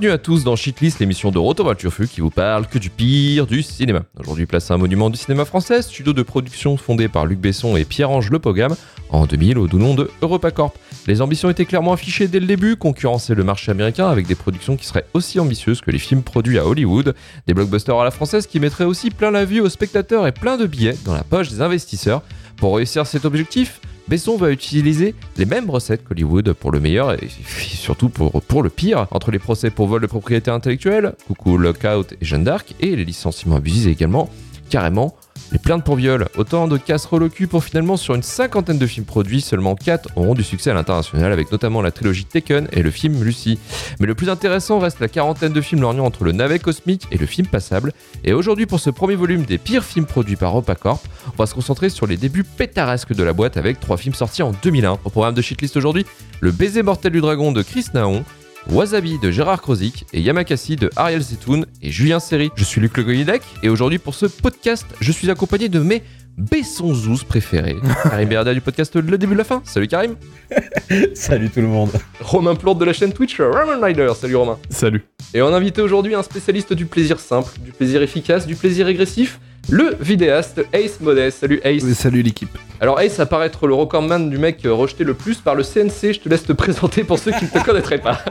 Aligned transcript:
Bienvenue 0.00 0.14
à 0.14 0.18
tous 0.18 0.44
dans 0.44 0.56
Shitlist, 0.56 0.98
l'émission 0.98 1.30
de 1.30 1.38
Rotoval 1.38 1.76
Turfu 1.76 2.08
qui 2.08 2.22
vous 2.22 2.30
parle 2.30 2.66
que 2.66 2.78
du 2.78 2.88
pire 2.88 3.46
du 3.46 3.62
cinéma. 3.62 4.04
Aujourd'hui, 4.18 4.46
place 4.46 4.70
à 4.70 4.74
un 4.74 4.78
monument 4.78 5.10
du 5.10 5.18
cinéma 5.18 5.44
français, 5.44 5.82
studio 5.82 6.14
de 6.14 6.22
production 6.22 6.78
fondé 6.78 7.06
par 7.06 7.26
Luc 7.26 7.38
Besson 7.38 7.76
et 7.76 7.84
Pierre-Ange 7.84 8.30
Lepogam 8.30 8.74
en 9.10 9.26
2000 9.26 9.58
au 9.58 9.66
doux 9.66 9.78
nom 9.78 9.94
de 9.94 10.10
EuropaCorp. 10.22 10.72
Les 11.06 11.20
ambitions 11.20 11.50
étaient 11.50 11.66
clairement 11.66 11.92
affichées 11.92 12.28
dès 12.28 12.40
le 12.40 12.46
début, 12.46 12.76
concurrencer 12.76 13.34
le 13.34 13.44
marché 13.44 13.72
américain 13.72 14.08
avec 14.08 14.26
des 14.26 14.34
productions 14.34 14.78
qui 14.78 14.86
seraient 14.86 15.04
aussi 15.12 15.38
ambitieuses 15.38 15.82
que 15.82 15.90
les 15.90 15.98
films 15.98 16.22
produits 16.22 16.58
à 16.58 16.66
Hollywood, 16.66 17.14
des 17.46 17.52
blockbusters 17.52 17.98
à 17.98 18.04
la 18.04 18.10
française 18.10 18.46
qui 18.46 18.58
mettraient 18.58 18.84
aussi 18.84 19.10
plein 19.10 19.30
la 19.30 19.44
vue 19.44 19.60
aux 19.60 19.68
spectateurs 19.68 20.26
et 20.26 20.32
plein 20.32 20.56
de 20.56 20.64
billets 20.64 20.96
dans 21.04 21.12
la 21.12 21.24
poche 21.24 21.50
des 21.50 21.60
investisseurs. 21.60 22.22
Pour 22.56 22.76
réussir 22.76 23.06
cet 23.06 23.26
objectif, 23.26 23.82
Besson 24.08 24.36
va 24.36 24.50
utiliser 24.50 25.14
les 25.36 25.44
mêmes 25.44 25.70
recettes 25.70 26.02
qu'Hollywood 26.04 26.52
pour 26.52 26.72
le 26.72 26.80
meilleur 26.80 27.12
et 27.12 27.28
surtout 27.48 28.08
pour, 28.08 28.62
le 28.62 28.70
pire, 28.70 29.06
entre 29.10 29.30
les 29.30 29.38
procès 29.38 29.70
pour 29.70 29.86
vol 29.86 30.02
de 30.02 30.06
propriété 30.06 30.50
intellectuelle, 30.50 31.14
Coucou 31.26 31.56
Lockout 31.56 32.12
et 32.12 32.24
Jeanne 32.24 32.44
d'Arc, 32.44 32.74
et 32.80 32.96
les 32.96 33.04
licenciements 33.04 33.56
abusifs 33.56 33.86
également, 33.86 34.28
carrément 34.70 35.14
les 35.52 35.58
plaintes 35.58 35.82
pour 35.82 35.96
viol, 35.96 36.28
autant 36.36 36.68
de 36.68 36.76
casseroles 36.76 37.24
au 37.24 37.28
pour 37.48 37.64
finalement 37.64 37.96
sur 37.96 38.14
une 38.14 38.22
cinquantaine 38.22 38.78
de 38.78 38.86
films 38.86 39.04
produits, 39.04 39.40
seulement 39.40 39.74
4 39.74 40.10
auront 40.14 40.34
du 40.34 40.44
succès 40.44 40.70
à 40.70 40.74
l'international 40.74 41.32
avec 41.32 41.50
notamment 41.50 41.82
la 41.82 41.90
trilogie 41.90 42.24
Taken 42.24 42.68
et 42.70 42.82
le 42.82 42.90
film 42.92 43.24
Lucy. 43.24 43.58
Mais 43.98 44.06
le 44.06 44.14
plus 44.14 44.28
intéressant 44.28 44.78
reste 44.78 45.00
la 45.00 45.08
quarantaine 45.08 45.52
de 45.52 45.60
films 45.60 45.80
lorgnant 45.80 46.04
entre 46.04 46.22
le 46.22 46.30
navet 46.30 46.60
cosmique 46.60 47.08
et 47.10 47.18
le 47.18 47.26
film 47.26 47.48
passable. 47.48 47.92
Et 48.22 48.32
aujourd'hui 48.32 48.66
pour 48.66 48.78
ce 48.78 48.90
premier 48.90 49.16
volume 49.16 49.42
des 49.42 49.58
pires 49.58 49.84
films 49.84 50.06
produits 50.06 50.36
par 50.36 50.54
Opacorp, 50.54 51.02
on 51.26 51.36
va 51.36 51.46
se 51.46 51.54
concentrer 51.54 51.88
sur 51.88 52.06
les 52.06 52.16
débuts 52.16 52.44
pétaresques 52.44 53.14
de 53.14 53.22
la 53.24 53.32
boîte 53.32 53.56
avec 53.56 53.80
trois 53.80 53.96
films 53.96 54.14
sortis 54.14 54.44
en 54.44 54.52
2001. 54.62 54.98
Au 55.04 55.10
programme 55.10 55.34
de 55.34 55.42
Shitlist 55.42 55.76
aujourd'hui, 55.76 56.06
Le 56.40 56.52
baiser 56.52 56.82
mortel 56.82 57.12
du 57.12 57.20
dragon 57.20 57.52
de 57.52 57.62
Chris 57.62 57.86
Naon, 57.92 58.24
Wasabi 58.68 59.18
de 59.18 59.30
Gérard 59.30 59.62
Krozik 59.62 60.04
et 60.12 60.20
Yamakasi 60.20 60.76
de 60.76 60.90
Ariel 60.96 61.22
Zetoun 61.22 61.66
et 61.82 61.90
Julien 61.90 62.20
Serry. 62.20 62.50
Je 62.54 62.64
suis 62.64 62.80
Luc 62.80 62.96
Le 62.96 63.04
Goyidec 63.04 63.42
et 63.62 63.68
aujourd'hui 63.68 63.98
pour 63.98 64.14
ce 64.14 64.26
podcast, 64.26 64.86
je 65.00 65.12
suis 65.12 65.30
accompagné 65.30 65.68
de 65.68 65.80
mes 65.80 66.02
Bessonzous 66.36 67.24
préférés. 67.26 67.76
Karim 68.02 68.28
Berda 68.28 68.54
du 68.54 68.60
podcast 68.60 68.94
Le 68.96 69.18
Début 69.18 69.32
de 69.32 69.38
la 69.38 69.44
Fin. 69.44 69.62
Salut 69.64 69.88
Karim. 69.88 70.14
Salut 71.14 71.50
tout 71.50 71.60
le 71.60 71.66
monde. 71.66 71.90
Romain 72.20 72.54
Plante 72.54 72.78
de 72.78 72.84
la 72.84 72.92
chaîne 72.92 73.12
Twitch 73.12 73.40
Roman 73.40 73.80
Rider. 73.82 74.10
Salut 74.14 74.36
Romain. 74.36 74.58
Salut. 74.68 75.04
Et 75.34 75.42
on 75.42 75.52
a 75.52 75.56
invité 75.56 75.82
aujourd'hui 75.82 76.14
un 76.14 76.22
spécialiste 76.22 76.72
du 76.72 76.86
plaisir 76.86 77.18
simple, 77.18 77.52
du 77.60 77.72
plaisir 77.72 78.02
efficace, 78.02 78.46
du 78.46 78.56
plaisir 78.56 78.86
régressif, 78.86 79.40
le 79.68 79.96
vidéaste 80.00 80.64
Ace 80.72 81.00
Modest. 81.00 81.40
Salut 81.40 81.60
Ace. 81.64 81.82
Oui, 81.84 81.94
salut 81.94 82.22
l'équipe. 82.22 82.56
Alors 82.80 83.00
Ace 83.00 83.20
apparaît 83.20 83.46
être 83.46 83.66
le 83.66 83.74
recordman 83.74 84.30
du 84.30 84.38
mec 84.38 84.60
rejeté 84.64 85.04
le 85.04 85.14
plus 85.14 85.38
par 85.38 85.54
le 85.54 85.62
CNC. 85.62 86.12
Je 86.14 86.20
te 86.20 86.28
laisse 86.28 86.44
te 86.44 86.52
présenter 86.54 87.04
pour 87.04 87.18
ceux 87.18 87.32
qui 87.32 87.44
ne 87.44 87.50
te 87.50 87.64
connaîtraient 87.64 88.00
pas. 88.00 88.24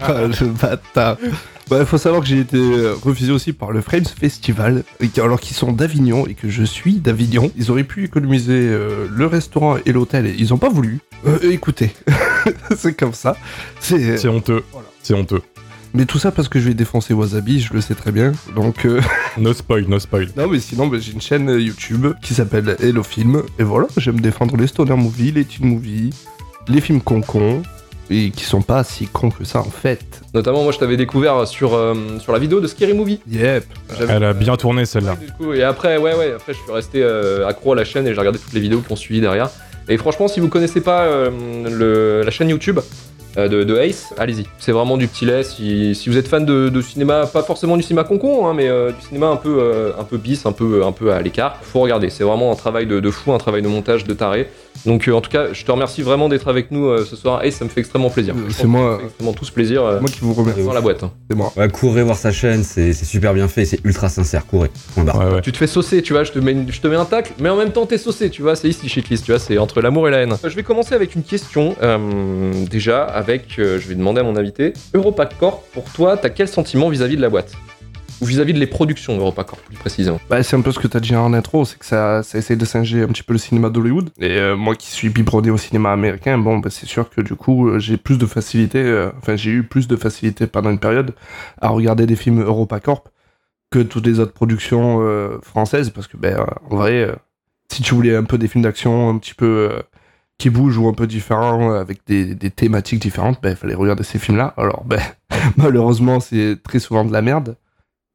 Ah, 0.00 0.26
le 0.26 0.46
bâtard. 0.46 1.16
Bah, 1.70 1.78
il 1.80 1.86
faut 1.86 1.96
savoir 1.96 2.22
que 2.22 2.28
j'ai 2.28 2.40
été 2.40 2.58
euh, 2.58 2.94
refusé 3.02 3.32
aussi 3.32 3.52
par 3.52 3.72
le 3.72 3.80
Frames 3.80 4.04
Festival, 4.04 4.82
alors 5.16 5.40
qu'ils 5.40 5.56
sont 5.56 5.72
d'Avignon 5.72 6.26
et 6.26 6.34
que 6.34 6.48
je 6.48 6.64
suis 6.64 6.94
d'Avignon. 6.96 7.50
Ils 7.56 7.70
auraient 7.70 7.84
pu 7.84 8.04
économiser 8.04 8.68
euh, 8.68 9.06
le 9.10 9.26
restaurant 9.26 9.76
et 9.86 9.92
l'hôtel, 9.92 10.26
et 10.26 10.34
ils 10.38 10.52
ont 10.52 10.58
pas 10.58 10.68
voulu. 10.68 10.98
Euh, 11.26 11.38
écoutez, 11.50 11.92
c'est 12.76 12.94
comme 12.94 13.14
ça. 13.14 13.36
C'est. 13.80 14.18
C'est 14.18 14.28
honteux. 14.28 14.64
Voilà. 14.72 14.88
C'est 15.02 15.14
honteux. 15.14 15.40
Mais 15.94 16.06
tout 16.06 16.18
ça 16.18 16.30
parce 16.30 16.48
que 16.48 16.58
je 16.58 16.68
vais 16.68 16.74
défoncer 16.74 17.12
Wasabi, 17.12 17.60
je 17.60 17.74
le 17.74 17.80
sais 17.80 17.94
très 17.94 18.12
bien. 18.12 18.32
Donc. 18.56 18.86
euh, 18.86 19.00
No 19.38 19.52
spoil, 19.52 19.84
no 19.88 19.98
spoil. 19.98 20.28
Non, 20.36 20.46
mais 20.48 20.60
sinon, 20.60 20.86
bah, 20.86 20.98
j'ai 21.00 21.12
une 21.12 21.20
chaîne 21.20 21.48
euh, 21.50 21.60
YouTube 21.60 22.06
qui 22.22 22.34
s'appelle 22.34 22.76
Hello 22.80 23.02
Film. 23.02 23.42
Et 23.58 23.62
voilà, 23.62 23.86
j'aime 23.96 24.20
défendre 24.20 24.56
les 24.56 24.66
stoner 24.66 24.94
movies, 24.96 25.32
les 25.32 25.44
teen 25.44 25.66
movies, 25.68 26.10
les 26.68 26.80
films 26.80 27.00
con-con. 27.00 27.62
Et 28.10 28.30
qui 28.30 28.44
sont 28.44 28.60
pas 28.60 28.84
si 28.84 29.06
cons 29.06 29.30
que 29.30 29.44
ça 29.44 29.60
en 29.60 29.70
fait. 29.70 30.20
Notamment, 30.34 30.64
moi 30.64 30.72
je 30.72 30.78
t'avais 30.78 30.98
découvert 30.98 31.46
sur, 31.48 31.72
euh, 31.72 31.94
sur 32.18 32.32
la 32.32 32.38
vidéo 32.38 32.60
de 32.60 32.66
Scary 32.66 32.92
Movie. 32.92 33.20
Yep. 33.30 33.64
Elle 34.06 34.24
a 34.24 34.34
bien 34.34 34.54
tourné 34.56 34.84
celle-là. 34.84 35.16
Et 35.54 35.62
après, 35.62 35.96
ouais, 35.96 36.14
ouais, 36.14 36.32
après, 36.34 36.52
je 36.52 36.58
suis 36.58 36.70
resté 36.72 37.02
euh, 37.02 37.46
accro 37.48 37.72
à 37.72 37.76
la 37.76 37.84
chaîne 37.84 38.06
et 38.06 38.12
j'ai 38.12 38.18
regardé 38.20 38.38
toutes 38.38 38.52
les 38.52 38.60
vidéos 38.60 38.80
qui 38.80 38.92
ont 38.92 38.96
suivi 38.96 39.22
derrière. 39.22 39.48
Et 39.88 39.96
franchement, 39.96 40.28
si 40.28 40.40
vous 40.40 40.48
connaissez 40.48 40.82
pas 40.82 41.04
euh, 41.04 41.30
le- 41.70 42.22
la 42.22 42.30
chaîne 42.30 42.50
YouTube 42.50 42.80
euh, 42.80 42.82
de, 43.36 43.64
de 43.64 43.76
Ace, 43.78 44.12
allez-y. 44.18 44.46
C'est 44.58 44.72
vraiment 44.72 44.96
du 44.96 45.08
petit 45.08 45.24
lait. 45.24 45.42
Si, 45.42 45.94
vous 46.06 46.16
êtes 46.16 46.28
fan 46.28 46.44
de, 46.44 46.68
de 46.68 46.80
cinéma, 46.82 47.26
pas 47.26 47.42
forcément 47.42 47.76
du 47.76 47.82
cinéma 47.82 48.04
concon, 48.04 48.46
hein, 48.46 48.54
mais 48.54 48.68
euh, 48.68 48.92
du 48.92 49.06
cinéma 49.06 49.28
un 49.28 49.36
peu, 49.36 49.58
euh, 49.60 49.92
un 49.98 50.04
peu 50.04 50.18
bis, 50.18 50.44
un 50.46 50.52
peu, 50.52 50.84
un 50.84 50.92
peu 50.92 51.12
à 51.12 51.20
l'écart, 51.20 51.58
faut 51.62 51.80
regarder. 51.80 52.10
C'est 52.10 52.24
vraiment 52.24 52.52
un 52.52 52.56
travail 52.56 52.86
de, 52.86 53.00
de 53.00 53.10
fou, 53.10 53.32
un 53.32 53.38
travail 53.38 53.62
de 53.62 53.68
montage 53.68 54.04
de 54.04 54.14
taré. 54.14 54.48
Donc, 54.84 55.06
euh, 55.08 55.12
en 55.12 55.20
tout 55.20 55.30
cas, 55.30 55.52
je 55.52 55.64
te 55.64 55.70
remercie 55.70 56.02
vraiment 56.02 56.28
d'être 56.28 56.48
avec 56.48 56.70
nous 56.70 56.86
euh, 56.86 57.04
ce 57.04 57.14
soir. 57.14 57.44
Ace, 57.44 57.54
ça 57.54 57.64
me 57.64 57.70
fait 57.70 57.80
extrêmement 57.80 58.10
plaisir. 58.10 58.34
Euh, 58.36 58.48
c'est 58.50 58.66
moi. 58.66 58.98
fait 58.98 59.04
extrêmement 59.06 59.32
plaisir 59.54 59.84
euh, 59.84 60.00
Moi 60.00 60.10
qui 60.10 60.18
vous 60.20 60.34
remercie. 60.34 60.62
dans 60.64 60.72
la 60.72 60.80
boîte. 60.80 61.02
hein. 61.04 61.12
C'est 61.30 61.36
moi. 61.36 61.52
Ouais, 61.56 61.68
courez 61.68 62.02
voir 62.02 62.16
sa 62.16 62.32
chaîne, 62.32 62.64
c'est 62.64 62.92
super 62.92 63.32
bien 63.34 63.46
fait, 63.48 63.64
c'est 63.64 63.78
ultra 63.84 64.08
sincère, 64.08 64.46
courez. 64.46 64.70
Ouais, 64.96 65.02
ouais. 65.04 65.40
Tu 65.42 65.52
te 65.52 65.56
fais 65.56 65.66
saucer, 65.66 66.02
tu 66.02 66.12
vois, 66.12 66.24
je 66.24 66.32
te 66.32 66.38
mets, 66.38 66.56
je 66.68 66.80
te 66.80 66.86
mets 66.88 66.96
un 66.96 67.04
tacle, 67.04 67.32
mais 67.38 67.48
en 67.48 67.56
même 67.56 67.70
temps 67.70 67.86
t'es 67.86 67.98
saucé, 67.98 68.28
tu 68.30 68.42
vois, 68.42 68.56
c'est 68.56 68.68
ici 68.68 68.88
shitlist, 68.88 69.24
tu 69.24 69.30
vois, 69.32 69.38
c'est 69.38 69.58
entre 69.58 69.80
l'amour 69.80 70.08
et 70.08 70.10
la 70.10 70.18
haine. 70.18 70.36
Je 70.42 70.48
vais 70.56 70.62
commencer 70.62 70.94
avec 70.94 71.14
une 71.14 71.22
question, 71.22 71.76
euh, 71.82 72.52
déjà, 72.70 73.04
avec, 73.04 73.58
euh, 73.58 73.78
je 73.78 73.88
vais 73.88 73.94
demander 73.94 74.20
à 74.20 74.24
mon 74.24 74.36
invité, 74.36 74.72
EuropaCorp, 74.94 75.62
pour 75.72 75.84
toi, 75.92 76.16
t'as 76.16 76.30
quel 76.30 76.48
sentiment 76.48 76.88
vis-à-vis 76.88 77.16
de 77.16 77.22
la 77.22 77.28
boîte? 77.30 77.52
Ou 78.20 78.24
vis-à-vis 78.24 78.52
de 78.52 78.58
les 78.58 78.66
productions 78.66 79.16
EuropaCorp, 79.16 79.60
plus 79.62 79.76
précisément 79.76 80.20
Bah, 80.28 80.42
c'est 80.42 80.56
un 80.56 80.60
peu 80.60 80.72
ce 80.72 80.78
que 80.78 80.86
t'as 80.86 81.00
dit 81.00 81.14
en 81.16 81.32
intro, 81.32 81.64
c'est 81.64 81.78
que 81.78 81.84
ça, 81.84 82.22
ça 82.22 82.38
essaie 82.38 82.56
de 82.56 82.64
singer 82.64 83.02
un 83.02 83.08
petit 83.08 83.22
peu 83.22 83.32
le 83.32 83.38
cinéma 83.38 83.70
d'Hollywood. 83.70 84.10
Et 84.18 84.38
euh, 84.38 84.56
moi 84.56 84.74
qui 84.74 84.90
suis 84.90 85.08
biberonné 85.08 85.50
au 85.50 85.56
cinéma 85.56 85.92
américain, 85.92 86.38
bon, 86.38 86.58
bah, 86.58 86.70
c'est 86.70 86.86
sûr 86.86 87.10
que 87.10 87.20
du 87.20 87.34
coup, 87.34 87.68
euh, 87.68 87.78
j'ai 87.78 87.96
plus 87.96 88.18
de 88.18 88.26
facilité, 88.26 88.78
euh, 88.78 89.10
enfin, 89.18 89.36
j'ai 89.36 89.50
eu 89.50 89.62
plus 89.62 89.88
de 89.88 89.96
facilité 89.96 90.46
pendant 90.46 90.70
une 90.70 90.78
période 90.78 91.14
à 91.60 91.68
regarder 91.68 92.06
des 92.06 92.16
films 92.16 92.42
EuropaCorp 92.42 93.08
que 93.70 93.80
toutes 93.80 94.06
les 94.06 94.20
autres 94.20 94.34
productions 94.34 95.00
françaises, 95.42 95.88
parce 95.88 96.06
que, 96.06 96.18
ben, 96.18 96.44
en 96.68 96.76
vrai, 96.76 97.08
si 97.72 97.82
tu 97.82 97.94
voulais 97.94 98.14
un 98.14 98.24
peu 98.24 98.36
des 98.36 98.46
films 98.46 98.64
d'action 98.64 99.08
un 99.08 99.16
petit 99.16 99.32
peu 99.32 99.70
qui 100.36 100.50
bougent 100.50 100.76
ou 100.76 100.88
un 100.88 100.92
peu 100.92 101.06
différents, 101.06 101.72
avec 101.72 102.00
des, 102.06 102.34
des 102.34 102.50
thématiques 102.50 103.00
différentes, 103.00 103.40
ben, 103.42 103.50
il 103.50 103.56
fallait 103.56 103.74
regarder 103.74 104.02
ces 104.02 104.18
films-là. 104.18 104.52
Alors, 104.58 104.84
ben, 104.84 105.00
malheureusement, 105.56 106.20
c'est 106.20 106.58
très 106.62 106.80
souvent 106.80 107.04
de 107.04 107.12
la 107.12 107.22
merde. 107.22 107.56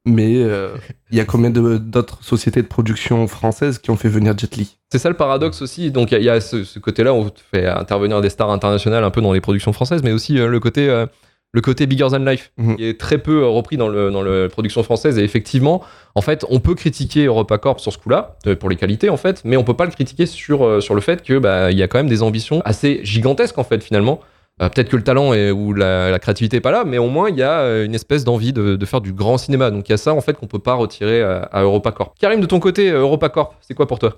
Mais 0.08 0.36
euh, 0.36 0.70
il 1.10 1.16
y 1.18 1.20
a 1.20 1.24
combien 1.24 1.50
d'autres 1.50 2.22
sociétés 2.24 2.62
de 2.62 2.66
production 2.66 3.26
françaises 3.26 3.78
qui 3.78 3.90
ont 3.90 3.96
fait 3.96 4.08
venir 4.08 4.36
Jet 4.36 4.56
Li? 4.56 4.76
C'est 4.90 4.98
ça 4.98 5.08
le 5.08 5.16
paradoxe 5.16 5.60
aussi, 5.62 5.90
donc 5.90 6.10
il 6.10 6.14
y 6.14 6.16
a- 6.16 6.20
il 6.20 6.24
y, 6.24 6.30
a 6.30 6.40
ce, 6.40 6.64
ce 6.64 6.78
côté-là, 6.78 7.12
on 7.12 7.30
fait 7.52 7.66
intervenir 7.66 8.20
des 8.20 8.30
stars 8.30 8.50
internationales 8.50 9.04
un 9.04 9.10
peu 9.10 9.20
dans 9.20 9.32
les 9.32 9.40
productions 9.40 9.72
françaises, 9.72 10.02
mais 10.02 10.12
aussi 10.12 10.38
euh, 10.38 10.48
le 10.48 10.60
côté... 10.60 10.88
euh, 10.88 11.06
le 11.52 11.62
côté 11.62 11.86
bigger 11.86 12.08
than 12.10 12.18
life, 12.18 12.52
Mhm. 12.58 12.76
qui 12.76 12.84
est 12.84 13.00
très 13.00 13.16
peu 13.16 13.46
repris 13.46 13.78
dans, 13.78 13.88
le, 13.88 14.10
dans 14.10 14.20
la 14.22 14.50
production 14.50 14.82
française. 14.82 15.18
Et 15.18 15.22
effectivement, 15.24 15.82
en 16.14 16.20
fait, 16.20 16.44
on 16.50 16.60
peut 16.60 16.74
critiquer 16.74 17.24
EuropaCorp 17.24 17.80
sur 17.80 17.90
ce 17.90 17.96
coup-là, 17.96 18.36
pour 18.60 18.68
les 18.68 18.76
qualités 18.76 19.08
en 19.08 19.16
fait, 19.16 19.40
mais 19.46 19.56
on 19.56 19.64
peut 19.64 19.72
pas 19.72 19.86
le 19.86 19.90
critiquer 19.90 20.26
sur, 20.26 20.82
sur 20.82 20.94
le 20.94 21.00
fait 21.00 21.22
que 21.22 21.38
bah, 21.38 21.70
il 21.72 21.78
y 21.78 21.82
a 21.82 21.88
quand 21.88 21.96
même 21.98 22.08
des 22.10 22.22
ambitions 22.22 22.60
assez 22.66 23.00
gigantesques 23.02 23.56
en 23.56 23.64
fait 23.64 23.82
finalement. 23.82 24.20
Euh, 24.60 24.68
Peut-être 24.68 24.88
que 24.88 24.96
le 24.96 25.04
talent 25.04 25.32
ou 25.52 25.72
la, 25.72 26.18
créativité 26.18 26.58
est 26.58 26.60
pas 26.60 26.70
là, 26.70 26.84
mais 26.84 26.98
au 26.98 27.08
moins 27.08 27.30
il 27.30 27.36
y 27.36 27.42
a 27.42 27.60
euh, 27.60 27.84
une 27.84 27.94
espèce 27.94 28.24
d'envie 28.24 28.52
de, 28.52 28.84
faire 28.84 29.00
du 29.00 29.12
grand 29.12 29.38
cinéma. 29.38 29.70
Donc 29.70 29.88
il 29.88 29.92
y 29.92 29.94
a 29.94 29.98
ça 29.98 30.14
en 30.14 30.20
fait 30.20 30.34
qu'on 30.34 30.46
peut 30.46 30.58
pas 30.58 30.74
retirer 30.74 31.22
à, 31.22 31.42
à 31.42 31.62
EuropaCorp. 31.62 32.14
Karim, 32.18 32.40
de 32.40 32.46
ton 32.46 32.60
côté, 32.60 32.90
euh, 32.90 33.00
EuropaCorp, 33.00 33.56
c'est 33.60 33.74
quoi 33.74 33.86
pour 33.86 33.98
toi? 33.98 34.16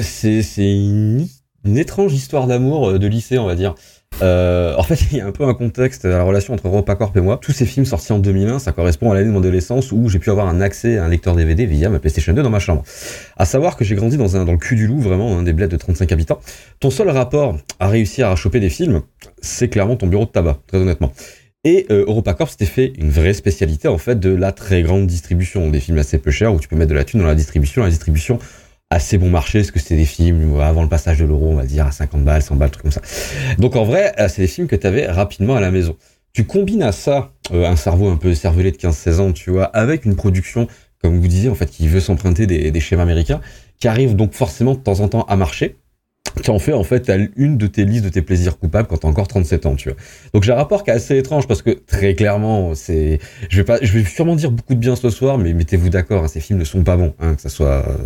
C'est 0.00 0.42
une, 0.58 1.26
étrange 1.64 2.14
histoire 2.14 2.46
d'amour 2.46 2.98
de 2.98 3.06
lycée, 3.06 3.38
on 3.38 3.46
va 3.46 3.54
dire. 3.54 3.74
Euh, 4.22 4.74
en 4.76 4.82
fait, 4.82 4.98
il 5.12 5.18
y 5.18 5.20
a 5.20 5.26
un 5.26 5.32
peu 5.32 5.44
un 5.44 5.54
contexte 5.54 6.04
à 6.04 6.08
la 6.08 6.22
relation 6.22 6.54
entre 6.54 6.66
EuropaCorp 6.66 7.16
et 7.16 7.20
moi. 7.20 7.38
Tous 7.40 7.52
ces 7.52 7.66
films 7.66 7.86
sortis 7.86 8.12
en 8.12 8.18
2001, 8.18 8.58
ça 8.58 8.72
correspond 8.72 9.10
à 9.10 9.14
l'année 9.14 9.28
de 9.28 9.32
mon 9.32 9.40
adolescence 9.40 9.92
où 9.92 10.08
j'ai 10.08 10.18
pu 10.18 10.30
avoir 10.30 10.48
un 10.48 10.60
accès 10.60 10.98
à 10.98 11.04
un 11.04 11.08
lecteur 11.08 11.36
DVD 11.36 11.66
via 11.66 11.88
ma 11.88 11.98
PlayStation 11.98 12.32
2 12.32 12.42
dans 12.42 12.50
ma 12.50 12.58
chambre. 12.58 12.82
À 13.36 13.44
savoir 13.44 13.76
que 13.76 13.84
j'ai 13.84 13.94
grandi 13.94 14.16
dans, 14.16 14.36
un, 14.36 14.44
le 14.44 14.56
cul 14.56 14.76
du 14.76 14.86
loup, 14.86 15.00
vraiment, 15.00 15.38
un 15.38 15.42
des 15.42 15.52
bleds 15.52 15.68
de 15.68 15.76
35 15.76 16.10
habitants. 16.12 16.40
Ton 16.80 16.90
seul 16.90 17.10
rapport 17.10 17.56
à 17.78 17.88
réussir 17.88 18.28
à 18.28 18.36
choper 18.36 18.60
des 18.60 18.70
films, 18.70 19.02
c'est 19.40 19.68
clairement 19.68 19.96
ton 19.96 20.06
bureau 20.06 20.24
de 20.24 20.30
tabac, 20.30 20.58
très 20.66 20.78
honnêtement. 20.78 21.12
Et 21.64 21.86
euh, 21.90 22.04
EuropaCorp 22.06 22.50
s'était 22.50 22.66
fait 22.66 22.92
une 22.98 23.10
vraie 23.10 23.32
spécialité 23.32 23.88
en 23.88 23.98
fait 23.98 24.18
de 24.18 24.30
la 24.30 24.52
très 24.52 24.82
grande 24.82 25.06
distribution, 25.06 25.68
des 25.70 25.80
films 25.80 25.98
assez 25.98 26.18
peu 26.18 26.30
chers 26.30 26.54
où 26.54 26.60
tu 26.60 26.68
peux 26.68 26.76
mettre 26.76 26.90
de 26.90 26.94
la 26.94 27.04
thune 27.04 27.20
dans 27.20 27.26
la 27.26 27.34
distribution, 27.34 27.82
la 27.82 27.90
distribution 27.90 28.38
assez 28.90 29.18
bon 29.18 29.28
marché, 29.28 29.60
parce 29.60 29.70
que 29.70 29.78
c'était 29.78 29.96
des 29.96 30.06
films 30.06 30.60
avant 30.60 30.82
le 30.82 30.88
passage 30.88 31.18
de 31.18 31.24
l'euro, 31.24 31.48
on 31.50 31.56
va 31.56 31.66
dire 31.66 31.86
à 31.86 31.92
50 31.92 32.24
balles, 32.24 32.42
100 32.42 32.56
balles, 32.56 32.70
truc 32.70 32.82
comme 32.82 32.92
ça. 32.92 33.02
Donc 33.58 33.76
en 33.76 33.84
vrai, 33.84 34.14
euh, 34.18 34.28
c'est 34.28 34.42
des 34.42 34.48
films 34.48 34.66
que 34.66 34.76
tu 34.76 34.86
avais 34.86 35.06
rapidement 35.06 35.56
à 35.56 35.60
la 35.60 35.70
maison. 35.70 35.96
Tu 36.32 36.44
combines 36.44 36.82
à 36.82 36.92
ça 36.92 37.32
euh, 37.52 37.66
un 37.66 37.76
cerveau 37.76 38.08
un 38.08 38.16
peu 38.16 38.34
cervelé 38.34 38.70
de 38.70 38.76
15-16 38.76 39.20
ans, 39.20 39.32
tu 39.32 39.50
vois, 39.50 39.64
avec 39.64 40.04
une 40.04 40.16
production, 40.16 40.68
comme 41.02 41.18
vous 41.18 41.28
disiez, 41.28 41.50
en 41.50 41.54
fait, 41.54 41.66
qui 41.66 41.86
veut 41.86 42.00
s'emprunter 42.00 42.46
des, 42.46 42.80
schémas 42.80 43.02
américains, 43.02 43.40
qui 43.78 43.88
arrive 43.88 44.16
donc 44.16 44.32
forcément 44.32 44.74
de 44.74 44.80
temps 44.80 45.00
en 45.00 45.08
temps 45.08 45.22
à 45.24 45.36
marcher, 45.36 45.76
qui 46.42 46.50
en 46.50 46.58
fait 46.58 46.72
en 46.72 46.84
fait 46.84 47.10
une 47.36 47.58
de 47.58 47.66
tes 47.66 47.84
listes 47.84 48.04
de 48.04 48.10
tes 48.10 48.22
plaisirs 48.22 48.58
coupables 48.58 48.86
quand 48.86 48.98
t'as 48.98 49.08
encore 49.08 49.28
37 49.28 49.66
ans, 49.66 49.74
tu 49.74 49.90
vois. 49.90 49.98
Donc 50.32 50.44
j'ai 50.44 50.52
un 50.52 50.56
rapport 50.56 50.84
qui 50.84 50.90
est 50.90 50.94
assez 50.94 51.16
étrange 51.18 51.46
parce 51.46 51.62
que 51.62 51.70
très 51.70 52.14
clairement, 52.14 52.74
c'est, 52.74 53.18
je 53.48 53.56
vais 53.58 53.64
pas, 53.64 53.78
je 53.82 53.92
vais 53.92 54.04
sûrement 54.04 54.36
dire 54.36 54.50
beaucoup 54.50 54.74
de 54.74 54.78
bien 54.78 54.96
ce 54.96 55.10
soir, 55.10 55.38
mais 55.38 55.52
mettez-vous 55.52 55.88
d'accord, 55.88 56.24
hein, 56.24 56.28
ces 56.28 56.40
films 56.40 56.58
ne 56.58 56.64
sont 56.64 56.84
pas 56.84 56.96
bons, 56.96 57.14
hein, 57.18 57.34
que 57.34 57.40
ça 57.40 57.48
soit, 57.48 57.88
euh, 57.88 57.96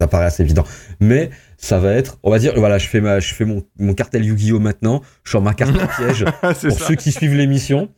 ça 0.00 0.06
paraît 0.06 0.26
assez 0.26 0.44
évident. 0.44 0.62
Mais 1.00 1.30
ça 1.56 1.80
va 1.80 1.90
être, 1.92 2.18
on 2.22 2.30
va 2.30 2.38
dire, 2.38 2.52
voilà, 2.56 2.78
je 2.78 2.86
fais 2.86 3.00
ma, 3.00 3.18
je 3.18 3.34
fais 3.34 3.44
mon, 3.44 3.64
mon 3.80 3.94
cartel 3.94 4.24
Yu-Gi-Oh 4.24 4.60
maintenant, 4.60 5.02
je 5.24 5.32
sors 5.32 5.42
ma 5.42 5.54
carte 5.54 5.74
à 5.80 5.86
piège 5.88 6.24
pour 6.40 6.52
ça. 6.54 6.70
ceux 6.70 6.94
qui 6.94 7.10
suivent 7.10 7.34
l'émission. 7.34 7.88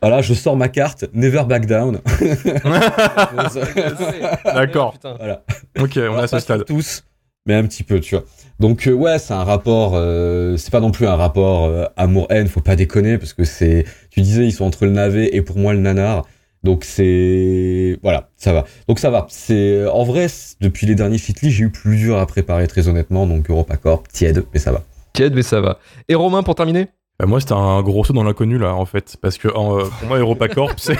Voilà, 0.00 0.22
je 0.22 0.32
sors 0.32 0.56
ma 0.56 0.68
carte 0.68 1.04
Never 1.12 1.42
Back 1.46 1.66
Down. 1.66 2.00
D'accord. 4.44 4.92
Putain. 4.94 5.14
voilà. 5.18 5.42
Ok, 5.78 5.92
on 5.96 6.18
est 6.18 6.22
à 6.22 6.26
ce 6.26 6.36
Pas 6.36 6.40
stade. 6.40 6.64
tous, 6.64 7.04
mais 7.46 7.54
un 7.54 7.64
petit 7.64 7.82
peu, 7.84 8.00
tu 8.00 8.14
vois. 8.14 8.24
Donc 8.58 8.86
euh, 8.86 8.92
ouais, 8.92 9.18
c'est 9.18 9.34
un 9.34 9.44
rapport. 9.44 9.92
euh, 9.94 10.56
c'est 10.56 10.70
pas 10.70 10.80
non 10.80 10.90
plus 10.90 11.06
un 11.06 11.16
rapport 11.16 11.66
euh, 11.66 11.84
amour-haine. 11.96 12.48
Faut 12.48 12.60
pas 12.60 12.76
déconner 12.76 13.18
parce 13.18 13.32
que 13.34 13.44
c'est. 13.44 13.84
Tu 14.10 14.20
disais 14.22 14.46
ils 14.46 14.52
sont 14.52 14.64
entre 14.64 14.86
le 14.86 14.92
navet 14.92 15.34
et 15.34 15.42
pour 15.42 15.58
moi 15.58 15.74
le 15.74 15.80
nanar. 15.80 16.26
Donc 16.62 16.84
c'est 16.84 17.98
voilà, 18.02 18.28
ça 18.36 18.52
va. 18.52 18.64
Donc 18.88 18.98
ça 18.98 19.10
va. 19.10 19.26
C'est 19.30 19.86
en 19.86 20.04
vrai 20.04 20.26
depuis 20.60 20.86
les 20.86 20.94
derniers 20.94 21.18
Fitly, 21.18 21.50
j'ai 21.50 21.64
eu 21.64 21.70
plus 21.70 21.96
dur 21.96 22.18
à 22.18 22.26
préparer 22.26 22.66
très 22.68 22.88
honnêtement. 22.88 23.26
Donc 23.26 23.48
EuropaCorp 23.50 24.08
tiède, 24.08 24.44
mais 24.52 24.60
ça 24.60 24.72
va. 24.72 24.82
Tiède, 25.12 25.34
mais 25.34 25.42
ça 25.42 25.60
va. 25.60 25.78
Et 26.08 26.14
Romain, 26.14 26.42
pour 26.42 26.54
terminer? 26.54 26.88
Bah, 27.18 27.26
moi, 27.26 27.38
c'était 27.38 27.52
un 27.52 27.82
gros 27.82 28.02
saut 28.02 28.14
dans 28.14 28.24
l'inconnu, 28.24 28.56
là, 28.56 28.74
en 28.74 28.86
fait. 28.86 29.16
Parce 29.20 29.36
que 29.36 29.48
en, 29.48 29.78
euh, 29.78 29.84
pour 29.84 30.08
moi, 30.08 30.18
EuropaCorp, 30.18 30.74
c'est. 30.78 30.96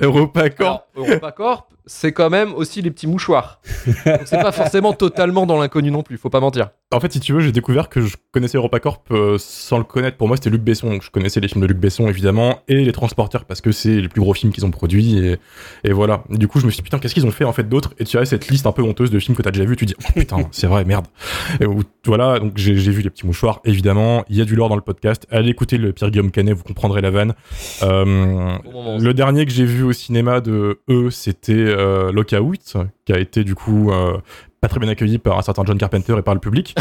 EuropaCorp. 0.00 0.60
Alors, 0.60 0.86
EuropaCorp, 0.96 1.68
c'est 1.86 2.12
quand 2.12 2.30
même 2.30 2.54
aussi 2.54 2.82
les 2.82 2.90
petits 2.90 3.06
mouchoirs. 3.06 3.60
C'est 4.24 4.40
pas 4.40 4.52
forcément 4.52 4.92
totalement 4.92 5.46
dans 5.46 5.60
l'inconnu 5.60 5.90
non 5.90 6.02
plus, 6.02 6.16
faut 6.16 6.30
pas 6.30 6.40
mentir. 6.40 6.70
En 6.92 7.00
fait, 7.00 7.12
si 7.12 7.20
tu 7.20 7.32
veux, 7.32 7.40
j'ai 7.40 7.52
découvert 7.52 7.88
que 7.88 8.02
je 8.02 8.16
connaissais 8.32 8.58
EuropaCorp 8.58 9.02
euh, 9.12 9.36
sans 9.38 9.78
le 9.78 9.84
connaître. 9.84 10.16
Pour 10.16 10.28
moi, 10.28 10.36
c'était 10.36 10.50
Luc 10.50 10.62
Besson. 10.62 10.90
Donc, 10.90 11.02
je 11.02 11.10
connaissais 11.10 11.40
les 11.40 11.48
films 11.48 11.62
de 11.62 11.66
Luc 11.66 11.78
Besson, 11.78 12.06
évidemment, 12.06 12.60
et 12.68 12.84
Les 12.84 12.92
Transporteurs, 12.92 13.46
parce 13.46 13.60
que 13.60 13.72
c'est 13.72 14.00
les 14.00 14.08
plus 14.08 14.20
gros 14.20 14.34
films 14.34 14.52
qu'ils 14.52 14.66
ont 14.66 14.70
produits. 14.70 15.18
Et, 15.18 15.38
et 15.84 15.92
voilà. 15.92 16.22
Du 16.28 16.48
coup, 16.48 16.60
je 16.60 16.66
me 16.66 16.70
suis 16.70 16.78
dit, 16.78 16.82
putain, 16.82 16.98
qu'est-ce 16.98 17.14
qu'ils 17.14 17.26
ont 17.26 17.30
fait, 17.30 17.44
en 17.44 17.52
fait, 17.52 17.68
d'autre? 17.68 17.94
Et 17.98 18.04
tu 18.04 18.18
as 18.18 18.24
cette 18.26 18.48
liste 18.48 18.66
un 18.66 18.72
peu 18.72 18.82
honteuse 18.82 19.10
de 19.10 19.18
films 19.18 19.36
que 19.36 19.42
t'as 19.42 19.50
déjà 19.50 19.64
vu. 19.64 19.74
Tu 19.76 19.86
dis, 19.86 19.94
oh 19.98 20.12
putain, 20.14 20.36
c'est 20.50 20.66
vrai, 20.66 20.84
merde. 20.84 21.06
Et 21.60 21.66
voilà, 22.04 22.38
donc 22.38 22.52
j'ai 22.56 22.74
vu 22.74 23.02
Les 23.02 23.10
Petits 23.10 23.26
Mouchoirs, 23.26 23.60
évidemment. 23.64 24.24
Il 24.28 24.36
y 24.36 24.42
a 24.42 24.44
du 24.44 24.54
lore 24.54 24.68
dans 24.68 24.76
le 24.76 24.82
podcast. 24.82 25.26
Allez 25.30 25.50
écouter 25.50 25.78
le 25.78 25.92
Pierre-Guillaume 25.92 26.30
Canet, 26.30 26.54
vous 26.54 26.64
comprendrez 26.64 27.00
la 27.00 27.10
vanne. 27.10 27.34
Euh, 27.82 28.58
le 29.00 29.12
dernier 29.12 29.46
que 29.46 29.52
j'ai 29.52 29.64
vu 29.64 29.82
au 29.82 29.92
cinéma 29.92 30.40
de 30.40 30.80
eux, 30.90 31.10
c'était 31.10 31.71
euh, 31.72 32.12
Lockout, 32.12 32.76
qui 33.04 33.12
a 33.12 33.18
été 33.18 33.44
du 33.44 33.54
coup 33.54 33.90
euh, 33.90 34.16
pas 34.60 34.68
très 34.68 34.78
bien 34.78 34.88
accueilli 34.88 35.18
par 35.18 35.38
un 35.38 35.42
certain 35.42 35.64
John 35.66 35.76
Carpenter 35.76 36.14
et 36.18 36.22
par 36.22 36.34
le 36.34 36.40
public. 36.40 36.74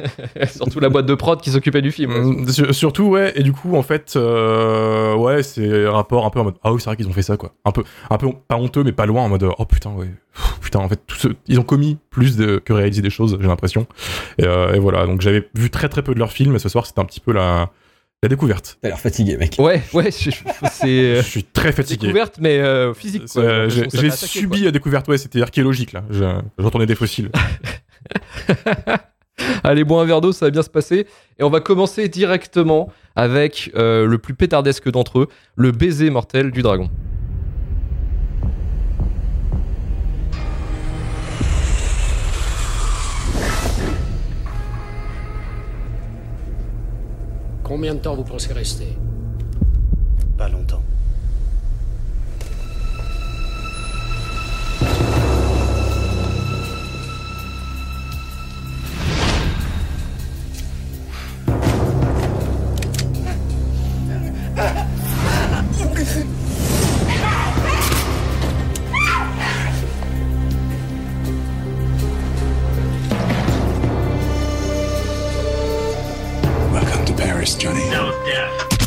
Surtout 0.50 0.80
la 0.80 0.88
boîte 0.88 1.06
de 1.06 1.14
prod 1.14 1.40
qui 1.40 1.50
s'occupait 1.50 1.82
du 1.82 1.92
film. 1.92 2.12
Mm, 2.42 2.48
sur- 2.48 2.74
surtout, 2.74 3.04
ouais, 3.04 3.32
et 3.36 3.42
du 3.42 3.52
coup, 3.52 3.76
en 3.76 3.82
fait, 3.82 4.14
euh, 4.16 5.14
ouais, 5.14 5.42
c'est 5.42 5.86
un 5.86 5.92
rapport 5.92 6.26
un 6.26 6.30
peu 6.30 6.40
en 6.40 6.44
mode 6.44 6.56
ah 6.64 6.72
oui, 6.72 6.80
c'est 6.80 6.86
vrai 6.90 6.96
qu'ils 6.96 7.06
ont 7.08 7.12
fait 7.12 7.22
ça, 7.22 7.36
quoi. 7.36 7.52
Un 7.64 7.70
peu, 7.70 7.84
un 8.10 8.16
peu 8.18 8.28
pas 8.48 8.56
honteux, 8.56 8.82
mais 8.82 8.92
pas 8.92 9.06
loin, 9.06 9.22
en 9.22 9.28
mode 9.28 9.44
oh 9.56 9.64
putain, 9.64 9.90
ouais, 9.92 10.10
Pff, 10.34 10.58
putain, 10.60 10.80
en 10.80 10.88
fait, 10.88 11.00
tout 11.06 11.16
ce- 11.16 11.28
ils 11.46 11.60
ont 11.60 11.64
commis 11.64 11.98
plus 12.10 12.36
de, 12.36 12.58
que 12.58 12.72
réalisé 12.72 13.02
des 13.02 13.10
choses, 13.10 13.38
j'ai 13.40 13.46
l'impression. 13.48 13.86
Et, 14.38 14.44
euh, 14.44 14.74
et 14.74 14.78
voilà, 14.78 15.06
donc 15.06 15.20
j'avais 15.20 15.48
vu 15.54 15.70
très 15.70 15.88
très 15.88 16.02
peu 16.02 16.14
de 16.14 16.18
leurs 16.18 16.32
films, 16.32 16.56
et 16.56 16.58
ce 16.58 16.68
soir, 16.68 16.86
c'était 16.86 17.00
un 17.00 17.04
petit 17.04 17.20
peu 17.20 17.32
la, 17.32 17.70
la 18.22 18.28
découverte. 18.28 18.78
T'as 18.82 18.88
l'air 18.88 18.98
fatigué, 18.98 19.36
mec. 19.36 19.54
Ouais, 19.58 19.80
ouais, 19.92 20.10
je- 20.10 20.30
je- 20.30 20.36
c'est 20.72 20.86
Je 20.88 21.18
euh, 21.18 21.22
suis 21.22 21.44
très 21.44 21.70
fatigué. 21.72 22.08
découverte, 22.08 22.38
mais 22.40 22.58
euh, 22.58 22.92
physique. 22.92 23.26
quoi. 23.32 23.42
Euh, 23.44 23.68
J'ai 23.68 24.10
subi 24.10 24.62
la 24.64 24.70
découverte, 24.72 25.06
ouais, 25.08 25.18
c'était 25.18 25.40
archéologique 25.40 25.92
là. 25.92 26.02
Je- 26.10 26.40
J'entendais 26.58 26.86
des 26.86 26.96
fossiles. 26.96 27.30
Allez, 29.62 29.84
bois 29.84 30.02
un 30.02 30.04
verre 30.04 30.20
d'eau, 30.20 30.32
ça 30.32 30.46
va 30.46 30.50
bien 30.50 30.62
se 30.62 30.70
passer. 30.70 31.06
Et 31.38 31.44
on 31.44 31.50
va 31.50 31.60
commencer 31.60 32.08
directement 32.08 32.90
avec 33.14 33.70
euh, 33.76 34.04
le 34.04 34.18
plus 34.18 34.34
pétardesque 34.34 34.90
d'entre 34.90 35.20
eux, 35.20 35.28
le 35.54 35.70
baiser 35.70 36.10
mortel 36.10 36.50
du 36.50 36.62
dragon. 36.62 36.90
Combien 47.68 47.94
de 47.94 48.00
temps 48.00 48.14
vous 48.14 48.24
pensez 48.24 48.50
rester? 48.54 48.96
Welcome 77.38 77.60
to 77.60 77.68
Paris, 77.68 77.88
Johnny. 77.88 78.77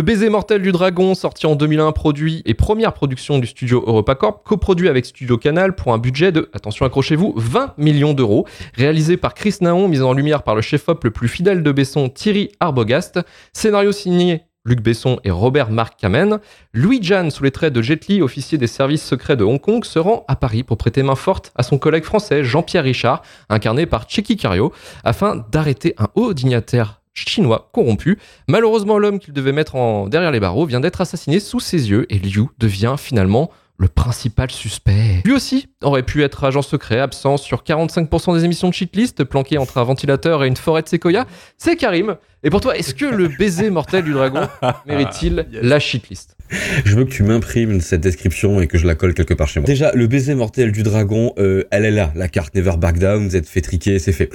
Le 0.00 0.02
baiser 0.02 0.30
mortel 0.30 0.62
du 0.62 0.72
dragon, 0.72 1.14
sorti 1.14 1.44
en 1.44 1.56
2001, 1.56 1.92
produit 1.92 2.40
et 2.46 2.54
première 2.54 2.94
production 2.94 3.38
du 3.38 3.46
studio 3.46 3.84
EuropaCorp, 3.86 4.42
coproduit 4.44 4.88
avec 4.88 5.04
Studio 5.04 5.36
Canal 5.36 5.74
pour 5.74 5.92
un 5.92 5.98
budget 5.98 6.32
de, 6.32 6.48
attention 6.54 6.86
accrochez-vous, 6.86 7.34
20 7.36 7.74
millions 7.76 8.14
d'euros, 8.14 8.46
réalisé 8.72 9.18
par 9.18 9.34
Chris 9.34 9.56
Naon, 9.60 9.88
mis 9.88 10.00
en 10.00 10.14
lumière 10.14 10.42
par 10.42 10.54
le 10.54 10.62
chef-op 10.62 11.04
le 11.04 11.10
plus 11.10 11.28
fidèle 11.28 11.62
de 11.62 11.70
Besson, 11.70 12.08
Thierry 12.08 12.48
Arbogast, 12.60 13.20
scénario 13.52 13.92
signé 13.92 14.44
Luc 14.64 14.80
Besson 14.80 15.20
et 15.22 15.30
Robert 15.30 15.70
Marc 15.70 16.00
Kamen. 16.00 16.38
Louis 16.72 17.00
Jan, 17.02 17.28
sous 17.28 17.44
les 17.44 17.50
traits 17.50 17.74
de 17.74 17.82
Jet 17.82 18.06
Li, 18.06 18.22
officier 18.22 18.56
des 18.56 18.68
services 18.68 19.04
secrets 19.04 19.36
de 19.36 19.44
Hong 19.44 19.60
Kong, 19.60 19.84
se 19.84 19.98
rend 19.98 20.24
à 20.28 20.36
Paris 20.36 20.62
pour 20.62 20.78
prêter 20.78 21.02
main 21.02 21.14
forte 21.14 21.52
à 21.56 21.62
son 21.62 21.76
collègue 21.76 22.04
français 22.04 22.42
Jean-Pierre 22.42 22.84
Richard, 22.84 23.20
incarné 23.50 23.84
par 23.84 24.08
Checky 24.08 24.38
Cario, 24.38 24.72
afin 25.04 25.44
d'arrêter 25.52 25.94
un 25.98 26.08
haut 26.14 26.32
dignitaire 26.32 26.99
chinois 27.28 27.70
corrompu. 27.72 28.18
Malheureusement, 28.48 28.98
l'homme 28.98 29.18
qu'il 29.18 29.34
devait 29.34 29.52
mettre 29.52 29.76
en 29.76 30.08
derrière 30.08 30.30
les 30.30 30.40
barreaux 30.40 30.66
vient 30.66 30.80
d'être 30.80 31.00
assassiné 31.00 31.40
sous 31.40 31.60
ses 31.60 31.90
yeux 31.90 32.06
et 32.10 32.18
Liu 32.18 32.46
devient 32.58 32.94
finalement 32.98 33.50
le 33.80 33.88
principal 33.88 34.50
suspect. 34.50 35.22
Lui 35.24 35.32
aussi 35.32 35.68
aurait 35.82 36.02
pu 36.02 36.22
être 36.22 36.44
agent 36.44 36.60
secret, 36.60 37.00
absent 37.00 37.38
sur 37.38 37.62
45% 37.62 38.36
des 38.36 38.44
émissions 38.44 38.68
de 38.68 38.74
Cheatlist, 38.74 39.24
planqué 39.24 39.56
entre 39.56 39.78
un 39.78 39.84
ventilateur 39.84 40.44
et 40.44 40.48
une 40.48 40.56
forêt 40.56 40.82
de 40.82 40.88
séquoia. 40.88 41.26
C'est 41.56 41.76
Karim. 41.76 42.16
Et 42.42 42.50
pour 42.50 42.60
toi, 42.60 42.76
est-ce 42.76 42.94
que 42.94 43.06
le 43.06 43.28
baiser 43.28 43.70
mortel 43.70 44.04
du 44.04 44.12
dragon 44.12 44.46
mérite-t-il 44.86 45.46
Yes. 45.50 45.62
la 45.62 45.78
Cheatlist 45.80 46.36
Je 46.84 46.94
veux 46.94 47.04
que 47.06 47.10
tu 47.10 47.22
m'imprimes 47.22 47.80
cette 47.80 48.02
description 48.02 48.60
et 48.60 48.66
que 48.66 48.76
je 48.76 48.86
la 48.86 48.94
colle 48.94 49.14
quelque 49.14 49.32
part 49.32 49.48
chez 49.48 49.60
moi. 49.60 49.66
Déjà, 49.66 49.92
le 49.94 50.06
baiser 50.06 50.34
mortel 50.34 50.72
du 50.72 50.82
dragon, 50.82 51.32
euh, 51.38 51.64
elle 51.70 51.86
est 51.86 51.90
là. 51.90 52.12
La 52.14 52.28
carte 52.28 52.54
Never 52.54 52.76
Back 52.76 52.98
Down, 52.98 53.26
vous 53.26 53.36
êtes 53.36 53.48
fait 53.48 53.62
triquer, 53.62 53.98
c'est 53.98 54.12
fait. 54.12 54.28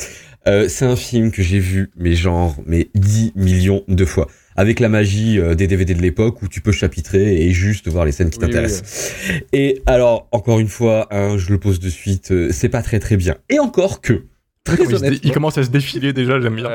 Euh, 0.47 0.67
c'est 0.67 0.85
un 0.85 0.95
film 0.95 1.31
que 1.31 1.41
j'ai 1.41 1.59
vu, 1.59 1.91
mais 1.97 2.13
genre, 2.13 2.55
mais 2.65 2.89
10 2.95 3.33
millions 3.35 3.83
de 3.87 4.05
fois. 4.05 4.27
Avec 4.55 4.79
la 4.79 4.89
magie 4.89 5.39
euh, 5.39 5.55
des 5.55 5.67
DVD 5.67 5.93
de 5.93 6.01
l'époque 6.01 6.41
où 6.41 6.47
tu 6.47 6.61
peux 6.61 6.71
chapitrer 6.71 7.41
et 7.41 7.51
juste 7.51 7.87
voir 7.87 8.05
les 8.05 8.11
scènes 8.11 8.29
qui 8.29 8.39
Oui, 8.39 8.45
t'intéressent. 8.45 9.13
Et 9.53 9.81
alors, 9.85 10.27
encore 10.31 10.59
une 10.59 10.67
fois, 10.67 11.07
hein, 11.11 11.37
je 11.37 11.51
le 11.51 11.59
pose 11.59 11.79
de 11.79 11.89
suite, 11.89 12.31
euh, 12.31 12.49
c'est 12.51 12.69
pas 12.69 12.81
très 12.81 12.99
très 12.99 13.17
bien. 13.17 13.35
Et 13.49 13.59
encore 13.59 14.01
que, 14.01 14.25
très 14.63 14.83
il, 14.83 14.95
honnêtement, 14.95 15.19
il 15.23 15.31
commence 15.31 15.57
à 15.57 15.63
se 15.63 15.69
défiler 15.69 16.13
déjà, 16.13 16.39
j'aime 16.39 16.55
bien. 16.55 16.69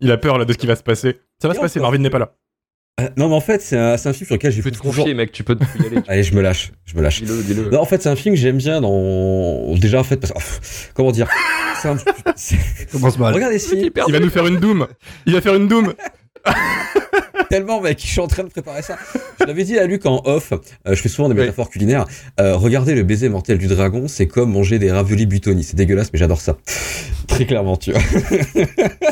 Il 0.00 0.10
a 0.12 0.18
peur 0.18 0.38
là 0.38 0.44
de 0.44 0.52
ce 0.52 0.58
qui 0.58 0.66
va 0.66 0.76
se 0.76 0.82
passer. 0.82 1.16
Ça 1.40 1.48
va 1.48 1.54
Et 1.54 1.56
se 1.56 1.60
passer. 1.62 1.80
Marvin 1.80 1.98
n'est 1.98 2.10
pas 2.10 2.18
là. 2.18 2.34
Euh, 3.00 3.08
non 3.16 3.28
mais 3.28 3.34
en 3.34 3.40
fait, 3.40 3.60
c'est 3.60 3.76
un, 3.76 3.96
c'est 3.96 4.08
un 4.08 4.12
film 4.12 4.26
sur 4.26 4.34
lequel 4.36 4.50
j'ai 4.52 4.58
Tu 4.58 4.62
peux 4.62 4.70
te 4.70 4.76
toujours... 4.78 4.94
confier, 5.04 5.14
mec, 5.14 5.30
tu 5.32 5.44
peux 5.44 5.54
te 5.54 5.64
y 5.82 5.86
aller. 5.86 5.98
Allez, 6.08 6.22
je 6.22 6.34
me 6.34 6.40
lâche, 6.40 6.72
je 6.86 6.96
me 6.96 7.02
lâche. 7.02 7.22
Dis-le, 7.22 7.42
dis-le. 7.42 7.70
Non, 7.70 7.80
en 7.80 7.84
fait, 7.84 8.02
c'est 8.02 8.08
un 8.08 8.16
film 8.16 8.34
que 8.34 8.40
j'aime 8.40 8.56
bien 8.56 8.80
dans. 8.80 9.74
Déjà, 9.74 10.00
en 10.00 10.04
fait, 10.04 10.16
parce 10.16 10.32
que. 10.32 10.38
oh, 10.38 10.90
comment 10.94 11.12
dire? 11.12 11.28
C'est 11.82 11.88
un. 11.88 11.96
Commence 12.92 13.18
mal. 13.18 13.34
Regardez 13.34 13.58
ce 13.58 13.68
film. 13.70 13.84
Hyper 13.84 14.04
Il 14.08 14.12
va 14.12 14.20
nous 14.20 14.30
faire 14.30 14.46
une 14.46 14.58
doom. 14.58 14.86
Il 15.26 15.34
va 15.34 15.40
faire 15.40 15.54
une 15.54 15.68
doom. 15.68 15.92
Tellement, 17.50 17.80
mec, 17.80 18.00
je 18.00 18.06
suis 18.06 18.20
en 18.20 18.26
train 18.26 18.42
de 18.44 18.48
préparer 18.48 18.82
ça. 18.82 18.96
Je 19.40 19.44
l'avais 19.44 19.62
dit 19.64 19.78
à 19.78 19.86
Luc 19.86 20.04
en 20.06 20.20
off, 20.24 20.52
euh, 20.52 20.58
je 20.86 20.94
fais 20.94 21.08
souvent 21.08 21.28
des 21.28 21.34
Oui. 21.34 21.42
métaphores 21.42 21.70
culinaires. 21.70 22.04
Euh, 22.40 22.56
regardez 22.56 22.94
le 22.94 23.02
baiser 23.04 23.28
mortel 23.28 23.58
du 23.58 23.68
dragon, 23.68 24.08
c'est 24.08 24.26
comme 24.26 24.50
manger 24.52 24.78
des 24.80 24.90
raviolis 24.90 25.26
buitoni. 25.26 25.62
C'est 25.62 25.76
dégueulasse, 25.76 26.12
mais 26.12 26.18
j'adore 26.18 26.40
ça. 26.40 26.56
Très 27.28 27.46
clairement, 27.46 27.76
tu 27.76 27.92
vois. 27.92 28.00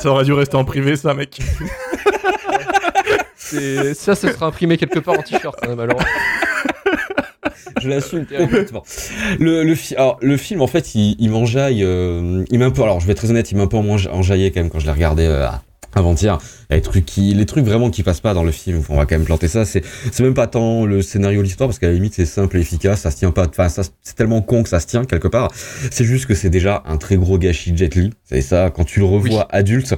Ça 0.00 0.10
aurait 0.10 0.24
dû 0.24 0.32
rester 0.32 0.56
en 0.56 0.64
privé, 0.64 0.96
ça, 0.96 1.14
mec. 1.14 1.38
Ça, 3.94 4.14
ça 4.14 4.32
sera 4.32 4.46
imprimé 4.46 4.76
quelque 4.76 4.98
part 4.98 5.18
en 5.18 5.22
t-shirt, 5.22 5.56
hein, 5.62 5.74
malheureusement. 5.76 6.08
Je 7.82 7.88
l'assume 7.88 8.24
complètement. 8.26 8.82
Le, 9.38 9.62
le, 9.64 9.74
fi- 9.74 9.94
alors, 9.96 10.18
le 10.22 10.36
film, 10.36 10.62
en 10.62 10.66
fait, 10.66 10.94
il, 10.94 11.16
il 11.18 11.30
m'enjaille. 11.30 11.82
euh, 11.84 12.44
il 12.50 12.58
m'a 12.58 12.66
un 12.66 12.70
peu. 12.70 12.82
Alors, 12.82 13.00
je 13.00 13.06
vais 13.06 13.12
être 13.12 13.18
très 13.18 13.30
honnête, 13.30 13.50
il 13.50 13.56
m'a 13.56 13.64
un 13.64 13.66
peu 13.66 13.76
enja- 13.76 14.10
enjaillé 14.10 14.50
quand 14.50 14.60
même 14.60 14.70
quand 14.70 14.78
je 14.78 14.86
l'ai 14.86 14.92
regardé 14.92 15.24
euh, 15.26 15.46
avant-hier. 15.94 16.38
Les 16.70 16.80
trucs, 16.80 17.04
qui, 17.04 17.34
les 17.34 17.46
trucs 17.46 17.64
vraiment 17.64 17.90
qui 17.90 18.02
passent 18.02 18.20
pas 18.22 18.32
dans 18.32 18.42
le 18.44 18.52
film, 18.52 18.82
on 18.88 18.96
va 18.96 19.04
quand 19.06 19.16
même 19.16 19.24
planter 19.26 19.48
ça. 19.48 19.64
C'est, 19.64 19.82
même 20.20 20.34
pas 20.34 20.46
tant 20.46 20.86
le 20.86 21.02
scénario, 21.02 21.42
l'histoire, 21.42 21.68
parce 21.68 21.78
qu'à 21.78 21.88
la 21.88 21.92
limite, 21.92 22.14
c'est 22.14 22.26
simple 22.26 22.56
et 22.56 22.60
efficace. 22.60 23.02
Ça 23.02 23.10
se 23.10 23.16
tient 23.16 23.32
pas. 23.32 23.46
Enfin, 23.48 23.68
c'est 23.68 24.14
tellement 24.16 24.40
con 24.40 24.62
que 24.62 24.68
ça 24.68 24.80
se 24.80 24.86
tient 24.86 25.04
quelque 25.04 25.28
part. 25.28 25.50
C'est 25.90 26.04
juste 26.04 26.26
que 26.26 26.34
c'est 26.34 26.50
déjà 26.50 26.82
un 26.86 26.96
très 26.96 27.16
gros 27.16 27.38
gâchis 27.38 27.72
de 27.72 27.76
Jet 27.78 27.94
Li. 27.96 28.10
C'est 28.24 28.40
ça. 28.40 28.70
Quand 28.74 28.84
tu 28.84 29.00
le 29.00 29.06
revois 29.06 29.46
adulte. 29.50 29.94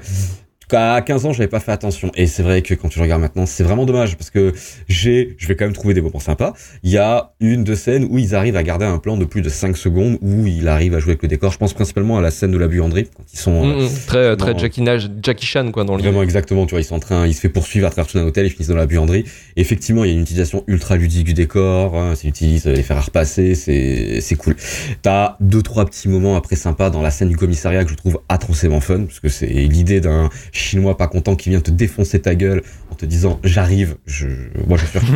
À 0.73 1.01
15 1.01 1.27
ans, 1.27 1.33
j'avais 1.33 1.49
pas 1.49 1.61
fait 1.61 1.73
attention. 1.73 2.11
Et 2.17 2.27
c'est 2.27 2.43
vrai 2.43 2.63
que 2.63 2.75
quand 2.75 2.89
tu 2.89 2.99
le 2.99 3.05
regardes 3.05 3.23
maintenant, 3.23 3.47
c'est 3.47 3.63
vraiment 3.63 3.87
dommage 3.87 4.17
parce 4.17 4.31
que 4.31 4.53
j'ai, 4.89 5.37
je 5.39 5.47
vais 5.47 5.55
quand 5.55 5.65
même 5.65 5.75
trouver 5.75 5.95
des 5.95 6.01
moments 6.01 6.19
sympas. 6.19 6.55
Il 6.83 6.91
y 6.91 6.99
a 6.99 7.33
une 7.39 7.63
de 7.63 7.75
scènes 7.75 8.09
où 8.11 8.19
ils 8.19 8.35
arrivent 8.35 8.57
à 8.57 8.63
garder 8.63 8.85
un 8.85 8.99
plan 8.99 9.17
de 9.17 9.25
plus 9.25 9.43
de 9.43 9.49
5 9.49 9.77
secondes 9.77 10.19
où 10.23 10.47
il 10.47 10.67
arrive 10.67 10.95
à 10.95 10.99
jouer 10.99 11.13
avec 11.13 11.23
le 11.23 11.29
décor. 11.29 11.53
Je 11.53 11.59
pense 11.59 11.73
principalement 11.73 12.19
à 12.19 12.21
la 12.21 12.31
scène 12.31 12.51
de 12.51 12.59
la 12.59 12.67
buanderie 12.67 13.09
quand 13.17 13.25
ils 13.33 13.39
sont 13.39 13.65
euh, 13.65 13.77
Mm, 13.77 13.85
mm. 13.85 13.89
Très, 14.07 14.37
très 14.37 14.53
non. 14.53 14.59
Jackie, 14.59 14.85
Jackie 15.23 15.47
Chan, 15.47 15.71
quoi, 15.73 15.85
dans 15.85 15.97
l'idée. 15.97 16.09
Vraiment 16.09 16.23
exactement, 16.23 16.67
tu 16.67 16.73
vois, 16.73 16.81
ils 16.81 16.85
sont 16.85 16.97
en 16.97 17.01
train, 17.01 17.27
ils 17.27 17.35
se 17.35 17.41
fait 17.41 17.49
poursuivre 17.49 17.87
à 17.87 17.91
travers 17.91 18.11
tout 18.11 18.19
un 18.19 18.25
hôtel, 18.25 18.47
ils 18.47 18.51
finissent 18.51 18.69
dans 18.69 18.77
la 18.77 18.87
buanderie. 18.87 19.25
Et 19.57 19.61
effectivement, 19.61 20.05
il 20.05 20.09
y 20.09 20.11
a 20.11 20.15
une 20.15 20.23
utilisation 20.23 20.65
ultra 20.67 20.97
ludique 20.97 21.25
du 21.25 21.35
décor, 21.35 21.97
hein, 21.97 22.15
c'est 22.17 22.29
utilise 22.29 22.67
les 22.67 22.83
fer 22.83 22.97
à 22.97 23.01
repasser, 23.01 23.55
c'est 23.55 24.21
c'est 24.21 24.37
cool. 24.37 24.57
T'as 25.03 25.37
deux 25.41 25.63
trois 25.63 25.85
petits 25.87 26.09
moments 26.09 26.37
après 26.37 26.57
sympas 26.57 26.91
dans 26.91 27.03
la 27.03 27.11
scène 27.11 27.29
du 27.29 27.37
commissariat 27.37 27.85
que 27.85 27.91
je 27.91 27.97
trouve 27.97 28.21
atrocement 28.29 28.81
fun, 28.81 29.05
parce 29.05 29.21
que 29.21 29.29
c'est 29.29 29.47
l'idée 29.47 30.01
d'un 30.01 30.29
chinois 30.59 30.97
pas 30.97 31.09
content 31.09 31.37
qui 31.37 31.51
vient 31.51 31.61
te 31.61 31.71
défoncer 31.71 32.21
ta 32.21 32.35
gueule 32.35 32.63
en 32.91 32.95
te 32.95 33.05
disant 33.05 33.39
j'arrive, 33.45 33.97
je, 34.07 34.27
moi 34.67 34.79
je 34.79 34.87
suis. 34.87 34.99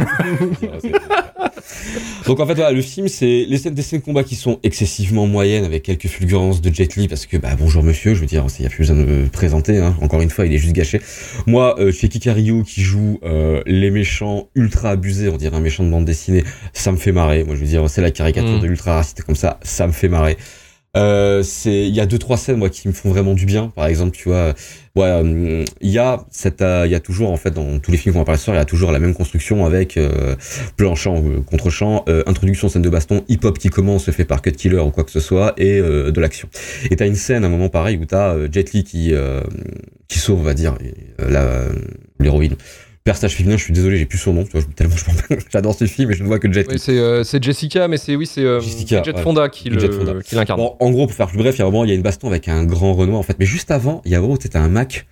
Donc 2.26 2.40
en 2.40 2.46
fait 2.46 2.54
voilà, 2.54 2.72
le 2.72 2.82
film 2.82 3.08
c'est 3.08 3.44
les 3.48 3.58
scènes 3.58 3.74
des 3.74 3.82
scènes 3.82 4.00
de 4.00 4.04
combat 4.04 4.24
qui 4.24 4.34
sont 4.34 4.58
excessivement 4.62 5.26
moyennes 5.26 5.64
avec 5.64 5.82
quelques 5.82 6.06
fulgurances 6.08 6.60
de 6.60 6.72
Jet 6.72 6.96
Li 6.96 7.08
parce 7.08 7.26
que 7.26 7.36
bah 7.36 7.56
bonjour 7.58 7.82
monsieur, 7.82 8.14
je 8.14 8.20
veux 8.20 8.26
dire, 8.26 8.44
il 8.58 8.62
y 8.62 8.66
a 8.66 8.68
plus 8.68 8.88
besoin 8.88 8.96
de 8.96 9.04
me 9.04 9.26
présenter 9.28 9.78
hein. 9.78 9.96
encore 10.00 10.20
une 10.20 10.30
fois, 10.30 10.46
il 10.46 10.52
est 10.52 10.58
juste 10.58 10.74
gâché. 10.74 11.00
Moi 11.46 11.78
euh, 11.80 11.92
chez 11.92 12.08
Kikariyo 12.08 12.62
qui 12.62 12.82
joue 12.82 13.18
euh, 13.22 13.62
les 13.66 13.90
méchants 13.90 14.48
ultra 14.54 14.90
abusés, 14.90 15.28
on 15.28 15.36
dirait 15.36 15.56
un 15.56 15.60
méchant 15.60 15.84
de 15.84 15.90
bande 15.90 16.04
dessinée, 16.04 16.44
ça 16.72 16.92
me 16.92 16.96
fait 16.96 17.12
marrer. 17.12 17.44
Moi 17.44 17.54
je 17.54 17.60
veux 17.60 17.66
dire, 17.66 17.88
c'est 17.88 18.02
la 18.02 18.10
caricature 18.10 18.50
Mm. 18.50 18.60
de 18.60 18.66
l'ultra 18.66 18.94
raciste 18.96 19.22
comme 19.22 19.36
ça, 19.36 19.58
ça 19.62 19.86
me 19.86 19.92
fait 19.92 20.08
marrer. 20.08 20.36
Euh, 20.96 21.44
c'est 21.44 21.86
il 21.86 21.94
y 21.94 22.00
a 22.00 22.06
deux 22.06 22.18
trois 22.18 22.36
scènes 22.36 22.56
moi 22.56 22.68
qui 22.68 22.88
me 22.88 22.92
font 22.92 23.10
vraiment 23.10 23.34
du 23.34 23.46
bien. 23.46 23.68
Par 23.68 23.86
exemple 23.86 24.16
tu 24.16 24.28
vois 24.28 24.54
ouais 24.96 25.04
euh, 25.04 25.64
il 25.80 25.90
y 25.90 25.98
a 25.98 26.24
euh, 26.62 26.82
il 26.86 26.90
y 26.90 26.94
a 26.94 27.00
toujours 27.00 27.30
en 27.30 27.36
fait 27.36 27.52
dans 27.52 27.78
tous 27.78 27.92
les 27.92 27.96
films 27.96 28.12
qu'on 28.12 28.20
va 28.20 28.24
parler 28.24 28.40
ce 28.40 28.50
il 28.50 28.54
y 28.54 28.58
a 28.58 28.64
toujours 28.64 28.90
la 28.90 28.98
même 28.98 29.14
construction 29.14 29.64
avec 29.64 29.96
euh, 29.96 30.34
plan 30.76 30.94
contre 31.46 31.70
introduction 32.26 32.68
scène 32.68 32.82
de 32.82 32.88
baston 32.88 33.24
hip 33.28 33.40
hop 33.44 33.58
qui 33.58 33.68
commence 33.68 34.10
fait 34.10 34.24
par 34.24 34.42
cut 34.42 34.52
killer 34.52 34.80
ou 34.80 34.90
quoi 34.90 35.04
que 35.04 35.12
ce 35.12 35.20
soit 35.20 35.54
et 35.56 35.80
de 35.80 36.20
l'action. 36.20 36.48
Et 36.90 36.96
t'as 36.96 37.06
une 37.06 37.14
scène 37.14 37.44
à 37.44 37.46
un 37.46 37.50
moment 37.50 37.68
pareil 37.68 37.96
où 37.96 38.04
t'as 38.04 38.36
Jet 38.50 38.72
Li 38.72 38.82
qui 38.82 39.12
qui 40.08 40.18
sauve 40.18 40.40
on 40.40 40.42
va 40.42 40.54
dire 40.54 40.76
la 41.18 41.66
l'héroïne 42.18 42.56
personnage 43.04 43.34
féminin 43.36 43.56
je 43.56 43.64
suis 43.64 43.72
désolé 43.72 43.96
j'ai 43.96 44.04
plus 44.06 44.18
son 44.18 44.34
nom 44.34 44.44
tu 44.44 44.50
vois, 44.52 44.62
tellement 44.76 44.94
j'adore 45.52 45.74
ce 45.74 45.86
film 45.86 46.10
et 46.10 46.14
je 46.14 46.22
ne 46.22 46.28
vois 46.28 46.38
que 46.38 46.52
Jet 46.52 46.66
Oui, 46.68 46.78
c'est 46.78 46.98
euh, 46.98 47.24
Jessica, 47.40 47.88
mais 47.88 47.96
c'est 47.96 48.14
oui, 48.16 48.26
c'est 48.26 48.44
euh, 48.44 48.60
Jet 48.60 49.12
ouais. 49.14 49.22
Fonda 49.22 49.48
qui 49.48 49.70
Jet 49.70 49.86
le- 49.86 49.92
Fonda. 49.92 50.14
qui 50.22 50.34
l'incarne. 50.34 50.60
Bon, 50.60 50.76
en 50.80 50.90
gros, 50.90 51.06
pour 51.06 51.16
faire 51.16 51.26
plus 51.28 51.38
bref, 51.38 51.56
il 51.56 51.60
y 51.60 51.62
a 51.62 51.66
un 51.66 51.70
moment, 51.70 51.84
il 51.84 51.88
y 51.88 51.92
a 51.92 51.96
une 51.96 52.02
baston 52.02 52.28
avec 52.28 52.48
un 52.48 52.64
grand 52.64 52.92
Renoir, 52.94 53.18
en 53.18 53.22
fait. 53.22 53.36
Mais 53.38 53.46
juste 53.46 53.70
avant, 53.70 54.02
il 54.04 54.12
y 54.12 54.14
a 54.14 54.20
un 54.20 54.36
t'as 54.36 54.68
Mac 54.68 55.06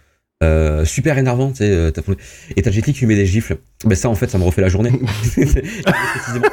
euh, 0.45 0.85
super 0.85 1.19
énervant, 1.19 1.51
tu 1.51 1.57
sais, 1.59 1.71
euh, 1.71 1.91
et 2.57 2.63
t'as 2.63 2.71
Jet 2.71 2.87
Li 2.87 2.93
qui 2.93 3.01
lui 3.01 3.07
met 3.07 3.17
des 3.17 3.27
gifles. 3.27 3.57
Ben 3.85 3.95
ça, 3.95 4.09
en 4.09 4.15
fait, 4.15 4.29
ça 4.31 4.39
me 4.39 4.45
refait 4.45 4.61
la 4.63 4.69
journée. 4.69 4.93
Précisément. 5.35 6.47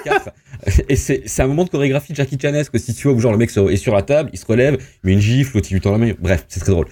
Et 0.89 0.95
c'est 0.95 1.39
un 1.39 1.47
moment 1.47 1.63
de 1.63 1.69
chorégraphie 1.69 2.11
de 2.11 2.17
Jackie 2.17 2.37
Chanesque 2.41 2.73
aussi, 2.73 2.93
tu 2.93 3.07
vois, 3.07 3.15
où 3.15 3.19
genre 3.19 3.31
le 3.31 3.37
mec 3.37 3.49
est 3.55 3.75
sur 3.77 3.93
la 3.93 4.01
table, 4.01 4.29
il 4.33 4.39
se 4.39 4.45
relève, 4.45 4.77
il 5.03 5.07
met 5.07 5.13
une 5.13 5.19
gifle, 5.19 5.55
l'autre 5.55 5.67
il 5.69 5.75
lui 5.75 5.81
tend 5.81 5.91
la 5.91 5.97
main. 5.97 6.13
Bref, 6.19 6.45
c'est 6.47 6.59
très 6.59 6.71
drôle. 6.71 6.87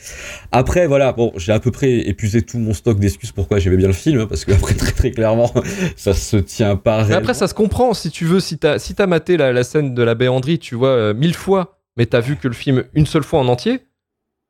Après, 0.51 0.87
voilà, 0.87 1.13
bon, 1.13 1.31
j'ai 1.37 1.51
à 1.51 1.59
peu 1.59 1.71
près 1.71 1.91
épuisé 2.07 2.41
tout 2.41 2.59
mon 2.59 2.73
stock 2.73 2.99
d'excuses 2.99 3.31
pourquoi 3.31 3.59
j'aimais 3.59 3.77
bien 3.77 3.87
le 3.87 3.93
film, 3.93 4.21
hein, 4.21 4.27
parce 4.27 4.45
que 4.45 4.51
après, 4.51 4.73
très 4.75 4.91
très 4.91 5.11
clairement, 5.11 5.51
ça 5.95 6.13
se 6.13 6.37
tient 6.37 6.75
pas 6.75 6.97
réellement. 6.97 7.17
après, 7.17 7.33
ça 7.33 7.47
se 7.47 7.53
comprend 7.53 7.93
si 7.93 8.11
tu 8.11 8.25
veux. 8.25 8.39
Si 8.39 8.57
t'as 8.57 8.79
si 8.79 8.95
t'as 8.95 9.07
maté 9.07 9.37
la, 9.37 9.51
la 9.51 9.63
scène 9.63 9.93
de 9.93 10.03
la 10.03 10.15
béanderie, 10.15 10.59
tu 10.59 10.75
vois, 10.75 10.89
euh, 10.89 11.13
mille 11.13 11.35
fois, 11.35 11.79
mais 11.97 12.05
t'as 12.05 12.19
vu 12.19 12.35
que 12.35 12.47
le 12.47 12.53
film 12.53 12.83
une 12.93 13.05
seule 13.05 13.23
fois 13.23 13.39
en 13.39 13.47
entier, 13.47 13.81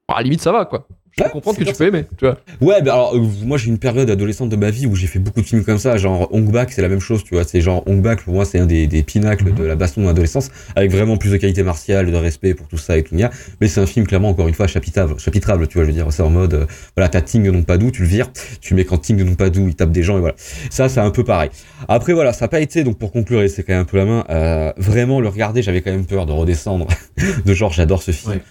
à 0.07 0.17
la 0.17 0.23
limite, 0.23 0.41
ça 0.41 0.51
va, 0.51 0.65
quoi. 0.65 0.87
Je 1.15 1.23
peux 1.23 1.29
comprendre 1.29 1.59
que 1.59 1.63
tu 1.63 1.73
peux 1.73 1.85
aimer, 1.85 2.05
tu 2.17 2.25
vois. 2.25 2.39
Ouais, 2.59 2.81
bah 2.81 2.93
alors 2.93 3.15
euh, 3.15 3.21
moi 3.43 3.57
j'ai 3.59 3.67
une 3.67 3.77
période 3.77 4.09
adolescente 4.09 4.49
de 4.49 4.55
ma 4.55 4.71
vie 4.71 4.87
où 4.87 4.95
j'ai 4.95 5.05
fait 5.05 5.19
beaucoup 5.19 5.41
de 5.41 5.45
films 5.45 5.63
comme 5.63 5.77
ça, 5.77 5.95
genre 5.97 6.27
Hong 6.33 6.49
Bak 6.51 6.71
c'est 6.71 6.81
la 6.81 6.89
même 6.89 6.99
chose, 6.99 7.23
tu 7.23 7.35
vois, 7.35 7.43
c'est 7.43 7.61
genre 7.61 7.83
Hong 7.87 8.01
Bak 8.01 8.23
pour 8.23 8.33
moi 8.33 8.45
c'est 8.45 8.57
un 8.57 8.65
des, 8.65 8.87
des 8.87 9.03
pinacles 9.03 9.53
de 9.53 9.63
la 9.63 9.75
baston 9.75 10.01
de 10.01 10.07
l'adolescence, 10.07 10.49
avec 10.75 10.91
vraiment 10.91 11.17
plus 11.17 11.29
de 11.29 11.37
qualité 11.37 11.61
martiale, 11.61 12.11
de 12.11 12.15
respect 12.15 12.55
pour 12.55 12.67
tout 12.67 12.79
ça 12.79 12.97
et 12.97 13.03
tout 13.03 13.13
nia, 13.13 13.29
mais 13.61 13.67
c'est 13.67 13.79
un 13.79 13.85
film 13.85 14.07
clairement 14.07 14.29
encore 14.29 14.47
une 14.47 14.55
fois 14.55 14.65
chapitrable, 14.65 15.19
chapitrable 15.19 15.67
tu 15.67 15.77
vois, 15.77 15.83
je 15.83 15.89
veux 15.89 15.95
dire, 15.95 16.07
c'est 16.09 16.23
en 16.23 16.31
mode, 16.31 16.55
euh, 16.55 16.65
voilà, 16.95 17.09
t'as 17.09 17.21
Ting 17.21 17.43
de 17.43 17.51
Nonpadou, 17.51 17.91
tu 17.91 18.01
le 18.01 18.07
vires, 18.07 18.31
tu 18.59 18.73
mets 18.73 18.85
quand 18.85 18.97
Ting 18.97 19.15
de 19.15 19.23
Nonpadou 19.23 19.67
il 19.67 19.75
tape 19.75 19.91
des 19.91 20.01
gens 20.01 20.17
et 20.17 20.19
voilà, 20.19 20.35
ça 20.71 20.89
c'est 20.89 20.99
un 20.99 21.11
peu 21.11 21.23
pareil. 21.23 21.51
Après 21.87 22.13
voilà, 22.13 22.33
ça 22.33 22.45
n'a 22.45 22.49
pas 22.49 22.59
été, 22.59 22.83
donc 22.83 22.97
pour 22.97 23.11
conclure, 23.11 23.43
et 23.43 23.49
c'est 23.49 23.61
quand 23.61 23.73
même 23.73 23.83
un 23.83 23.85
peu 23.85 23.97
la 23.97 24.05
main, 24.05 24.25
euh, 24.31 24.73
vraiment 24.77 25.19
le 25.21 25.27
regarder, 25.27 25.61
j'avais 25.61 25.81
quand 25.81 25.91
même 25.91 26.05
peur 26.05 26.25
de 26.25 26.31
redescendre, 26.31 26.87
de 27.45 27.53
genre 27.53 27.71
j'adore 27.71 28.01
ce 28.01 28.09
film. 28.09 28.33
Ouais. 28.33 28.41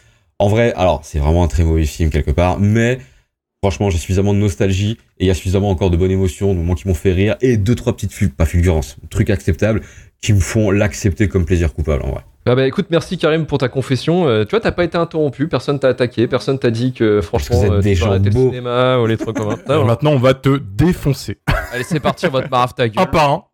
En 0.42 0.49
vrai, 0.49 0.72
alors 0.75 1.00
c'est 1.04 1.20
vraiment 1.20 1.44
un 1.44 1.49
très 1.49 1.62
mauvais 1.62 1.84
film 1.84 2.11
quelque 2.11 2.32
part, 2.32 2.58
mais 2.58 2.99
Franchement, 3.64 3.90
j'ai 3.90 3.99
suffisamment 3.99 4.34
de 4.34 4.40
nostalgie 4.40 4.99
et 5.20 5.25
il 5.25 5.26
y 5.28 5.30
a 5.30 5.34
suffisamment 5.34 5.70
encore 5.70 5.90
de 5.90 5.96
bonnes 5.96 6.11
émotions, 6.11 6.52
de 6.52 6.58
moments 6.58 6.75
qui 6.75 6.88
m'ont 6.88 6.94
fait 6.94 7.12
rire 7.12 7.37
et 7.40 7.56
deux 7.56 7.76
trois 7.76 7.92
petites 7.92 8.12
ful 8.12 8.28
pas 8.28 8.44
fulgurances, 8.44 8.96
trucs 9.08 9.30
acceptables 9.30 9.82
qui 10.20 10.32
me 10.32 10.40
font 10.40 10.72
l'accepter 10.72 11.28
comme 11.28 11.44
plaisir 11.44 11.72
coupable 11.72 12.02
en 12.02 12.11
vrai. 12.11 12.22
Ah 12.44 12.56
bah 12.56 12.66
écoute, 12.66 12.87
merci 12.90 13.18
Karim 13.18 13.46
pour 13.46 13.58
ta 13.58 13.68
confession. 13.68 14.26
Euh, 14.26 14.44
tu 14.44 14.50
vois, 14.50 14.58
t'as 14.58 14.72
pas 14.72 14.82
été 14.82 14.99
interrompu, 14.99 15.46
personne 15.46 15.78
t'a 15.78 15.87
attaqué, 15.87 16.26
personne 16.26 16.58
t'a 16.58 16.72
dit 16.72 16.92
que 16.92 17.20
franchement, 17.20 17.56
vous 17.56 17.66
êtes 17.66 17.70
euh, 17.70 17.80
des 17.82 17.94
tu 17.94 18.00
peux 18.00 18.06
gens 18.06 18.18
le 18.18 18.32
cinéma 18.32 18.99
ou 18.99 19.06
les 19.06 19.16
trucs 19.16 19.37
comme 19.37 19.56
ça. 19.64 19.84
Maintenant, 19.84 20.11
on 20.11 20.18
va 20.18 20.34
te 20.34 20.58
défoncer. 20.58 21.38
Allez, 21.72 21.84
c'est 21.84 22.00
parti, 22.00 22.26
votre 22.26 22.50
marave 22.50 22.75
ta 22.75 22.88
gueule. 22.88 23.04
Un 23.04 23.06
par 23.06 23.30
un. 23.30 23.44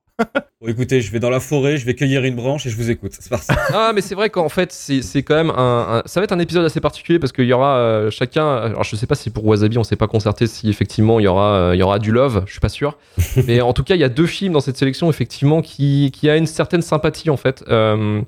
Bon, 0.61 0.67
écoutez, 0.67 1.01
je 1.01 1.13
vais 1.13 1.21
dans 1.21 1.31
la 1.31 1.39
forêt, 1.39 1.77
je 1.77 1.87
vais 1.87 1.95
cueillir 1.95 2.25
une 2.25 2.35
branche 2.35 2.67
et 2.67 2.71
je 2.71 2.77
vous 2.77 2.91
écoute. 2.91 3.13
C'est 3.19 3.29
parti. 3.31 3.47
Ah, 3.73 3.93
mais 3.95 4.01
c'est 4.01 4.17
vrai 4.17 4.29
qu'en 4.31 4.49
fait, 4.49 4.73
c'est 4.73 5.23
quand 5.23 5.37
même 5.37 5.51
un, 5.51 5.99
un- 5.99 6.03
Ça 6.07 6.19
va 6.21 6.25
être 6.25 6.33
un 6.33 6.39
épisode 6.41 6.65
assez 6.65 6.81
particulier 6.81 7.19
parce 7.21 7.33
qu'il 7.33 7.45
y 7.45 7.53
aura 7.53 7.77
euh, 7.77 8.11
chacun. 8.11 8.57
Alors, 8.57 8.83
je 8.83 8.97
sais 8.97 9.07
pas 9.07 9.15
si 9.15 9.31
pour 9.31 9.47
Wasabi, 9.47 9.79
on 9.79 9.85
s'est 9.85 9.95
pas 9.97 10.09
concerté 10.09 10.47
si 10.49 10.69
effectivement 10.69 11.21
il 11.21 11.25
y 11.25 11.29
aura, 11.29 11.55
euh, 11.55 11.77
il 11.77 11.79
y 11.79 11.83
aura 11.83 12.01
du 12.01 12.11
love, 12.11 12.43
je 12.47 12.51
suis 12.53 12.61
pas 12.61 12.69
sûr. 12.69 12.99
mais 13.47 13.61
en 13.61 13.73
tout 13.73 13.85
cas, 13.85 13.95
il 13.95 14.01
y 14.01 14.05
a 14.05 14.09
deux 14.09 14.27
films 14.27 14.53
dans 14.55 14.61
cette 14.61 14.77
sélection, 14.77 15.09
effectivement, 15.09 15.63
qui, 15.63 16.11
qui 16.13 16.29
a 16.29 16.37
une 16.37 16.47
certaine 16.47 16.83
sympathie, 16.83 17.31
en 17.31 17.37
fait. 17.37 17.63
Euh, 17.69 18.21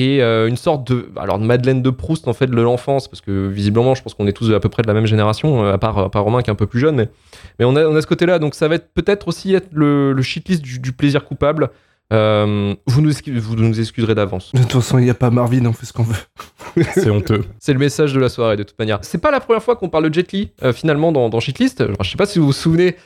et 0.00 0.22
euh, 0.22 0.48
une 0.48 0.56
sorte 0.56 0.90
de. 0.90 1.10
Alors, 1.16 1.38
de 1.38 1.44
Madeleine 1.44 1.82
de 1.82 1.90
Proust, 1.90 2.26
en 2.26 2.32
fait, 2.32 2.46
de 2.46 2.60
l'enfance, 2.60 3.06
parce 3.06 3.20
que 3.20 3.48
visiblement, 3.48 3.94
je 3.94 4.02
pense 4.02 4.14
qu'on 4.14 4.26
est 4.26 4.32
tous 4.32 4.50
à 4.52 4.58
peu 4.58 4.70
près 4.70 4.82
de 4.82 4.88
la 4.88 4.94
même 4.94 5.04
génération, 5.04 5.62
euh, 5.62 5.74
à 5.74 5.78
part, 5.78 5.98
à 5.98 6.10
part 6.10 6.24
Romain 6.24 6.40
qui 6.40 6.48
est 6.48 6.52
un 6.52 6.56
peu 6.56 6.66
plus 6.66 6.80
jeune, 6.80 6.96
mais, 6.96 7.10
mais 7.58 7.66
on, 7.66 7.76
a, 7.76 7.84
on 7.84 7.94
a 7.94 8.00
ce 8.00 8.06
côté-là. 8.06 8.38
Donc, 8.38 8.54
ça 8.54 8.66
va 8.66 8.76
être 8.76 8.94
peut-être 8.94 9.28
aussi 9.28 9.52
être 9.54 9.68
le, 9.72 10.14
le 10.14 10.22
shitlist 10.22 10.62
du, 10.62 10.78
du 10.78 10.92
plaisir 10.92 11.26
coupable. 11.26 11.68
Euh, 12.12 12.74
vous, 12.86 13.02
nous, 13.02 13.12
vous 13.36 13.56
nous 13.56 13.78
excuserez 13.78 14.14
d'avance. 14.14 14.52
De 14.52 14.60
toute 14.60 14.72
façon, 14.72 14.98
il 14.98 15.04
n'y 15.04 15.10
a 15.10 15.14
pas 15.14 15.30
Marvin, 15.30 15.66
on 15.66 15.72
fait 15.74 15.86
ce 15.86 15.92
qu'on 15.92 16.02
veut. 16.02 16.82
C'est 16.94 17.10
honteux. 17.10 17.44
C'est 17.58 17.74
le 17.74 17.78
message 17.78 18.14
de 18.14 18.20
la 18.20 18.30
soirée, 18.30 18.56
de 18.56 18.62
toute 18.62 18.78
manière. 18.78 18.98
C'est 19.02 19.18
pas 19.18 19.30
la 19.30 19.40
première 19.40 19.62
fois 19.62 19.76
qu'on 19.76 19.90
parle 19.90 20.08
de 20.08 20.14
Jet 20.14 20.32
Li, 20.32 20.50
euh, 20.62 20.72
finalement, 20.72 21.12
dans, 21.12 21.28
dans 21.28 21.40
Shitlist. 21.40 21.82
Alors, 21.82 22.02
je 22.02 22.10
sais 22.10 22.16
pas 22.16 22.26
si 22.26 22.38
vous 22.38 22.46
vous 22.46 22.52
souvenez 22.52 22.96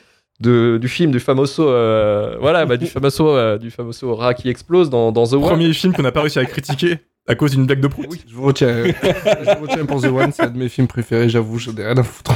de, 0.41 0.77
du 0.81 0.87
film 0.89 1.11
du 1.11 1.19
famoso, 1.19 1.67
euh, 1.69 2.37
voilà, 2.41 2.65
bah, 2.65 2.77
du 2.77 2.87
famoso, 2.87 3.29
euh, 3.29 3.57
du 3.57 3.71
famoso 3.71 4.15
rat 4.15 4.33
qui 4.33 4.49
explose 4.49 4.89
dans, 4.89 5.11
dans 5.11 5.25
The 5.25 5.33
One. 5.33 5.41
Premier 5.41 5.73
film 5.73 5.93
qu'on 5.93 6.01
n'a 6.03 6.11
pas 6.11 6.21
réussi 6.21 6.39
à 6.39 6.45
critiquer 6.45 6.97
à 7.27 7.35
cause 7.35 7.51
d'une 7.51 7.65
blague 7.65 7.79
de 7.81 7.87
prout. 7.87 8.05
Je 8.27 8.35
vous 8.35 8.43
retiens. 8.43 8.67
euh, 8.67 8.91
je 9.03 9.57
vous 9.57 9.65
retiens 9.65 9.85
pour 9.85 10.01
The 10.01 10.05
One, 10.05 10.31
c'est 10.33 10.43
un 10.43 10.49
de 10.49 10.57
mes 10.57 10.69
films 10.69 10.87
préférés, 10.87 11.29
j'avoue, 11.29 11.57
j'en 11.57 11.75
ai 11.75 11.83
rien 11.85 11.97
à 11.97 12.03
foutre. 12.03 12.33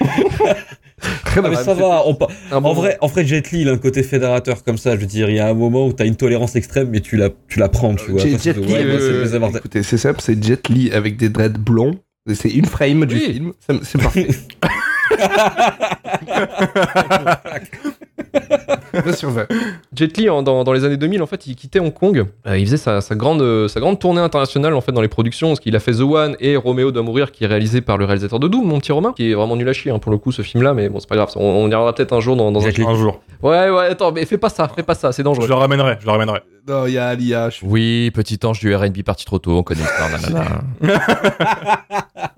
Rien 0.00 1.42
à 1.44 1.46
Ah, 1.46 1.48
mais 1.48 1.56
foutre. 1.56 1.62
ça 1.64 1.74
va. 1.74 2.02
on 2.06 2.14
pa- 2.14 2.26
Un 2.50 2.56
En 2.56 2.60
bon- 2.60 2.74
vrai, 2.74 2.98
en 3.00 3.06
vrai, 3.06 3.24
Jet 3.26 3.50
Li, 3.52 3.62
il 3.62 3.68
a 3.68 3.72
un 3.72 3.78
côté 3.78 4.02
fédérateur 4.02 4.62
comme 4.64 4.76
ça. 4.78 4.94
Je 4.94 5.00
veux 5.00 5.06
dire, 5.06 5.30
il 5.30 5.36
y 5.36 5.40
a 5.40 5.48
un 5.48 5.54
moment 5.54 5.86
où 5.86 5.92
t'as 5.92 6.04
une 6.06 6.16
tolérance 6.16 6.54
extrême, 6.56 6.88
mais 6.90 7.00
tu 7.00 7.16
la, 7.16 7.30
tu 7.48 7.58
la 7.58 7.68
prends, 7.68 7.94
tu 7.94 8.10
vois. 8.10 8.20
Jet- 8.20 8.52
Li, 8.56 8.72
ouais, 8.72 8.84
euh. 8.84 9.48
Écoutez, 9.56 9.82
c'est 9.82 9.96
simple, 9.96 10.20
c'est 10.20 10.42
Jet 10.44 10.68
Li 10.68 10.92
avec 10.92 11.16
des 11.16 11.28
dreads 11.28 11.58
blonds. 11.58 11.98
C'est 12.34 12.50
une 12.50 12.66
frame 12.66 13.04
du 13.06 13.14
Oui. 13.16 13.32
film, 13.32 13.52
c'est 13.82 14.00
parfait. 14.00 14.28
20 18.94 19.12
sur 19.16 19.30
20. 19.30 19.46
Jet 19.94 20.16
Li, 20.18 20.28
en- 20.30 20.42
dans, 20.42 20.64
dans 20.64 20.72
les 20.72 20.84
années 20.84 20.96
2000, 20.96 21.22
en 21.22 21.26
fait, 21.26 21.46
il 21.46 21.56
quittait 21.56 21.80
Hong 21.80 21.92
Kong. 21.92 22.26
Euh, 22.46 22.58
il 22.58 22.64
faisait 22.66 22.76
sa, 22.76 23.00
sa 23.00 23.14
grande, 23.14 23.40
euh, 23.42 23.68
sa 23.68 23.80
grande 23.80 23.98
tournée 23.98 24.20
internationale 24.20 24.74
en 24.74 24.80
fait 24.80 24.92
dans 24.92 25.00
les 25.00 25.08
productions, 25.08 25.48
parce 25.48 25.60
qu'il 25.60 25.74
a 25.76 25.80
fait 25.80 25.92
The 25.92 26.00
One 26.00 26.36
et 26.40 26.56
Roméo 26.56 26.90
doit 26.92 27.02
mourir, 27.02 27.32
qui 27.32 27.44
est 27.44 27.46
réalisé 27.46 27.80
par 27.80 27.96
le 27.98 28.04
réalisateur 28.04 28.38
de 28.40 28.48
Doom, 28.48 28.66
mon 28.66 28.78
petit 28.80 28.92
Romain, 28.92 29.12
qui 29.16 29.30
est 29.30 29.34
vraiment 29.34 29.56
nul 29.56 29.68
à 29.68 29.72
chier 29.72 29.90
hein, 29.90 29.98
pour 29.98 30.12
le 30.12 30.18
coup 30.18 30.32
ce 30.32 30.42
film-là, 30.42 30.74
mais 30.74 30.88
bon 30.88 31.00
c'est 31.00 31.08
pas 31.08 31.16
grave, 31.16 31.30
on, 31.36 31.42
on 31.44 31.60
y 31.62 31.64
reviendra 31.74 31.94
peut-être 31.94 32.12
un 32.12 32.20
jour 32.20 32.36
dans, 32.36 32.50
dans 32.52 32.64
un. 32.66 32.70
Jet. 32.70 32.82
Un 32.86 32.94
jour. 32.94 33.20
Ouais 33.42 33.70
ouais, 33.70 33.86
attends, 33.86 34.12
mais 34.12 34.24
fais 34.26 34.38
pas 34.38 34.48
ça, 34.50 34.68
fais 34.74 34.82
pas 34.82 34.94
ça, 34.94 35.12
c'est 35.12 35.22
Je 35.22 35.24
dangereux. 35.24 35.48
le 35.48 35.54
ramènerai, 35.54 35.96
je 36.00 36.06
le 36.06 36.12
ramènerai. 36.12 36.40
Non, 36.68 36.86
il 36.86 36.92
y 36.94 36.98
a 36.98 37.16
je 37.50 37.54
suis- 37.56 37.66
Oui, 37.66 38.10
petit 38.14 38.38
ange 38.44 38.60
du 38.60 38.74
R&B 38.74 39.02
parti 39.04 39.24
trop 39.24 39.38
tôt, 39.38 39.56
on 39.56 39.62
connaît 39.62 39.80
l'histoire. 39.82 40.10
nanana. 40.10 40.60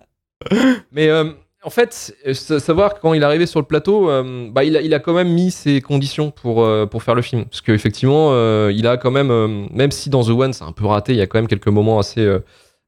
Mais 0.93 1.09
euh, 1.09 1.33
en 1.65 1.71
fait, 1.71 2.15
euh, 2.27 2.35
sa- 2.35 2.61
savoir 2.61 2.95
que 2.95 3.01
quand 3.01 3.15
il 3.15 3.23
est 3.23 3.25
arrivé 3.25 3.47
sur 3.47 3.61
le 3.61 3.67
plateau, 3.67 4.11
euh, 4.11 4.49
bah, 4.51 4.65
il, 4.65 4.77
a, 4.77 4.81
il 4.83 4.93
a 4.95 4.99
quand 4.99 5.15
même 5.15 5.29
mis 5.29 5.51
ses 5.51 5.81
conditions 5.81 6.31
pour, 6.31 6.65
euh, 6.65 6.87
pour 6.87 7.03
faire 7.03 7.15
le 7.15 7.23
film. 7.23 7.45
Parce 7.47 7.61
qu'effectivement, 7.61 8.29
euh, 8.33 8.71
il 8.75 8.87
a 8.87 8.97
quand 8.97 9.11
même, 9.11 9.67
même 9.73 9.91
si 9.91 10.11
dans 10.11 10.23
The 10.25 10.31
One 10.31 10.53
c'est 10.53 10.65
un 10.65 10.73
peu 10.73 10.87
raté, 10.87 11.13
il 11.13 11.19
y 11.19 11.23
a 11.23 11.27
quand 11.27 11.39
même 11.39 11.49
quelques 11.49 11.69
moments 11.69 11.99
assez, 11.99 12.27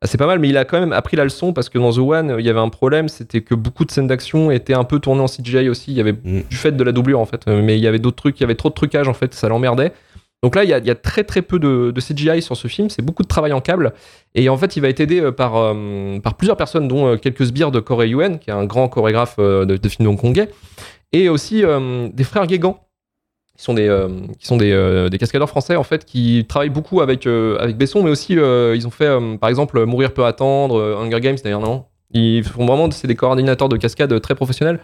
assez 0.02 0.18
pas 0.18 0.26
mal, 0.26 0.38
mais 0.38 0.48
il 0.48 0.56
a 0.56 0.64
quand 0.64 0.78
même 0.78 0.92
appris 0.92 1.16
la 1.16 1.24
leçon 1.24 1.52
parce 1.52 1.68
que 1.68 1.78
dans 1.78 1.92
The 1.92 1.98
One, 1.98 2.36
il 2.38 2.44
y 2.44 2.50
avait 2.50 2.60
un 2.60 2.68
problème, 2.68 3.08
c'était 3.08 3.40
que 3.40 3.54
beaucoup 3.54 3.84
de 3.84 3.90
scènes 3.90 4.06
d'action 4.06 4.50
étaient 4.50 4.74
un 4.74 4.84
peu 4.84 4.98
tournées 4.98 5.22
en 5.22 5.26
CGI 5.26 5.68
aussi. 5.68 5.90
Il 5.92 5.96
y 5.96 6.00
avait 6.00 6.12
Mm. 6.12 6.42
du 6.48 6.56
fait 6.56 6.72
de 6.72 6.84
la 6.84 6.92
doublure 6.92 7.18
en 7.20 7.26
fait, 7.26 7.46
mais 7.46 7.78
il 7.78 7.82
y 7.82 7.86
avait 7.86 7.98
d'autres 7.98 8.16
trucs, 8.16 8.38
il 8.38 8.42
y 8.42 8.44
avait 8.44 8.54
trop 8.56 8.68
de 8.68 8.74
trucage 8.74 9.08
en 9.08 9.14
fait, 9.14 9.32
ça 9.34 9.48
l'emmerdait. 9.48 9.92
Donc 10.42 10.54
là, 10.54 10.64
il 10.64 10.70
y, 10.70 10.90
a, 10.90 10.94
très 10.94 11.24
très 11.24 11.42
peu 11.42 11.58
de, 11.58 11.92
CGI 11.98 12.42
sur 12.42 12.56
ce 12.56 12.68
film, 12.68 12.90
c'est 12.90 13.02
beaucoup 13.02 13.22
de 13.22 13.28
travail 13.28 13.52
en 13.52 13.60
câble. 13.60 13.94
Et 14.34 14.48
en 14.48 14.56
fait, 14.56 14.76
il 14.76 14.80
va 14.80 14.88
être 14.88 15.00
aidé 15.00 15.20
euh, 15.20 15.32
par, 15.32 15.56
euh, 15.56 16.20
par 16.20 16.36
plusieurs 16.36 16.56
personnes, 16.56 16.88
dont 16.88 17.06
euh, 17.06 17.16
quelques 17.16 17.46
sbires 17.46 17.70
de 17.70 17.80
Corey 17.80 18.10
Yuen, 18.10 18.38
qui 18.38 18.50
est 18.50 18.52
un 18.52 18.64
grand 18.64 18.88
chorégraphe 18.88 19.38
de, 19.38 19.64
de 19.64 19.88
films 19.88 20.08
hongkongais, 20.08 20.50
et 21.12 21.28
aussi 21.28 21.62
des 22.12 22.24
frères 22.24 22.46
Guégan, 22.46 22.78
qui 23.56 23.64
sont 23.64 23.72
des, 23.72 24.06
qui 24.38 24.46
sont 24.46 24.58
des, 24.58 25.16
cascadeurs 25.18 25.48
français, 25.48 25.76
en 25.76 25.84
fait, 25.84 26.04
qui 26.04 26.44
travaillent 26.46 26.68
beaucoup 26.68 27.00
avec, 27.00 27.26
avec 27.26 27.76
Besson, 27.78 28.02
mais 28.02 28.10
aussi, 28.10 28.34
ils 28.34 28.86
ont 28.86 28.90
fait, 28.90 29.08
par 29.40 29.48
exemple, 29.48 29.84
Mourir 29.86 30.12
peut 30.12 30.26
attendre, 30.26 30.80
Hunger 31.00 31.20
Games, 31.20 31.38
d'ailleurs, 31.42 31.60
non 31.60 31.86
ils 32.12 32.44
font 32.44 32.64
vraiment, 32.64 32.88
c'est 32.92 33.08
des 33.08 33.16
coordinateurs 33.16 33.68
de 33.68 33.76
cascade 33.76 34.20
très 34.20 34.36
professionnels. 34.36 34.78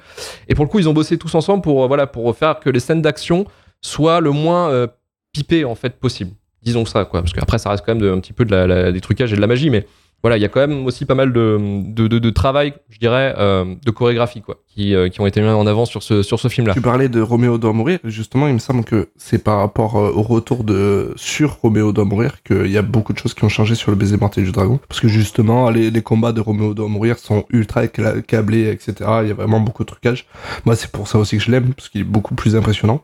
Et 0.48 0.56
pour 0.56 0.64
le 0.64 0.70
coup, 0.70 0.80
ils 0.80 0.88
ont 0.88 0.92
bossé 0.92 1.16
tous 1.18 1.34
ensemble 1.36 1.62
pour, 1.62 1.86
voilà, 1.86 2.08
pour 2.08 2.36
faire 2.36 2.58
que 2.58 2.68
les 2.68 2.80
scènes 2.80 3.00
d'action 3.00 3.46
soient 3.80 4.20
le 4.20 4.32
moins 4.32 4.88
pipées, 5.32 5.64
en 5.64 5.74
fait, 5.74 5.98
possible 5.98 6.32
disons 6.64 6.84
ça 6.84 7.04
quoi 7.04 7.22
parce 7.22 7.32
qu'après 7.32 7.58
ça 7.58 7.70
reste 7.70 7.82
quand 7.84 7.92
même 7.92 8.00
de- 8.02 8.08
un 8.12 8.20
petit 8.20 8.32
peu 8.32 8.44
de 8.44 8.54
la, 8.54 8.92
des 8.92 9.00
trucages 9.00 9.32
et 9.32 9.36
de 9.36 9.40
la 9.40 9.48
magie 9.48 9.68
mais 9.68 9.84
voilà 10.22 10.36
il 10.36 10.40
y 10.40 10.44
a 10.44 10.48
quand 10.48 10.60
même 10.60 10.86
aussi 10.86 11.06
pas 11.06 11.16
mal 11.16 11.32
de, 11.32 11.58
de, 11.92 12.06
de- 12.06 12.20
de 12.20 12.30
travail 12.30 12.72
je 12.88 13.00
dirais 13.00 13.34
euh, 13.36 13.74
de 13.84 13.90
chorégraphie 13.90 14.42
quoi 14.42 14.58
qui, 14.68 14.94
euh, 14.94 15.08
qui 15.08 15.20
ont 15.20 15.26
été 15.26 15.40
mis 15.40 15.48
en 15.48 15.66
avant 15.66 15.86
sur 15.86 16.04
ce, 16.04 16.22
sur 16.22 16.38
ce 16.38 16.46
film 16.46 16.68
là 16.68 16.74
Tu 16.74 16.80
parlais 16.80 17.08
de 17.08 17.20
Roméo 17.20 17.58
doit 17.58 17.72
mourir. 17.72 17.98
Justement, 18.04 18.46
il 18.46 18.54
me 18.54 18.58
semble 18.60 18.84
que 18.84 19.08
c'est 19.16 19.42
par 19.42 19.58
rapport 19.58 19.96
euh, 19.96 20.12
au 20.14 20.22
retour 20.22 20.62
de 20.64 21.12
sur 21.16 21.54
Roméo 21.60 21.92
doit 21.92 22.04
mourir 22.06 22.42
qu'il 22.44 22.70
y 22.70 22.78
a 22.78 22.82
beaucoup 22.82 23.12
de 23.12 23.18
choses 23.18 23.34
qui 23.34 23.44
ont 23.44 23.48
changé 23.50 23.74
sur 23.74 23.90
le 23.90 23.96
baiser 23.98 24.16
mortel 24.16 24.44
du 24.44 24.52
dragon. 24.52 24.78
Parce 24.88 25.00
que 25.00 25.08
justement, 25.08 25.68
les, 25.68 25.90
les 25.90 26.00
combats 26.02 26.32
de 26.32 26.40
Roméo 26.40 26.72
doit 26.72 26.88
mourir 26.88 27.18
sont 27.18 27.44
ultra 27.50 27.86
câblés, 27.88 28.68
etc. 28.70 28.94
Il 29.22 29.28
y 29.28 29.30
a 29.30 29.34
vraiment 29.34 29.60
beaucoup 29.60 29.82
de 29.84 29.88
trucage. 29.88 30.26
Moi, 30.64 30.74
c'est 30.74 30.90
pour 30.90 31.06
ça 31.08 31.18
aussi 31.18 31.36
que 31.36 31.42
je 31.42 31.50
l'aime, 31.50 31.74
parce 31.74 31.90
qu'il 31.90 32.00
est 32.00 32.04
beaucoup 32.04 32.34
plus 32.34 32.56
impressionnant. 32.56 33.02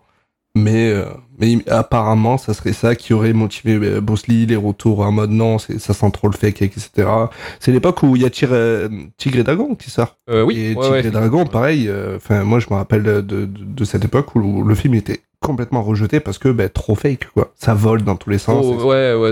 Mais, 0.54 0.90
euh, 0.90 1.04
mais 1.40 1.58
apparemment, 1.68 2.36
ça 2.38 2.54
serait 2.54 2.72
ça 2.72 2.94
qui 2.94 3.12
aurait 3.12 3.32
motivé 3.32 3.74
euh, 3.74 4.00
Bruce 4.00 4.26
Lee, 4.26 4.46
les 4.46 4.56
retours 4.56 5.00
en 5.00 5.12
mode 5.12 5.30
non, 5.30 5.58
ça 5.58 5.94
sent 5.94 6.10
trop 6.12 6.28
le 6.28 6.36
fake, 6.36 6.62
etc. 6.62 6.90
C'est 7.60 7.72
l'époque 7.72 8.02
où 8.02 8.16
il 8.16 8.22
y 8.22 8.24
a 8.24 8.30
Tigre, 8.30 8.52
euh, 8.54 8.88
Tigre 9.16 9.38
et 9.38 9.44
Dragon 9.44 9.74
qui 9.74 9.90
sort. 9.90 10.16
Euh, 10.30 10.42
oui 10.42 10.58
Et 10.58 10.68
ouais, 10.74 10.74
Tigre 10.74 10.90
ouais. 10.90 11.06
et 11.06 11.10
Dragon, 11.10 11.46
pareil. 11.46 11.86
euh, 11.88 12.18
moi, 12.44 12.58
je 12.60 12.66
me 12.70 12.74
rappelle 12.74 13.02
de, 13.02 13.20
de, 13.20 13.48
de 13.48 13.84
cette 13.84 14.04
époque 14.04 14.34
où 14.34 14.62
le 14.62 14.74
film 14.74 14.94
était 14.94 15.20
complètement 15.40 15.82
rejeté 15.82 16.18
parce 16.18 16.36
que 16.38 16.48
ben, 16.48 16.68
trop 16.68 16.96
fake, 16.96 17.28
quoi. 17.32 17.52
Ça 17.54 17.72
vole 17.72 18.02
dans 18.02 18.16
tous 18.16 18.28
les 18.30 18.38
sens. 18.38 18.64
Oh, 18.68 18.88
ouais, 18.88 19.14
ouais, 19.14 19.30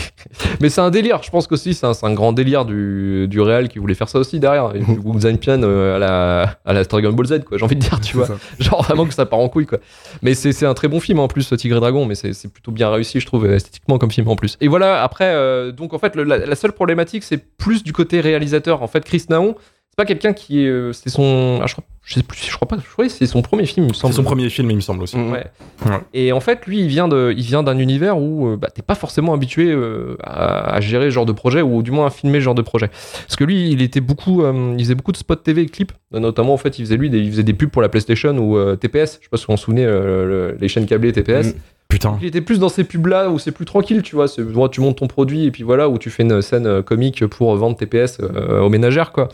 mais 0.60 0.68
c'est 0.68 0.80
un 0.80 0.90
délire. 0.90 1.22
Je 1.22 1.30
pense 1.30 1.46
qu'aussi 1.46 1.72
c'est 1.72 1.86
un, 1.86 2.14
grand 2.14 2.32
délire 2.32 2.64
du, 2.64 3.26
du 3.28 3.40
réel 3.40 3.68
qui 3.68 3.78
voulait 3.78 3.94
faire 3.94 4.08
ça 4.08 4.18
aussi 4.18 4.40
derrière. 4.40 4.72
Coup, 5.02 5.20
Zanpian 5.20 5.62
euh, 5.62 5.96
à 5.96 5.98
la 6.00 6.56
à 6.64 6.72
la 6.72 6.84
Dragon 6.84 7.12
Ball 7.12 7.26
Z, 7.26 7.44
quoi. 7.44 7.58
J'ai 7.58 7.64
envie 7.64 7.76
de 7.76 7.80
dire, 7.80 8.00
tu 8.00 8.16
vois. 8.16 8.26
ça. 8.26 8.34
Genre 8.58 8.82
vraiment 8.82 9.06
que 9.06 9.14
ça 9.14 9.24
part 9.24 9.38
en 9.38 9.48
couille, 9.48 9.66
quoi. 9.66 9.78
Mais 10.22 10.34
c'est 10.34 10.66
un 10.66 10.74
très 10.74 10.88
bon 10.88 10.98
film 10.98 11.20
en 11.20 11.28
plus, 11.28 11.35
Tigre 11.44 11.76
et 11.76 11.80
Dragon. 11.80 12.06
Mais 12.06 12.14
c'est 12.14 12.52
plutôt 12.52 12.72
bien 12.72 12.90
réussi, 12.90 13.20
je 13.20 13.26
trouve, 13.26 13.46
esthétiquement 13.46 13.98
comme 13.98 14.10
film 14.10 14.28
en 14.28 14.36
plus. 14.36 14.56
Et 14.60 14.68
voilà. 14.68 15.02
Après, 15.02 15.32
euh, 15.34 15.72
donc 15.72 15.94
en 15.94 15.98
fait, 15.98 16.16
la, 16.16 16.38
la 16.38 16.56
seule 16.56 16.72
problématique, 16.72 17.22
c'est 17.22 17.38
plus 17.56 17.82
du 17.82 17.92
côté 17.92 18.20
réalisateur. 18.20 18.82
En 18.82 18.86
fait, 18.86 19.04
Chris 19.04 19.24
Naon, 19.28 19.54
c'est 19.98 20.04
pas 20.04 20.06
quelqu'un 20.08 20.34
qui 20.34 20.62
est, 20.62 20.68
euh, 20.68 20.92
c'est 20.92 21.08
son, 21.08 21.58
ah, 21.62 21.66
je, 21.66 21.72
crois, 21.72 21.84
je 22.04 22.12
sais 22.14 22.22
plus, 22.22 22.38
je 22.38 22.54
crois 22.54 22.68
pas, 22.68 22.76
je 22.76 22.92
crois 22.92 23.08
c'est 23.08 23.24
son 23.24 23.40
premier 23.40 23.64
film, 23.64 23.86
il 23.86 23.88
me 23.88 23.94
semble. 23.94 24.12
C'est 24.12 24.16
son 24.18 24.24
premier 24.24 24.50
film, 24.50 24.70
il 24.70 24.76
me 24.76 24.82
semble 24.82 25.02
aussi. 25.02 25.16
Ouais. 25.16 25.46
Ouais. 25.86 26.00
Et 26.12 26.32
en 26.32 26.40
fait, 26.40 26.66
lui, 26.66 26.80
il 26.80 26.86
vient 26.88 27.08
de, 27.08 27.32
il 27.34 27.42
vient 27.42 27.62
d'un 27.62 27.78
univers 27.78 28.18
où 28.18 28.46
euh, 28.46 28.56
bah, 28.58 28.68
t'es 28.68 28.82
pas 28.82 28.94
forcément 28.94 29.32
habitué 29.32 29.70
euh, 29.70 30.18
à, 30.22 30.74
à 30.74 30.80
gérer 30.82 31.06
ce 31.06 31.10
genre 31.14 31.24
de 31.24 31.32
projet 31.32 31.62
ou 31.62 31.82
du 31.82 31.92
moins 31.92 32.08
à 32.08 32.10
filmer 32.10 32.40
ce 32.40 32.44
genre 32.44 32.54
de 32.54 32.60
projet. 32.60 32.88
Parce 32.88 33.36
que 33.36 33.44
lui, 33.44 33.70
il 33.70 33.80
était 33.80 34.00
beaucoup, 34.02 34.42
euh, 34.42 34.74
il 34.76 34.84
faisait 34.84 34.94
beaucoup 34.94 35.12
de 35.12 35.16
spots 35.16 35.36
TV 35.36 35.62
et 35.62 35.66
clips. 35.66 35.92
Notamment, 36.12 36.52
en 36.52 36.58
fait, 36.58 36.78
il 36.78 36.84
faisait 36.84 36.98
lui, 36.98 37.08
des, 37.08 37.20
il 37.20 37.30
faisait 37.30 37.42
des 37.42 37.54
pubs 37.54 37.70
pour 37.70 37.80
la 37.80 37.88
PlayStation 37.88 38.36
ou 38.36 38.58
euh, 38.58 38.76
TPS. 38.76 39.18
Je 39.20 39.24
sais 39.24 39.30
pas 39.30 39.38
si 39.38 39.44
vous 39.44 39.46
vous 39.48 39.54
en 39.54 39.56
souvenez, 39.56 39.86
euh, 39.86 40.26
le- 40.52 40.58
les 40.60 40.68
chaînes 40.68 40.84
câblées 40.84 41.12
TPS. 41.12 41.54
Mm. 41.54 41.58
Putain. 41.88 42.18
Il 42.20 42.26
était 42.26 42.40
plus 42.40 42.58
dans 42.58 42.68
ces 42.68 42.84
pubs-là 42.84 43.30
où 43.30 43.38
c'est 43.38 43.52
plus 43.52 43.64
tranquille, 43.64 44.02
tu 44.02 44.16
vois. 44.16 44.28
Tu 44.28 44.80
montes 44.80 44.98
ton 44.98 45.06
produit 45.06 45.44
et 45.44 45.50
puis 45.50 45.62
voilà, 45.62 45.88
où 45.88 45.98
tu 45.98 46.10
fais 46.10 46.24
une 46.24 46.42
scène 46.42 46.66
euh, 46.66 46.82
comique 46.82 47.24
pour 47.26 47.54
vendre 47.56 47.76
TPS 47.76 48.18
euh, 48.20 48.60
aux 48.60 48.68
ménagères, 48.68 49.12
quoi. 49.12 49.28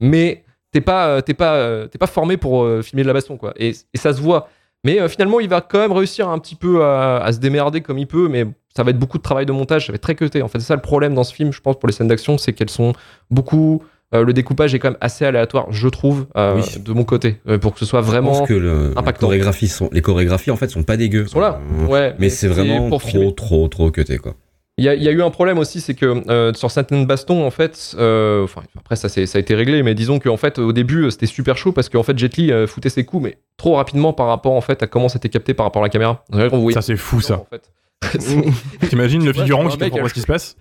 Mais 0.00 0.44
t'es 0.72 0.80
pas, 0.80 1.08
euh, 1.08 1.20
t'es 1.20 1.34
pas, 1.34 1.86
t'es 1.88 1.98
pas 1.98 2.06
formé 2.06 2.36
pour 2.36 2.66
filmer 2.82 3.02
de 3.02 3.08
la 3.08 3.12
baston, 3.12 3.36
quoi. 3.36 3.52
Et, 3.56 3.72
ça 3.94 4.12
se 4.12 4.20
voit. 4.20 4.48
Mais 4.84 5.06
finalement, 5.08 5.40
il 5.40 5.48
va 5.48 5.60
quand 5.60 5.80
même 5.80 5.92
réussir 5.92 6.28
un 6.28 6.38
petit 6.38 6.54
peu 6.54 6.84
à, 6.84 7.18
à 7.18 7.32
se 7.32 7.38
démerder 7.38 7.80
comme 7.80 7.98
il 7.98 8.06
peut, 8.06 8.28
mais 8.28 8.46
ça 8.74 8.84
va 8.84 8.90
être 8.90 8.98
beaucoup 8.98 9.18
de 9.18 9.22
travail 9.22 9.44
de 9.44 9.52
montage, 9.52 9.86
ça 9.86 9.92
va 9.92 9.96
être 9.96 10.02
très 10.02 10.14
cuté. 10.14 10.40
En 10.40 10.48
fait, 10.48 10.60
c'est 10.60 10.66
ça 10.66 10.76
le 10.76 10.80
problème 10.80 11.14
dans 11.14 11.24
ce 11.24 11.34
film, 11.34 11.52
je 11.52 11.60
pense, 11.60 11.78
pour 11.78 11.88
les 11.88 11.92
scènes 11.92 12.08
d'action, 12.08 12.38
c'est 12.38 12.52
qu'elles 12.52 12.70
sont 12.70 12.92
beaucoup. 13.30 13.82
Euh, 14.14 14.24
le 14.24 14.32
découpage 14.32 14.74
est 14.74 14.78
quand 14.78 14.88
même 14.90 14.98
assez 15.00 15.24
aléatoire, 15.24 15.66
je 15.70 15.88
trouve, 15.88 16.26
euh, 16.36 16.56
Oui. 16.56 16.80
de 16.82 16.92
mon 16.92 17.04
côté, 17.04 17.40
euh, 17.48 17.58
pour 17.58 17.74
que 17.74 17.78
ce 17.80 17.84
soit 17.86 18.00
Je 18.00 18.06
vraiment. 18.06 18.30
pense 18.38 18.48
que 18.48 18.54
le, 18.54 18.92
impactant. 18.96 19.26
chorégraphies 19.26 19.68
sont, 19.68 19.88
les 19.92 20.00
chorégraphies 20.02 20.50
en 20.50 20.56
fait 20.56 20.68
sont 20.68 20.82
pas 20.82 20.96
dégueu. 20.96 21.26
Sont 21.26 21.40
là. 21.40 21.60
Euh, 21.82 21.86
Ouais, 21.86 22.14
mais 22.18 22.28
c'est 22.30 22.48
vraiment 22.48 22.88
pour 22.88 23.00
trop, 23.00 23.08
filmer. 23.10 23.34
trop, 23.34 23.68
trop 23.68 23.90
cuté 23.90 24.18
quoi. 24.18 24.34
Il 24.80 24.84
y, 24.84 24.88
a- 24.88 24.94
il 24.94 25.02
y 25.02 25.08
a 25.08 25.10
eu 25.10 25.22
un 25.22 25.30
problème 25.30 25.58
aussi, 25.58 25.80
c'est 25.80 25.94
que 25.94 26.22
euh, 26.30 26.52
sur 26.54 26.70
certaines 26.70 27.04
bastons, 27.04 27.44
en 27.44 27.50
fait, 27.50 27.96
euh, 27.98 28.44
enfin 28.44 28.62
après 28.78 28.94
ça, 28.94 29.08
ça 29.08 29.20
a 29.20 29.38
été 29.40 29.54
réglé, 29.56 29.82
mais 29.82 29.94
disons 29.96 30.20
qu'en 30.20 30.36
fait 30.36 30.58
au 30.60 30.72
début 30.72 31.10
c'était 31.10 31.26
super 31.26 31.56
chaud 31.58 31.72
parce 31.72 31.88
qu'en 31.88 32.04
fait 32.04 32.16
Jet 32.16 32.36
Li 32.36 32.52
euh, 32.52 32.68
foutait 32.68 32.88
ses 32.88 33.04
coups, 33.04 33.24
mais 33.24 33.38
trop 33.56 33.74
rapidement 33.74 34.12
par 34.12 34.28
rapport 34.28 34.52
en 34.52 34.60
fait 34.60 34.80
à 34.82 34.86
comment 34.86 35.08
c'était 35.08 35.28
capté 35.30 35.52
par 35.52 35.66
rapport 35.66 35.82
à 35.82 35.86
la 35.86 35.90
caméra. 35.90 36.24
Ça, 36.72 36.80
c'est 36.82 36.96
fou, 36.96 37.20
ça. 37.20 37.34
en 37.40 37.46
fait. 37.50 37.70
C'est- 38.20 38.86
T'imagines 38.88 39.24
le 39.24 39.32
figurant 39.32 39.66
qui 39.68 39.76
comprend 39.76 39.98
pas 40.02 40.08
ce 40.08 40.14
qui 40.14 40.20
se 40.20 40.26
passe 40.26 40.56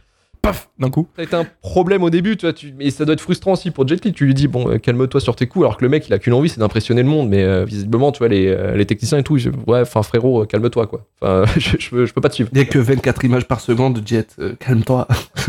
Paf 0.48 0.70
D'un 0.80 0.90
coup. 0.90 1.08
ça 1.16 1.22
a 1.22 1.26
été 1.26 1.36
un 1.36 1.46
problème 1.62 2.04
au 2.04 2.10
début, 2.10 2.38
tu 2.38 2.46
vois, 2.46 2.54
tu... 2.54 2.74
mais 2.78 2.90
ça 2.90 3.06
doit 3.06 3.14
être 3.14 3.22
frustrant 3.22 3.54
aussi 3.54 3.72
pour 3.72 3.88
Jet 3.88 4.04
Li. 4.06 4.14
Tu 4.14 4.26
lui 4.26 4.34
dis 4.34 4.48
bon, 4.48 4.70
euh, 4.70 4.78
calme-toi 4.78 5.20
sur 5.22 5.36
tes 5.36 5.48
coups, 5.48 5.66
alors 5.66 5.78
que 5.78 5.84
le 5.86 5.90
mec 5.90 6.08
il 6.08 6.14
a 6.14 6.20
qu'une 6.20 6.34
envie, 6.34 6.50
c'est 6.50 6.60
d'impressionner 6.60 7.04
le 7.04 7.10
monde, 7.10 7.30
mais 7.30 7.44
euh, 7.44 7.66
visiblement, 7.66 8.12
tu 8.12 8.20
vois, 8.20 8.28
les, 8.28 8.48
euh, 8.48 8.76
les 8.76 8.86
techniciens 8.86 9.18
et 9.20 9.24
tout, 9.24 9.38
ils- 9.38 9.50
ouais, 9.68 9.82
enfin 9.82 10.04
frérot, 10.04 10.46
calme-toi 10.46 10.88
quoi. 10.88 11.06
Enfin, 11.22 11.44
je, 11.60 11.78
je, 11.80 11.90
peux, 11.90 12.06
je 12.06 12.14
peux 12.14 12.22
pas 12.22 12.30
te 12.30 12.36
suivre. 12.36 12.50
Il 12.54 12.58
y 12.58 12.62
a 12.62 12.66
que 12.66 12.80
24 12.80 13.24
images 13.26 13.46
par 13.46 13.60
seconde, 13.60 14.02
Jet. 14.06 14.36
euh, 14.40 14.54
Calme-toi. 14.60 15.08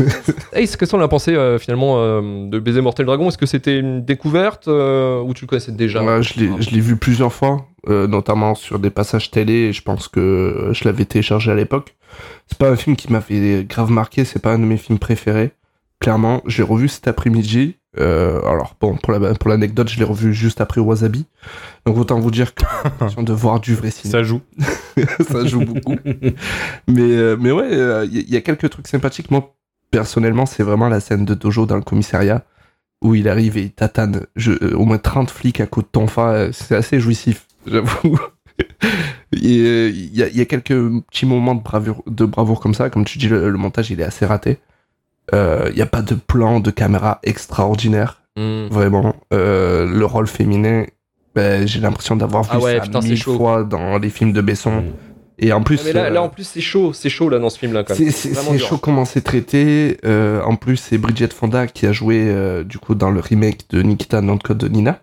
Hey, 0.53 0.67
qu'est-ce 0.67 0.91
qu'on 0.91 1.01
a 1.01 1.07
pensé 1.07 1.33
euh, 1.35 1.57
finalement 1.59 1.95
euh, 1.97 2.47
de 2.49 2.59
Baiser 2.59 2.81
Mortel 2.81 3.05
Dragon? 3.05 3.27
Est-ce 3.29 3.37
que 3.37 3.45
c'était 3.45 3.79
une 3.79 4.03
découverte 4.03 4.67
euh, 4.67 5.21
ou 5.21 5.33
tu 5.33 5.45
le 5.45 5.47
connaissais 5.47 5.71
déjà? 5.71 6.03
Ouais, 6.03 6.21
je 6.23 6.33
je 6.59 6.69
l'ai 6.71 6.79
vu 6.81 6.95
plusieurs 6.95 7.31
fois, 7.33 7.65
euh, 7.89 8.07
notamment 8.07 8.55
sur 8.55 8.79
des 8.79 8.89
passages 8.89 9.31
télé, 9.31 9.73
je 9.73 9.81
pense 9.81 10.07
que 10.07 10.19
euh, 10.19 10.73
je 10.73 10.83
l'avais 10.85 11.05
téléchargé 11.05 11.51
à 11.51 11.55
l'époque. 11.55 11.95
C'est 12.47 12.57
pas 12.57 12.69
un 12.69 12.75
film 12.75 12.95
qui 12.95 13.11
m'avait 13.11 13.63
grave 13.63 13.91
marqué, 13.91 14.25
c'est 14.25 14.39
pas 14.41 14.53
un 14.53 14.59
de 14.59 14.65
mes 14.65 14.77
films 14.77 14.99
préférés. 14.99 15.51
Clairement, 15.99 16.41
je 16.45 16.57
l'ai 16.61 16.67
revu 16.69 16.87
cet 16.87 17.07
après-midi. 17.07 17.75
Euh, 17.99 18.39
alors 18.45 18.75
bon, 18.79 18.95
pour 18.97 19.11
la- 19.13 19.33
pour 19.33 19.49
l'anecdote, 19.49 19.89
je 19.89 19.97
l'ai 19.97 20.05
revu 20.05 20.33
juste 20.33 20.61
après 20.61 20.79
Wasabi. 20.79 21.25
Donc 21.85 21.97
autant 21.97 22.19
vous 22.19 22.31
dire 22.31 22.53
que 22.55 22.63
j'ai 23.15 23.23
de 23.23 23.33
voir 23.33 23.59
du 23.59 23.75
vrai 23.75 23.91
cinéma. 23.91 24.19
Ça 24.19 24.23
joue. 24.23 24.41
ça 25.27 25.45
joue 25.45 25.61
beaucoup. 25.65 25.95
mais, 26.87 27.35
mais 27.37 27.51
ouais, 27.51 28.07
il 28.07 28.29
y, 28.29 28.37
a 28.37 28.41
quelques 28.41 28.69
trucs 28.69 28.87
sympathiques. 28.87 29.31
Moi, 29.31 29.55
personnellement, 29.91 30.45
c'est 30.45 30.63
vraiment 30.63 30.87
la 30.89 30.99
scène 30.99 31.25
de 31.25 31.33
Dojo 31.33 31.65
dans 31.65 31.75
le 31.77 31.81
commissariat 31.81 32.43
où 33.01 33.15
il 33.15 33.27
arrive 33.29 33.57
et 33.57 33.63
il 33.63 33.71
tatane 33.71 34.25
je- 34.35 34.73
au 34.75 34.85
moins 34.85 34.97
30 34.97 35.31
flics 35.31 35.59
à 35.61 35.65
coup 35.65 35.81
de 35.81 35.87
tonfa. 35.91 36.51
C'est 36.51 36.75
assez 36.75 36.99
jouissif, 36.99 37.47
j'avoue. 37.67 38.19
Et 39.33 39.59
euh, 39.59 39.89
il 39.93 40.15
y, 40.17 40.23
a, 40.23 40.27
il 40.27 40.35
y 40.37 40.41
a 40.41 40.45
quelques 40.45 40.73
petits 41.09 41.25
moments 41.25 41.55
de 41.55 41.61
bravoure, 41.61 42.03
de 42.07 42.25
bravoure 42.25 42.59
comme 42.59 42.73
ça. 42.73 42.89
Comme 42.89 43.05
tu 43.05 43.17
dis, 43.17 43.27
le, 43.27 43.49
le 43.49 43.57
montage, 43.57 43.89
il 43.91 44.01
est 44.01 44.03
assez 44.05 44.25
raté. 44.25 44.57
Euh, 45.33 45.67
Il 45.69 45.75
n'y 45.75 45.81
a 45.81 45.85
pas 45.85 46.01
de 46.01 46.15
plan 46.15 46.59
de 46.59 46.71
caméra 46.71 47.19
extraordinaire, 47.23 48.21
Hmm. 48.37 48.67
vraiment. 48.71 49.15
Euh, 49.33 49.85
le 49.85 50.05
rôle 50.05 50.27
féminin, 50.27 50.85
ben, 51.35 51.67
j'ai 51.67 51.79
l'impression 51.79 52.15
d'avoir 52.15 52.43
vu 52.43 52.49
Ah 52.53 52.59
ouais, 52.59 52.75
ça 52.77 52.81
putain, 52.83 53.01
mille 53.01 53.21
fois 53.21 53.63
dans 53.63 53.97
les 53.97 54.09
films 54.09 54.31
de 54.33 54.41
Besson. 54.41 54.83
Et 55.39 55.51
en 55.51 55.61
plus, 55.63 55.79
Ah, 55.81 55.83
mais 55.87 55.93
là, 55.93 56.03
euh, 56.05 56.09
là, 56.09 56.21
en 56.23 56.29
plus 56.29 56.43
c'est 56.43 56.61
chaud, 56.61 56.93
c'est 56.93 57.09
chaud 57.09 57.29
là 57.29 57.39
dans 57.39 57.49
ce 57.49 57.57
film 57.59 57.73
là 57.73 57.83
c'est 57.87 58.57
chaud 58.59 58.77
comment 58.77 59.05
c'est 59.05 59.21
traité. 59.21 59.97
Euh, 60.05 60.41
en 60.43 60.55
plus, 60.55 60.77
c'est 60.77 60.97
Bridget 60.97 61.29
Fonda 61.29 61.67
qui 61.67 61.85
a 61.85 61.91
joué 61.91 62.25
euh, 62.27 62.63
du 62.63 62.77
coup 62.77 62.93
dans 62.95 63.09
le 63.11 63.19
remake 63.19 63.69
de 63.69 63.81
Nikita 63.81 64.21
dans 64.21 64.33
le 64.33 64.39
code 64.39 64.57
de 64.57 64.67
Nina. 64.67 65.01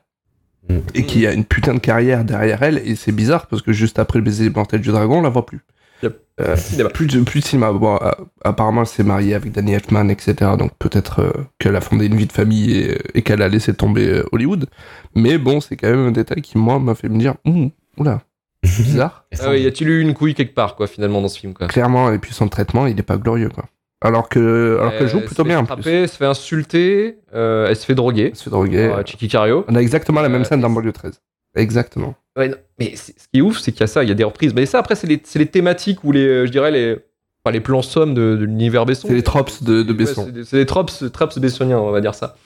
Et 0.95 1.05
qui 1.05 1.27
a 1.27 1.33
une 1.33 1.45
putain 1.45 1.75
de 1.75 1.79
carrière 1.79 2.25
derrière 2.25 2.63
elle. 2.63 2.79
Et 2.85 2.95
c'est 2.97 3.13
bizarre 3.13 3.47
parce 3.47 3.63
que 3.63 3.73
juste 3.73 3.99
après 3.99 4.19
le 4.19 4.25
baiser 4.25 4.51
mortel 4.51 4.81
du 4.81 4.91
dragon, 4.91 5.19
on 5.19 5.23
la 5.23 5.29
voit 5.29 5.47
plus. 5.47 5.61
Yep. 6.03 6.21
Euh, 6.41 6.57
plus, 6.93 7.07
de, 7.07 7.21
plus 7.21 7.41
de 7.41 7.45
cinéma. 7.45 7.73
Bon, 7.73 7.99
euh, 8.03 8.11
apparemment, 8.45 8.83
elle 8.83 8.87
s'est 8.87 9.03
mariée 9.03 9.35
avec 9.35 9.53
Danny 9.53 9.73
Elfman, 9.73 10.11
etc. 10.11 10.35
Donc 10.59 10.73
peut-être 10.79 11.21
euh, 11.21 11.33
qu'elle 11.59 11.77
a 11.77 11.81
fondé 11.81 12.07
une 12.07 12.17
vie 12.17 12.27
de 12.27 12.33
famille 12.33 12.77
et, 12.77 12.99
et 13.15 13.23
qu'elle 13.23 13.41
a 13.41 13.49
laissé 13.49 13.73
tomber 13.75 14.07
euh, 14.07 14.29
Hollywood. 14.33 14.67
Mais 15.15 15.39
bon, 15.39 15.61
c'est 15.61 15.77
quand 15.77 15.89
même 15.89 16.07
un 16.07 16.13
détail 16.13 16.43
qui, 16.43 16.59
moi, 16.59 16.79
m'a 16.79 16.95
fait 16.95 17.09
me 17.09 17.19
dire, 17.19 17.37
Ouh, 17.47 17.71
oula, 17.97 18.23
bizarre. 18.63 19.25
Ah 19.41 19.51
ouais, 19.51 19.63
y 19.63 19.67
a-t-il 19.67 19.89
eu 19.89 20.01
une 20.01 20.13
couille 20.13 20.35
quelque 20.35 20.55
part, 20.55 20.77
quoi, 20.77 20.87
finalement, 20.87 21.23
dans 21.23 21.29
ce 21.29 21.39
film, 21.39 21.55
quoi? 21.55 21.69
Clairement, 21.69 22.13
et 22.13 22.19
puis 22.19 22.35
son 22.35 22.49
traitement, 22.49 22.87
il 22.87 22.99
est 22.99 23.05
pas 23.05 23.17
glorieux, 23.17 23.49
quoi. 23.49 23.65
Alors 24.03 24.29
que, 24.29 24.77
alors 24.81 24.93
qu'elle 24.97 25.09
joue 25.09 25.19
Euh, 25.19 25.27
plutôt 25.27 25.43
se 25.43 25.49
bien, 25.49 25.57
fait 25.65 25.73
en 25.73 25.77
plus. 25.77 25.83
frapper, 25.83 25.97
Elle 26.03 26.09
se 26.09 26.17
fait 26.17 26.27
insulter, 26.27 27.19
euh, 27.35 27.67
elle 27.69 27.77
se 27.77 27.85
fait 27.87 27.95
droguer. 27.95 28.29
Elle 28.31 28.37
se 28.37 28.45
fait 28.45 28.51
droguer. 28.51 28.95
Chicky 29.07 29.29
Cario. 29.29 29.65
On 29.69 29.75
a 29.75 29.81
exactement 29.81 30.21
la 30.21 30.29
même 30.29 30.43
Euh, 30.43 30.45
scène 30.45 30.61
dans 30.61 30.71
Banlieue 30.71 30.93
13. 30.93 31.21
Exactement. 31.57 32.15
Ouais, 32.37 32.49
non, 32.49 32.57
mais 32.79 32.95
ce 32.97 33.13
qui 33.13 33.39
est 33.39 33.41
ouf, 33.41 33.59
c'est 33.59 33.73
qu'il 33.73 33.81
y 33.81 33.85
a 33.85 33.87
ça, 33.87 34.03
il 34.03 34.09
y 34.09 34.13
a 34.13 34.15
des 34.15 34.25
reprises. 34.25 34.53
Mais 34.55 34.67
ça, 34.67 34.79
après, 34.79 34.95
c'est 34.95 35.07
les, 35.07 35.23
les 35.37 35.47
thématiques 35.47 36.05
ou 36.05 36.13
les, 36.13 36.47
je 36.47 36.53
dirais, 36.53 36.71
les, 36.71 36.99
enfin, 37.43 37.53
les 37.53 37.61
plans 37.61 37.81
sommes 37.81 38.13
de, 38.13 38.37
de 38.37 38.45
l'univers 38.45 38.85
Besson. 38.85 39.09
C'est 39.09 39.15
les 39.15 39.23
tropes 39.23 39.63
de, 39.63 39.83
de 39.83 39.93
Ouais, 39.93 39.97
Besson. 39.99 40.25
c'est 40.27 40.33
des- 40.33 40.45
c'est 40.45 40.57
des 40.59 40.67
tropes, 40.67 40.91
tropes 41.13 41.39
bessoniens, 41.39 41.79
on 41.79 41.91
va 41.91 42.03
dire 42.03 42.15
ça. 42.15 42.37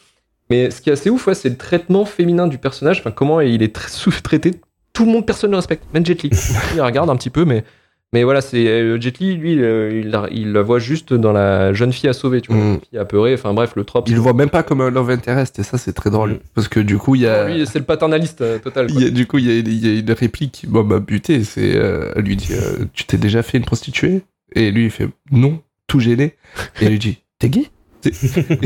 Mais 0.48 0.70
ce 0.70 0.80
qui 0.80 0.90
est 0.90 0.92
assez 0.92 1.10
ouf, 1.10 1.26
ouais, 1.26 1.34
c'est 1.34 1.48
le 1.48 1.56
traitement 1.56 2.04
féminin 2.04 2.46
du 2.46 2.58
personnage. 2.58 3.00
Enfin, 3.00 3.10
comment 3.10 3.40
il 3.40 3.62
est 3.64 3.76
tra- 3.76 3.88
sous-traité. 3.88 4.52
Tout 4.92 5.04
le 5.06 5.10
monde, 5.12 5.26
personne 5.26 5.50
ne 5.50 5.54
le 5.54 5.58
respecte. 5.58 5.82
Même 5.92 6.06
Jet 6.06 6.22
Li. 6.22 6.30
il 6.76 6.80
regarde 6.80 7.10
un 7.10 7.16
petit 7.16 7.30
peu, 7.30 7.44
mais, 7.44 7.64
mais 8.12 8.25
voilà, 8.25 8.40
c'est 8.40 8.66
euh, 8.66 9.01
Jet 9.01 9.18
Li, 9.20 9.37
lui, 9.37 9.62
euh, 9.62 10.01
il, 10.03 10.11
la- 10.11 10.29
il 10.33 10.53
la 10.53 10.62
voit 10.62 10.79
juste 10.81 11.12
dans 11.14 11.33
la 11.33 11.73
jeune 11.73 11.92
fille 11.92 12.09
à 12.09 12.12
sauver, 12.12 12.40
tu 12.40 12.53
vois, 12.53 12.61
Mm. 12.62 12.81
fille 12.90 12.99
apeurée. 12.99 13.35
Enfin 13.35 13.53
bref, 13.55 13.73
le 13.77 13.85
trope. 13.85 14.09
Il 14.09 14.14
le 14.14 14.20
voit 14.20 14.33
même 14.33 14.51
pas 14.51 14.62
comme 14.62 14.81
un 14.81 14.90
love 14.90 15.11
interest, 15.11 15.59
et 15.59 15.62
ça, 15.62 15.79
c'est 15.79 15.92
très 15.92 16.11
drôle. 16.11 16.33
Mm. 16.33 16.38
Parce 16.55 16.68
que 16.68 16.81
du 16.81 16.99
coup, 16.99 17.14
il 17.14 17.23
y 17.23 17.27
a. 17.27 17.49
Lui, 17.49 17.66
c'est 17.66 17.79
le 17.79 17.85
paternaliste 17.85 18.40
euh, 18.40 18.59
total. 18.59 18.88
quoi. 18.88 19.01
Il 19.01 19.05
y 19.05 19.07
a- 19.07 19.11
du 19.11 19.27
coup, 19.27 19.38
il 19.38 19.46
y, 19.46 19.51
a, 19.51 19.55
il 19.59 19.87
y 19.87 19.96
a 19.96 20.01
une 20.01 20.12
réplique 20.12 20.53
qui 20.53 20.66
moi, 20.66 20.83
m'a 20.83 20.99
buté. 20.99 21.44
C'est 21.44 21.77
euh, 21.77 22.12
elle 22.16 22.25
lui 22.25 22.37
dit 22.37 22.53
euh, 22.53 22.85
Tu 22.94 23.05
t'es 23.05 23.16
déjà 23.16 23.42
fait 23.42 23.59
une 23.59 23.64
prostituée? 23.64 24.23
Et 24.57 24.70
lui, 24.73 24.85
il 24.87 24.90
fait 24.90 25.09
Non, 25.31 25.61
tout 25.87 26.01
gêné. 26.01 26.35
Et 26.81 26.87
elle 26.87 26.90
lui 26.92 26.99
dit 26.99 27.18
T'es 27.38 27.49
gay? 27.49 27.66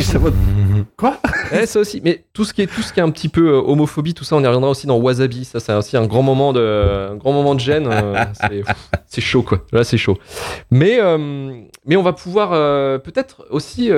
ça 0.03 0.19
va, 0.19 0.31
Quoi 0.97 1.19
Ouais, 1.53 1.67
ça 1.67 1.81
aussi. 1.81 2.01
Mais 2.05 2.25
tout 2.33 2.45
ce 2.45 2.53
qui 2.55 2.63
est 2.63 2.67
tout 2.67 2.83
ce 2.83 2.93
qui 2.93 3.01
est 3.01 3.03
un 3.03 3.11
petit 3.11 3.29
peu 3.29 3.49
euh, 3.55 3.61
homophobie, 3.61 4.15
tout 4.15 4.25
ça, 4.25 4.37
on 4.37 4.43
y 4.43 4.47
reviendra 4.47 4.71
aussi 4.71 4.87
dans 4.87 4.97
Wasabi. 4.99 5.45
Ça, 5.45 5.61
c'est 5.61 5.73
aussi 5.75 5.97
un 5.97 6.07
grand 6.07 6.23
moment 6.23 6.53
de, 6.53 7.11
un 7.13 7.17
grand 7.17 7.33
moment 7.33 7.55
de 7.55 7.61
gêne. 7.61 7.89
euh, 7.91 8.25
c'est, 9.07 9.21
chaud, 9.21 9.43
quoi. 9.43 9.63
Là, 9.73 9.85
c'est 9.85 9.99
chaud. 9.99 10.19
Mais, 10.71 10.99
euh, 11.01 11.53
mais 11.87 11.97
on 11.97 12.03
va 12.03 12.13
pouvoir 12.13 12.51
peut-être 13.03 13.45
aussi 13.51 13.91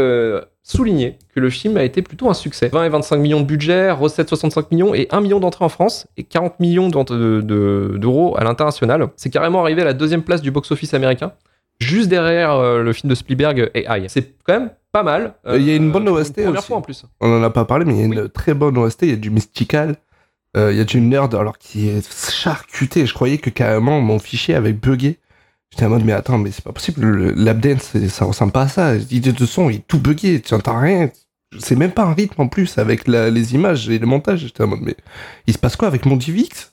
souligner 0.62 1.18
que 1.34 1.38
le 1.40 1.48
film 1.50 1.76
a 1.76 1.84
été 1.84 2.02
plutôt 2.02 2.28
un 2.28 2.34
succès. 2.34 2.68
20 2.72 2.84
et 2.84 2.88
25 2.88 3.16
millions 3.18 3.40
de 3.40 3.46
budget, 3.46 3.90
recettes 3.92 4.28
65 4.28 4.70
millions 4.72 4.94
et 4.94 5.06
1 5.12 5.20
million 5.20 5.38
d'entrées 5.38 5.64
en 5.64 5.68
France 5.68 6.06
et 6.16 6.24
40 6.24 6.58
millions 6.58 6.88
d'ent- 6.88 7.04
de- 7.04 7.40
de- 7.40 7.94
d'euros 7.98 8.36
à 8.36 8.42
l'international. 8.44 9.08
C'est 9.16 9.30
carrément 9.30 9.60
arrivé 9.62 9.82
à 9.82 9.84
la 9.84 9.92
deuxième 9.92 10.22
place 10.22 10.42
du 10.42 10.50
box-office 10.50 10.92
américain. 10.94 11.32
Juste 11.80 12.08
derrière 12.08 12.52
euh, 12.52 12.82
le 12.82 12.92
film 12.92 13.10
de 13.10 13.14
Spielberg 13.14 13.70
et 13.74 13.84
AI. 13.86 14.06
C'est 14.08 14.34
quand 14.44 14.58
même 14.60 14.70
pas 14.92 15.02
mal. 15.02 15.34
Il 15.54 15.62
y 15.62 15.70
a 15.70 15.76
une 15.76 15.92
bonne 15.92 16.06
pour 16.06 16.14
OST 16.16 16.34
Première 16.36 16.52
aussi. 16.58 16.66
fois 16.68 16.76
en 16.78 16.82
plus. 16.82 17.04
On 17.20 17.30
en 17.38 17.42
a 17.42 17.50
pas 17.50 17.64
parlé, 17.66 17.84
mais 17.84 17.92
il 17.94 17.98
y 17.98 18.02
a 18.02 18.06
une 18.06 18.18
Oui. 18.20 18.30
très 18.32 18.54
bonne 18.54 18.78
OST. 18.78 19.02
Il 19.02 19.10
y 19.10 19.12
a 19.12 19.16
du 19.16 19.30
mystical. 19.30 19.96
euh, 20.56 20.72
Il 20.72 20.78
y 20.78 20.80
a 20.80 20.84
du 20.84 21.00
nerd, 21.02 21.34
alors 21.34 21.58
qui 21.58 21.88
est 21.88 22.10
charcuté. 22.32 23.04
Je 23.04 23.12
croyais 23.12 23.36
que 23.38 23.50
carrément 23.50 24.00
mon 24.00 24.18
fichier 24.18 24.54
avait 24.54 24.72
bugué. 24.72 25.18
J'étais 25.70 25.84
en 25.84 25.90
mode, 25.90 26.04
mais 26.04 26.12
attends, 26.12 26.38
mais 26.38 26.50
c'est 26.50 26.64
pas 26.64 26.72
possible. 26.72 27.04
le- 27.04 27.32
L'Abdance, 27.32 27.92
ça 28.08 28.24
ressemble 28.24 28.52
pas 28.52 28.62
à 28.62 28.68
ça. 28.68 28.94
L'idée 28.94 29.32
de 29.32 29.44
son, 29.46 29.68
il 29.68 29.76
est 29.76 29.86
tout 29.86 29.98
bugué. 29.98 30.40
Tu 30.40 30.54
entends 30.54 30.80
rien. 30.80 31.10
C'est 31.58 31.76
même 31.76 31.92
pas 31.92 32.04
un 32.04 32.14
rythme 32.14 32.40
en 32.40 32.48
plus 32.48 32.78
avec 32.78 33.06
la- 33.06 33.28
les 33.28 33.54
images 33.54 33.88
et 33.90 33.98
le 33.98 34.06
montage. 34.06 34.40
J'étais 34.40 34.62
en 34.62 34.68
mode, 34.68 34.80
mais 34.82 34.96
il 35.46 35.52
se 35.52 35.58
passe 35.58 35.76
quoi 35.76 35.88
avec 35.88 36.06
mon 36.06 36.16
DivX 36.16 36.72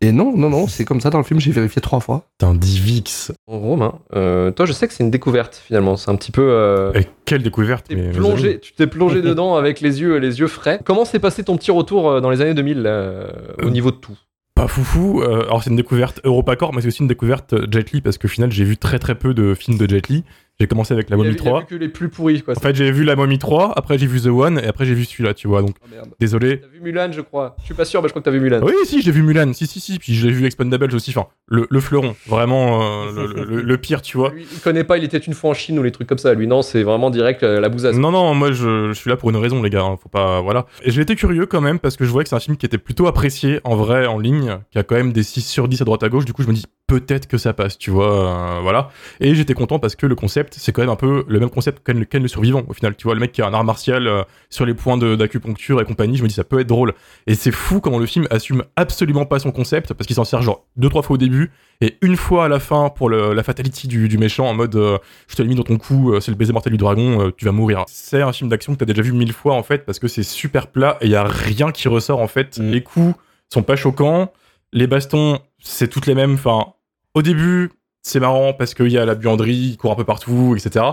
Et 0.00 0.12
non, 0.12 0.36
non, 0.36 0.48
non, 0.48 0.68
c'est 0.68 0.84
comme 0.84 1.00
ça 1.00 1.10
dans 1.10 1.18
le 1.18 1.24
film. 1.24 1.40
J'ai 1.40 1.50
vérifié 1.50 1.82
trois 1.82 1.98
fois. 1.98 2.26
Putain, 2.38 2.54
Divix. 2.54 3.32
Romain, 3.48 3.94
euh, 4.14 4.52
toi 4.52 4.64
je 4.64 4.72
sais 4.72 4.86
que 4.86 4.94
c'est 4.94 5.02
une 5.02 5.10
découverte 5.10 5.60
finalement, 5.66 5.96
c'est 5.96 6.08
un 6.10 6.14
petit 6.14 6.30
peu... 6.30 6.42
euh, 6.42 6.92
Et 6.94 7.06
quelle 7.24 7.42
découverte. 7.42 7.86
t'es 7.88 7.96
mais- 7.96 8.10
plongé, 8.12 8.60
tu 8.60 8.72
t'es 8.74 8.86
plongé 8.86 9.22
dedans 9.22 9.56
avec 9.56 9.80
les 9.80 10.00
yeux, 10.00 10.18
les 10.18 10.38
yeux 10.38 10.46
frais. 10.46 10.80
Comment 10.84 11.04
s'est 11.04 11.18
passé 11.18 11.42
ton 11.42 11.56
petit 11.56 11.72
retour 11.72 12.08
euh, 12.10 12.20
dans 12.20 12.30
les 12.30 12.40
années 12.40 12.54
2000 12.54 12.82
là, 12.82 12.90
euh, 12.90 13.28
au 13.62 13.70
niveau 13.70 13.90
de 13.90 13.96
tout? 13.96 14.16
Pas 14.54 14.68
foufou. 14.68 15.22
euh, 15.22 15.42
alors 15.42 15.62
c'est 15.64 15.70
une 15.70 15.76
découverte 15.76 16.20
EuropaCorp, 16.24 16.72
mais 16.74 16.80
c'est 16.80 16.88
aussi 16.88 17.02
une 17.02 17.08
découverte 17.08 17.54
Jet 17.72 17.90
Li 17.92 18.00
parce 18.00 18.18
qu'au 18.18 18.28
final 18.28 18.52
j'ai 18.52 18.64
vu 18.64 18.76
très 18.76 18.98
très 19.00 19.16
peu 19.16 19.34
de 19.34 19.54
films 19.54 19.78
de 19.78 19.88
Jet 19.88 20.08
Li. 20.08 20.22
J'ai 20.60 20.66
commencé 20.66 20.92
avec 20.92 21.08
La 21.08 21.14
Il 21.16 21.20
a 21.20 21.22
Momie 21.22 21.30
vu- 21.30 21.36
il 21.40 21.46
a 21.46 21.50
3. 21.50 21.60
vu 21.60 21.66
que 21.66 21.74
les 21.76 21.88
plus 21.88 22.08
pourris 22.08 22.42
quoi. 22.42 22.54
En 22.56 22.60
fait 22.60 22.74
j'ai 22.74 22.90
vu 22.90 23.04
La 23.04 23.14
Momie 23.14 23.38
3, 23.38 23.74
après 23.76 23.96
j'ai 23.96 24.08
vu 24.08 24.20
The 24.20 24.26
One 24.26 24.58
et 24.58 24.66
après 24.66 24.86
j'ai 24.86 24.94
vu 24.94 25.04
celui-là, 25.04 25.32
tu 25.32 25.46
vois. 25.46 25.62
Donc 25.62 25.76
Oh, 25.84 25.86
merde. 25.88 26.08
désolé. 26.18 26.58
T'as 26.60 26.66
vu 26.66 26.80
Mulan 26.80 27.12
je 27.12 27.20
crois. 27.20 27.54
Je 27.60 27.66
suis 27.66 27.74
pas 27.74 27.84
sûr 27.84 28.02
mais 28.02 28.08
je 28.08 28.12
crois 28.12 28.22
que 28.22 28.24
t'as 28.24 28.32
vu 28.32 28.40
Mulan. 28.40 28.58
Oui, 28.64 28.72
si, 28.84 29.00
j'ai 29.00 29.12
vu 29.12 29.22
Mulan. 29.22 29.52
Si, 29.52 29.68
si, 29.68 29.78
si. 29.78 30.00
Puis 30.00 30.14
j'ai 30.14 30.30
vu 30.32 30.44
Expendables 30.46 30.92
aussi. 30.96 31.10
Enfin, 31.16 31.28
le, 31.46 31.68
le 31.70 31.78
fleuron. 31.80 32.16
Vraiment 32.26 32.82
euh, 32.82 33.12
le, 33.36 33.44
le- 33.44 33.62
le 33.62 33.76
pire, 33.78 34.02
tu 34.02 34.16
vois. 34.16 34.30
Lui, 34.30 34.46
il 34.52 34.58
connaît 34.58 34.82
pas, 34.82 34.98
il 34.98 35.04
était 35.04 35.18
une 35.18 35.34
fois 35.34 35.50
en 35.50 35.54
Chine 35.54 35.78
ou 35.78 35.84
les 35.84 35.92
trucs 35.92 36.08
comme 36.08 36.18
ça. 36.18 36.34
Lui 36.34 36.48
non, 36.48 36.62
c'est 36.62 36.82
vraiment 36.82 37.10
direct 37.10 37.44
euh, 37.44 37.60
la 37.60 37.68
bousasse. 37.68 37.94
Non, 37.96 38.10
non, 38.10 38.34
moi 38.34 38.50
je, 38.50 38.88
je 38.88 38.92
suis 38.94 39.10
là 39.10 39.16
pour 39.16 39.30
une 39.30 39.36
raison, 39.36 39.62
les 39.62 39.70
gars. 39.70 39.82
hein, 39.84 39.96
Faut 40.02 40.08
pas. 40.08 40.40
Voilà. 40.40 40.66
Et 40.82 40.90
j'ai 40.90 41.02
été 41.02 41.14
curieux 41.14 41.46
quand 41.46 41.60
même 41.60 41.78
parce 41.78 41.96
que 41.96 42.04
je 42.04 42.10
voyais 42.10 42.24
que 42.24 42.30
c'est 42.30 42.36
un 42.36 42.40
film 42.40 42.56
qui 42.56 42.66
était 42.66 42.78
plutôt 42.78 43.06
apprécié 43.06 43.60
en 43.62 43.76
vrai, 43.76 44.06
en 44.06 44.18
ligne, 44.18 44.58
qui 44.72 44.78
a 44.78 44.82
quand 44.82 44.96
même 44.96 45.12
des 45.12 45.22
6 45.22 45.42
sur 45.42 45.68
10 45.68 45.82
à 45.82 45.84
droite 45.84 46.02
à 46.02 46.08
gauche. 46.08 46.24
Du 46.24 46.32
coup, 46.32 46.42
je 46.42 46.48
me 46.48 46.52
dis 46.54 46.64
peut-être 46.88 47.28
que 47.28 47.38
ça 47.38 47.52
passe, 47.52 47.78
tu 47.78 47.92
vois. 47.92 48.56
euh, 48.56 48.60
voilà. 48.62 48.88
Et 49.20 49.36
j'étais 49.36 49.54
content 49.54 49.78
parce 49.78 49.94
que 49.94 50.06
le 50.06 50.16
concept, 50.16 50.47
c'est 50.52 50.72
quand 50.72 50.82
même 50.82 50.90
un 50.90 50.96
peu 50.96 51.24
le 51.28 51.40
même 51.40 51.50
concept 51.50 51.86
le, 51.88 52.04
Ken 52.04 52.22
le 52.22 52.28
survivant. 52.28 52.62
Au 52.68 52.72
final, 52.72 52.94
tu 52.96 53.04
vois, 53.04 53.14
le 53.14 53.20
mec 53.20 53.32
qui 53.32 53.42
a 53.42 53.46
un 53.46 53.54
art 53.54 53.64
martial 53.64 54.06
euh, 54.06 54.22
sur 54.50 54.64
les 54.66 54.74
points 54.74 54.96
de- 54.96 55.16
d'acupuncture 55.16 55.80
et 55.80 55.84
compagnie, 55.84 56.16
je 56.16 56.22
me 56.22 56.28
dis 56.28 56.34
ça 56.34 56.44
peut 56.44 56.60
être 56.60 56.66
drôle. 56.66 56.94
Et 57.26 57.34
c'est 57.34 57.50
fou 57.52 57.80
comment 57.80 57.98
le 57.98 58.06
film 58.06 58.26
assume 58.30 58.64
absolument 58.76 59.26
pas 59.26 59.38
son 59.38 59.50
concept 59.52 59.92
parce 59.94 60.06
qu'il 60.06 60.16
s'en 60.16 60.24
sert 60.24 60.42
genre 60.42 60.66
deux 60.76 60.88
trois 60.88 61.02
fois 61.02 61.14
au 61.14 61.18
début 61.18 61.50
et 61.80 61.96
une 62.02 62.16
fois 62.16 62.46
à 62.46 62.48
la 62.48 62.58
fin 62.60 62.88
pour 62.90 63.08
le- 63.08 63.32
la 63.34 63.42
fatality 63.42 63.86
du, 63.88 64.08
du 64.08 64.18
méchant 64.18 64.46
en 64.46 64.54
mode 64.54 64.74
euh, 64.76 64.98
je 65.28 65.36
te 65.36 65.42
l'ai 65.42 65.48
mis 65.48 65.54
dans 65.54 65.62
ton 65.62 65.78
cou, 65.78 66.12
euh, 66.12 66.20
c'est 66.20 66.30
le 66.30 66.36
baiser 66.36 66.52
mortel 66.52 66.72
du 66.72 66.78
dragon, 66.78 67.30
tu 67.36 67.44
vas 67.44 67.52
mourir. 67.52 67.84
C'est 67.88 68.22
un 68.22 68.32
film 68.32 68.50
d'action 68.50 68.72
que 68.74 68.78
t'as 68.78 68.84
déjà 68.86 69.02
vu 69.02 69.12
mille 69.12 69.32
fois 69.32 69.54
en 69.54 69.62
fait 69.62 69.84
parce 69.86 69.98
que 69.98 70.08
c'est 70.08 70.22
super 70.22 70.66
plat 70.68 70.96
et 71.00 71.06
il 71.06 71.10
y 71.12 71.16
a 71.16 71.24
rien 71.24 71.70
qui 71.70 71.88
ressort 71.88 72.20
en 72.20 72.28
fait. 72.28 72.58
Mm. 72.58 72.70
Les 72.70 72.82
coups 72.82 73.14
sont 73.52 73.62
pas 73.62 73.76
choquants, 73.76 74.32
les 74.72 74.86
bastons 74.86 75.38
c'est 75.60 75.88
toutes 75.88 76.06
les 76.06 76.14
mêmes. 76.14 76.34
Enfin, 76.34 76.66
au 77.14 77.22
début 77.22 77.70
c'est 78.02 78.20
marrant 78.20 78.52
parce 78.52 78.74
qu'il 78.74 78.88
y 78.88 78.98
a 78.98 79.04
la 79.04 79.14
buanderie, 79.14 79.70
il 79.72 79.76
court 79.76 79.92
un 79.92 79.96
peu 79.96 80.04
partout, 80.04 80.54
etc. 80.56 80.84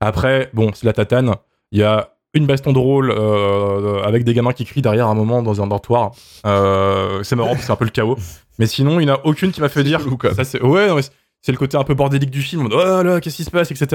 Après 0.00 0.50
bon 0.54 0.70
c'est 0.74 0.86
la 0.86 0.92
tatane, 0.92 1.34
il 1.72 1.80
y 1.80 1.82
a 1.82 2.10
une 2.32 2.46
baston 2.46 2.72
drôle 2.72 3.10
euh, 3.10 4.02
avec 4.04 4.22
des 4.24 4.34
gamins 4.34 4.52
qui 4.52 4.64
crient 4.64 4.82
derrière 4.82 5.08
un 5.08 5.14
moment 5.14 5.42
dans 5.42 5.60
un 5.62 5.66
dortoir. 5.66 6.12
Euh, 6.46 7.22
c'est 7.24 7.34
marrant 7.34 7.50
parce 7.50 7.60
que 7.62 7.66
c'est 7.66 7.72
un 7.72 7.76
peu 7.76 7.84
le 7.84 7.90
chaos. 7.90 8.16
Mais 8.60 8.66
sinon, 8.66 9.00
il 9.00 9.06
n'y 9.06 9.10
en 9.10 9.14
a 9.16 9.20
aucune 9.24 9.50
qui 9.50 9.60
m'a 9.60 9.68
fait 9.68 9.82
dire. 9.82 10.00
Ça, 10.34 10.44
c'est 10.44 10.62
ouais, 10.62 10.88
c'est- 11.02 11.10
c'est 11.42 11.50
le 11.52 11.58
côté 11.58 11.76
un 11.78 11.82
peu 11.84 11.94
bordélique 11.94 12.30
du 12.30 12.42
film. 12.42 12.68
Oh 12.70 13.02
là, 13.02 13.18
qu'est-ce 13.20 13.34
qui 13.36 13.44
se 13.44 13.50
passe, 13.50 13.70
etc. 13.72 13.86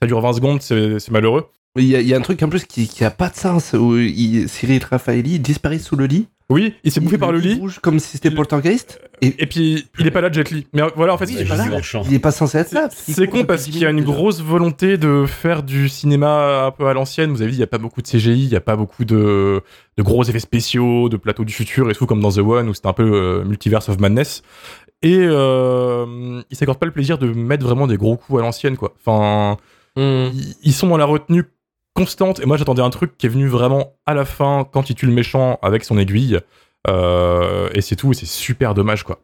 Ça 0.00 0.06
dure 0.08 0.20
20 0.20 0.32
secondes, 0.32 0.62
c'est 0.62 0.98
c'est 0.98 1.12
malheureux. 1.12 1.46
Il 1.76 1.84
y, 1.84 1.94
a, 1.94 2.00
il 2.00 2.08
y 2.08 2.14
a 2.14 2.16
un 2.16 2.22
truc 2.22 2.42
en 2.42 2.48
plus 2.48 2.64
qui, 2.64 2.88
qui 2.88 3.04
a 3.04 3.10
pas 3.10 3.28
de 3.28 3.34
sens 3.36 3.74
où 3.74 3.96
il, 3.98 4.48
Cyril 4.48 4.82
Raffaelli 4.90 5.38
disparaît 5.38 5.78
sous 5.78 5.94
le 5.94 6.06
lit. 6.06 6.26
Oui, 6.48 6.74
il 6.84 6.92
s'est 6.92 7.00
bouffé 7.00 7.18
par 7.18 7.32
le 7.32 7.40
lit. 7.40 7.56
bouge 7.56 7.80
comme 7.80 7.98
si 7.98 8.12
c'était 8.12 8.30
Le- 8.30 8.36
Poltergeist. 8.36 9.00
Et, 9.20 9.34
Et 9.42 9.46
puis, 9.46 9.88
il 9.98 10.06
est 10.06 10.12
pas 10.12 10.20
là, 10.20 10.30
Jet 10.30 10.48
Li. 10.52 10.64
Mais 10.72 10.82
voilà, 10.94 11.12
en 11.14 11.18
fait, 11.18 11.24
il 11.28 11.40
est 11.40 11.44
pas 11.44 11.56
là. 11.56 11.66
Il 12.06 12.14
est 12.14 12.18
pas 12.20 12.30
censé 12.30 12.58
être 12.58 12.70
là. 12.72 12.88
C'est 12.92 13.26
con 13.26 13.44
parce 13.44 13.64
10 13.64 13.70
qu'il 13.72 13.80
y 13.80 13.86
a 13.86 13.90
une 13.90 14.04
grosse 14.04 14.40
volonté 14.40 14.96
de 14.96 15.24
faire 15.26 15.64
du 15.64 15.88
cinéma 15.88 16.66
un 16.66 16.70
peu 16.70 16.86
à 16.86 16.94
l'ancienne. 16.94 17.30
Vous 17.32 17.42
avez 17.42 17.50
dit, 17.50 17.56
il 17.56 17.60
n'y 17.60 17.64
a 17.64 17.68
pas 17.68 17.78
beaucoup 17.78 18.00
de 18.00 18.06
CGI, 18.06 18.44
il 18.44 18.48
n'y 18.48 18.54
a 18.54 18.60
pas 18.60 18.76
beaucoup 18.76 19.04
de, 19.04 19.60
de 19.98 20.02
gros 20.04 20.22
effets 20.22 20.38
spéciaux, 20.38 21.08
de 21.08 21.16
plateaux 21.16 21.44
du 21.44 21.52
futur 21.52 21.90
et 21.90 21.94
tout, 21.94 22.06
comme 22.06 22.20
dans 22.20 22.30
The 22.30 22.38
One 22.38 22.68
où 22.68 22.74
c'était 22.74 22.88
un 22.88 22.92
peu 22.92 23.10
euh, 23.12 23.44
Multiverse 23.44 23.88
of 23.88 23.98
Madness. 23.98 24.42
Et 25.02 25.18
euh, 25.20 26.40
il 26.50 26.56
s'accorde 26.56 26.78
pas 26.78 26.86
le 26.86 26.92
plaisir 26.92 27.18
de 27.18 27.26
mettre 27.32 27.64
vraiment 27.66 27.86
des 27.88 27.96
gros 27.96 28.16
coups 28.16 28.38
à 28.38 28.42
l'ancienne, 28.42 28.76
quoi. 28.76 28.94
Enfin, 29.04 29.56
Hmm. 29.98 30.28
ils- 30.34 30.54
ils 30.62 30.72
sont 30.74 30.88
dans 30.88 30.98
la 30.98 31.06
retenue 31.06 31.44
constante. 31.96 32.40
Et 32.40 32.46
moi, 32.46 32.56
j'attendais 32.56 32.82
un 32.82 32.90
truc 32.90 33.16
qui 33.18 33.26
est 33.26 33.28
venu 33.30 33.48
vraiment 33.48 33.94
à 34.06 34.14
la 34.14 34.24
fin 34.24 34.64
quand 34.70 34.90
il 34.90 34.94
tue 34.94 35.06
le 35.06 35.12
méchant 35.12 35.58
avec 35.62 35.84
son 35.84 35.98
aiguille. 35.98 36.38
Euh, 36.88 37.68
et 37.74 37.80
c'est 37.80 37.96
tout. 37.96 38.12
Et 38.12 38.14
c'est 38.14 38.26
super 38.26 38.74
dommage, 38.74 39.02
quoi. 39.02 39.18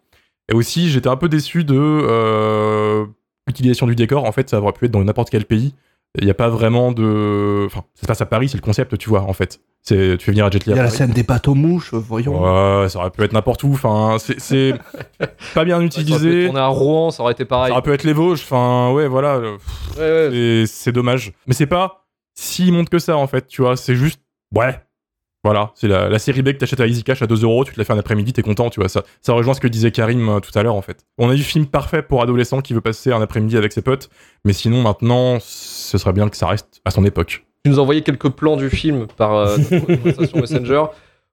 Et 0.50 0.54
aussi, 0.54 0.90
j'étais 0.90 1.08
un 1.08 1.16
peu 1.16 1.28
déçu 1.28 1.62
de 1.64 1.76
euh, 1.78 3.06
l'utilisation 3.46 3.87
du 3.87 3.94
décor. 3.94 4.24
En 4.24 4.32
fait, 4.32 4.50
ça 4.50 4.61
aurait 4.61 4.72
pu 4.72 4.87
être 4.87 4.90
dans 4.90 5.04
n'importe 5.04 5.30
quel 5.30 5.44
pays. 5.44 5.74
Il 6.18 6.24
n'y 6.24 6.30
a 6.30 6.35
pas 6.35 6.48
vraiment 6.50 6.92
de. 6.92 7.64
Enfin, 7.66 7.85
ça 7.94 8.02
se 8.02 8.06
passe 8.06 8.20
à 8.20 8.26
Paris, 8.26 8.48
c'est 8.48 8.58
le 8.58 8.62
concept, 8.62 8.98
tu 8.98 9.08
vois, 9.08 9.22
en 9.22 9.32
fait. 9.32 9.61
C'est, 9.80 10.16
tu 10.18 10.26
fais 10.26 10.32
venir 10.32 10.44
à 10.44 10.50
Jet 10.50 10.64
Li 10.66 10.72
Il 10.72 10.76
y 10.76 10.78
a 10.78 10.82
la 10.82 10.90
scène 10.90 11.11
des 11.12 11.22
bateaux 11.22 11.54
mouches, 11.54 11.94
voyons. 11.94 12.40
Ouais, 12.42 12.88
ça 12.90 12.98
aurait 12.98 13.11
pu 13.11 13.22
être 13.22 13.32
n'importe 13.32 13.62
où. 13.64 13.72
Enfin, 13.72 14.16
c'est, 14.18 14.38
c'est 14.38 14.74
pas 15.54 15.64
bien 15.64 15.78
ça 15.78 15.85
utilisé. 15.85 16.44
tourner 16.46 16.61
à 16.61 16.66
Rouen, 16.66 17.11
ça 17.11 17.22
aurait 17.22 17.32
été 17.32 17.44
Ça 17.44 17.48
pareil. 17.48 17.72
aurait 17.72 17.80
pu 17.82 17.92
être 17.92 18.04
les 18.04 18.12
Vosges. 18.12 18.42
Enfin, 18.42 18.92
ouais, 18.92 19.08
voilà. 19.08 19.38
Ouais, 19.40 19.48
ouais. 19.96 20.30
et 20.37 20.66
c'est 20.66 20.92
dommage. 20.92 21.32
Mais 21.46 21.54
c'est 21.54 21.66
pas 21.66 22.01
si 22.35 22.71
monte 22.73 22.88
que 22.88 22.99
ça, 22.99 23.16
en 23.16 23.27
fait, 23.27 23.47
tu 23.47 23.62
vois. 23.62 23.77
C'est 23.77 23.97
juste, 23.97 24.21
ouais. 24.55 24.81
Voilà, 25.45 25.73
c'est 25.75 25.88
la, 25.88 26.09
la 26.09 26.21
série 26.21 26.42
B 26.42 26.53
que 26.53 26.59
t'achètes 26.59 26.79
à 26.79 26.87
Easy 26.87 27.03
Cash 27.03 27.21
à 27.21 27.27
2 27.27 27.42
euros, 27.42 27.64
tu 27.64 27.73
te 27.73 27.79
la 27.81 27.85
fais 27.85 27.92
un 27.92 27.99
après-midi, 27.99 28.33
t'es 28.33 28.42
content, 28.42 28.71
tu 28.71 28.79
vois. 28.79 28.88
Ça, 28.88 29.03
ça 29.21 29.33
rejoint 29.33 29.55
ce 29.55 29.61
que 29.61 29.66
disait 29.66 29.90
Karim 29.90 30.29
euh, 30.29 30.38
tout 30.38 30.57
à 30.57 30.62
l'heure, 30.62 30.77
en 30.77 30.83
fait. 30.83 31.05
On 31.18 31.29
a 31.31 31.35
du 31.35 31.42
film 31.42 31.66
parfait 31.66 32.01
pour 32.01 32.23
adolescent 32.23 32.61
qui 32.61 32.75
veut 32.75 32.81
passer 32.81 33.11
un 33.11 33.21
après-midi 33.21 33.57
avec 33.57 33.73
ses 33.73 33.83
potes, 33.83 34.09
mais 34.45 34.53
sinon, 34.53 34.83
maintenant, 34.83 35.38
ce 35.40 35.99
serait 35.99 36.12
bien 36.12 36.29
que 36.29 36.37
ça 36.37 36.47
reste 36.47 36.81
à 36.85 36.92
son 36.92 37.05
époque. 37.05 37.45
Tu 37.64 37.71
nous 37.73 37.81
envoyé 37.81 38.03
quelques 38.03 38.31
plans 38.31 38.57
du 38.57 38.71
film 38.71 39.09
par 39.16 39.35
euh, 39.35 39.57
conversation 39.87 40.38
Messenger 40.38 40.85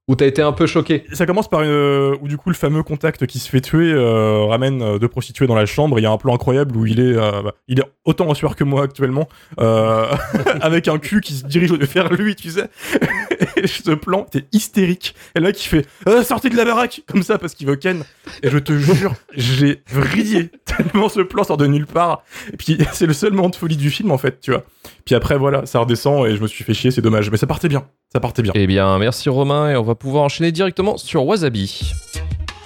Où 0.09 0.15
t'as 0.15 0.25
été 0.25 0.41
un 0.41 0.53
peu 0.53 0.65
choqué. 0.65 1.05
Ça 1.13 1.27
commence 1.27 1.47
par 1.47 1.61
une, 1.61 1.69
euh, 1.69 2.15
où 2.19 2.27
du 2.27 2.35
coup 2.35 2.49
le 2.49 2.55
fameux 2.55 2.81
contact 2.81 3.27
qui 3.27 3.37
se 3.37 3.47
fait 3.47 3.61
tuer 3.61 3.93
euh, 3.93 4.43
ramène 4.45 4.81
euh, 4.81 4.97
deux 4.97 5.07
prostituées 5.07 5.45
dans 5.45 5.53
la 5.53 5.67
chambre. 5.67 5.99
Il 5.99 6.01
y 6.01 6.07
a 6.07 6.11
un 6.11 6.17
plan 6.17 6.33
incroyable 6.33 6.75
où 6.75 6.87
il 6.87 6.99
est, 6.99 7.15
euh, 7.15 7.43
bah, 7.43 7.53
il 7.67 7.79
est 7.79 7.83
autant 8.05 8.27
en 8.27 8.33
sueur 8.33 8.55
que 8.55 8.63
moi 8.63 8.81
actuellement, 8.81 9.29
euh, 9.59 10.07
avec 10.61 10.87
un 10.87 10.97
cul 10.97 11.21
qui 11.21 11.33
se 11.33 11.45
dirige 11.45 11.71
vers 11.73 12.11
lui, 12.11 12.35
tu 12.35 12.49
sais. 12.49 12.69
Et 13.55 13.67
ce 13.67 13.91
plan 13.91 14.25
était 14.33 14.47
hystérique. 14.51 15.13
Et 15.35 15.39
là 15.39 15.51
qui 15.51 15.67
fait 15.67 15.85
euh, 16.07 16.23
sortez 16.23 16.49
de 16.49 16.57
la 16.57 16.65
baraque 16.65 17.03
comme 17.05 17.21
ça 17.21 17.37
parce 17.37 17.53
qu'il 17.53 17.67
veut 17.67 17.75
Ken. 17.75 18.03
Et 18.41 18.49
je 18.49 18.57
te 18.57 18.73
jure, 18.73 19.13
j'ai 19.35 19.83
vrillé 19.91 20.49
tellement 20.65 21.09
ce 21.09 21.19
plan 21.19 21.43
sort 21.43 21.57
de 21.57 21.67
nulle 21.67 21.85
part. 21.85 22.23
Et 22.51 22.57
puis 22.57 22.79
c'est 22.93 23.05
le 23.05 23.13
seul 23.13 23.33
moment 23.33 23.49
de 23.49 23.55
folie 23.55 23.77
du 23.77 23.91
film 23.91 24.09
en 24.09 24.17
fait, 24.17 24.39
tu 24.41 24.49
vois. 24.49 24.63
Puis 25.05 25.13
après 25.13 25.37
voilà, 25.37 25.67
ça 25.67 25.79
redescend 25.79 26.25
et 26.25 26.35
je 26.35 26.41
me 26.41 26.47
suis 26.47 26.63
fait 26.63 26.73
chier, 26.73 26.89
c'est 26.89 27.01
dommage. 27.01 27.29
Mais 27.29 27.37
ça 27.37 27.45
partait 27.47 27.67
bien, 27.67 27.85
ça 28.11 28.19
partait 28.19 28.41
bien. 28.41 28.53
Eh 28.55 28.65
bien, 28.65 28.97
merci 28.97 29.29
Romain, 29.29 29.69
et 29.69 29.75
on 29.75 29.83
va 29.83 29.95
pouvoir 29.99 30.23
enchaîner 30.23 30.51
directement 30.51 30.97
sur 30.97 31.25
Wasabi. 31.25 31.91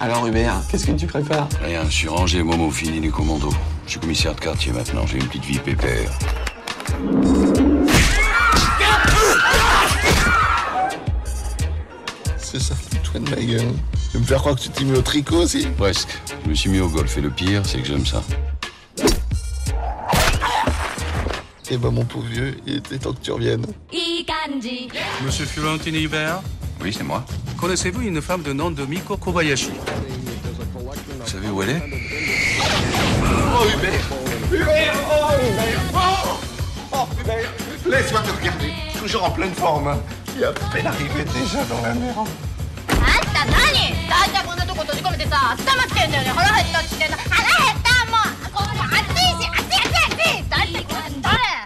Alors 0.00 0.26
Hubert, 0.26 0.62
qu'est-ce 0.70 0.86
que 0.86 0.92
tu 0.92 1.06
préfères 1.06 1.48
Rien, 1.62 1.82
je 1.84 1.94
suis 1.94 2.08
rangé, 2.08 2.42
Momo, 2.42 2.70
fini 2.70 3.00
les 3.00 3.08
commandos. 3.10 3.52
Je 3.86 3.92
suis 3.92 4.00
commissaire 4.00 4.34
de 4.34 4.40
quartier 4.40 4.72
maintenant, 4.72 5.06
j'ai 5.06 5.18
une 5.18 5.26
petite 5.26 5.44
vie 5.44 5.58
pépère. 5.58 6.10
C'est 12.38 12.60
ça, 12.60 12.74
toi 13.02 13.20
de 13.20 13.28
ma 13.30 13.36
gueule. 13.36 13.60
Tu 14.10 14.16
veux 14.16 14.20
me 14.20 14.24
faire 14.24 14.38
croire 14.38 14.54
que 14.54 14.60
tu 14.60 14.68
t'es 14.68 14.84
mis 14.84 14.96
au 14.96 15.02
tricot 15.02 15.38
aussi 15.42 15.66
Presque. 15.76 16.10
Je 16.44 16.50
me 16.50 16.54
suis 16.54 16.70
mis 16.70 16.80
au 16.80 16.88
golf 16.88 17.16
et 17.18 17.20
le 17.20 17.30
pire, 17.30 17.62
c'est 17.64 17.78
que 17.78 17.86
j'aime 17.86 18.06
ça. 18.06 18.22
Eh 21.70 21.76
ben 21.78 21.90
mon 21.90 22.04
pauvre 22.04 22.26
vieux, 22.26 22.56
il 22.66 22.76
était 22.76 22.98
temps 22.98 23.12
que 23.12 23.20
tu 23.20 23.32
reviennes. 23.32 23.64
Monsieur 25.24 25.46
Fiorentini 25.46 26.02
Hubert, 26.02 26.40
oui, 26.84 26.92
c'est 26.92 27.02
moi. 27.02 27.24
Connaissez-vous 27.58 28.02
une 28.02 28.20
femme 28.20 28.42
de 28.42 28.52
nom 28.52 28.70
de 28.70 28.84
Miko 28.84 29.16
Kobayashi 29.16 29.70
Vous 30.74 31.26
savez 31.26 31.48
où 31.48 31.62
elle 31.62 31.70
est? 31.70 31.82
Oh, 33.22 33.64
Hubert 33.74 34.04
Hubert 34.52 34.94
Oh, 35.10 35.30
Hubert 35.40 35.80
Oh, 35.94 36.38
oh 36.92 37.08
Laisse-moi 37.88 38.20
te 38.20 38.30
regarder, 38.38 38.70
toujours 39.00 39.24
en 39.24 39.30
pleine 39.30 39.54
forme. 39.54 39.88
Hein. 39.88 39.98
Il 40.36 40.42
est 40.42 40.44
à 40.44 40.52
peine 40.52 40.86
arrivé 40.86 41.24
déjà 41.24 41.64
dans 41.64 41.80
la 41.80 41.94
mer. 41.94 42.18
Hein. 42.18 42.24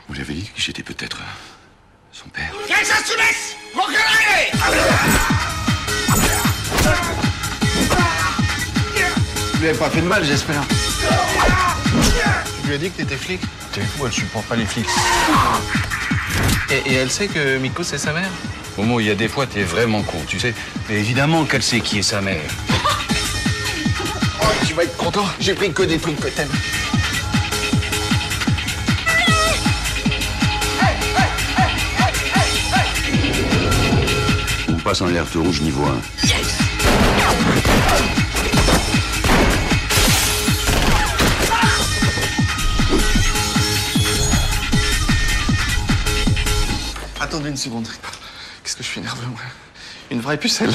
Vous 0.07 0.15
l'avez 0.15 0.35
dit 0.35 0.45
que 0.45 0.61
j'étais 0.61 0.85
peut-être 0.85 1.19
son 2.13 2.29
père. 2.29 2.53
Quelle 2.69 2.87
tu 9.53 9.59
lui 9.61 9.69
avais 9.69 9.79
pas 9.79 9.91
fait 9.91 10.01
de 10.01 10.07
mal, 10.07 10.25
j'espère. 10.25 10.62
Tu 12.61 12.69
lui 12.69 12.75
as 12.75 12.79
dit 12.79 12.91
que 12.91 12.97
t'étais 12.97 13.17
flic 13.17 13.41
T'es 13.73 13.81
fou, 13.83 14.07
elle 14.07 14.12
supporte 14.12 14.47
pas 14.47 14.57
les 14.57 14.67
flics. 14.67 14.87
Et, 16.71 16.91
et 16.91 16.95
elle 16.95 17.11
sait 17.11 17.29
que 17.29 17.59
Miko 17.59 17.83
c'est 17.83 17.99
sa 17.99 18.12
mère 18.12 18.31
Momo, 18.77 19.01
il 19.01 19.07
y 19.07 19.11
a 19.11 19.14
des 19.14 19.29
fois, 19.29 19.47
t'es 19.47 19.62
vraiment 19.62 20.03
con, 20.03 20.19
tu 20.27 20.38
sais. 20.38 20.55
Mais 20.88 20.97
évidemment 20.97 21.45
qu'elle 21.45 21.62
sait 21.62 21.81
qui 21.81 21.99
est 21.99 22.03
sa 22.03 22.21
mère. 22.21 22.41
Oh, 24.41 24.47
tu 24.67 24.75
vas 24.75 24.85
être 24.85 24.97
content, 24.97 25.27
j'ai 25.41 25.55
pris 25.55 25.73
que 25.73 25.83
des 25.83 25.99
trucs 25.99 26.21
que 26.21 26.29
t'aimes. 26.29 26.49
Passe 34.88 35.03
en 35.03 35.09
alerte 35.09 35.35
rouge 35.35 35.61
niveau 35.61 35.85
1. 35.85 36.01
Attendez 47.20 47.51
une 47.51 47.57
seconde. 47.59 47.87
Qu'est-ce 48.64 48.77
que 48.77 48.83
je 48.83 48.88
suis 48.88 49.03
nerveux, 49.03 49.27
moi? 49.27 49.40
Une 50.11 50.22
vraie 50.22 50.38
pucelle. 50.38 50.72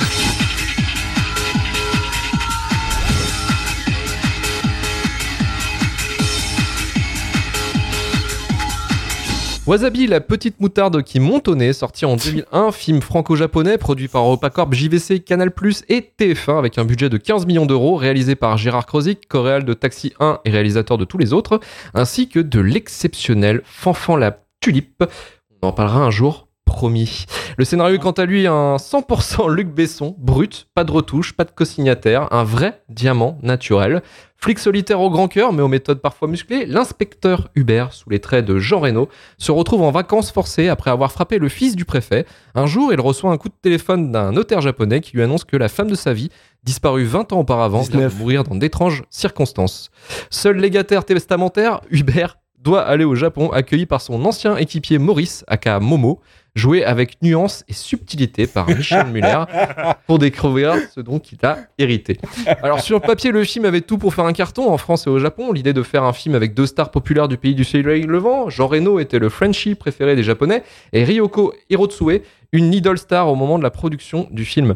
Wasabi, 9.66 10.08
la 10.08 10.20
petite 10.20 10.60
moutarde 10.60 11.04
qui 11.04 11.22
monte 11.22 11.48
au 11.48 11.56
nez, 11.56 11.72
sorti 11.72 12.04
en 12.04 12.18
2001, 12.18 12.74
film 12.74 13.02
franco-japonais 13.02 13.78
produit 13.78 14.10
par 14.10 14.24
EuropaCorp, 14.24 14.74
JVC, 14.74 15.22
Canal+, 15.22 15.54
et 15.88 16.12
TF1 16.20 16.58
avec 16.58 16.78
un 16.78 16.84
budget 16.84 17.08
de 17.08 17.16
15 17.16 17.46
millions 17.46 17.66
d'euros, 17.66 17.96
réalisé 17.96 18.36
par 18.36 18.58
Gérard 18.58 18.86
Krozik, 18.86 19.26
coréal 19.30 19.64
de 19.64 19.74
Taxi 19.74 20.12
1 20.20 20.40
et 20.44 20.50
réalisateur 20.50 20.98
de 20.98 21.06
tous 21.06 21.18
les 21.18 21.32
autres, 21.32 21.62
ainsi 21.94 22.28
que 22.28 22.42
de 22.42 22.60
l'exceptionnel 22.60 23.62
Fanfan 23.64 24.18
la 24.18 24.38
Tulipe. 24.60 25.06
On 25.62 25.70
en 25.70 25.72
parlera 25.72 26.02
un 26.02 26.12
jour, 26.12 26.50
promis. 26.74 27.26
Le 27.58 27.66
scénario 27.66 27.96
est 27.96 28.00
quant 28.00 28.12
à 28.12 28.26
lui 28.26 28.48
un 28.48 28.78
100% 28.78 29.54
Luc 29.54 29.70
Besson, 29.70 30.16
brut, 30.18 30.68
pas 30.74 30.84
de 30.84 30.92
retouche, 30.92 31.34
pas 31.34 31.46
de 31.46 31.52
co-signataire, 31.52 32.28
un 32.32 32.44
vrai 32.44 32.82
diamant 32.90 33.38
naturel. 33.44 34.02
Flic 34.38 34.60
solitaire 34.60 35.00
au 35.00 35.10
grand 35.10 35.30
cœur, 35.30 35.54
mais 35.54 35.62
aux 35.62 35.68
méthodes 35.68 36.02
parfois 36.02 36.28
musclées, 36.28 36.66
l'inspecteur 36.66 37.50
Hubert, 37.56 37.94
sous 37.94 38.10
les 38.10 38.20
traits 38.20 38.44
de 38.44 38.58
Jean 38.58 38.80
Reno, 38.80 39.08
se 39.38 39.52
retrouve 39.52 39.84
en 39.84 39.92
vacances 39.92 40.32
forcées 40.32 40.68
après 40.68 40.92
avoir 40.92 41.12
frappé 41.12 41.38
le 41.38 41.48
fils 41.48 41.76
du 41.78 41.86
préfet. 41.86 42.26
Un 42.56 42.66
jour, 42.66 42.92
il 42.92 43.00
reçoit 43.00 43.32
un 43.32 43.38
coup 43.38 43.50
de 43.50 43.54
téléphone 43.62 44.12
d'un 44.12 44.32
notaire 44.34 44.60
japonais 44.60 45.00
qui 45.00 45.16
lui 45.16 45.24
annonce 45.24 45.46
que 45.46 45.56
la 45.56 45.70
femme 45.70 45.90
de 45.90 45.96
sa 45.96 46.12
vie, 46.12 46.30
disparue 46.64 47.06
20 47.06 47.32
ans 47.34 47.40
auparavant, 47.40 47.82
vient 47.82 47.92
de 47.92 48.08
19. 48.08 48.20
mourir 48.20 48.44
dans 48.44 48.56
d'étranges 48.56 49.04
circonstances. 49.12 49.92
Seul 50.30 50.58
légataire 50.58 51.06
testamentaire, 51.06 51.80
Hubert 51.90 52.38
doit 52.64 52.82
aller 52.82 53.04
au 53.04 53.14
Japon, 53.14 53.52
accueilli 53.52 53.86
par 53.86 54.02
son 54.02 54.26
ancien 54.26 54.56
équipier 54.56 54.98
Maurice, 54.98 55.44
aka 55.48 55.80
Momo, 55.80 56.22
joué 56.56 56.84
avec 56.84 57.22
nuance 57.22 57.64
et 57.68 57.74
subtilité 57.74 58.46
par 58.48 58.68
Michel 58.68 59.08
Muller, 59.08 59.44
pour 60.08 60.20
découvrir 60.20 60.76
ce 60.94 61.02
dont 61.02 61.20
il 61.20 61.44
a 61.46 61.58
hérité. 61.78 62.20
Alors 62.62 62.82
sur 62.82 63.00
le 63.00 63.06
papier, 63.06 63.32
le 63.32 63.44
film 63.44 63.66
avait 63.66 63.82
tout 63.82 63.98
pour 63.98 64.14
faire 64.14 64.26
un 64.26 64.34
carton 64.34 64.70
en 64.70 64.78
France 64.78 65.08
et 65.08 65.10
au 65.10 65.20
Japon. 65.20 65.52
L'idée 65.52 65.74
de 65.74 65.84
faire 65.84 66.04
un 66.04 66.14
film 66.14 66.36
avec 66.36 66.54
deux 66.54 66.68
stars 66.68 66.92
populaires 66.92 67.28
du 67.28 67.38
pays 67.38 67.56
du 67.56 67.64
soleil 67.64 68.04
levant, 68.04 68.50
Jean 68.50 68.68
Reno 68.68 69.00
était 69.00 69.20
le 69.20 69.30
Frenchie 69.30 69.76
préféré 69.76 70.16
des 70.16 70.24
Japonais, 70.24 70.64
et 70.92 71.04
Ryoko 71.04 71.54
Hirotsue, 71.70 72.22
une 72.52 72.74
idol 72.74 72.98
star 72.98 73.30
au 73.30 73.36
moment 73.36 73.58
de 73.58 73.64
la 73.64 73.72
production 73.72 74.28
du 74.32 74.46
film. 74.46 74.76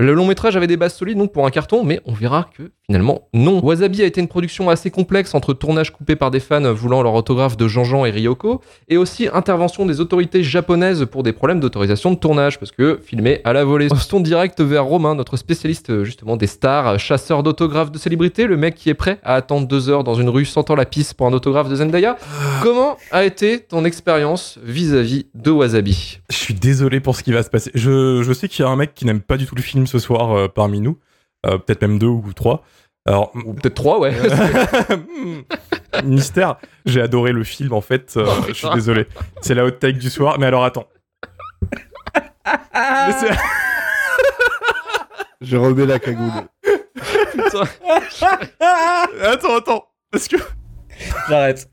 Le 0.00 0.14
long 0.14 0.26
métrage 0.26 0.56
avait 0.56 0.66
des 0.66 0.78
bases 0.78 0.94
solides 0.94 1.18
donc 1.18 1.30
pour 1.30 1.44
un 1.44 1.50
carton, 1.50 1.84
mais 1.84 2.00
on 2.06 2.14
verra 2.14 2.48
que 2.56 2.70
finalement 2.86 3.28
non. 3.34 3.60
Wasabi 3.62 4.00
a 4.00 4.06
été 4.06 4.18
une 4.22 4.28
production 4.28 4.70
assez 4.70 4.90
complexe 4.90 5.34
entre 5.34 5.52
tournage 5.52 5.92
coupé 5.92 6.16
par 6.16 6.30
des 6.30 6.40
fans 6.40 6.72
voulant 6.72 7.02
leur 7.02 7.12
autographe 7.12 7.58
de 7.58 7.68
Jean-Jean 7.68 8.06
et 8.06 8.10
Ryoko, 8.10 8.62
et 8.88 8.96
aussi 8.96 9.28
intervention 9.30 9.84
des 9.84 10.00
autorités 10.00 10.42
japonaises 10.42 11.04
pour 11.04 11.22
des 11.22 11.34
problèmes 11.34 11.60
d'autorisation 11.60 12.12
de 12.12 12.16
tournage, 12.16 12.58
parce 12.58 12.72
que 12.72 12.98
filmé 13.04 13.42
à 13.44 13.52
la 13.52 13.62
volée. 13.62 13.88
Restons 13.90 14.20
direct 14.20 14.62
vers 14.62 14.86
Romain, 14.86 15.14
notre 15.14 15.36
spécialiste 15.36 16.02
justement 16.02 16.38
des 16.38 16.46
stars, 16.46 16.98
chasseur 16.98 17.42
d'autographes 17.42 17.92
de 17.92 17.98
célébrités, 17.98 18.46
le 18.46 18.56
mec 18.56 18.76
qui 18.76 18.88
est 18.88 18.94
prêt 18.94 19.18
à 19.22 19.34
attendre 19.34 19.68
deux 19.68 19.90
heures 19.90 20.02
dans 20.02 20.14
une 20.14 20.30
rue 20.30 20.46
sentant 20.46 20.76
la 20.76 20.86
pisse 20.86 21.12
pour 21.12 21.26
un 21.26 21.34
autographe 21.34 21.68
de 21.68 21.76
Zendaya. 21.76 22.16
Comment 22.62 22.96
a 23.10 23.26
été 23.26 23.60
ton 23.60 23.84
expérience 23.84 24.58
vis-à-vis 24.64 25.26
de 25.34 25.50
Wasabi? 25.50 26.20
Je 26.30 26.36
suis 26.36 26.54
désolé 26.54 27.00
pour 27.00 27.16
ce 27.16 27.22
qui 27.22 27.32
va 27.32 27.42
se 27.42 27.50
passer. 27.50 27.70
Je 27.74 28.32
sais 28.32 28.48
qu'il 28.48 28.64
y 28.64 28.66
a 28.66 28.70
un 28.70 28.76
mec 28.76 28.94
qui 28.94 29.04
n'aime 29.04 29.20
pas 29.20 29.36
du 29.36 29.44
tout 29.44 29.54
le 29.54 29.60
film 29.60 29.88
ce 29.90 29.98
soir 29.98 30.32
euh, 30.36 30.48
parmi 30.48 30.80
nous, 30.80 30.98
Euh, 31.46 31.58
peut-être 31.58 31.82
même 31.82 31.98
deux 31.98 32.06
ou 32.06 32.32
trois. 32.34 32.62
Alors, 33.06 33.32
Ou 33.46 33.54
peut-être 33.54 33.74
trois, 33.74 33.98
ouais. 33.98 34.12
Hmm. 34.90 35.40
mystère, 36.04 36.56
j'ai 36.86 37.00
adoré 37.00 37.32
le 37.32 37.44
film 37.44 37.72
en 37.72 37.80
fait. 37.80 38.14
euh, 38.16 38.26
je 38.48 38.52
suis 38.52 38.68
désolé. 38.74 39.06
C'est 39.40 39.54
la 39.54 39.64
hot 39.64 39.70
take 39.72 39.98
du 39.98 40.10
soir. 40.10 40.38
Mais 40.38 40.46
alors 40.46 40.64
attends. 40.64 40.86
Mais 42.74 43.12
c'est- 43.18 43.30
Je 45.40 45.56
remets 45.56 45.86
la 45.86 45.98
cagoule. 45.98 46.30
attends, 49.22 49.56
attends. 49.56 49.84
Parce 50.10 50.28
que 50.28 50.36
J'arrête. 51.28 51.68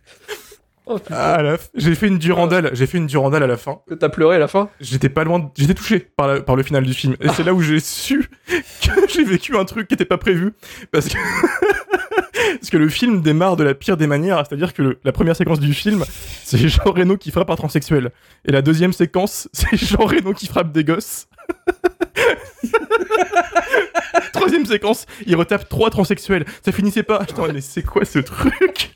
Oh 0.89 1.00
putain, 1.00 1.15
ah, 1.17 1.34
à 1.36 1.41
la 1.41 1.56
f- 1.58 1.69
j'ai 1.76 1.95
fait 1.95 2.08
une 2.08 2.17
durandale. 2.17 2.69
J'ai 2.73 2.88
fait 2.88 2.97
une 2.97 3.08
durandale 3.08 3.43
à 3.43 3.47
la 3.47 3.58
fin. 3.58 3.82
que 3.89 3.93
t'as 3.93 4.08
pleuré 4.10 4.38
à 4.38 4.39
la 4.39 4.47
fin 4.47 4.69
J'étais 4.80 5.10
pas 5.10 5.23
loin. 5.26 5.39
de- 5.39 5.45
J'étais 5.58 5.73
touché 5.73 6.00
par, 6.00 6.28
la- 6.28 6.41
par 6.41 6.56
le 6.56 6.63
final 6.63 6.84
du 6.86 6.93
film. 6.93 7.15
Et 7.19 7.28
c'est 7.30 7.43
là 7.43 7.54
où 7.54 7.62
j'ai 7.62 7.80
su 7.82 8.30
que 8.47 8.91
j'ai 9.10 9.23
vécu 9.26 9.58
un 9.58 9.65
truc 9.65 9.88
qui 9.89 9.95
était 9.95 10.06
pas 10.06 10.17
prévu. 10.17 10.54
Parce 10.91 11.08
que 11.10 11.17
parce 12.60 12.69
que 12.69 12.78
le 12.78 12.88
film 12.89 13.21
démarre 13.21 13.58
de 13.58 13.63
la 13.65 13.73
pire 13.73 13.97
des 13.97 14.08
manières. 14.08 14.43
C'est-à-dire 14.47 14.73
que 14.73 14.82
le- 14.82 15.00
la 15.04 15.12
première 15.12 15.36
séquence 15.36 15.60
du 15.60 15.73
film, 15.73 16.06
c'est 16.45 16.58
Jean 16.69 16.84
Reno 16.91 17.17
qui 17.17 17.32
frappe 17.32 17.50
un 17.50 17.56
transsexuel. 17.56 18.12
Et 18.45 18.52
la 18.54 18.62
deuxième 18.62 18.93
séquence, 18.93 19.50
c'est 19.54 19.76
Jean 19.76 20.06
Reno 20.06 20.34
qui 20.34 20.47
frappe 20.47 20.71
des 20.71 20.84
gosses. 20.86 21.28
Troisième 24.34 24.65
séquence, 24.65 25.06
il 25.26 25.36
retape 25.36 25.67
trois 25.67 25.89
transsexuels. 25.89 26.45
Ça 26.63 26.71
finissait 26.71 27.04
pas. 27.04 27.19
Putain, 27.26 27.52
mais 27.54 27.62
c'est 27.62 27.84
quoi 27.84 28.06
ce 28.06 28.19
truc? 28.19 28.93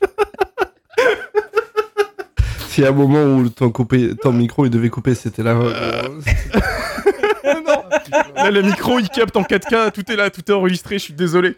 Y 2.78 2.84
a 2.84 2.88
un 2.88 2.92
moment 2.92 3.24
où 3.24 3.48
ton, 3.48 3.70
coupé, 3.70 4.14
ton 4.16 4.32
micro 4.32 4.64
il 4.64 4.70
devait 4.70 4.90
couper, 4.90 5.14
c'était 5.14 5.42
là. 5.42 5.54
Non, 7.44 7.82
Là, 8.34 8.50
le 8.50 8.62
micro, 8.62 8.98
il 8.98 9.08
capte 9.08 9.36
en 9.36 9.42
4K, 9.42 9.92
tout 9.92 10.10
est 10.10 10.16
là, 10.16 10.30
tout 10.30 10.40
est 10.46 10.54
enregistré, 10.54 10.98
je 10.98 11.04
suis 11.04 11.14
désolé. 11.14 11.56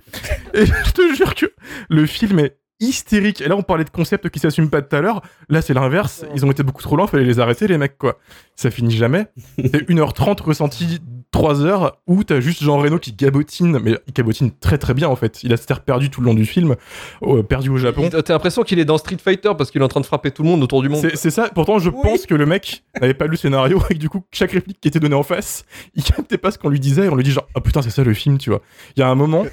Et 0.54 0.66
je 0.66 0.90
te 0.92 1.14
jure 1.14 1.34
que 1.34 1.46
le 1.88 2.06
film 2.06 2.38
est 2.38 2.56
hystérique. 2.80 3.40
Et 3.40 3.48
là, 3.48 3.56
on 3.56 3.62
parlait 3.62 3.84
de 3.84 3.90
concepts 3.90 4.28
qui 4.30 4.38
s'assument 4.38 4.70
pas 4.70 4.82
tout 4.82 4.94
à 4.96 5.00
l'heure. 5.00 5.22
Là, 5.48 5.62
c'est 5.62 5.74
l'inverse. 5.74 6.24
Ils 6.34 6.44
ont 6.44 6.50
été 6.50 6.62
beaucoup 6.62 6.82
trop 6.82 6.96
lents, 6.96 7.06
fallait 7.06 7.24
les 7.24 7.40
arrêter, 7.40 7.66
les 7.68 7.78
mecs, 7.78 7.98
quoi. 7.98 8.18
Ça 8.56 8.70
finit 8.70 8.96
jamais. 8.96 9.26
C'est 9.56 9.88
1h30 9.88 10.42
ressenti 10.42 11.00
3 11.34 11.62
heures 11.64 11.98
où 12.06 12.22
t'as 12.22 12.38
juste 12.38 12.62
Jean 12.62 12.78
Reno 12.78 12.98
qui 13.00 13.12
gabotine, 13.12 13.80
mais 13.82 13.98
il 14.06 14.12
gabotine 14.14 14.52
très 14.52 14.78
très 14.78 14.94
bien 14.94 15.08
en 15.08 15.16
fait. 15.16 15.42
Il 15.42 15.52
a 15.52 15.56
cette 15.56 15.68
air 15.70 15.80
perdu 15.80 16.08
tout 16.08 16.20
le 16.20 16.26
long 16.26 16.34
du 16.34 16.46
film, 16.46 16.76
euh, 17.24 17.42
perdu 17.42 17.70
au 17.70 17.76
Japon. 17.76 18.08
T'as 18.08 18.32
l'impression 18.32 18.62
qu'il 18.62 18.78
est 18.78 18.84
dans 18.84 18.98
Street 18.98 19.16
Fighter 19.22 19.50
parce 19.58 19.72
qu'il 19.72 19.80
est 19.80 19.84
en 19.84 19.88
train 19.88 20.00
de 20.00 20.06
frapper 20.06 20.30
tout 20.30 20.44
le 20.44 20.48
monde 20.48 20.62
autour 20.62 20.80
du 20.80 20.88
monde. 20.88 21.04
C'est 21.14 21.30
ça. 21.30 21.50
Pourtant, 21.52 21.80
je 21.80 21.90
pense 21.90 22.26
que 22.26 22.36
le 22.36 22.46
mec 22.46 22.84
n'avait 23.00 23.14
pas 23.14 23.24
lu 23.24 23.32
le 23.32 23.36
scénario 23.36 23.82
et 23.90 23.94
que 23.94 23.98
du 23.98 24.08
coup, 24.08 24.22
chaque 24.30 24.52
réplique 24.52 24.80
qui 24.80 24.86
était 24.86 25.00
donnée 25.00 25.16
en 25.16 25.24
face, 25.24 25.64
il 25.96 26.04
captait 26.04 26.38
pas 26.38 26.52
ce 26.52 26.58
qu'on 26.58 26.68
lui 26.68 26.78
disait. 26.78 27.06
Et 27.06 27.08
on 27.08 27.16
lui 27.16 27.24
dit 27.24 27.32
genre, 27.32 27.48
ah 27.56 27.60
putain, 27.60 27.82
c'est 27.82 27.90
ça 27.90 28.04
le 28.04 28.14
film, 28.14 28.38
tu 28.38 28.50
vois. 28.50 28.60
Il 28.96 29.00
y 29.00 29.02
a 29.02 29.08
un 29.08 29.16
moment 29.16 29.44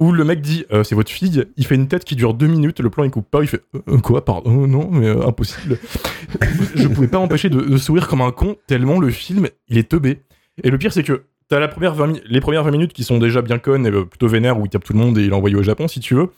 où 0.00 0.12
le 0.12 0.24
mec 0.24 0.42
dit, 0.42 0.66
euh, 0.70 0.84
c'est 0.84 0.94
votre 0.94 1.10
fille. 1.10 1.46
Il 1.56 1.64
fait 1.64 1.76
une 1.76 1.88
tête 1.88 2.04
qui 2.04 2.14
dure 2.14 2.34
deux 2.34 2.46
minutes. 2.48 2.80
Le 2.80 2.90
plan 2.90 3.04
il 3.04 3.10
coupe 3.10 3.30
pas. 3.30 3.40
Il 3.40 3.46
fait, 3.48 3.62
Euh, 3.88 3.98
quoi, 4.00 4.22
pardon, 4.22 4.50
Oh, 4.64 4.66
non, 4.66 4.88
mais 4.92 5.06
euh, 5.06 5.26
impossible. 5.26 5.78
je 6.74 6.88
pouvais 6.88 7.08
pas 7.08 7.18
m'empêcher 7.20 7.48
de, 7.48 7.60
de 7.60 7.76
sourire 7.78 8.06
comme 8.06 8.20
un 8.20 8.32
con 8.32 8.56
tellement 8.66 8.98
le 9.00 9.10
film 9.10 9.48
il 9.68 9.78
est 9.78 9.88
teubé. 9.88 10.20
Et 10.62 10.70
le 10.70 10.78
pire, 10.78 10.92
c'est 10.92 11.02
que 11.02 11.22
t'as 11.48 11.58
la 11.60 11.68
première 11.68 11.94
20 11.94 12.06
mi- 12.06 12.20
les 12.26 12.40
premières 12.40 12.64
20 12.64 12.70
minutes 12.70 12.92
qui 12.92 13.04
sont 13.04 13.18
déjà 13.18 13.42
bien 13.42 13.58
connes 13.58 13.86
et 13.86 13.90
euh, 13.90 14.04
plutôt 14.04 14.28
vénères 14.28 14.58
où 14.58 14.64
il 14.66 14.68
tape 14.68 14.84
tout 14.84 14.92
le 14.92 14.98
monde 14.98 15.16
et 15.18 15.22
il 15.22 15.30
est 15.30 15.34
envoyé 15.34 15.56
au 15.56 15.62
Japon 15.62 15.88
si 15.88 16.00
tu 16.00 16.14
veux. 16.14 16.28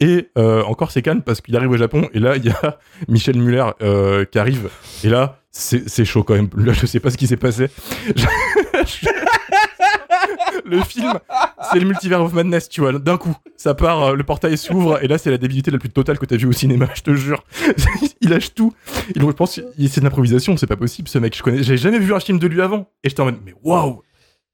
Et 0.00 0.30
euh, 0.38 0.62
encore 0.62 0.90
c'est 0.92 1.02
calme 1.02 1.20
parce 1.22 1.40
qu'il 1.40 1.54
arrive 1.56 1.70
au 1.70 1.76
Japon 1.76 2.08
et 2.14 2.20
là 2.20 2.36
il 2.36 2.44
y 2.46 2.50
a 2.50 2.78
Michel 3.08 3.36
Muller 3.38 3.64
euh, 3.82 4.24
qui 4.24 4.38
arrive 4.38 4.70
et 5.04 5.08
là 5.08 5.40
c'est 5.50 5.88
c'est 5.88 6.04
chaud 6.04 6.22
quand 6.22 6.34
même. 6.34 6.48
Là 6.56 6.72
je 6.72 6.86
sais 6.86 7.00
pas 7.00 7.10
ce 7.10 7.16
qui 7.18 7.26
s'est 7.26 7.36
passé. 7.36 7.68
Je- 8.06 9.08
le 10.70 10.82
film 10.82 11.12
c'est 11.70 11.78
le 11.78 11.86
multivers 11.86 12.22
of 12.22 12.32
madness 12.32 12.68
tu 12.68 12.80
vois. 12.80 12.92
D'un 12.98 13.16
coup 13.16 13.34
ça 13.56 13.74
part, 13.74 14.02
euh, 14.02 14.14
le 14.14 14.22
portail 14.22 14.56
s'ouvre 14.56 15.02
et 15.02 15.08
là 15.08 15.18
c'est 15.18 15.30
la 15.30 15.38
débilité 15.38 15.70
la 15.70 15.78
plus 15.78 15.90
totale 15.90 16.18
que 16.18 16.26
t'as 16.26 16.36
vu 16.36 16.46
au 16.46 16.52
cinéma 16.52 16.88
je 16.94 17.02
te 17.02 17.14
jure. 17.14 17.44
il 18.20 18.30
lâche 18.30 18.54
tout. 18.54 18.72
Je 19.14 19.24
pense 19.24 19.60
c'est 19.78 19.98
de 20.00 20.04
l'improvisation 20.04 20.56
c'est 20.56 20.66
pas 20.66 20.76
possible 20.76 21.08
ce 21.08 21.18
mec. 21.18 21.36
Je 21.36 21.42
connais, 21.42 21.62
j'ai 21.62 21.76
jamais 21.76 21.98
vu 21.98 22.14
un 22.14 22.20
film 22.20 22.38
de 22.38 22.46
lui 22.46 22.62
avant 22.62 22.90
et 23.04 23.08
j'étais 23.08 23.20
en 23.20 23.26
mode 23.26 23.38
mais 23.44 23.54
waouh. 23.62 24.02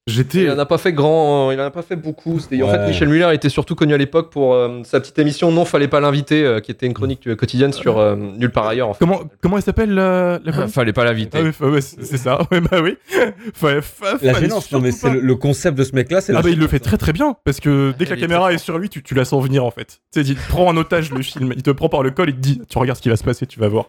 J'étais 0.08 0.44
Il 0.44 0.50
en 0.52 0.58
a 0.60 0.66
pas 0.66 0.78
fait 0.78 0.92
grand, 0.92 1.50
il 1.50 1.60
en 1.60 1.64
a 1.64 1.70
pas 1.72 1.82
fait 1.82 1.96
beaucoup. 1.96 2.38
C'était- 2.38 2.62
En 2.62 2.68
Ouais. 2.68 2.72
fait, 2.78 2.86
Michel 2.86 3.08
Muller 3.08 3.28
était 3.34 3.48
surtout 3.48 3.74
connu 3.74 3.92
à 3.92 3.96
l'époque 3.96 4.30
pour 4.30 4.54
euh, 4.54 4.82
sa 4.84 5.00
petite 5.00 5.18
émission 5.18 5.50
Non, 5.50 5.64
fallait 5.64 5.88
pas 5.88 5.98
l'inviter, 5.98 6.44
euh, 6.44 6.60
qui 6.60 6.70
était 6.70 6.86
une 6.86 6.94
chronique 6.94 7.26
euh, 7.26 7.34
quotidienne 7.34 7.72
sur 7.72 7.98
euh, 7.98 8.14
Nulle 8.14 8.52
part 8.52 8.68
ailleurs. 8.68 8.88
En 8.90 8.94
fait. 8.94 9.00
Comment, 9.00 9.22
comment 9.42 9.56
elle 9.56 9.64
s'appelle 9.64 9.92
la, 9.92 10.38
la 10.44 10.52
chronique 10.52 10.72
fallait 10.72 10.92
pas 10.92 11.04
l'inviter. 11.04 11.38
Ah 11.60 11.66
ouais, 11.66 11.80
c'est 11.80 12.18
ça. 12.18 12.38
Ouais, 12.52 12.60
bah 12.60 12.78
oui. 12.82 12.96
Fa- 13.54 13.82
fa- 13.82 14.12
La 14.22 14.32
fallait 14.34 14.46
gênance, 14.46 14.70
non, 14.70 14.78
mais 14.78 14.92
c'est 14.92 15.10
le, 15.10 15.18
le 15.18 15.34
concept 15.34 15.76
de 15.76 15.82
ce 15.82 15.92
mec-là, 15.96 16.20
c'est 16.20 16.32
Ah 16.32 16.36
la 16.36 16.42
bah 16.42 16.50
il 16.50 16.58
le 16.60 16.68
fait 16.68 16.78
très 16.78 16.98
très 16.98 17.12
bien 17.12 17.34
parce 17.44 17.58
que 17.58 17.92
dès 17.98 18.04
que 18.04 18.10
la 18.10 18.16
caméra 18.20 18.52
est 18.52 18.58
sur 18.58 18.78
lui, 18.78 18.88
tu, 18.88 19.02
tu 19.02 19.14
la 19.14 19.24
sens 19.24 19.42
venir 19.42 19.64
en 19.64 19.72
fait. 19.72 20.00
Tu 20.12 20.22
sais, 20.22 20.28
il 20.30 20.36
te 20.36 20.48
prend 20.48 20.66
en 20.68 20.76
otage 20.76 21.10
le 21.10 21.22
film, 21.22 21.52
il 21.56 21.64
te 21.64 21.70
prend 21.72 21.88
par 21.88 22.04
le 22.04 22.12
col, 22.12 22.28
il 22.30 22.36
te 22.36 22.40
dit 22.40 22.60
tu 22.68 22.78
regardes 22.78 22.96
ce 22.98 23.02
qui 23.02 23.08
va 23.08 23.16
se 23.16 23.24
passer, 23.24 23.44
tu 23.46 23.58
vas 23.58 23.66
voir. 23.68 23.86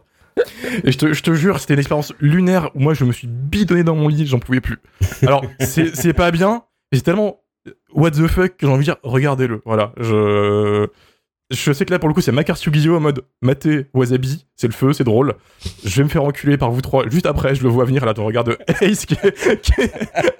Et 0.83 0.91
je 0.91 0.97
te, 0.97 1.33
jure, 1.33 1.59
c'était 1.59 1.73
une 1.73 1.79
expérience 1.79 2.13
lunaire 2.19 2.71
où 2.75 2.79
moi 2.79 2.93
je 2.93 3.03
me 3.05 3.11
suis 3.11 3.27
bidonné 3.27 3.83
dans 3.83 3.95
mon 3.95 4.07
lit, 4.07 4.27
j'en 4.27 4.39
pouvais 4.39 4.61
plus. 4.61 4.77
Alors 5.21 5.43
c'est 5.59 6.13
pas 6.13 6.31
bien, 6.31 6.63
mais 6.91 6.97
c'est 6.97 7.03
tellement 7.03 7.41
what 7.93 8.11
the 8.11 8.27
fuck 8.27 8.57
que 8.57 8.65
j'ai 8.65 8.71
envie 8.71 8.79
de 8.79 8.83
dire 8.85 8.97
regardez-le. 9.03 9.61
Voilà, 9.65 9.93
je 9.97 10.87
je 11.49 11.71
sais 11.71 11.85
que 11.85 11.91
là 11.91 11.99
pour 11.99 12.09
le 12.09 12.13
coup 12.13 12.19
c'est 12.19 12.33
Makarsu 12.33 12.71
Guillot 12.71 12.97
en 12.97 12.99
mode 12.99 13.23
maté 13.41 13.85
wasabi, 13.93 14.45
c'est 14.55 14.67
le 14.67 14.73
feu, 14.73 14.91
c'est 14.93 15.05
drôle. 15.05 15.35
Je 15.85 15.97
vais 15.97 16.03
me 16.03 16.09
faire 16.09 16.23
enculer 16.23 16.57
par 16.57 16.71
vous 16.71 16.81
trois. 16.81 17.07
Juste 17.09 17.25
après, 17.25 17.55
je 17.55 17.63
le 17.63 17.69
vois 17.69 17.85
venir 17.85 18.05
là, 18.05 18.13
ton 18.13 18.25
regard 18.25 18.43
de 18.43 18.57
Ace 18.81 19.05
qui 19.05 19.15
est, 19.23 19.61
qui 19.61 19.71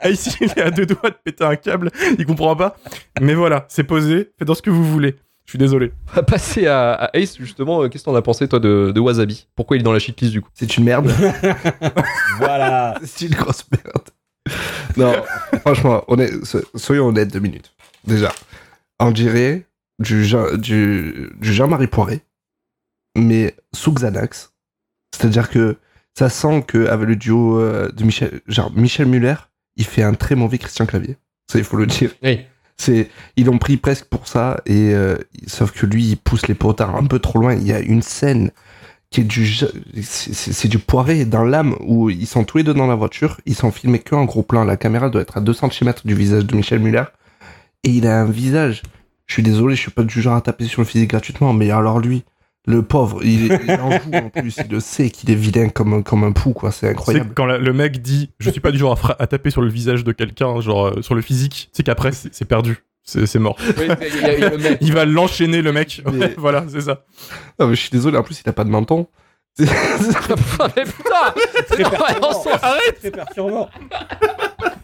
Ace 0.01 0.37
il 0.41 0.49
est 0.49 0.61
à 0.61 0.69
deux 0.69 0.85
doigts 0.85 1.09
de 1.09 1.15
péter 1.23 1.45
un 1.45 1.55
câble, 1.55 1.91
il 2.17 2.25
comprend 2.25 2.55
pas. 2.55 2.75
Mais 3.21 3.33
voilà, 3.33 3.65
c'est 3.69 3.85
posé, 3.85 4.31
faites 4.37 4.47
dans 4.47 4.55
ce 4.55 4.61
que 4.61 4.69
vous 4.69 4.83
voulez. 4.83 5.15
Je 5.47 5.51
suis 5.53 5.57
désolé. 5.59 5.93
On 6.11 6.15
va 6.17 6.23
passer 6.23 6.67
à, 6.67 6.91
à 6.93 7.17
Ace, 7.17 7.37
justement. 7.37 7.81
euh, 7.81 7.87
Qu'est-ce 7.89 8.03
que 8.03 8.09
t'en 8.09 8.15
as 8.15 8.21
pensé, 8.21 8.47
toi, 8.49 8.59
de, 8.59 8.91
de 8.93 8.99
Wasabi? 8.99 9.47
Pourquoi 9.55 9.77
il 9.77 9.79
est 9.79 9.83
dans 9.83 9.93
la 9.93 9.99
shitlist, 9.99 10.33
du 10.33 10.41
coup? 10.41 10.49
C'est 10.53 10.77
une 10.77 10.83
merde. 10.83 11.09
Voilà. 12.37 12.99
C'est 13.03 13.25
une 13.27 13.33
grosse 13.35 13.63
merde. 13.71 14.09
Non, 14.97 15.13
franchement, 15.61 16.03
honnête- 16.07 16.43
so- 16.45 16.61
soyons 16.75 17.07
honnêtes 17.07 17.31
deux 17.31 17.39
minutes. 17.39 17.73
Déjà, 18.05 18.31
on 18.99 19.11
dirait 19.11 19.65
du, 19.99 20.23
Jean- 20.25 20.55
du, 20.55 21.29
du 21.39 21.53
Jean-Marie 21.53 21.87
Poiré, 21.87 22.21
mais 23.17 23.55
sous 23.73 23.93
Xanax. 23.93 24.53
C'est-à-dire 25.15 25.49
que 25.49 25.77
ça 26.17 26.29
sent 26.29 26.63
qu'avec 26.67 27.07
le 27.07 27.15
duo 27.15 27.59
euh, 27.59 27.89
de 27.91 28.03
Michel, 28.03 28.41
genre 28.47 28.71
Michel 28.73 29.07
Muller, 29.07 29.35
il 29.75 29.85
fait 29.85 30.03
un 30.03 30.13
très 30.13 30.35
mauvais 30.35 30.57
Christian 30.57 30.85
Clavier. 30.85 31.17
Ça, 31.51 31.57
il 31.57 31.63
faut 31.63 31.77
le 31.77 31.85
dire. 31.85 32.11
Oui. 32.23 32.41
C'est, 32.79 33.09
ils 33.35 33.45
l'ont 33.45 33.57
pris 33.57 33.77
presque 33.77 34.05
pour 34.05 34.27
ça, 34.27 34.61
et 34.65 34.93
euh, 34.93 35.17
sauf 35.47 35.71
que 35.71 35.85
lui, 35.85 36.05
il 36.09 36.17
pousse 36.17 36.47
les 36.47 36.53
potards 36.53 36.95
un 36.95 37.05
peu 37.05 37.19
trop 37.19 37.39
loin. 37.39 37.53
Il 37.55 37.65
y 37.65 37.73
a 37.73 37.79
une 37.79 38.03
scène 38.03 38.51
qui 39.09 39.21
est 39.21 39.23
du, 39.23 39.47
c'est 40.03 40.67
du 40.67 40.79
poiré 40.79 41.25
dans 41.25 41.43
l'âme 41.43 41.75
où 41.79 42.09
ils 42.09 42.27
sont 42.27 42.43
tous 42.43 42.57
les 42.57 42.63
deux 42.63 42.73
dans 42.73 42.87
la 42.87 42.95
voiture, 42.95 43.39
ils 43.45 43.55
sont 43.55 43.71
filmés 43.71 43.99
qu'en 43.99 44.25
gros 44.25 44.43
plan. 44.43 44.63
La 44.63 44.77
caméra 44.77 45.09
doit 45.09 45.21
être 45.21 45.37
à 45.37 45.41
2 45.41 45.53
cm 45.53 45.93
du 46.03 46.13
visage 46.13 46.45
de 46.45 46.55
Michel 46.55 46.79
Muller, 46.79 47.05
et 47.83 47.89
il 47.89 48.05
a 48.05 48.21
un 48.21 48.25
visage. 48.25 48.83
Je 49.25 49.33
suis 49.33 49.43
désolé, 49.43 49.75
je 49.75 49.81
suis 49.81 49.91
pas 49.91 50.03
du 50.03 50.21
genre 50.21 50.35
à 50.35 50.41
taper 50.41 50.65
sur 50.65 50.81
le 50.81 50.87
physique 50.87 51.09
gratuitement, 51.09 51.53
mais 51.53 51.71
alors 51.71 51.99
lui, 51.99 52.23
le 52.67 52.81
pauvre, 52.83 53.23
il, 53.23 53.45
il 53.45 53.71
en 53.71 53.91
joue 53.91 54.11
en 54.13 54.29
plus, 54.29 54.57
il 54.63 54.69
le 54.71 54.79
sait 54.79 55.09
qu'il 55.09 55.31
est 55.31 55.35
vilain 55.35 55.69
comme, 55.69 55.93
un- 55.93 56.01
comme 56.03 56.23
un 56.23 56.33
pou, 56.33 56.51
quoi. 56.53 56.71
C'est 56.71 56.81
C'est 56.87 56.91
incroyable. 56.91 57.31
quand 57.35 57.45
la- 57.45 57.57
le 57.57 57.73
mec 57.73 58.01
dit 58.01 58.29
je 58.39 58.49
suis 58.49 58.59
pas 58.59 58.71
du 58.71 58.77
genre 58.77 58.91
à, 58.91 58.95
fra- 58.97 59.15
à 59.17 59.25
taper 59.25 59.49
sur 59.49 59.61
le 59.61 59.69
visage 59.69 60.03
de 60.03 60.11
quelqu'un, 60.11 60.59
genre 60.61 60.87
euh, 60.87 61.01
sur 61.01 61.15
le 61.15 61.21
physique, 61.21 61.69
c'est 61.71 61.83
qu'après 61.83 62.11
c'est 62.11 62.33
c'est 62.35 62.45
perdu. 62.45 62.77
C'est 63.03 63.25
c'est 63.25 63.39
mort. 63.39 63.55
Il 64.81 64.93
va 64.93 65.05
l'enchaîner 65.05 65.61
le 65.61 65.71
mec. 65.71 66.01
Mais- 66.11 66.25
Ouais, 66.25 66.33
voilà, 66.37 66.65
c'est 66.67 66.81
ça. 66.81 67.05
Non, 67.57 67.67
mais 67.67 67.75
je 67.75 67.79
suis 67.81 67.89
désolé, 67.89 68.17
en 68.17 68.23
plus, 68.23 68.41
il 68.45 68.49
a 68.49 68.53
pas 68.53 68.65
de 68.65 68.69
menton. 68.69 69.07
mais 69.59 69.65
putain 70.85 71.33
arrête 72.61 72.99
Très 72.99 73.09
perturbant. 73.11 73.69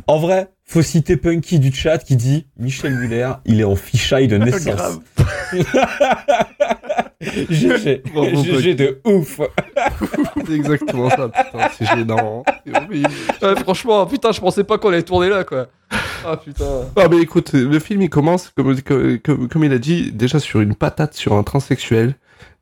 En 0.08 0.18
vrai, 0.20 0.48
faut 0.66 0.82
citer 0.82 1.16
Punky 1.16 1.60
du 1.60 1.72
chat 1.72 2.00
qui 2.00 2.16
dit 2.16 2.48
Michel 2.58 2.96
Muller, 2.96 3.30
il 3.46 3.60
est 3.62 3.66
en 3.66 3.76
fichaille 3.76 4.28
de 4.28 4.38
naissance. 4.40 5.00
GG. 7.50 8.04
GG 8.44 8.76
de 8.76 9.00
ouf. 9.06 9.40
C'est 10.46 10.54
exactement 10.54 11.10
ça, 11.10 11.30
putain, 11.30 11.68
c'est 11.78 11.86
gênant. 11.86 12.44
Ouais, 12.66 13.56
Franchement, 13.64 14.06
putain, 14.06 14.32
je 14.32 14.40
pensais 14.42 14.64
pas 14.64 14.78
qu'on 14.78 14.90
allait 14.90 15.04
tourner 15.04 15.30
là, 15.30 15.44
quoi. 15.44 15.68
Ah 16.26 16.38
putain. 16.38 16.66
Ah 16.96 17.08
mais 17.10 17.18
écoute, 17.20 17.54
le 17.54 17.80
film 17.80 18.02
il 18.02 18.10
commence 18.10 18.50
comme, 18.50 18.80
comme, 18.82 19.20
comme- 19.20 19.48
comme 19.48 19.64
il 19.64 19.72
a 19.74 19.78
dit 19.78 20.12
déjà 20.12 20.40
sur 20.40 20.62
une 20.62 20.76
patate 20.76 21.14
sur 21.14 21.34
un 21.34 21.44
transsexuel. 21.44 22.16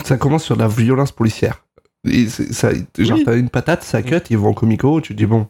Ça 0.03 0.17
commence 0.17 0.43
sur 0.43 0.55
de 0.57 0.61
la 0.61 0.67
violence 0.67 1.11
policière. 1.11 1.63
Et 2.09 2.27
ça, 2.27 2.71
genre 2.97 3.17
Oui. 3.17 3.23
t'as 3.25 3.37
une 3.37 3.49
patate, 3.49 3.83
ça 3.83 4.01
cut, 4.01 4.15
ils 4.29 4.37
vont 4.37 4.49
au 4.49 4.53
comico, 4.53 4.99
tu 5.01 5.13
te 5.13 5.17
dis 5.17 5.27
bon, 5.27 5.47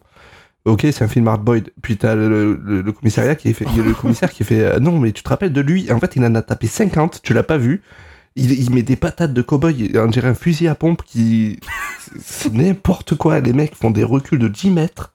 ok 0.66 0.82
c'est 0.92 1.04
un 1.04 1.08
film 1.08 1.28
hard 1.28 1.42
boiled. 1.44 1.70
Puis 1.82 1.98
t'as 1.98 2.16
le, 2.16 2.60
le, 2.62 2.82
le 2.82 2.92
commissariat 2.92 3.36
qui 3.36 3.54
fait, 3.54 3.66
le 3.78 3.94
commissaire 4.02 4.32
qui 4.32 4.44
fait 4.44 4.60
euh, 4.62 4.80
non 4.80 5.00
mais 5.00 5.12
tu 5.14 5.24
te 5.24 5.30
rappelles 5.30 5.54
de 5.54 5.62
lui? 5.62 5.92
En 5.92 6.00
fait 6.00 6.16
il 6.18 6.24
en 6.26 6.36
a 6.36 6.42
tapé 6.42 6.68
50, 6.68 7.22
tu 7.24 7.34
l'as 7.34 7.44
pas 7.44 7.58
vu. 7.58 7.82
Il, 8.36 8.52
il 8.52 8.72
met 8.74 8.82
des 8.84 8.96
patates 8.96 9.34
de 9.34 9.42
cow-boy, 9.42 9.92
on 9.96 10.08
dirait 10.08 10.30
un 10.30 10.34
fusil 10.36 10.68
à 10.68 10.76
pompe 10.76 11.04
qui 11.04 11.60
c'est- 12.24 12.54
n'importe 12.54 13.16
quoi. 13.16 13.40
Les 13.42 13.54
mecs 13.54 13.76
font 13.76 13.92
des 13.92 14.04
reculs 14.04 14.40
de 14.40 14.48
10 14.48 14.70
mètres. 14.72 15.14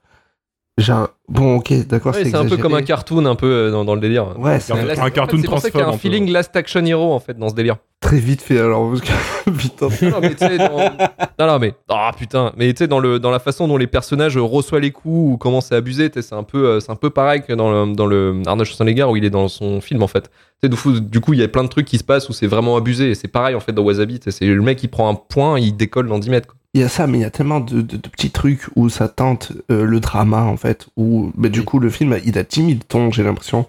Genre 0.78 1.08
bon 1.26 1.56
ok 1.56 1.86
d'accord 1.86 2.14
Ouais, 2.14 2.24
c'est 2.24 2.30
c'est 2.30 2.36
un 2.36 2.44
peu 2.44 2.58
comme 2.58 2.74
un 2.74 2.82
cartoon, 2.82 3.24
un 3.24 3.34
peu 3.34 3.46
euh, 3.50 3.70
dans, 3.70 3.86
dans 3.86 3.94
le 3.94 4.00
délire. 4.02 4.38
Ouais, 4.38 4.60
c'est 4.60 4.74
Un- 4.74 4.86
un 4.90 4.94
c'est- 4.94 5.10
cartoon 5.10 5.38
C'est 5.40 5.48
pour 5.48 5.58
ça 5.58 5.70
qu'il 5.70 5.80
y 5.80 5.82
a 5.82 5.86
un 5.86 5.88
un 5.88 5.92
peu. 5.92 5.98
feeling 5.98 6.30
Last 6.30 6.54
Action 6.54 6.84
Hero, 6.84 7.14
en 7.14 7.18
fait, 7.18 7.38
dans 7.38 7.48
ce 7.48 7.54
délire. 7.54 7.76
très 8.00 8.18
vite 8.18 8.42
fait 8.42 8.58
alors 8.58 8.90
parce 8.90 9.00
que 9.00 9.50
putain 9.56 9.88
Non, 10.10 10.18
mais 10.20 10.34
tu 10.34 10.46
sais, 10.46 10.58
dans... 10.58 10.76
non, 11.38 11.46
non, 11.52 11.58
mais. 11.58 11.72
Ah 11.88 12.10
putain. 12.16 12.52
Mais 12.58 12.70
tu 12.74 12.80
sais, 12.84 12.88
dans, 12.88 12.98
le, 12.98 13.18
dans 13.18 13.30
la 13.30 13.38
façon 13.38 13.66
dont 13.68 13.78
les 13.78 13.86
personnages 13.86 14.36
reçoivent 14.36 14.82
les 14.82 14.90
coups 14.90 15.32
ou 15.32 15.36
comment 15.38 15.62
c'est 15.62 15.74
abusé, 15.74 16.10
tu 16.10 16.20
sais, 16.20 16.28
c'est 16.28 16.34
un, 16.34 16.42
peu, 16.42 16.66
euh, 16.66 16.80
c'est 16.80 16.92
un 16.92 16.96
peu 16.96 17.08
pareil 17.08 17.40
que 17.40 17.54
dans 17.54 17.70
le, 17.86 17.94
dans 17.94 18.04
le 18.06 18.42
Arnold 18.44 18.68
Schwarzenegger 18.68 19.04
où 19.04 19.16
il 19.16 19.24
est 19.24 19.30
dans 19.30 19.48
son 19.48 19.80
film, 19.80 20.02
en 20.02 20.08
fait. 20.08 20.24
Tu 20.24 20.28
sais, 20.64 20.68
du 20.68 20.76
coup, 20.76 21.00
du 21.00 21.20
coup, 21.20 21.32
il 21.32 21.40
y 21.40 21.42
a 21.42 21.48
plein 21.48 21.64
de 21.64 21.68
trucs 21.68 21.86
qui 21.86 21.96
se 21.96 22.04
passent 22.04 22.28
où 22.28 22.34
c'est 22.34 22.46
vraiment 22.48 22.76
abusé. 22.76 23.12
Et 23.12 23.14
c'est 23.14 23.28
pareil, 23.28 23.54
en 23.54 23.60
fait, 23.60 23.72
dans 23.72 23.82
Wasabi. 23.82 24.20
C'est 24.28 24.44
le 24.44 24.60
mec 24.60 24.76
qui 24.76 24.88
prend 24.88 25.08
un 25.08 25.14
point, 25.14 25.58
il 25.58 25.74
décolle 25.74 26.06
dans 26.08 26.18
10 26.18 26.28
mètres. 26.28 26.48
quoi. 26.48 26.56
Il 26.76 26.80
y 26.80 26.84
a 26.84 26.88
ça 26.88 27.06
mais 27.06 27.18
il 27.18 27.22
y 27.22 27.24
a 27.24 27.30
tellement 27.30 27.60
de, 27.60 27.80
de- 27.80 27.96
de 27.96 28.08
petits 28.08 28.30
trucs 28.30 28.62
où 28.76 28.88
ça 28.88 29.08
tente 29.08 29.52
euh, 29.70 29.84
le 29.84 29.98
drama 30.00 30.42
en 30.42 30.56
fait 30.56 30.86
où 30.96 31.32
bah, 31.36 31.48
du 31.48 31.64
coup 31.64 31.78
le 31.80 31.90
film 31.90 32.16
il 32.24 32.38
a 32.38 32.42
10 32.42 32.66
000 32.66 32.78
tons 32.88 33.10
j'ai 33.10 33.22
l'impression 33.24 33.66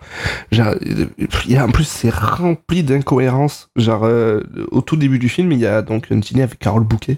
genre 0.51 0.75
il 0.81 1.51
y 1.51 1.57
a 1.57 1.65
en 1.65 1.69
plus 1.71 1.85
c'est 1.87 2.13
rempli 2.13 2.83
d'incohérences 2.83 3.69
genre 3.75 4.03
euh, 4.03 4.41
au 4.71 4.81
tout 4.81 4.95
début 4.97 5.19
du 5.19 5.29
film 5.29 5.51
il 5.51 5.59
y 5.59 5.65
a 5.65 5.81
donc 5.81 6.11
un 6.11 6.17
dîner 6.17 6.43
avec 6.43 6.59
Carole 6.59 6.83
Bouquet 6.83 7.17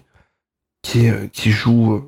qui 0.83 1.09
euh, 1.09 1.27
qui 1.33 1.51
joue 1.51 2.01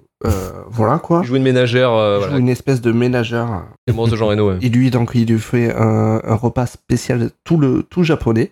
voilà 0.69 0.99
quoi 0.99 1.21
Il 1.23 1.27
joue 1.27 1.35
une 1.37 1.43
ménagère, 1.43 1.89
Il 1.89 2.13
joue 2.15 2.19
voilà, 2.27 2.37
une 2.37 2.49
espèce 2.49 2.79
de 2.79 2.91
ménageur 2.91 3.63
c'est 3.87 3.95
de 3.95 4.15
Jean 4.15 4.27
Reno. 4.27 4.49
ouais. 4.51 4.57
Et 4.61 4.69
lui, 4.69 4.91
donc, 4.91 5.11
il 5.15 5.25
lui 5.27 5.39
fait 5.39 5.73
un, 5.75 6.21
un 6.23 6.35
repas 6.35 6.67
spécial 6.67 7.31
tout, 7.43 7.57
le, 7.57 7.81
tout 7.89 8.03
japonais. 8.03 8.51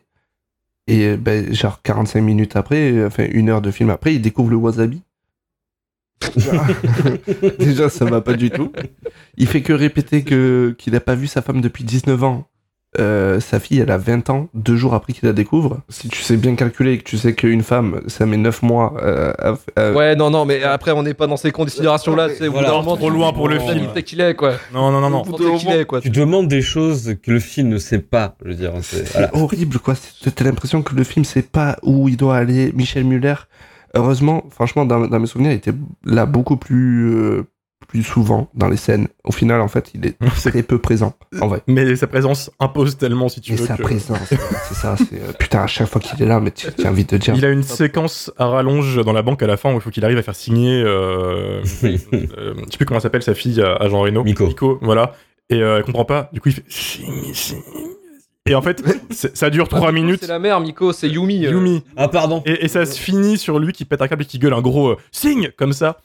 Et 0.88 1.15
ben, 1.15 1.53
genre 1.53 1.84
45 1.84 2.21
minutes 2.21 2.55
après, 2.55 3.05
enfin 3.05 3.25
une 3.30 3.49
heure 3.49 3.61
de 3.61 3.69
film 3.69 3.91
après, 3.91 4.15
il 4.15 4.21
découvre 4.21 4.49
le 4.49 4.55
wasabi. 4.55 5.03
Déjà, 7.59 7.89
ça 7.89 8.05
va 8.05 8.22
pas 8.22 8.34
du 8.34 8.49
tout. 8.51 8.72
Il 9.38 9.47
fait 9.47 9.61
que 9.61 9.74
répéter 9.74 10.24
que 10.24 10.76
qu'il 10.78 10.95
a 10.95 10.99
pas 10.99 11.15
vu 11.15 11.28
sa 11.28 11.41
femme 11.41 11.61
depuis 11.61 11.84
19 11.84 12.24
ans. 12.24 12.45
Euh, 12.97 13.39
sa 13.39 13.59
fille, 13.59 13.78
elle 13.80 13.91
a 13.91 13.99
20 13.99 14.32
ans, 14.32 14.49
deux 14.55 14.76
jours 14.76 14.95
après 14.95 15.13
qu'il 15.13 15.28
la 15.28 15.34
découvre. 15.34 15.82
Si 15.89 16.09
tu 16.09 16.24
sais 16.24 16.38
bien 16.38 16.55
calculer 16.55 16.93
et 16.93 16.97
que 16.97 17.03
tu 17.03 17.20
sais 17.20 17.36
qu'une 17.36 17.61
femme, 17.61 18.01
ça 18.07 18.26
met 18.26 18.36
9 18.36 18.63
mois 18.63 18.95
euh, 19.03 19.32
à, 19.38 19.53
à- 19.80 19.91
Ouais, 19.91 20.15
non, 20.15 20.32
non, 20.32 20.43
mais 20.45 20.63
après, 20.63 20.89
on 20.91 21.03
n'est 21.03 21.13
pas 21.13 21.28
dans 21.28 21.38
ces 21.38 21.51
considérations-là. 21.51 22.30
C'est 22.36 22.47
Voilà. 22.47 22.72
vraiment 22.72 22.97
Trop 22.97 23.11
loin 23.11 23.32
pour 23.32 23.47
le 23.47 23.59
film. 23.59 23.89
C'est 23.93 24.01
qu'il 24.01 24.20
est, 24.22 24.34
quoi. 24.34 24.53
Non, 24.74 24.91
non, 24.91 25.01
non, 25.01 25.09
non. 25.11 25.24
Est, 25.70 25.86
quoi. 25.86 26.01
Tu 26.01 26.09
demandes 26.09 26.47
des 26.47 26.63
choses 26.63 27.15
que 27.22 27.30
le 27.30 27.39
film 27.39 27.70
ne 27.70 27.78
sait 27.78 27.99
pas. 27.99 28.36
Je 28.43 28.49
veux 28.49 28.55
dire, 28.55 28.72
c'est 28.82 29.05
C'est 29.05 29.11
voilà. 29.20 29.36
horrible, 29.36 29.78
quoi. 29.78 29.93
T'as 30.36 30.43
l'impression 30.43 30.82
que 30.82 30.95
le 30.95 31.03
film 31.03 31.26
sait 31.26 31.43
pas 31.43 31.78
où 31.84 32.09
il 32.09 32.17
doit 32.17 32.38
aller. 32.38 32.72
Michel 32.74 33.03
Muller, 33.03 33.36
heureusement, 33.96 34.46
franchement, 34.50 34.86
dans, 34.86 35.08
dans 35.08 35.20
mes 35.20 35.28
souvenirs, 35.28 35.52
il 35.52 35.56
était 35.58 35.74
là 36.06 36.26
beaucoup 36.26 36.58
plus, 36.58 37.14
euh, 37.14 37.44
plus 37.88 38.04
souvent 38.04 38.50
dans 38.54 38.68
les 38.70 38.78
scènes. 38.78 39.08
Au 39.24 39.32
final, 39.32 39.62
en 39.62 39.68
fait, 39.68 39.92
il 39.96 40.06
est 40.06 40.18
très 40.50 40.62
peu 40.64 40.78
présent, 40.78 41.14
en 41.42 41.48
vrai. 41.48 41.62
Mais 41.68 41.96
sa 41.96 42.08
présence 42.08 42.52
impose 42.60 42.98
tellement, 42.98 43.30
si 43.30 43.42
tu 43.42 43.54
Et 43.54 43.56
veux. 43.56 43.66
sa 43.66 43.78
que- 43.78 43.82
présence, 43.84 44.18
c'est 44.30 44.76
ça. 44.76 44.96
c'est, 44.98 45.16
euh, 45.22 45.32
putain, 45.40 45.62
à 45.64 45.68
chaque 45.68 45.88
fois 45.88 46.00
qu'il 46.02 46.22
est 46.22 46.26
là, 46.28 46.40
mais 46.40 46.52
tu 46.52 46.68
as 46.86 46.90
envie 46.90 47.06
de 47.06 47.18
dire. 47.18 47.34
Il 47.36 47.46
a 47.46 47.50
une 47.50 47.64
séquence 47.64 48.32
à 48.38 48.46
rallonge 48.48 49.04
dans 49.04 49.14
la 49.14 49.22
banque 49.24 49.42
à 49.44 49.48
la 49.48 49.58
fin 49.58 49.72
où 49.72 49.76
il 49.76 49.82
faut 49.82 49.90
qu'il 49.90 50.06
arrive 50.06 50.18
à 50.18 50.24
faire 50.24 50.36
signer. 50.36 50.82
Euh, 50.84 51.62
euh, 51.84 52.04
je 52.14 52.72
sais 52.72 52.78
plus 52.78 52.86
comment 52.86 53.00
s'appelle 53.00 53.24
sa 53.24 53.34
fille 53.34 53.62
à, 53.62 53.76
à 53.76 53.90
Jean 53.90 54.02
Reno. 54.02 54.24
Miko. 54.24 54.78
voilà. 54.82 55.14
Et 55.50 55.64
euh, 55.64 55.78
elle 55.78 55.84
comprend 55.84 56.06
pas. 56.06 56.30
Du 56.32 56.42
coup, 56.42 56.50
il 56.50 56.54
fait 56.56 56.64
signe, 56.70 57.34
signe. 57.34 57.58
Et 58.46 58.56
en 58.56 58.62
fait, 58.62 58.84
ça 59.34 59.50
dure 59.50 59.68
3 59.68 59.92
minutes. 59.92 60.20
C'est 60.22 60.28
la 60.28 60.40
mère, 60.40 60.60
Miko, 60.60 60.92
c'est 60.94 61.08
Yumi. 61.10 61.46
euh. 61.46 61.52
Yumi. 61.52 61.84
Ah 61.98 62.08
pardon. 62.08 62.42
Et, 62.46 62.66
et 62.66 62.68
ça 62.68 62.86
se 62.86 63.00
finit 63.00 63.38
sur 63.38 63.60
lui 63.60 63.74
qui 63.74 63.86
pète 63.86 64.02
un 64.02 64.08
câble 64.08 64.24
et 64.24 64.26
qui 64.26 64.40
gueule 64.40 64.54
un 64.54 64.62
gros 64.62 64.90
euh, 64.90 64.98
signe 65.12 65.52
comme 65.58 65.74
ça. 65.74 66.00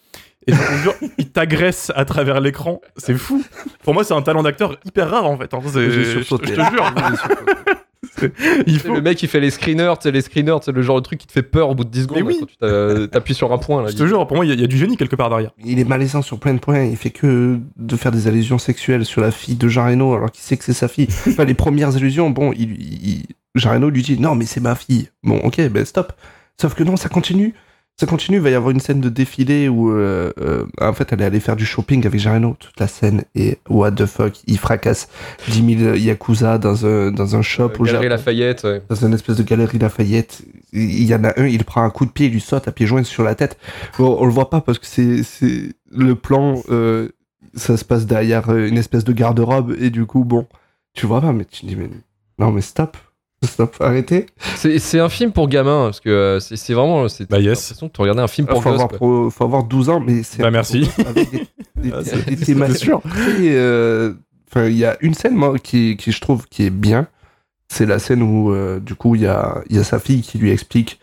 Et 0.47 0.53
jure, 0.53 0.95
il 1.17 1.31
t'agresse 1.31 1.91
à 1.97 2.05
travers 2.05 2.39
l'écran. 2.41 2.83
C'est 2.99 3.15
fou. 3.15 3.43
Pour 3.83 3.95
moi, 3.95 4.05
c'est 4.05 4.13
un 4.13 4.21
talent 4.21 4.43
d'acteur 4.43 4.77
hyper 4.85 5.09
rare 5.11 5.25
en 5.25 5.39
fait. 5.39 5.55
hein. 5.55 5.61
Je 5.65 6.37
te 6.37 6.47
jure. 6.55 6.95
il 8.67 8.79
faut. 8.81 8.95
le 8.95 9.01
mec 9.03 9.19
qui 9.19 9.27
fait 9.27 9.41
les 9.41 9.51
screeners, 9.51 9.95
les 10.05 10.21
screeners, 10.21 10.57
c'est 10.63 10.73
le 10.73 10.83
genre 10.83 10.97
de 10.97 11.03
truc 11.03 11.19
qui 11.21 11.27
te 11.27 11.33
fait 11.33 11.43
peur 11.43 11.71
au 11.71 11.75
bout 11.75 11.85
de 11.85 11.91
10 11.91 12.03
secondes. 12.03 12.23
Oui. 12.25 12.37
quand 12.41 12.47
tu 12.47 12.57
t'a- 12.57 13.09
t'appuies 13.09 13.35
sur 13.35 13.53
un 13.53 13.59
point. 13.59 13.83
Là, 13.83 13.91
Je 13.91 13.97
te 13.97 14.07
jure, 14.07 14.27
pour 14.27 14.37
moi, 14.37 14.45
il 14.45 14.49
y, 14.49 14.53
a- 14.53 14.55
il 14.55 14.61
y 14.61 14.65
a 14.65 14.67
du 14.69 14.77
génie 14.79 14.97
quelque 14.97 15.17
part 15.17 15.29
derrière. 15.31 15.51
Il 15.65 15.79
est 15.79 15.85
malaisant 15.85 16.23
sur 16.23 16.39
plein 16.39 16.55
de 16.55 16.59
points. 16.61 16.83
Il 16.85 16.97
fait 16.97 17.11
que 17.11 17.59
de 17.77 17.97
faire 17.97 18.13
des 18.13 18.29
allusions 18.29 18.59
sexuelles 18.59 19.05
sur 19.05 19.21
la 19.21 19.31
fille 19.31 19.57
de 19.57 19.69
Jean 19.69 19.87
Reno 19.87 20.15
alors 20.15 20.31
qu'il 20.31 20.43
sait 20.43 20.57
que 20.57 20.65
c'est 20.65 20.73
sa 20.73 20.89
fille. 20.89 21.09
Enfin, 21.29 21.45
les 21.45 21.55
premières 21.55 21.97
allusions, 21.97 22.31
bon, 22.31 22.53
il, 22.53 22.73
il- 22.81 23.27
Jean 23.55 23.73
Reno 23.73 23.89
lui 23.91 24.03
dit 24.03 24.19
non, 24.19 24.35
mais 24.35 24.47
c'est 24.47 24.61
ma 24.61 24.75
fille. 24.75 25.09
Bon, 25.23 25.39
ok, 25.45 25.61
ben 25.69 25.85
stop. 25.85 26.13
Sauf 26.61 26.75
que 26.75 26.85
non, 26.85 26.97
ça 26.97 27.09
continue. 27.09 27.55
Ça 27.97 28.07
continue. 28.07 28.39
Il 28.39 28.43
va 28.43 28.51
y 28.51 28.55
avoir 28.55 28.71
une 28.73 28.81
scène 28.81 29.01
de 29.01 29.09
défilé 29.09 29.69
où, 29.69 29.91
euh, 29.93 30.33
euh, 30.41 30.67
en 30.81 30.93
fait, 30.93 31.13
elle 31.13 31.21
est 31.23 31.25
allée 31.25 31.39
faire 31.39 31.55
du 31.55 31.65
shopping 31.65 32.05
avec 32.07 32.19
Jean 32.19 32.35
Reno. 32.35 32.57
Toute 32.59 32.79
la 32.81 32.89
scène 32.89 33.23
et 33.37 33.59
what 33.69 33.93
the 33.93 34.07
fuck, 34.07 34.33
il 34.47 34.59
fracasse 34.59 35.09
10 35.49 35.79
000 35.79 35.95
yakuza 35.95 36.59
dans 36.59 36.87
un 36.87 37.13
dans 37.13 37.37
un 37.37 37.43
shop 37.43 37.71
au 37.79 37.85
Galerie 37.85 38.03
Japon 38.05 38.09
Lafayette. 38.09 38.65
ouais. 38.65 38.83
dans 38.89 38.97
une 39.07 39.15
espèce 39.15 39.37
de 39.37 39.45
galerie 39.45 39.79
Lafayette. 39.79 40.43
Il 40.73 41.05
y 41.05 41.15
en 41.15 41.23
a 41.23 41.41
un, 41.41 41.47
il 41.47 41.65
prend 41.65 41.85
un 41.85 41.91
coup 41.91 42.05
de 42.05 42.11
pied, 42.11 42.27
il 42.27 42.33
lui 42.33 42.41
saute 42.41 42.67
à 42.67 42.73
pieds 42.73 42.87
joints 42.87 43.05
sur 43.05 43.23
la 43.23 43.37
tête. 43.37 43.57
Bon, 43.97 44.17
on 44.19 44.27
le 44.27 44.33
voit 44.33 44.51
pas 44.51 44.61
parce 44.61 44.81
que 44.81 44.87
c'est 44.87 45.23
c'est 45.23 45.69
le 45.93 46.17
plan, 46.17 46.61
euh, 46.71 47.11
ça 47.55 47.77
se 47.77 47.85
passe 47.85 48.07
derrière 48.07 48.51
euh, 48.51 48.67
une 48.67 48.77
espèce 48.77 49.05
de 49.05 49.13
garde-robe 49.13 49.77
et 49.79 49.91
du 49.91 50.05
coup, 50.05 50.25
bon, 50.25 50.49
tu 50.95 51.07
vois 51.07 51.21
pas, 51.21 51.33
mais 51.33 51.45
tu 51.45 51.65
dis, 51.67 51.77
mais 51.77 51.89
non, 52.41 52.51
mais 52.51 52.61
stop, 52.61 52.97
stop, 53.53 53.77
arrêtez. 53.81 54.27
C'est 54.57 54.79
c'est 54.79 55.01
un 55.01 55.09
film 55.09 55.33
pour 55.33 55.49
gamins, 55.49 55.85
parce 55.87 56.01
que 56.01 56.11
euh, 56.11 56.41
c'est 56.41 56.73
vraiment. 56.75 57.09
c'est- 57.09 57.29
Bah, 57.29 57.39
yes. 57.41 57.61
L'impression 57.63 57.89
que 57.89 57.93
tu 57.95 58.01
regardais 58.01 58.23
un 58.23 58.29
film 58.29 58.47
Faut 58.49 58.55
pour 58.61 58.67
avoir, 58.67 58.89
pro- 58.89 59.31
faut 59.31 59.45
avoir 59.45 59.65
12 59.65 59.89
ans, 59.91 60.01
mais 60.01 60.23
c'est 60.23 60.43
Bah, 60.43 60.51
merci. 60.51 60.89
avec 61.07 61.31
des, 61.31 61.47
des- 61.83 61.93
Ah, 61.93 62.03
des 62.29 62.37
thématiques 62.37 62.91
euh, 63.41 64.15
Enfin, 64.51 64.67
il 64.67 64.77
y 64.77 64.85
a 64.85 64.97
une 65.01 65.15
scène 65.15 65.35
moi 65.35 65.59
qui, 65.59 65.97
qui 65.97 66.13
je 66.13 66.21
trouve 66.21 66.47
qui 66.49 66.65
est 66.65 66.71
bien. 66.71 67.09
C'est 67.69 67.87
la 67.87 67.99
scène 67.99 68.23
où 68.23 68.53
euh, 68.53 68.79
du 68.79 68.95
coup 68.95 69.15
il 69.17 69.23
y 69.23 69.27
a, 69.27 69.63
il 69.69 69.75
y 69.77 69.79
a 69.81 69.85
sa 69.85 69.99
fille 69.99 70.21
qui 70.23 70.39
lui 70.39 70.51
explique 70.53 71.01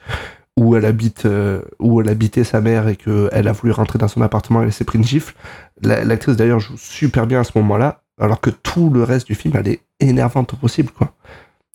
où 0.58 0.76
elle 0.76 0.86
habite, 0.86 1.26
euh, 1.26 1.62
où 1.80 2.00
elle 2.02 2.08
habitait 2.10 2.44
sa 2.44 2.62
mère 2.62 2.88
et 2.88 2.96
que 2.96 3.30
elle 3.34 3.48
a 3.48 3.52
voulu 3.52 3.72
rentrer 3.74 3.98
dans 4.00 4.08
son 4.08 4.22
appartement 4.22 4.62
et 4.62 4.66
elle 4.68 4.74
s'est 4.74 4.86
pris 4.86 5.00
une 5.00 5.04
gifle. 5.04 5.34
La- 5.82 6.04
L'actrice 6.06 6.38
d'ailleurs 6.38 6.60
joue 6.60 6.78
super 6.78 7.26
bien 7.28 7.42
à 7.42 7.44
ce 7.44 7.52
moment-là, 7.56 8.04
alors 8.20 8.40
que 8.40 8.50
tout 8.52 8.90
le 8.90 9.04
reste 9.04 9.28
du 9.28 9.36
film 9.36 9.56
elle 9.58 9.68
est 9.68 9.82
énervante 10.00 10.54
au 10.54 10.58
possible 10.58 10.92
quoi. 10.92 11.14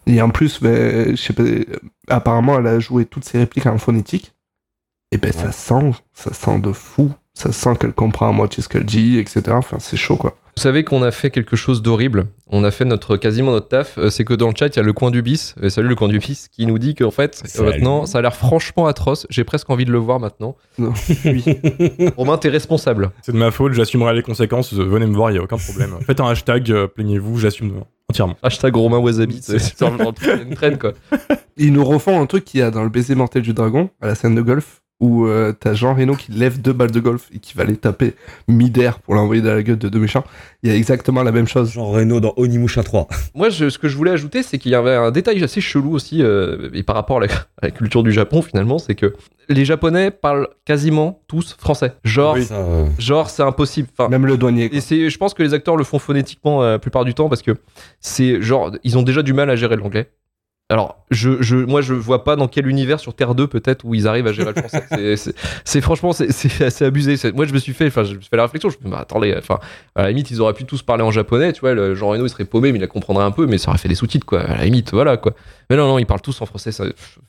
Et 0.06 0.22
en 0.22 0.30
plus, 0.30 0.60
ben, 0.60 1.16
je 1.16 1.20
sais 1.20 1.32
pas, 1.32 1.42
apparemment 2.08 2.58
elle 2.58 2.66
a 2.66 2.78
joué 2.78 3.06
toutes 3.06 3.24
ses 3.24 3.38
répliques 3.38 3.66
en 3.66 3.78
phonétique. 3.78 4.34
Et 5.12 5.18
ben 5.18 5.32
ça 5.32 5.52
sent, 5.52 5.92
ça 6.12 6.32
sent 6.32 6.58
de 6.60 6.72
fou. 6.72 7.12
Ça 7.38 7.52
sent 7.52 7.76
qu'elle 7.78 7.92
comprend 7.92 8.28
à 8.28 8.32
moitié 8.32 8.62
ce 8.62 8.68
qu'elle 8.68 8.86
dit, 8.86 9.18
etc. 9.18 9.42
Enfin, 9.50 9.76
c'est 9.78 9.98
chaud 9.98 10.16
quoi. 10.16 10.36
Vous 10.56 10.62
savez 10.62 10.84
qu'on 10.84 11.02
a 11.02 11.10
fait 11.10 11.30
quelque 11.30 11.54
chose 11.54 11.82
d'horrible. 11.82 12.28
On 12.46 12.64
a 12.64 12.70
fait 12.70 12.86
notre 12.86 13.18
quasiment 13.18 13.52
notre 13.52 13.68
taf. 13.68 13.98
Euh, 13.98 14.08
C'est 14.08 14.24
que 14.24 14.32
dans 14.32 14.48
le 14.48 14.54
chat, 14.58 14.68
il 14.68 14.76
y 14.76 14.78
a 14.78 14.82
le 14.82 14.94
coin 14.94 15.10
du 15.10 15.20
bis. 15.20 15.54
Euh, 15.62 15.68
salut 15.68 15.88
le 15.88 15.94
coin 15.96 16.08
du 16.08 16.18
bis, 16.18 16.48
qui 16.48 16.64
nous 16.64 16.78
dit 16.78 16.94
qu'en 16.94 17.10
fait, 17.10 17.42
euh, 17.44 17.46
Salut. 17.48 17.68
maintenant, 17.68 18.06
ça 18.06 18.20
a 18.20 18.22
l'air 18.22 18.34
franchement 18.34 18.86
atroce. 18.86 19.26
J'ai 19.28 19.44
presque 19.44 19.68
envie 19.68 19.84
de 19.84 19.92
le 19.92 19.98
voir 19.98 20.18
maintenant. 20.18 20.56
Non. 20.78 20.94
Oui. 21.26 21.44
Romain, 22.16 22.38
t'es 22.38 22.48
responsable. 22.48 23.10
C'est 23.20 23.32
de 23.32 23.36
ma 23.36 23.50
faute, 23.50 23.74
j'assumerai 23.74 24.14
les 24.14 24.22
conséquences. 24.22 24.72
euh, 24.72 24.82
Venez 24.84 25.04
me 25.04 25.14
voir, 25.14 25.30
il 25.30 25.34
n'y 25.34 25.40
a 25.40 25.42
aucun 25.42 25.58
problème. 25.58 25.90
Faites 26.06 26.20
un 26.20 26.28
hashtag, 26.28 26.70
euh, 26.72 26.86
plaignez-vous, 26.86 27.38
j'assume 27.38 27.82
entièrement. 28.08 28.36
Hashtag 28.42 28.74
Romain 28.76 28.98
Wasabi. 28.98 29.40
C'est 29.42 29.58
une 29.82 30.54
traîne 30.54 30.78
quoi. 30.78 30.92
Ils 31.58 31.72
nous 31.74 31.84
refont 31.84 32.18
un 32.18 32.24
truc 32.24 32.46
qu'il 32.46 32.60
y 32.60 32.62
a 32.62 32.70
dans 32.70 32.82
le 32.82 32.88
baiser 32.88 33.14
mortel 33.14 33.42
du 33.42 33.52
dragon, 33.52 33.90
à 34.00 34.06
la 34.06 34.14
scène 34.14 34.34
de 34.34 34.40
golf, 34.42 34.80
où 35.00 35.26
euh, 35.26 35.52
t'as 35.52 35.74
Jean 35.74 35.94
Reno 35.94 36.14
qui 36.14 36.32
lève 36.32 36.60
deux 36.62 36.72
balles 36.72 36.90
de 36.90 37.00
golf 37.00 37.28
et 37.34 37.38
qui 37.38 37.54
va 37.54 37.64
les 37.64 37.76
taper 37.76 38.14
mid-air 38.48 38.98
pour 39.00 39.14
l'envoyer 39.14 39.42
dans 39.42 39.52
la 39.54 39.62
gueule 39.62 39.76
de 39.78 39.88
deux 39.90 39.98
méchants. 39.98 40.24
Il 40.62 40.70
y 40.70 40.72
a 40.72 40.76
exactement 40.76 41.22
la 41.22 41.32
même 41.32 41.46
chose. 41.46 41.70
Jean 41.72 41.90
Reno 41.90 42.18
dans 42.20 42.32
Onimusha 42.36 42.82
3. 42.82 43.06
Moi, 43.34 43.50
je- 43.50 43.68
ce 43.68 43.78
que 43.78 43.88
je 43.88 43.96
voulais 43.96 44.12
ajouter, 44.12 44.42
c'est 44.42 44.56
qu'il 44.58 44.72
y 44.72 44.74
avait 44.74 44.94
un 44.94 45.10
détail 45.10 45.42
assez 45.44 45.60
chelou 45.60 45.92
aussi, 45.92 46.22
euh, 46.22 46.70
et 46.72 46.82
par 46.82 46.96
rapport 46.96 47.18
à 47.18 47.26
la, 47.26 47.32
à 47.60 47.66
la 47.66 47.70
culture 47.70 48.02
du 48.02 48.10
Japon, 48.12 48.40
finalement, 48.40 48.78
c'est 48.78 48.94
que 48.94 49.14
les 49.48 49.64
Japonais 49.66 50.10
parlent 50.10 50.48
quasiment 50.64 51.20
tous 51.28 51.54
français. 51.58 51.92
Genre, 52.02 52.38
Ça, 52.38 52.54
euh, 52.54 52.86
genre, 52.98 53.28
c'est 53.30 53.42
impossible. 53.42 53.88
Enfin, 53.96 54.08
Même 54.08 54.26
le 54.26 54.36
douanier. 54.38 54.68
quoi. 54.70 54.78
Et 54.78 54.80
c'est, 54.80 55.10
je 55.10 55.18
pense 55.18 55.34
que 55.34 55.42
les 55.42 55.52
acteurs 55.54 55.76
le 55.76 55.84
font 55.84 55.98
phonétiquement 55.98 56.62
euh, 56.62 56.72
la 56.72 56.78
plupart 56.78 57.04
du 57.04 57.12
temps 57.14 57.28
parce 57.28 57.42
que 57.42 57.52
c'est 58.00 58.40
genre, 58.40 58.72
ils 58.82 58.96
ont 58.98 59.02
déjà 59.02 59.22
du 59.22 59.34
mal 59.34 59.50
à 59.50 59.56
gérer 59.56 59.76
l'anglais. 59.76 60.08
Alors, 60.68 61.04
je, 61.12 61.40
je, 61.42 61.54
moi, 61.56 61.80
je 61.80 61.94
vois 61.94 62.24
pas 62.24 62.34
dans 62.34 62.48
quel 62.48 62.66
univers 62.66 62.98
sur 62.98 63.14
Terre 63.14 63.36
2 63.36 63.46
peut-être 63.46 63.84
où 63.84 63.94
ils 63.94 64.08
arrivent 64.08 64.26
à 64.26 64.32
gérer 64.32 64.52
le 64.52 64.60
français. 64.62 65.14
C'est- 65.64 65.80
franchement, 65.80 66.12
c'est, 66.12 66.26
assez 66.64 66.84
abusé. 66.84 67.14
Moi, 67.32 67.44
je 67.46 67.52
me 67.52 67.58
suis 67.58 67.72
fait, 67.72 67.86
enfin, 67.86 68.02
je 68.02 68.14
me 68.16 68.20
suis 68.20 68.28
fait 68.28 68.36
la 68.36 68.42
réflexion. 68.42 68.68
Je 68.68 68.74
me 68.74 68.80
suis 68.80 68.84
dit, 68.86 68.90
bah, 68.90 68.98
attendez, 69.02 69.32
enfin, 69.38 69.60
à 69.94 70.02
la 70.02 70.08
limite, 70.08 70.28
ils 70.32 70.40
auraient 70.40 70.54
pu 70.54 70.64
tous 70.64 70.82
parler 70.82 71.04
en 71.04 71.12
japonais, 71.12 71.52
tu 71.52 71.60
vois. 71.60 71.72
Le 71.72 71.94
Jean 71.94 72.08
Reno, 72.08 72.26
il 72.26 72.30
serait 72.30 72.44
paumé, 72.46 72.72
mais 72.72 72.78
il 72.78 72.80
la 72.80 72.88
comprendrait 72.88 73.24
un 73.24 73.30
peu, 73.30 73.46
mais 73.46 73.58
ça 73.58 73.68
aurait 73.68 73.78
fait 73.78 73.88
des 73.88 73.94
sous-titres, 73.94 74.26
quoi. 74.26 74.40
À 74.40 74.56
la 74.56 74.64
limite, 74.64 74.90
voilà, 74.92 75.16
quoi. 75.16 75.34
Mais 75.70 75.76
non, 75.76 75.86
non, 75.86 75.98
ils 76.00 76.06
parlent 76.06 76.20
tous 76.20 76.40
en 76.42 76.46
français. 76.46 76.72
Ça, 76.72 76.84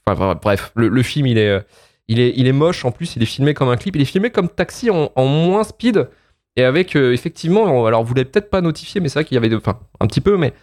enfin, 0.08 0.40
bref, 0.42 0.72
le, 0.76 0.88
le 0.88 1.04
film, 1.04 1.28
il 1.28 1.38
est, 1.38 1.50
euh, 1.50 1.60
il 2.08 2.20
est, 2.20 2.34
il 2.38 2.48
est 2.48 2.52
moche. 2.54 2.86
En 2.86 2.92
plus, 2.92 3.16
il 3.18 3.22
est 3.22 3.28
filmé 3.28 3.54
comme 3.54 3.70
un 3.70 3.78
clip. 3.78 3.96
Il 3.96 4.02
est 4.02 4.06
filmé 4.06 4.32
comme 4.32 4.50
Taxi 4.50 4.90
en, 4.90 5.12
en 5.16 5.26
moins 5.28 5.64
speed. 5.64 6.08
Et 6.56 6.64
avec, 6.64 6.96
euh, 6.96 7.14
effectivement, 7.14 7.66
on- 7.66 7.86
alors 7.86 8.04
vous 8.04 8.16
l'avez 8.16 8.26
peut-être 8.26 8.50
pas 8.50 8.62
notifié, 8.62 9.00
mais 9.00 9.10
c'est 9.10 9.20
vrai 9.20 9.26
qu'il 9.26 9.36
y 9.36 9.38
avait, 9.38 9.50
de- 9.50 9.58
enfin, 9.58 9.78
un 10.00 10.08
petit 10.08 10.22
peu, 10.22 10.38
mais 10.38 10.54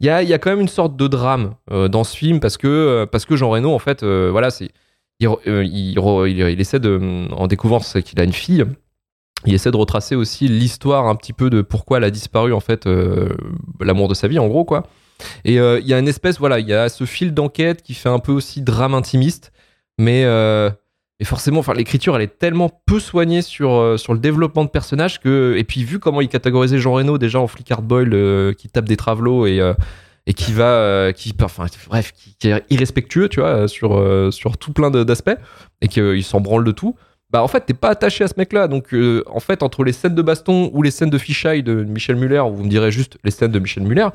il 0.00 0.06
y 0.06 0.10
a, 0.10 0.22
y 0.22 0.32
a 0.32 0.38
quand 0.38 0.50
même 0.50 0.60
une 0.60 0.68
sorte 0.68 0.96
de 0.96 1.08
drame 1.08 1.54
euh, 1.70 1.88
dans 1.88 2.04
ce 2.04 2.16
film 2.16 2.40
parce 2.40 2.56
que, 2.56 2.68
euh, 2.68 3.06
parce 3.06 3.24
que 3.24 3.36
Jean 3.36 3.50
Reno, 3.50 3.72
en 3.72 3.78
fait, 3.78 4.02
euh, 4.02 4.28
voilà, 4.30 4.50
c'est, 4.50 4.70
il, 5.20 5.28
il, 5.44 6.60
essaie 6.60 6.78
de, 6.78 7.26
en 7.32 7.46
découvrant 7.48 7.80
qu'il 7.80 8.20
a 8.20 8.24
une 8.24 8.32
fille, 8.32 8.64
il 9.44 9.54
essaie 9.54 9.70
de 9.70 9.76
retracer 9.76 10.14
aussi 10.14 10.46
l'histoire 10.46 11.06
un 11.06 11.16
petit 11.16 11.32
peu 11.32 11.50
de 11.50 11.62
pourquoi 11.62 11.98
elle 11.98 12.04
a 12.04 12.10
disparu, 12.10 12.52
en 12.52 12.60
fait, 12.60 12.88
l'amour 13.80 14.08
de 14.08 14.14
sa 14.14 14.28
vie, 14.28 14.38
en 14.38 14.46
gros, 14.46 14.64
quoi. 14.64 14.86
Et 15.44 15.54
il 15.54 15.86
y 15.86 15.94
a 15.94 15.98
une 15.98 16.08
espèce, 16.08 16.38
voilà, 16.38 16.60
il 16.60 16.68
y 16.68 16.72
a 16.72 16.88
ce 16.88 17.04
fil 17.04 17.34
d'enquête 17.34 17.82
qui 17.82 17.94
fait 17.94 18.08
un 18.08 18.20
peu 18.20 18.30
aussi 18.30 18.62
drame 18.62 18.94
intimiste, 18.94 19.52
mais, 19.98 20.24
mais 21.20 21.26
forcément, 21.26 21.60
enfin, 21.60 21.74
l'écriture, 21.74 22.14
elle 22.14 22.22
est 22.22 22.38
tellement 22.38 22.70
peu 22.86 23.00
soignée 23.00 23.42
sur, 23.42 23.72
euh, 23.72 23.96
sur 23.96 24.12
le 24.12 24.20
développement 24.20 24.64
de 24.64 24.70
personnages 24.70 25.20
que, 25.20 25.56
et 25.58 25.64
puis 25.64 25.82
vu 25.82 25.98
comment 25.98 26.20
il 26.20 26.28
catégorisait 26.28 26.78
Jean 26.78 26.92
Reno 26.92 27.18
déjà 27.18 27.40
en 27.40 27.48
flic 27.48 27.70
hard 27.72 27.84
boil 27.84 28.10
euh, 28.12 28.52
qui 28.52 28.68
tape 28.68 28.84
des 28.84 28.96
travelots 28.96 29.46
et 29.46 29.60
euh, 29.60 29.74
et 30.28 30.34
qui 30.34 30.52
va, 30.52 30.66
euh, 30.66 31.12
qui, 31.12 31.34
enfin, 31.42 31.64
bref, 31.88 32.12
qui, 32.12 32.36
qui 32.38 32.48
est 32.48 32.62
irrespectueux, 32.68 33.30
tu 33.30 33.40
vois, 33.40 33.66
sur 33.66 33.98
sur 34.30 34.58
tout 34.58 34.72
plein 34.72 34.90
d'aspects 34.90 35.36
et 35.80 35.88
qu'il 35.88 36.22
s'en 36.22 36.40
branle 36.40 36.64
de 36.64 36.70
tout. 36.70 36.94
Bah 37.30 37.42
en 37.42 37.48
fait, 37.48 37.60
t'es 37.60 37.74
pas 37.74 37.90
attaché 37.90 38.24
à 38.24 38.28
ce 38.28 38.34
mec-là. 38.36 38.68
Donc 38.68 38.94
en 39.26 39.40
fait, 39.40 39.62
entre 39.62 39.84
les 39.84 39.92
scènes 39.92 40.14
de 40.14 40.22
baston 40.22 40.70
ou 40.74 40.82
les 40.82 40.90
scènes 40.90 41.10
de 41.10 41.18
fichaille 41.18 41.62
de 41.62 41.82
Michel 41.82 42.16
Muller, 42.16 42.40
ou 42.40 42.54
vous 42.54 42.64
me 42.64 42.68
direz 42.68 42.92
juste 42.92 43.18
les 43.24 43.30
scènes 43.30 43.52
de 43.52 43.58
Michel 43.58 43.84
Muller, 43.84 44.08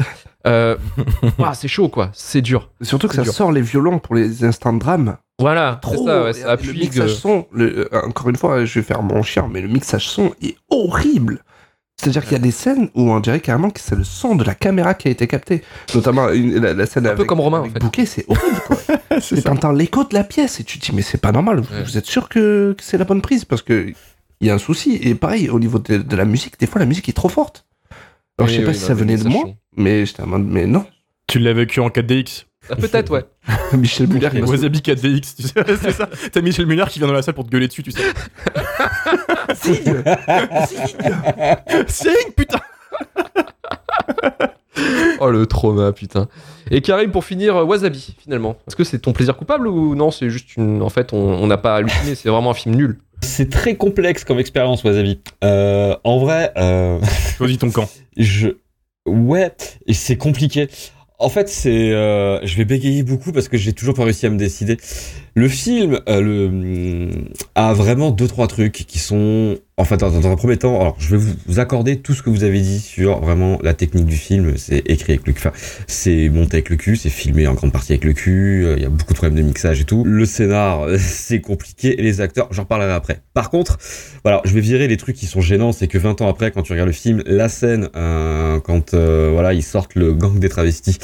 c'est 1.54 1.68
chaud 1.68 1.90
quoi, 1.90 2.12
c'est 2.14 2.42
dur. 2.42 2.70
Surtout 2.82 3.08
que 3.08 3.16
ça 3.16 3.24
dur. 3.24 3.34
sort 3.34 3.52
les 3.52 3.62
violons 3.62 3.98
pour 3.98 4.14
les 4.14 4.46
instants 4.46 4.74
de 4.74 4.80
drame. 4.80 5.18
Voilà, 5.40 5.80
c'est 5.84 5.96
Trop. 5.96 6.06
ça, 6.08 6.24
ouais, 6.24 6.34
ça 6.34 6.46
le 6.46 6.52
appuie. 6.52 6.80
mixage 6.80 7.06
que- 7.14 7.16
son, 7.20 7.48
le- 7.52 7.94
euh, 7.94 8.02
encore 8.06 8.30
une 8.30 8.36
fois, 8.36 8.64
je 8.66 8.80
vais 8.80 8.84
faire 8.86 9.02
mon 9.02 9.24
chien, 9.24 9.48
mais 9.52 9.62
le 9.62 9.68
mixage 9.68 10.08
son 10.08 10.34
est 10.42 10.56
horrible. 10.70 11.44
C'est-à-dire 12.00 12.24
qu'il 12.24 12.34
y 12.34 12.36
a 12.36 12.40
des 12.40 12.52
scènes 12.52 12.90
où 12.96 13.12
on 13.12 13.20
dirait 13.20 13.40
carrément 13.40 13.70
que 13.70 13.80
c'est 13.80 13.96
le 13.96 14.04
son 14.04 14.36
de 14.36 14.44
la 14.44 14.56
caméra 14.56 14.94
qui 14.94 15.08
a 15.08 15.12
été 15.12 15.26
capté. 15.28 15.64
Notamment 15.96 16.30
une- 16.30 16.60
la, 16.60 16.74
la 16.74 16.86
scène 16.86 17.06
Un 17.06 17.10
peu 17.12 17.16
avec, 17.18 17.28
comme 17.28 17.40
Romain, 17.40 17.60
avec 17.60 17.72
en 17.72 17.74
fait. 17.74 17.80
Bouquet, 17.80 18.06
c'est 18.06 18.26
horrible 18.28 18.62
quoi. 18.68 18.78
t'entends 19.44 19.72
l'écho 19.72 20.04
de 20.04 20.14
la 20.14 20.24
pièce 20.24 20.60
et 20.60 20.64
tu 20.64 20.80
te 20.80 20.86
dis 20.88 20.96
mais 20.96 21.02
c'est 21.02 21.20
pas 21.22 21.32
normal. 21.32 21.60
Vous, 21.62 21.74
Ouais. 21.74 21.84
vous 21.84 21.98
êtes 21.98 22.06
sûr 22.06 22.30
que, 22.30 22.74
que 22.78 22.84
c'est 22.84 22.98
la 22.98 23.06
bonne 23.06 23.22
prise? 23.22 23.46
Parce 23.46 23.62
que 23.62 23.92
il 24.42 24.48
y 24.48 24.50
a 24.50 24.56
un 24.56 24.60
souci. 24.60 25.00
Et 25.02 25.16
pareil, 25.16 25.50
au 25.50 25.60
niveau 25.60 25.80
de, 25.80 25.98
de 25.98 26.16
la 26.16 26.26
musique, 26.26 26.60
des 26.60 26.68
fois, 26.68 26.80
la 26.80 26.86
musique 26.86 27.08
est 27.10 27.14
trop 27.14 27.30
forte. 27.30 27.66
Alors, 28.38 28.50
je 28.50 28.54
sais 28.56 28.60
Oui, 28.60 28.66
pas 28.66 28.72
oui, 28.72 28.78
si 28.78 28.84
ça 28.84 28.94
oui, 28.94 29.00
venait 29.00 29.18
de 29.18 29.30
moi, 29.30 29.46
mais 29.78 30.06
j'étais 30.06 30.24
en 30.24 30.28
mode, 30.28 30.46
mais 30.46 30.66
non. 30.68 30.86
Tu 31.28 31.40
l'as 31.40 31.54
vécu 31.54 31.80
en 31.80 31.88
4DX. 31.90 32.46
Ah, 32.70 32.76
Peut-être, 32.76 33.12
ouais. 33.12 33.26
Michel 33.78 34.08
Muller, 34.08 34.30
Wasabi 34.42 34.80
4DX, 34.80 35.36
tu 35.36 35.44
sais, 35.44 35.54
c'est 35.82 35.92
ça. 35.92 36.10
T'as 36.32 36.42
Michel 36.42 36.66
Muller 36.66 36.86
qui 36.90 37.00
vient 37.00 37.08
dans 37.08 37.14
la 37.14 37.22
salle 37.22 37.34
pour 37.34 37.46
te 37.46 37.50
gueuler 37.50 37.68
dessus, 37.68 37.84
tu 37.84 37.92
sais. 37.92 38.02
Signe 39.56 40.04
Signe, 41.88 42.32
putain 42.36 42.60
Oh 45.20 45.30
le 45.30 45.46
trauma, 45.46 45.92
putain. 45.92 46.28
Et 46.72 46.82
Karim, 46.82 47.12
pour 47.12 47.24
finir, 47.24 47.56
euh, 47.58 47.64
Wasabi, 47.64 48.16
finalement. 48.20 48.58
Est-ce 48.68 48.76
que 48.76 48.84
c'est 48.84 49.00
ton 49.00 49.14
plaisir 49.14 49.38
coupable 49.38 49.68
ou 49.68 49.96
non? 49.96 50.12
C'est 50.12 50.30
juste 50.30 50.58
une. 50.58 50.82
En 50.82 50.90
fait, 50.90 51.14
on 51.14 51.18
on 51.18 51.48
n'a 51.48 51.58
pas 51.58 51.76
halluciné, 51.76 52.16
c'est 52.16 52.30
vraiment 52.30 52.52
un 52.52 52.56
film 52.56 52.76
nul. 52.76 53.00
C'est 53.22 53.50
très 53.50 53.76
complexe 53.76 54.24
comme 54.24 54.40
expérience, 54.40 54.84
Wasabi. 54.84 55.20
Euh, 55.44 55.96
en 56.04 56.20
vrai, 56.20 56.52
euh, 56.58 57.00
Choisis 57.38 57.58
ton 57.58 57.72
camp. 57.72 57.90
je, 58.18 58.50
ouais, 59.06 59.52
et 59.88 59.94
c'est 59.94 60.18
compliqué. 60.18 60.68
En 61.20 61.30
fait, 61.30 61.48
c'est, 61.48 61.92
euh, 61.92 62.46
je 62.46 62.58
vais 62.58 62.66
bégayer 62.66 63.04
beaucoup 63.04 63.32
parce 63.32 63.48
que 63.48 63.58
j'ai 63.58 63.74
toujours 63.74 63.94
pas 63.94 64.04
réussi 64.04 64.26
à 64.26 64.30
me 64.30 64.38
décider. 64.38 64.78
Le 65.36 65.48
film, 65.48 66.00
euh, 66.10 66.22
le, 66.22 67.10
a 67.56 67.74
vraiment 67.74 68.12
deux 68.12 68.28
trois 68.28 68.46
trucs 68.46 68.86
qui 68.88 69.00
sont, 69.00 69.58
en 69.78 69.84
fait, 69.84 69.98
dans, 69.98 70.32
un 70.32 70.36
premier 70.36 70.58
temps, 70.58 70.80
alors 70.80 70.96
je 71.00 71.16
vais 71.16 71.34
vous, 71.48 71.60
accorder 71.60 71.98
tout 71.98 72.14
ce 72.14 72.22
que 72.22 72.30
vous 72.30 72.44
avez 72.44 72.62
dit 72.62 72.80
sur 72.80 73.20
vraiment 73.20 73.58
la 73.64 73.74
technique 73.74 74.06
du 74.06 74.16
film. 74.16 74.54
C'est 74.58 74.84
écrit 74.86 75.14
avec 75.14 75.26
le 75.26 75.34
cul, 75.34 75.50
c'est 75.88 76.30
monté 76.30 76.58
avec 76.58 76.70
le 76.70 76.76
cul, 76.76 76.98
c'est 76.98 77.10
filmé 77.10 77.48
en 77.48 77.56
grande 77.56 77.72
partie 77.72 77.94
avec 77.94 78.04
le 78.04 78.14
cul. 78.14 78.64
euh, 78.64 78.76
Il 78.78 78.84
y 78.84 78.86
a 78.86 78.90
beaucoup 78.90 79.14
de 79.14 79.18
problèmes 79.18 79.38
de 79.38 79.42
mixage 79.42 79.82
et 79.82 79.86
tout. 79.86 80.04
Le 80.04 80.26
scénar, 80.26 80.86
c'est 81.00 81.42
compliqué 81.42 82.00
et 82.00 82.04
les 82.04 82.22
acteurs, 82.22 82.50
j'en 82.52 82.66
parlerai 82.66 82.94
après. 82.94 83.22
Par 83.34 83.50
contre, 83.50 83.80
voilà, 84.24 84.40
je 84.46 84.54
vais 84.54 84.62
virer 84.62 84.88
les 84.88 84.98
trucs 84.98 85.16
qui 85.16 85.26
sont 85.26 85.42
gênants, 85.42 85.72
c'est 85.72 85.88
que 85.88 85.98
20 85.98 86.22
ans 86.22 86.30
après, 86.30 86.52
quand 86.52 86.62
tu 86.62 86.74
regardes 86.74 86.90
le 86.90 86.94
film, 86.94 87.24
la 87.26 87.50
scène, 87.50 87.90
euh, 87.96 88.60
quand 88.60 88.94
euh, 88.94 89.32
voilà, 89.34 89.54
ils 89.54 89.64
sortent 89.64 89.96
le 89.96 90.14
gang 90.14 90.38
des 90.38 90.50
travestis, 90.50 91.00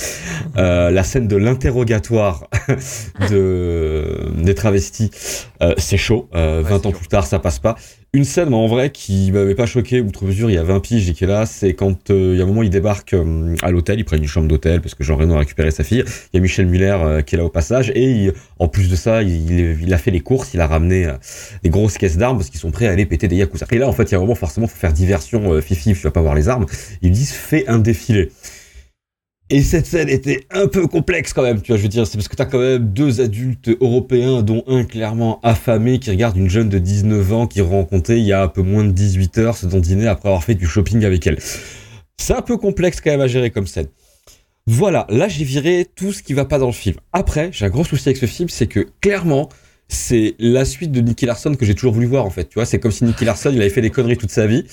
euh, 0.58 0.92
la 0.92 1.04
scène 1.04 1.28
de 1.28 1.36
l'interrogatoire 1.36 2.48
de 3.32 4.19
des 4.36 4.56
travestis, 4.56 5.12
euh, 5.62 5.74
c'est 5.78 5.98
chaud. 5.98 6.30
Euh, 6.36 6.62
20 6.66 6.86
ans 6.86 6.92
plus 6.92 7.08
tard, 7.08 7.26
ça 7.26 7.40
passe 7.40 7.60
pas. 7.60 7.76
Une 8.12 8.24
scène, 8.24 8.56
en 8.56 8.66
vrai, 8.66 8.90
qui 8.90 9.32
m'avait 9.32 9.54
pas 9.54 9.68
choqué, 9.68 10.02
outre 10.02 10.26
mesure, 10.26 10.50
il 10.50 10.56
y 10.56 10.58
a 10.58 10.64
20 10.64 10.80
piges 10.80 11.08
et 11.08 11.14
qui 11.14 11.26
est 11.26 11.28
là, 11.28 11.46
c'est 11.46 11.76
quand 11.76 12.10
euh, 12.10 12.32
il 12.34 12.40
y 12.40 12.42
a 12.42 12.44
un 12.44 12.48
moment, 12.48 12.64
ils 12.64 12.72
débarquent 12.72 13.14
euh, 13.14 13.56
à 13.62 13.70
l'hôtel, 13.70 14.00
ils 14.00 14.04
prennent 14.04 14.24
une 14.24 14.28
chambre 14.28 14.48
d'hôtel 14.48 14.82
parce 14.82 14.96
que 14.96 15.04
Jean 15.04 15.16
Reno 15.16 15.36
a 15.36 15.40
récupéré 15.40 15.70
sa 15.70 15.84
fille. 15.84 16.04
Il 16.34 16.38
y 16.38 16.40
a 16.40 16.42
Michel 16.42 16.66
Muller 16.66 16.98
euh, 17.00 17.22
qui 17.22 17.36
est 17.36 17.38
là 17.38 17.46
au 17.46 17.50
passage 17.50 17.92
et 17.94 18.04
il- 18.10 18.34
en 18.58 18.68
plus 18.68 18.90
de 18.90 18.96
ça, 18.96 19.22
il, 19.22 19.80
il 19.80 19.94
a 19.94 20.00
fait 20.00 20.10
les 20.10 20.22
courses, 20.22 20.56
il 20.56 20.60
a 20.60 20.66
ramené 20.66 21.06
euh, 21.06 21.14
des 21.64 21.70
grosses 21.70 22.00
caisses 22.00 22.18
d'armes 22.18 22.38
parce 22.38 22.50
qu'ils 22.50 22.60
sont 22.60 22.72
prêts 22.72 22.88
à 22.88 22.92
aller 22.94 23.06
péter 23.06 23.28
des 23.28 23.36
yakuza. 23.36 23.68
Et 23.72 23.78
là, 23.78 23.88
en 23.88 23.94
fait, 23.94 24.06
il 24.06 24.14
y 24.14 24.16
a 24.16 24.18
un 24.18 24.22
moment, 24.22 24.34
forcément, 24.34 24.66
faut 24.66 24.76
faire 24.80 24.92
diversion, 24.94 25.54
euh, 25.54 25.62
Fifi, 25.62 25.94
tu 25.94 26.00
vas 26.02 26.10
pas 26.12 26.22
voir 26.22 26.34
les 26.34 26.50
armes. 26.50 26.66
Ils 27.04 27.12
disent, 27.12 27.32
fais 27.34 27.68
un 27.68 27.78
défilé. 27.78 28.32
Et 29.52 29.64
cette 29.64 29.88
scène 29.88 30.10
était 30.10 30.46
un 30.52 30.68
peu 30.68 30.86
complexe 30.86 31.34
quand 31.34 31.42
même, 31.42 31.60
tu 31.60 31.72
vois, 31.72 31.78
je 31.78 31.82
veux 31.82 31.90
dire, 31.90 32.06
c'est 32.06 32.18
parce 32.18 32.28
que 32.28 32.36
t'as 32.36 32.46
quand 32.46 32.60
même 32.60 32.94
deux 32.94 33.20
adultes 33.20 33.70
européens, 33.82 34.44
dont 34.44 34.64
un 34.68 34.84
clairement 34.84 35.40
affamé, 35.42 35.98
qui 35.98 36.12
regarde 36.12 36.38
une 36.38 36.50
jeune 36.50 36.70
de 36.70 36.78
19 36.78 37.34
ans 37.34 37.48
qui 37.48 37.62
rencontrait 37.62 38.20
il 38.20 38.26
y 38.26 38.34
a 38.34 38.44
un 38.44 38.48
peu 38.48 38.62
moins 38.62 38.84
de 38.84 38.92
18 38.92 39.38
heures, 39.40 39.58
se 39.58 39.66
dans 39.66 39.80
dîner 39.80 40.08
après 40.08 40.30
avoir 40.30 40.44
fait 40.44 40.54
du 40.54 40.68
shopping 40.68 41.04
avec 41.04 41.26
elle. 41.26 41.40
C'est 42.18 42.34
un 42.34 42.44
peu 42.44 42.58
complexe 42.58 43.02
quand 43.02 43.10
même 43.10 43.22
à 43.22 43.28
gérer 43.28 43.50
comme 43.50 43.66
scène. 43.66 43.88
Voilà, 44.68 45.08
là 45.10 45.28
j'ai 45.28 45.46
viré 45.46 45.88
tout 45.96 46.14
ce 46.14 46.22
qui 46.22 46.34
va 46.34 46.46
pas 46.46 46.60
dans 46.60 46.68
le 46.68 46.72
film. 46.72 46.98
Après, 47.12 47.50
j'ai 47.52 47.66
un 47.66 47.70
gros 47.70 47.84
souci 47.84 48.08
avec 48.08 48.18
ce 48.18 48.28
film, 48.28 48.50
c'est 48.50 48.68
que 48.68 48.86
clairement, 49.02 49.50
c'est 49.90 50.36
la 50.40 50.66
suite 50.66 50.92
de 50.92 51.02
Nicky 51.02 51.26
Larson 51.26 51.56
que 51.56 51.66
j'ai 51.66 51.74
toujours 51.76 51.94
voulu 51.94 52.06
voir 52.06 52.26
en 52.26 52.30
fait. 52.30 52.46
Tu 52.46 52.54
vois, 52.56 52.66
c'est 52.66 52.80
comme 52.80 52.92
si 52.92 53.04
Nicky 53.04 53.26
Larson 53.26 53.50
il 53.52 53.60
avait 53.60 53.70
fait 53.72 53.82
des 53.82 53.90
conneries 53.90 54.18
toute 54.18 54.32
sa 54.32 54.48
vie. 54.48 54.66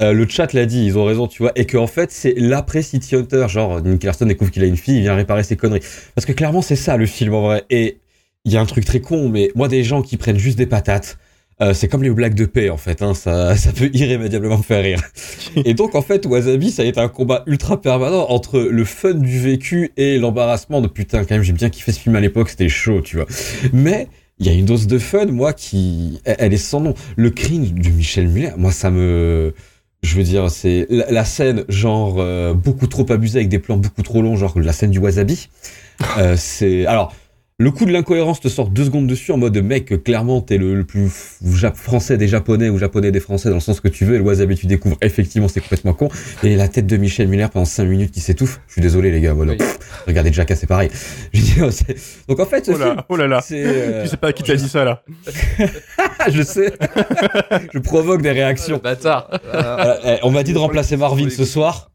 Euh, 0.00 0.12
le 0.12 0.28
chat 0.28 0.52
l'a 0.52 0.64
dit, 0.66 0.84
ils 0.86 0.96
ont 0.96 1.04
raison, 1.04 1.26
tu 1.26 1.42
vois, 1.42 1.50
et 1.56 1.64
que 1.64 1.76
en 1.76 1.88
fait 1.88 2.12
c'est 2.12 2.34
l'après 2.36 2.82
City 2.82 3.16
Hunter, 3.16 3.46
genre 3.48 3.80
Nicky 3.82 4.06
Larson 4.06 4.26
découvre 4.26 4.50
qu'il 4.52 4.62
a 4.62 4.66
une 4.66 4.76
fille, 4.76 4.98
il 4.98 5.00
vient 5.02 5.14
réparer 5.14 5.42
ses 5.42 5.56
conneries. 5.56 5.80
Parce 6.14 6.26
que 6.26 6.32
clairement 6.32 6.62
c'est 6.62 6.76
ça 6.76 6.96
le 6.96 7.06
film 7.06 7.34
en 7.34 7.42
vrai. 7.42 7.64
Et 7.70 7.98
il 8.44 8.52
y 8.52 8.56
a 8.56 8.60
un 8.60 8.66
truc 8.66 8.84
très 8.84 9.00
con, 9.00 9.28
mais 9.28 9.50
moi 9.56 9.68
des 9.68 9.82
gens 9.82 10.02
qui 10.02 10.16
prennent 10.16 10.38
juste 10.38 10.58
des 10.58 10.66
patates. 10.66 11.18
euh, 11.60 11.74
c'est 11.74 11.88
comme 11.88 12.02
les 12.04 12.10
blagues 12.10 12.34
de 12.34 12.44
paix 12.46 12.68
en 12.70 12.76
fait, 12.76 13.02
hein, 13.02 13.14
ça, 13.14 13.56
ça 13.56 13.72
peut 13.72 13.90
irrémédiablement 13.94 14.58
me 14.58 14.62
faire 14.62 14.82
rire. 14.84 15.00
Et 15.64 15.74
donc 15.74 15.94
en 15.94 16.02
fait 16.02 16.26
Wasabi 16.26 16.70
ça 16.70 16.82
a 16.82 16.84
été 16.84 17.00
un 17.00 17.08
combat 17.08 17.42
ultra 17.46 17.80
permanent 17.80 18.26
entre 18.30 18.60
le 18.60 18.84
fun 18.84 19.14
du 19.14 19.40
vécu 19.40 19.90
et 19.96 20.18
l'embarrassement 20.18 20.80
de 20.80 20.86
putain 20.88 21.24
quand 21.24 21.34
même 21.34 21.42
j'ai 21.42 21.52
bien 21.54 21.70
kiffé 21.70 21.90
ce 21.92 21.98
film 22.00 22.14
à 22.16 22.20
l'époque 22.20 22.50
c'était 22.50 22.68
chaud 22.68 23.00
tu 23.00 23.16
vois. 23.16 23.26
Mais 23.72 24.08
il 24.40 24.46
y 24.46 24.48
a 24.50 24.52
une 24.52 24.64
dose 24.64 24.86
de 24.86 24.98
fun 24.98 25.26
moi 25.26 25.52
qui 25.52 26.20
elle, 26.24 26.52
est 26.52 26.56
sans 26.56 26.80
nom. 26.80 26.94
Le 27.16 27.30
cringe 27.30 27.72
de 27.72 27.90
Michel 27.90 28.28
Muller 28.28 28.52
moi 28.56 28.72
ça 28.72 28.90
me 28.90 29.54
je 30.02 30.16
veux 30.16 30.22
dire, 30.22 30.50
c'est 30.50 30.86
la, 30.90 31.10
la 31.10 31.24
scène 31.24 31.64
genre 31.68 32.16
euh, 32.18 32.54
beaucoup 32.54 32.86
trop 32.86 33.10
abusée 33.10 33.38
avec 33.38 33.48
des 33.48 33.58
plans 33.58 33.76
beaucoup 33.76 34.02
trop 34.02 34.22
longs, 34.22 34.36
genre 34.36 34.58
la 34.58 34.72
scène 34.72 34.90
du 34.90 34.98
wasabi. 34.98 35.48
Euh, 36.18 36.36
c'est 36.38 36.86
alors 36.86 37.12
le 37.60 37.72
coup 37.72 37.84
de 37.86 37.90
l'incohérence 37.90 38.38
te 38.40 38.46
sort 38.46 38.68
deux 38.68 38.84
secondes 38.84 39.08
dessus 39.08 39.32
en 39.32 39.36
mode 39.36 39.56
mec 39.58 40.04
clairement 40.04 40.40
t'es 40.40 40.58
le, 40.58 40.76
le 40.76 40.84
plus 40.84 41.10
français 41.74 42.16
des 42.16 42.28
japonais 42.28 42.68
ou 42.68 42.78
japonais 42.78 43.10
des 43.10 43.18
français 43.18 43.48
dans 43.48 43.56
le 43.56 43.60
sens 43.60 43.80
que 43.80 43.88
tu 43.88 44.04
veux 44.04 44.14
et 44.14 44.18
le 44.18 44.22
wasabi 44.24 44.54
tu 44.54 44.66
découvres 44.68 44.96
effectivement 45.02 45.48
c'est 45.48 45.60
complètement 45.60 45.92
con 45.92 46.08
et 46.44 46.54
la 46.54 46.68
tête 46.68 46.86
de 46.86 46.96
Michel 46.96 47.26
Muller 47.26 47.48
pendant 47.52 47.64
cinq 47.64 47.86
minutes 47.86 48.12
qui 48.12 48.20
s'étouffe 48.20 48.60
je 48.68 48.74
suis 48.74 48.80
désolé 48.80 49.10
les 49.10 49.20
gars 49.20 49.32
voilà 49.32 49.52
Oui. 49.52 49.58
Pff, 49.58 49.78
regardez 50.06 50.32
Jackass 50.32 50.60
c'est 50.60 50.68
pareil 50.68 50.88
c'est- 51.32 51.96
donc 52.28 52.38
en 52.38 52.46
fait 52.46 52.64
ce 52.64 52.70
Oh 52.70 52.78
là, 52.78 52.84
film, 52.90 53.02
oh 53.08 53.16
là 53.16 53.26
là. 53.26 53.40
c'est 53.42 53.62
euh, 53.66 54.02
Tu 54.04 54.08
sais 54.10 54.16
pas 54.16 54.28
à 54.28 54.32
qui 54.32 54.44
t'a 54.44 54.54
dit 54.54 54.68
ça 54.68 54.84
là. 54.84 55.02
je 56.30 56.42
sais 56.42 56.72
je 57.74 57.78
provoque 57.80 58.22
des 58.22 58.30
réactions 58.30 58.78
Bâtard. 58.80 59.30
Voilà, 59.50 59.98
eh, 60.04 60.18
on 60.22 60.30
m'a 60.30 60.44
dit 60.44 60.52
de 60.52 60.58
remplacer 60.58 60.96
Marvin 60.96 61.28
ce 61.28 61.44
soir. 61.44 61.90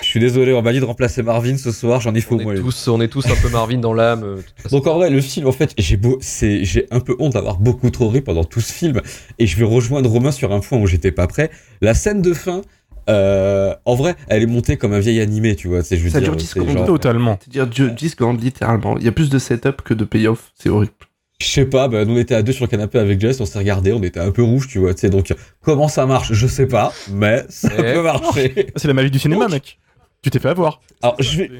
Je 0.00 0.06
suis 0.06 0.20
désolé, 0.20 0.52
on 0.52 0.62
m'a 0.62 0.72
dit 0.72 0.80
de 0.80 0.84
remplacer 0.84 1.22
Marvin 1.22 1.56
ce 1.56 1.72
soir, 1.72 2.00
j'en 2.00 2.14
ai 2.14 2.20
fait 2.20 2.32
On 2.34 2.38
au 2.38 2.42
moins 2.42 2.54
est, 2.54 2.58
tous, 2.58 2.88
on 2.88 3.00
est 3.00 3.08
tous 3.08 3.26
un 3.26 3.34
peu 3.40 3.48
Marvin 3.48 3.78
dans 3.78 3.92
l'âme. 3.94 4.22
euh. 4.24 4.36
Donc 4.70 4.86
en 4.86 4.94
vrai, 4.94 5.10
le 5.10 5.20
film, 5.20 5.46
en 5.46 5.52
fait, 5.52 5.72
j'ai 5.78 5.96
beau, 5.96 6.18
c'est, 6.20 6.64
j'ai 6.64 6.86
un 6.90 7.00
peu 7.00 7.16
honte 7.18 7.32
d'avoir 7.32 7.58
beaucoup 7.58 7.90
trop 7.90 8.08
ri 8.08 8.20
pendant 8.20 8.44
tout 8.44 8.60
ce 8.60 8.72
film, 8.72 9.00
et 9.38 9.46
je 9.46 9.56
vais 9.58 9.64
rejoindre 9.64 10.08
Romain 10.10 10.30
sur 10.32 10.52
un 10.52 10.60
point 10.60 10.78
où 10.78 10.86
j'étais 10.86 11.12
pas 11.12 11.26
prêt. 11.26 11.50
La 11.80 11.94
scène 11.94 12.22
de 12.22 12.32
fin, 12.34 12.62
euh, 13.10 13.74
en 13.84 13.94
vrai, 13.96 14.14
elle 14.28 14.42
est 14.42 14.46
montée 14.46 14.76
comme 14.76 14.92
un 14.92 15.00
vieil 15.00 15.20
animé, 15.20 15.56
tu 15.56 15.66
vois. 15.68 15.82
C'est, 15.82 15.96
je 15.96 16.04
veux 16.04 16.10
Ça 16.10 16.20
dire, 16.20 16.28
dure 16.30 16.36
10 16.36 16.46
c'est 16.46 16.60
secondes. 16.60 16.76
genre- 16.76 16.86
Totalement. 16.86 17.38
C'est-à-dire 17.40 17.66
Dieu- 17.66 17.90
10 17.90 18.10
secondes, 18.10 18.40
littéralement. 18.42 18.96
Il 18.98 19.04
y 19.04 19.08
a 19.08 19.12
plus 19.12 19.28
de 19.30 19.38
setup 19.40 19.82
que 19.82 19.94
de 19.94 20.04
payoff. 20.04 20.52
C'est 20.54 20.68
horrible. 20.68 20.92
Je 21.42 21.48
sais 21.48 21.64
pas, 21.66 21.88
bah, 21.88 22.04
nous 22.04 22.14
on 22.14 22.18
était 22.18 22.34
à 22.36 22.42
deux 22.42 22.52
sur 22.52 22.64
le 22.64 22.70
canapé 22.70 22.98
avec 23.00 23.20
Jess, 23.20 23.40
on 23.40 23.46
s'est 23.46 23.58
regardé, 23.58 23.92
on 23.92 24.02
était 24.02 24.20
un 24.20 24.30
peu 24.30 24.42
rouge, 24.42 24.68
tu 24.68 24.78
vois. 24.78 24.94
Tu 24.94 25.00
sais, 25.00 25.10
donc 25.10 25.34
comment 25.60 25.88
ça 25.88 26.06
marche, 26.06 26.32
je 26.32 26.46
sais 26.46 26.66
pas, 26.66 26.92
mais 27.10 27.42
ça 27.48 27.68
Eh. 27.76 27.94
peut 27.94 28.02
marcher. 28.02 28.66
C'est 28.76 28.86
la 28.86 28.94
magie 28.94 29.10
du 29.10 29.18
cinéma, 29.18 29.48
mec. 29.48 29.78
Tu 30.22 30.30
t'es 30.30 30.38
fait 30.38 30.50
avoir. 30.50 30.80
Alors, 31.02 31.16
je 31.20 31.38
vais, 31.38 31.50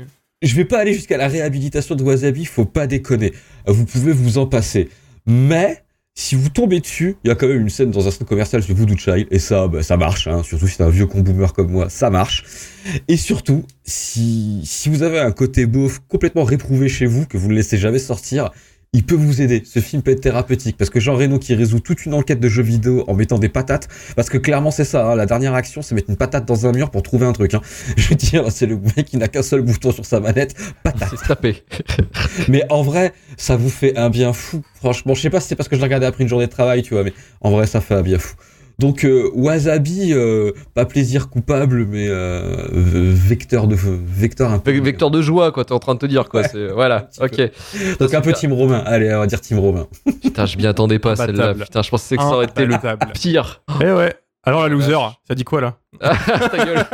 je 0.41 0.55
vais 0.55 0.65
pas 0.65 0.79
aller 0.79 0.95
jusqu'à 0.95 1.17
la 1.17 1.27
réhabilitation 1.27 1.97
de 1.97 2.03
Wasabi, 2.05 2.45
faut 2.45 2.65
pas 2.65 2.87
déconner. 2.87 3.33
Vous 3.67 3.85
pouvez 3.85 4.13
vous 4.13 4.39
en 4.39 4.47
passer. 4.47 4.89
Mais, 5.27 5.83
si 6.15 6.37
vous 6.37 6.49
tombez 6.49 6.79
dessus, 6.79 7.17
il 7.25 7.29
y 7.29 7.31
a 7.33 7.35
quand 7.35 7.49
même 7.49 7.63
une 7.63 7.69
scène 7.71 7.91
dans 7.91 8.07
un 8.07 8.11
centre 8.13 8.27
commercial 8.27 8.63
sur 8.63 8.77
Voodoo 8.77 8.97
Child, 8.97 9.27
et 9.33 9.39
ça, 9.41 9.67
bah, 9.67 9.83
ça 9.83 9.97
marche, 9.97 10.29
hein. 10.29 10.43
surtout 10.45 10.69
si 10.69 10.77
t'es 10.77 10.85
un 10.85 10.91
vieux 10.91 11.07
con 11.07 11.21
boomer 11.23 11.53
comme 11.55 11.73
moi, 11.73 11.89
ça 11.89 12.09
marche. 12.09 12.45
Et 13.09 13.17
surtout, 13.17 13.65
si, 13.83 14.61
si 14.65 14.89
vous 14.91 15.03
avez 15.03 15.19
un 15.19 15.33
côté 15.33 15.67
beauf 15.67 16.01
complètement 16.09 16.45
réprouvé 16.45 16.89
chez 16.89 17.07
vous, 17.07 17.27
que 17.27 17.37
vous 17.37 17.49
ne 17.49 17.55
laissez 17.55 17.79
jamais 17.79 17.99
sortir, 17.99 18.51
il 18.95 19.05
peut 19.05 19.15
vous 19.15 19.41
aider. 19.41 19.63
Ce 19.65 19.81
film 19.81 20.03
peut 20.03 20.11
être 20.11 20.21
thérapeutique 20.21 20.77
parce 20.77 20.91
que 20.91 21.01
Jean 21.01 21.17
Reno 21.17 21.39
qui 21.39 21.55
résout 21.55 21.81
toute 21.81 22.05
une 22.05 22.13
enquête 22.13 22.41
de 22.41 22.49
jeux 22.49 22.63
vidéo 22.63 23.05
en 23.09 23.15
mettant 23.15 23.39
des 23.39 23.49
patates, 23.49 23.89
parce 24.17 24.29
que 24.29 24.37
clairement 24.37 24.71
c'est 24.71 24.85
ça. 24.85 25.07
hein, 25.07 25.17
la 25.17 25.25
dernière 25.25 25.55
action, 25.55 25.81
c'est 25.81 25.95
mettre 25.95 26.11
une 26.11 26.17
patate 26.17 26.45
dans 26.45 26.67
un 26.67 26.73
mur 26.73 26.91
pour 26.91 27.03
trouver 27.03 27.25
un 27.27 27.33
truc. 27.33 27.55
Hein. 27.55 27.63
Je 27.97 28.11
veux 28.11 28.17
dire, 28.17 28.53
c'est 28.53 28.67
le 28.67 28.79
mec 28.97 29.07
qui 29.07 29.17
n'a 29.17 29.29
qu'un 29.29 29.43
seul 29.43 29.63
bouton 29.63 29.93
sur 29.93 30.05
sa 30.05 30.21
manette, 30.21 30.55
patate. 30.83 31.09
C'est 31.17 31.27
tapé. 31.27 31.65
Mais 32.49 32.65
en 32.71 32.83
vrai, 32.83 33.15
ça 33.39 33.57
vous 33.57 33.71
fait 33.71 33.97
un 33.97 34.11
bien 34.11 34.35
fou. 34.35 34.63
Franchement, 34.75 35.15
je 35.15 35.23
sais 35.23 35.31
pas 35.31 35.41
si 35.41 35.49
c'est 35.49 35.57
parce 35.57 35.69
que 35.69 35.77
je 35.77 35.81
l'ai 35.81 35.87
regardé 35.87 36.05
après 36.07 36.25
une 36.25 36.29
journée 36.29 36.47
de 36.47 36.51
travail, 36.51 36.83
tu 36.83 36.95
vois, 36.95 37.05
mais 37.05 37.15
en 37.41 37.51
vrai, 37.51 37.67
ça 37.67 37.81
fait 37.81 37.95
un 37.95 38.03
bien 38.03 38.19
fou. 38.19 38.35
Donc 38.83 39.05
euh, 39.05 39.31
Wasabi, 39.35 40.13
euh, 40.13 40.51
pas 40.75 40.85
plaisir 40.85 41.31
coupable, 41.31 41.87
mais 41.87 42.09
euh, 42.09 42.67
vecteur 42.73 43.69
de 43.69 43.77
vecteur 43.79 44.51
un 44.51 44.59
peu. 44.59 44.73
Vecteur 44.81 45.13
de 45.13 45.23
joie, 45.23 45.53
quoi, 45.53 45.65
t'es 45.65 45.73
en 45.73 45.79
train 45.79 45.95
de 45.95 46.01
te 46.01 46.07
dire, 46.07 46.29
quoi. 46.29 46.43
c'est- 46.43 46.67
Voilà, 46.67 47.09
ok. 47.21 47.41
Donc 48.01 48.13
un 48.13 48.21
peu 48.21 48.33
Team 48.33 48.53
Romain. 48.53 48.83
Allez, 48.85 49.15
on 49.15 49.21
va 49.21 49.27
dire 49.29 49.41
Team 49.41 49.61
Romain. 49.61 49.87
Putain, 50.23 50.47
je 50.47 50.57
m'y 50.57 50.67
attendais 50.67 50.99
pas, 50.99 51.15
celle-là. 51.15 51.55
Putain, 51.55 51.83
je 51.83 51.91
pensais 51.91 52.17
que 52.17 52.23
ça 52.25 52.29
aurait 52.31 52.47
été 52.47 52.67
le 52.67 52.75
pire. 53.15 53.63
Eh 53.81 53.93
ouais. 53.93 54.15
Alors 54.45 54.63
la 54.63 54.69
loser, 54.69 54.97
ça 55.29 55.37
dit 55.37 55.45
quoi 55.45 55.61
là 55.61 55.77
Ah, 56.01 56.17
ta 56.51 56.65
gueule. 56.65 56.85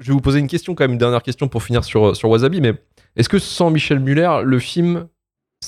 je 0.00 0.06
vais 0.06 0.12
vous 0.14 0.22
poser 0.22 0.38
une 0.38 0.46
question, 0.46 0.74
quand 0.74 0.84
même, 0.84 0.92
une 0.92 0.98
dernière 0.98 1.22
question 1.22 1.46
pour 1.48 1.62
finir 1.62 1.84
sur, 1.84 2.16
sur 2.16 2.30
Wasabi, 2.30 2.62
mais 2.62 2.72
est-ce 3.16 3.28
que 3.28 3.38
sans 3.38 3.68
Michel 3.70 4.00
Muller, 4.00 4.30
le 4.44 4.58
film 4.58 5.08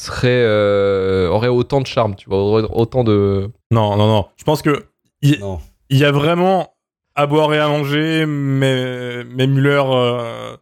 serait, 0.01 0.29
euh, 0.29 1.29
aurait 1.29 1.49
autant 1.49 1.81
de 1.81 1.87
charme, 1.87 2.15
tu 2.17 2.29
vois, 2.29 2.39
aurait 2.39 2.65
autant 2.73 3.05
de. 3.05 3.51
Non, 3.71 3.97
non, 3.97 4.07
non. 4.07 4.27
Je 4.37 4.45
pense 4.45 4.63
que 4.63 4.87
il 5.23 5.39
Non. 5.41 5.61
il 5.89 5.99
y 5.99 6.05
a 6.05 6.13
vraiment 6.13 6.75
à 7.15 7.27
boire 7.27 7.53
et 7.53 7.59
à 7.59 7.69
manger, 7.69 8.25
mais, 8.27 9.25
mais 9.25 9.47
Muller, 9.47 9.83
euh, 9.87 10.57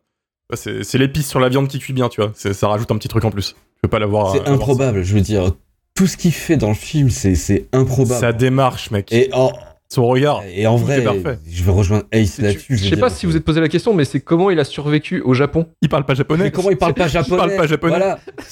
c'est 0.54 0.82
c'est 0.82 0.98
l'épice 0.98 1.28
sur 1.28 1.40
la 1.40 1.48
viande 1.48 1.68
qui 1.68 1.78
cuit 1.78 1.92
bien, 1.92 2.08
tu 2.08 2.20
vois. 2.20 2.32
Ça 2.34 2.68
rajoute 2.68 2.90
un 2.90 2.96
petit 2.96 3.08
truc 3.08 3.24
en 3.24 3.30
plus. 3.30 3.54
Je 3.76 3.80
peux 3.82 3.88
pas 3.88 3.98
l'avoir. 3.98 4.32
C'est 4.32 4.44
ça. 4.44 4.50
improbable, 4.50 5.02
je 5.02 5.14
veux 5.14 5.20
dire. 5.20 5.52
tout 5.94 6.06
ce 6.06 6.16
qu'il 6.16 6.32
fait 6.32 6.56
dans 6.56 6.68
le 6.68 6.74
film, 6.74 7.10
c'est 7.10 7.34
c'est 7.34 7.68
improbable. 7.72 8.20
Sa 8.20 8.32
démarche, 8.32 8.90
mec. 8.90 9.12
Et 9.12 9.28
en, 9.32 9.52
Son 9.90 10.06
regard. 10.06 10.42
et 10.54 10.66
en 10.66 10.76
vrai, 10.76 11.02
je 11.50 11.64
vais 11.64 11.70
rejoindre 11.70 12.04
Ace 12.12 12.38
là-dessus. 12.38 12.76
Je 12.76 12.84
veux 12.84 12.90
sais 12.90 12.96
pas 12.96 13.08
si 13.08 13.24
vous 13.24 13.36
êtes 13.36 13.44
posé 13.44 13.58
la 13.60 13.68
question, 13.68 13.94
mais 13.94 14.04
c'est 14.04 14.20
comment 14.20 14.50
il 14.50 14.60
a 14.60 14.64
survécu 14.64 15.22
au 15.22 15.32
Japon? 15.32 15.66
Il 15.80 15.88
parle 15.88 16.04
pas 16.04 16.12
japonais. 16.14 16.44
Mais 16.44 16.50
comment 16.50 16.70
il 16.70 16.76
parle 16.76 16.92
pas 16.94 17.08
japonais? 17.08 17.38
parle 17.38 17.56
pas 17.56 17.66
japonais. 17.66 17.96
Voilà. 17.96 18.18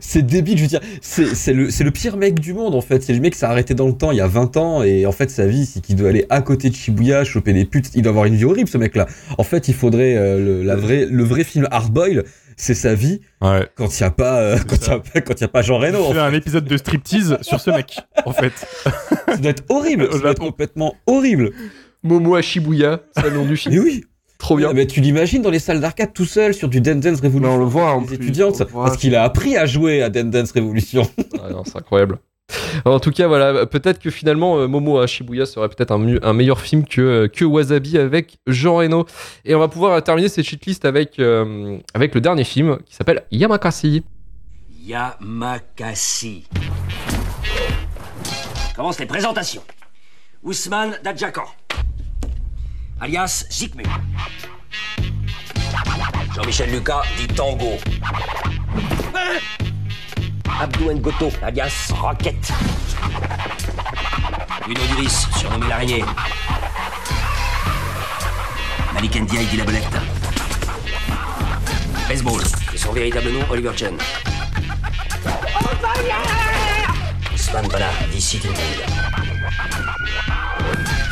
C'est- 0.00 0.22
débile, 0.22 0.56
je 0.58 0.62
veux 0.62 0.68
dire. 0.68 0.80
C'est 1.00 1.34
c'est 1.34 1.52
le, 1.52 1.68
c'est 1.70 1.84
le 1.84 1.90
pire 1.90 2.16
mec 2.16 2.38
du 2.38 2.52
monde, 2.52 2.74
en 2.74 2.80
fait. 2.80 3.02
C'est 3.02 3.12
le 3.12 3.20
mec 3.20 3.32
qui 3.32 3.38
s'est 3.40 3.46
arrêté 3.46 3.74
dans 3.74 3.86
le 3.88 3.92
temps 3.94 4.12
il 4.12 4.18
y 4.18 4.20
a 4.20 4.26
20 4.28 4.56
ans, 4.56 4.82
et 4.82 5.04
en 5.06 5.12
fait, 5.12 5.30
sa 5.30 5.46
vie, 5.46 5.66
c'est 5.66 5.80
qu'il 5.80 5.96
doit 5.96 6.10
aller 6.10 6.26
à 6.30 6.42
côté 6.42 6.70
de 6.70 6.74
Shibuya, 6.74 7.24
choper 7.24 7.52
des 7.52 7.64
putes. 7.64 7.90
Il 7.94 8.02
doit 8.02 8.10
avoir 8.10 8.26
une 8.26 8.36
vie 8.36 8.44
horrible, 8.44 8.68
ce 8.68 8.78
mec-là. 8.78 9.06
En 9.38 9.42
fait, 9.44 9.68
il 9.68 9.74
faudrait 9.74 10.16
euh, 10.16 10.38
le, 10.38 10.62
la 10.62 10.76
vraie, 10.76 11.06
le 11.10 11.24
vrai 11.24 11.42
film 11.44 11.66
Hard 11.70 11.92
Boil, 11.92 12.24
c'est 12.56 12.74
sa 12.74 12.94
vie 12.94 13.20
Ouais. 13.40 13.68
quand 13.76 13.98
il 13.98 14.00
y 14.00 14.04
a 14.04 14.10
pas, 14.10 14.40
euh, 14.40 14.58
quand 14.68 14.76
il 14.76 14.88
y 14.88 14.92
a 14.92 14.98
pas, 15.00 15.20
quand 15.20 15.34
il 15.34 15.40
y 15.40 15.44
a 15.44 15.48
pas 15.48 15.62
Jean 15.62 15.78
Reno. 15.78 15.98
On 16.08 16.12
fait 16.12 16.18
un 16.20 16.32
épisode 16.34 16.64
de 16.64 16.76
striptease 16.76 17.38
sur 17.42 17.60
ce 17.60 17.70
mec, 17.70 17.98
en 18.24 18.32
fait. 18.32 18.52
Ça 19.28 19.36
doit 19.36 19.50
être 19.50 19.64
horrible. 19.68 20.08
Ça 20.12 20.18
doit 20.18 20.30
être 20.32 20.40
complètement 20.40 20.94
horrible. 21.06 21.50
Momo 22.02 22.34
à 22.36 22.42
Shibuya, 22.42 23.00
c'est 23.16 23.24
le 23.24 23.30
nom 23.36 23.44
du 23.46 23.56
film. 23.56 23.74
Mais 23.74 23.80
oui. 23.80 24.04
Trop 24.38 24.56
bien. 24.56 24.68
Ah, 24.70 24.74
mais 24.74 24.86
tu 24.86 25.00
l'imagines 25.00 25.40
dans 25.42 25.50
les 25.50 25.58
salles 25.58 25.80
d'arcade 25.80 26.12
tout 26.12 26.24
seul 26.26 26.52
sur 26.52 26.68
du 26.68 26.80
Dance 26.80 26.96
Dance 27.00 27.22
Mais 27.22 27.28
Revolution. 27.28 27.54
on 27.54 27.58
le 27.58 27.64
voit 27.64 27.92
en 27.94 28.00
les 28.00 28.06
plus. 28.06 28.14
étudiantes, 28.16 28.56
on 28.60 28.64
le 28.64 28.70
voit. 28.70 28.84
parce 28.86 28.96
qu'il 28.98 29.14
a 29.16 29.22
appris 29.22 29.56
à 29.56 29.64
jouer 29.64 30.02
à 30.02 30.10
Dance 30.10 30.24
Dance 30.30 30.52
Revolution. 30.52 31.08
Ah 31.42 31.50
non, 31.50 31.62
c'est 31.64 31.76
incroyable. 31.76 32.18
En 32.84 33.00
tout 33.00 33.10
cas, 33.10 33.26
voilà, 33.26 33.66
peut-être 33.66 33.98
que 33.98 34.10
finalement 34.10 34.58
euh, 34.58 34.66
Momo 34.66 34.98
à 34.98 35.06
Shibuya 35.06 35.46
serait 35.46 35.68
peut-être 35.68 35.92
un, 35.92 36.32
meilleur 36.32 36.60
film 36.60 36.84
que, 36.84 37.00
euh, 37.00 37.28
que 37.28 37.44
Wasabi 37.44 37.98
avec 37.98 38.36
Jean 38.46 38.76
Reno. 38.76 39.06
Et 39.44 39.54
on 39.54 39.58
va 39.58 39.68
pouvoir 39.68 40.02
terminer 40.02 40.28
cette 40.28 40.44
shitlist 40.44 40.84
avec, 40.84 41.18
euh, 41.18 41.78
avec 41.94 42.14
le 42.14 42.20
dernier 42.20 42.44
film 42.44 42.78
qui 42.84 42.94
s'appelle 42.94 43.24
Yamakasi. 43.30 44.04
Yamakasi. 44.82 46.46
Commence 48.76 48.98
les 48.98 49.06
présentations. 49.06 49.62
Ousmane 50.42 50.98
Dadjakan, 51.02 51.44
alias 53.00 53.46
Zikmu. 53.50 53.84
Jean-Michel 56.34 56.70
Lucas 56.70 57.02
dit 57.16 57.28
Tango. 57.28 57.78
Abdou 60.48 60.90
Ngoto, 60.92 61.30
alias 61.42 61.90
Rocket. 61.90 62.52
Bruno 64.62 64.80
Duris, 64.94 65.26
surnommé 65.36 65.66
l'araignée. 65.68 66.04
Malik 68.94 69.16
Ndiaye 69.16 69.46
dit 69.46 69.56
la 69.56 69.64
belette. 69.64 69.96
Baseball, 72.08 72.42
et 72.72 72.78
son 72.78 72.92
véritable 72.92 73.30
nom, 73.30 73.40
Oliver 73.50 73.72
Chen. 73.76 73.96
Ousmane 77.34 77.68
Bala, 77.68 77.90
dit 78.12 78.20
City 78.20 78.48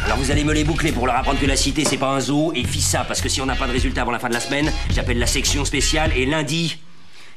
Alors 0.04 0.18
vous 0.18 0.30
allez 0.30 0.44
me 0.44 0.52
les 0.52 0.64
boucler 0.64 0.92
pour 0.92 1.06
leur 1.06 1.16
apprendre 1.16 1.40
que 1.40 1.46
la 1.46 1.56
cité 1.56 1.84
c'est 1.84 1.96
pas 1.96 2.10
un 2.10 2.20
zoo 2.20 2.52
et 2.54 2.64
FISA 2.64 3.04
parce 3.04 3.20
que 3.20 3.28
si 3.28 3.40
on 3.40 3.46
n'a 3.46 3.56
pas 3.56 3.66
de 3.66 3.72
résultat 3.72 4.02
avant 4.02 4.10
la 4.12 4.18
fin 4.18 4.28
de 4.28 4.34
la 4.34 4.40
semaine, 4.40 4.72
j'appelle 4.90 5.18
la 5.18 5.26
section 5.26 5.64
spéciale 5.64 6.12
et 6.16 6.26
lundi, 6.26 6.78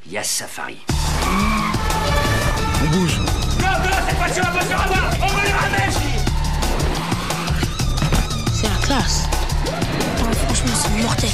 il 0.06 0.14
y 0.14 0.18
a 0.18 0.24
Safari. 0.24 0.78
On 2.86 2.90
bouge. 2.90 3.20
C'est 8.54 8.68
la 8.68 8.76
classe. 8.86 9.24
Non, 10.20 10.32
franchement, 10.32 10.76
c'est 10.76 11.02
mortel. 11.02 11.30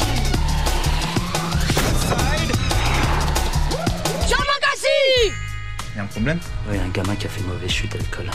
Y'a 5.96 6.04
un 6.04 6.06
problème 6.06 6.40
Oui, 6.70 6.78
un 6.78 6.88
gamin 6.90 7.16
qui 7.16 7.26
a 7.26 7.30
fait 7.30 7.42
une 7.42 7.48
mauvaise 7.48 7.70
chute 7.70 7.96
à 7.96 7.98
l'école. 7.98 8.32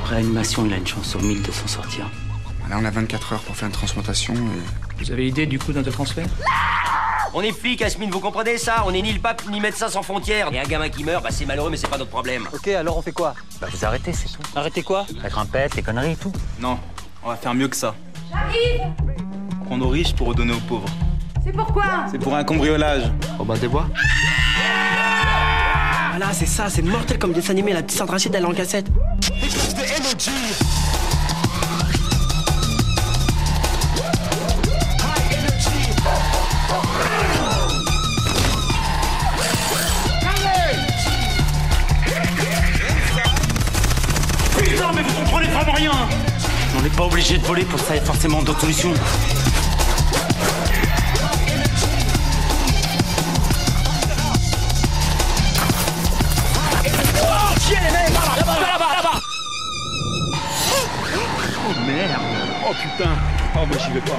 En 0.00 0.04
réanimation, 0.06 0.64
il 0.64 0.72
a 0.72 0.76
une 0.76 0.86
chance 0.86 1.08
sur 1.08 1.20
1000 1.20 1.42
de 1.42 1.52
s'en 1.52 1.66
sortir. 1.66 2.10
Là, 2.70 2.76
on 2.80 2.84
a 2.84 2.90
24 2.90 3.32
heures 3.34 3.42
pour 3.42 3.56
faire 3.56 3.66
une 3.66 3.74
transplantation 3.74 4.34
et... 4.34 4.98
Vous 4.98 5.12
avez 5.12 5.28
idée 5.28 5.46
du 5.46 5.58
coup 5.58 5.72
d'un 5.72 5.82
de 5.82 5.90
transfert 5.90 6.26
On 7.34 7.42
est 7.42 7.52
flics, 7.52 7.82
Asmine, 7.82 8.10
vous 8.10 8.20
comprenez 8.20 8.56
ça 8.58 8.84
On 8.86 8.94
est 8.94 9.02
ni 9.02 9.12
le 9.12 9.20
pape 9.20 9.42
ni 9.50 9.60
médecin 9.60 9.88
sans 9.88 10.02
frontières. 10.02 10.48
Et 10.52 10.58
un 10.58 10.64
gamin 10.64 10.88
qui 10.88 11.04
meurt, 11.04 11.22
bah 11.22 11.28
c'est 11.30 11.44
malheureux, 11.44 11.70
mais 11.70 11.76
c'est 11.76 11.88
pas 11.88 11.98
notre 11.98 12.10
problème. 12.10 12.48
Ok, 12.54 12.68
alors 12.68 12.96
on 12.96 13.02
fait 13.02 13.12
quoi 13.12 13.34
Bah 13.60 13.68
vous 13.70 13.84
arrêtez, 13.84 14.12
c'est 14.12 14.28
tout. 14.28 14.40
Arrêtez 14.56 14.82
quoi 14.82 15.06
La 15.22 15.28
grimpette, 15.28 15.74
les 15.76 15.82
conneries 15.82 16.12
et 16.12 16.16
tout. 16.16 16.32
Non, 16.58 16.78
on 17.22 17.28
va 17.28 17.36
faire 17.36 17.54
mieux 17.54 17.68
que 17.68 17.76
ça. 17.76 17.94
Prendre 19.66 19.86
aux 19.86 19.90
riches 19.90 20.14
pour 20.14 20.28
redonner 20.28 20.54
aux 20.54 20.60
pauvres. 20.60 20.88
C'est 21.44 21.52
pourquoi 21.52 21.84
C'est 22.10 22.18
pour 22.18 22.34
un 22.34 22.44
cambriolage. 22.44 23.04
Robin 23.38 23.56
des 23.56 23.68
Bois 23.68 23.86
Ah 26.14 26.18
là, 26.18 26.26
c'est 26.32 26.46
ça, 26.46 26.68
c'est 26.70 26.82
mortel 26.82 27.18
comme 27.18 27.32
dessin 27.32 27.52
animé, 27.52 27.72
la 27.72 27.82
petite 27.82 27.98
Sandra 27.98 28.14
Rachid, 28.14 28.34
elle 28.34 28.42
est 28.42 28.46
en 28.46 28.52
cassette. 28.54 28.86
Pas 46.98 47.04
obligé 47.04 47.38
de 47.38 47.46
voler 47.46 47.64
pour 47.64 47.78
ça, 47.78 47.94
il 47.94 47.98
y 47.98 48.00
a 48.00 48.04
forcément 48.04 48.42
d'autres 48.42 48.60
solutions. 48.60 48.92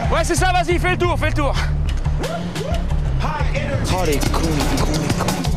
Ouais, 0.10 0.24
c'est 0.24 0.36
ça, 0.36 0.54
vas-y, 0.54 0.80
fais 0.80 0.92
le 0.92 0.98
tour, 0.98 1.20
fais 1.20 1.28
le 1.28 1.34
tour 1.34 1.54
Oh 3.22 4.06
les 4.06 4.18
cons, 4.18 4.40
les 4.42 4.82
cons, 4.82 4.92
les 4.94 5.24
cons. 5.24 5.49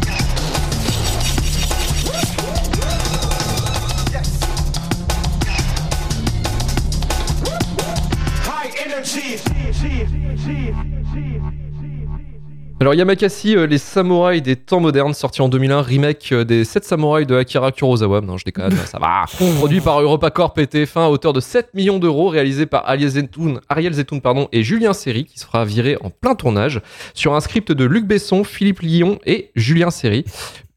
Alors 12.81 12.95
Yamakasi, 12.95 13.57
euh, 13.57 13.67
les 13.67 13.79
samouraïs 13.79 14.43
des 14.43 14.57
temps 14.57 14.81
modernes, 14.81 15.15
sorti 15.15 15.41
en 15.41 15.49
2001, 15.49 15.83
remake 15.83 16.33
euh, 16.33 16.45
des 16.45 16.65
7 16.65 16.85
samouraïs 16.85 17.27
de 17.27 17.37
Akira 17.37 17.71
Kurosawa. 17.71 18.23
Non, 18.23 18.39
je 18.39 18.45
déconne, 18.45 18.73
ça 18.87 18.99
va. 18.99 19.25
Produit 19.59 19.81
par 19.81 20.01
EuropaCorp 20.01 20.59
et 20.59 20.65
TF1 20.65 21.01
à 21.01 21.09
hauteur 21.09 21.33
de 21.33 21.41
7 21.41 21.75
millions 21.75 21.99
d'euros, 21.99 22.29
réalisé 22.29 22.67
par 22.67 22.89
Ariel 22.89 23.11
Zetoun, 23.11 23.61
Ariel 23.69 23.93
Zetoun 23.93 24.21
pardon, 24.21 24.49
et 24.51 24.65
Julien 24.65 24.95
Serry, 24.95 25.27
qui 25.27 25.39
se 25.39 25.45
fera 25.45 25.65
virer 25.65 25.97
en 26.01 26.11
plein 26.11 26.35
tournage, 26.35 26.81
sur 27.15 27.35
un 27.35 27.41
script 27.41 27.71
de 27.71 27.85
Luc 27.85 28.07
Besson, 28.07 28.43
Philippe 28.43 28.81
Lyon 28.81 29.19
et 29.27 29.53
Julien 29.55 29.91
Serry. 29.91 30.25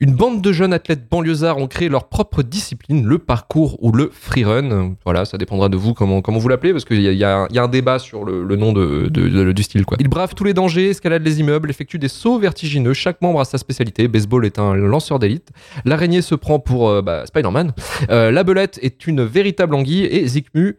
Une 0.05 0.13
bande 0.13 0.39
de 0.39 0.51
jeunes 0.51 0.71
athlètes 0.71 1.09
banlieusards 1.09 1.57
ont 1.57 1.65
créé 1.65 1.89
leur 1.89 2.09
propre 2.09 2.43
discipline, 2.43 3.07
le 3.07 3.17
parcours 3.17 3.83
ou 3.83 3.91
le 3.91 4.11
freerun. 4.13 4.93
Voilà, 5.03 5.25
ça 5.25 5.39
dépendra 5.39 5.67
de 5.67 5.77
vous 5.77 5.95
comment, 5.95 6.21
vous 6.21 6.47
l'appelez, 6.47 6.73
parce 6.73 6.85
qu'il 6.85 7.01
y 7.01 7.23
a, 7.23 7.47
un- 7.51 7.67
débat 7.67 7.97
sur 7.97 8.23
le, 8.23 8.55
nom 8.55 8.71
de- 8.71 9.07
du 9.51 9.63
style. 9.63 9.83
Quoi. 9.83 9.97
Ils 9.99 10.07
bravent 10.07 10.35
tous 10.35 10.43
les 10.43 10.53
dangers, 10.53 10.91
escaladent 10.91 11.25
les 11.25 11.39
immeubles, 11.39 11.71
effectuent 11.71 11.97
des 11.97 12.07
sauts 12.07 12.37
vertigineux. 12.37 12.93
Chaque 12.93 13.19
membre 13.23 13.39
a 13.39 13.45
sa 13.45 13.57
spécialité. 13.57 14.07
Baseball 14.07 14.45
est 14.45 14.59
un 14.59 14.75
lanceur 14.75 15.17
d'élite. 15.17 15.49
L'araignée 15.85 16.21
se 16.21 16.35
prend 16.35 16.59
pour 16.59 16.87
euh, 16.87 17.01
bah, 17.01 17.25
Spider-Man. 17.25 17.71
Euh, 18.11 18.29
la 18.29 18.43
belette 18.43 18.77
est 18.83 19.07
une 19.07 19.23
véritable 19.23 19.73
anguille. 19.73 20.03
Et 20.05 20.27
Zikmu 20.27 20.77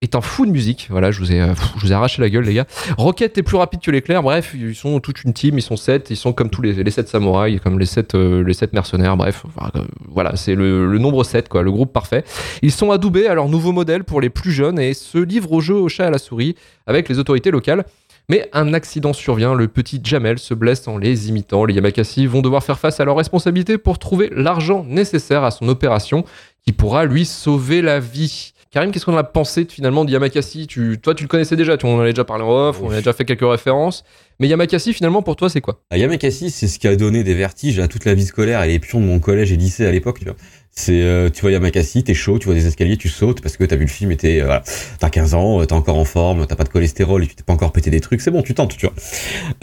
est 0.00 0.14
un 0.14 0.20
fou 0.20 0.46
de 0.46 0.50
musique. 0.50 0.86
Voilà, 0.90 1.10
je 1.10 1.18
vous 1.18 1.32
ai, 1.32 1.40
euh, 1.40 1.54
je 1.76 1.80
vous 1.80 1.92
ai 1.92 1.94
arraché 1.94 2.22
la 2.22 2.30
gueule, 2.30 2.44
les 2.44 2.54
gars. 2.54 2.66
Rocket 2.96 3.36
est 3.36 3.42
plus 3.42 3.56
rapide 3.56 3.80
que 3.80 3.90
l'éclair. 3.90 4.22
Bref, 4.22 4.54
ils 4.54 4.74
sont 4.74 5.00
toute 5.00 5.24
une 5.24 5.32
team. 5.32 5.58
Ils 5.58 5.62
sont 5.62 5.76
sept. 5.76 6.10
Ils 6.10 6.16
sont 6.16 6.32
comme 6.32 6.50
tous 6.50 6.62
les, 6.62 6.90
sept 6.90 7.08
samouraïs, 7.08 7.60
comme 7.60 7.78
les 7.78 7.86
sept, 7.86 8.14
euh, 8.14 8.52
sept 8.52 8.72
mercenaires. 8.72 9.16
Bref, 9.16 9.44
euh, 9.74 9.80
voilà, 10.08 10.36
c'est 10.36 10.54
le, 10.54 10.98
nombre 10.98 11.24
7, 11.24 11.48
quoi, 11.48 11.62
le 11.62 11.72
groupe 11.72 11.92
parfait. 11.92 12.24
Ils 12.62 12.72
sont 12.72 12.90
adoubés 12.92 13.26
à 13.26 13.34
leur 13.34 13.48
nouveau 13.48 13.72
modèle 13.72 14.04
pour 14.04 14.20
les 14.20 14.30
plus 14.30 14.52
jeunes 14.52 14.78
et 14.78 14.94
se 14.94 15.18
livrent 15.18 15.52
au 15.52 15.60
jeu 15.60 15.74
au 15.74 15.88
chat 15.88 16.06
à 16.06 16.10
la 16.10 16.18
souris 16.18 16.54
avec 16.86 17.08
les 17.08 17.18
autorités 17.18 17.50
locales. 17.50 17.84
Mais 18.30 18.50
un 18.52 18.74
accident 18.74 19.14
survient, 19.14 19.54
le 19.54 19.68
petit 19.68 20.02
Jamel 20.04 20.38
se 20.38 20.52
blesse 20.52 20.86
en 20.86 20.98
les 20.98 21.30
imitant. 21.30 21.64
Les 21.64 21.72
Yamakasi 21.72 22.26
vont 22.26 22.42
devoir 22.42 22.62
faire 22.62 22.78
face 22.78 23.00
à 23.00 23.06
leurs 23.06 23.16
responsabilités 23.16 23.78
pour 23.78 23.98
trouver 23.98 24.28
l'argent 24.30 24.84
nécessaire 24.86 25.44
à 25.44 25.50
son 25.50 25.66
opération 25.68 26.24
qui 26.68 26.72
pourra 26.74 27.06
lui 27.06 27.24
sauver 27.24 27.80
la 27.80 27.98
vie. 27.98 28.52
Karim, 28.70 28.90
qu'est-ce 28.90 29.06
qu'on 29.06 29.16
a 29.16 29.24
pensé 29.24 29.66
finalement 29.66 30.04
de 30.04 30.10
Yamakasi? 30.10 30.66
Tu, 30.66 30.98
Toi, 31.00 31.14
tu 31.14 31.24
le 31.24 31.28
connaissais 31.28 31.56
déjà, 31.56 31.78
tu, 31.78 31.86
on 31.86 31.96
en 31.96 32.00
avait 32.00 32.12
déjà 32.12 32.24
parlé 32.24 32.44
en 32.44 32.50
off, 32.68 32.82
on 32.82 32.90
a 32.90 32.98
déjà 32.98 33.14
fait 33.14 33.24
quelques 33.24 33.48
références. 33.48 34.04
Mais 34.38 34.48
Yamakasi, 34.48 34.92
finalement, 34.92 35.22
pour 35.22 35.34
toi, 35.34 35.48
c'est 35.48 35.62
quoi? 35.62 35.80
Ah, 35.90 35.96
Yamakasi, 35.96 36.50
c'est 36.50 36.68
ce 36.68 36.78
qui 36.78 36.86
a 36.86 36.94
donné 36.94 37.24
des 37.24 37.32
vertiges 37.32 37.78
à 37.78 37.88
toute 37.88 38.04
la 38.04 38.12
vie 38.12 38.26
scolaire 38.26 38.62
et 38.64 38.68
les 38.68 38.78
pions 38.80 39.00
de 39.00 39.06
mon 39.06 39.18
collège 39.18 39.50
et 39.50 39.56
lycée 39.56 39.86
à 39.86 39.90
l'époque, 39.92 40.18
tu 40.18 40.26
vois. 40.26 40.36
C'est, 40.78 41.02
euh, 41.02 41.28
tu 41.28 41.40
vois 41.40 41.50
Yamakasi, 41.50 42.04
t'es 42.04 42.14
chaud, 42.14 42.38
tu 42.38 42.44
vois 42.44 42.54
des 42.54 42.68
escaliers, 42.68 42.96
tu 42.96 43.08
sautes 43.08 43.40
parce 43.40 43.56
que 43.56 43.64
t'as 43.64 43.74
vu 43.74 43.82
le 43.82 43.90
film 43.90 44.12
et 44.12 44.16
t'es, 44.16 44.40
euh, 44.40 44.60
t'as 45.00 45.10
15 45.10 45.34
ans, 45.34 45.60
euh, 45.60 45.64
t'es 45.64 45.72
encore 45.72 45.98
en 45.98 46.04
forme, 46.04 46.46
t'as 46.46 46.54
pas 46.54 46.62
de 46.62 46.68
cholestérol 46.68 47.24
et 47.24 47.26
tu 47.26 47.34
t'es 47.34 47.42
pas 47.42 47.52
encore 47.52 47.72
pété 47.72 47.90
des 47.90 48.00
trucs, 48.00 48.20
c'est 48.20 48.30
bon, 48.30 48.42
tu 48.42 48.54
tentes, 48.54 48.76
tu 48.76 48.86
vois. 48.86 48.94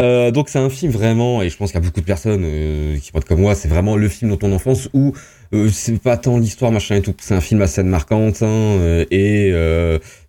Euh, 0.01 0.31
donc 0.31 0.49
c'est 0.49 0.59
un 0.59 0.69
film 0.69 0.91
vraiment, 0.91 1.41
et 1.41 1.49
je 1.49 1.55
pense 1.55 1.71
qu'il 1.71 1.79
y 1.79 1.83
a 1.83 1.87
beaucoup 1.87 2.01
de 2.01 2.05
personnes 2.05 2.45
qui 3.01 3.13
pensent 3.13 3.23
comme 3.23 3.39
moi, 3.39 3.55
c'est 3.55 3.69
vraiment 3.69 3.95
le 3.95 4.09
film 4.09 4.29
dans 4.29 4.35
ton 4.35 4.51
enfance 4.51 4.89
où 4.93 5.13
c'est 5.71 6.01
pas 6.01 6.17
tant 6.17 6.37
l'histoire 6.37 6.73
machin 6.73 6.95
et 6.97 7.01
tout, 7.01 7.15
c'est 7.17 7.33
un 7.33 7.39
film 7.39 7.61
à 7.61 7.67
scène 7.67 7.87
marquante 7.87 8.43
hein, 8.43 9.05
et 9.09 9.53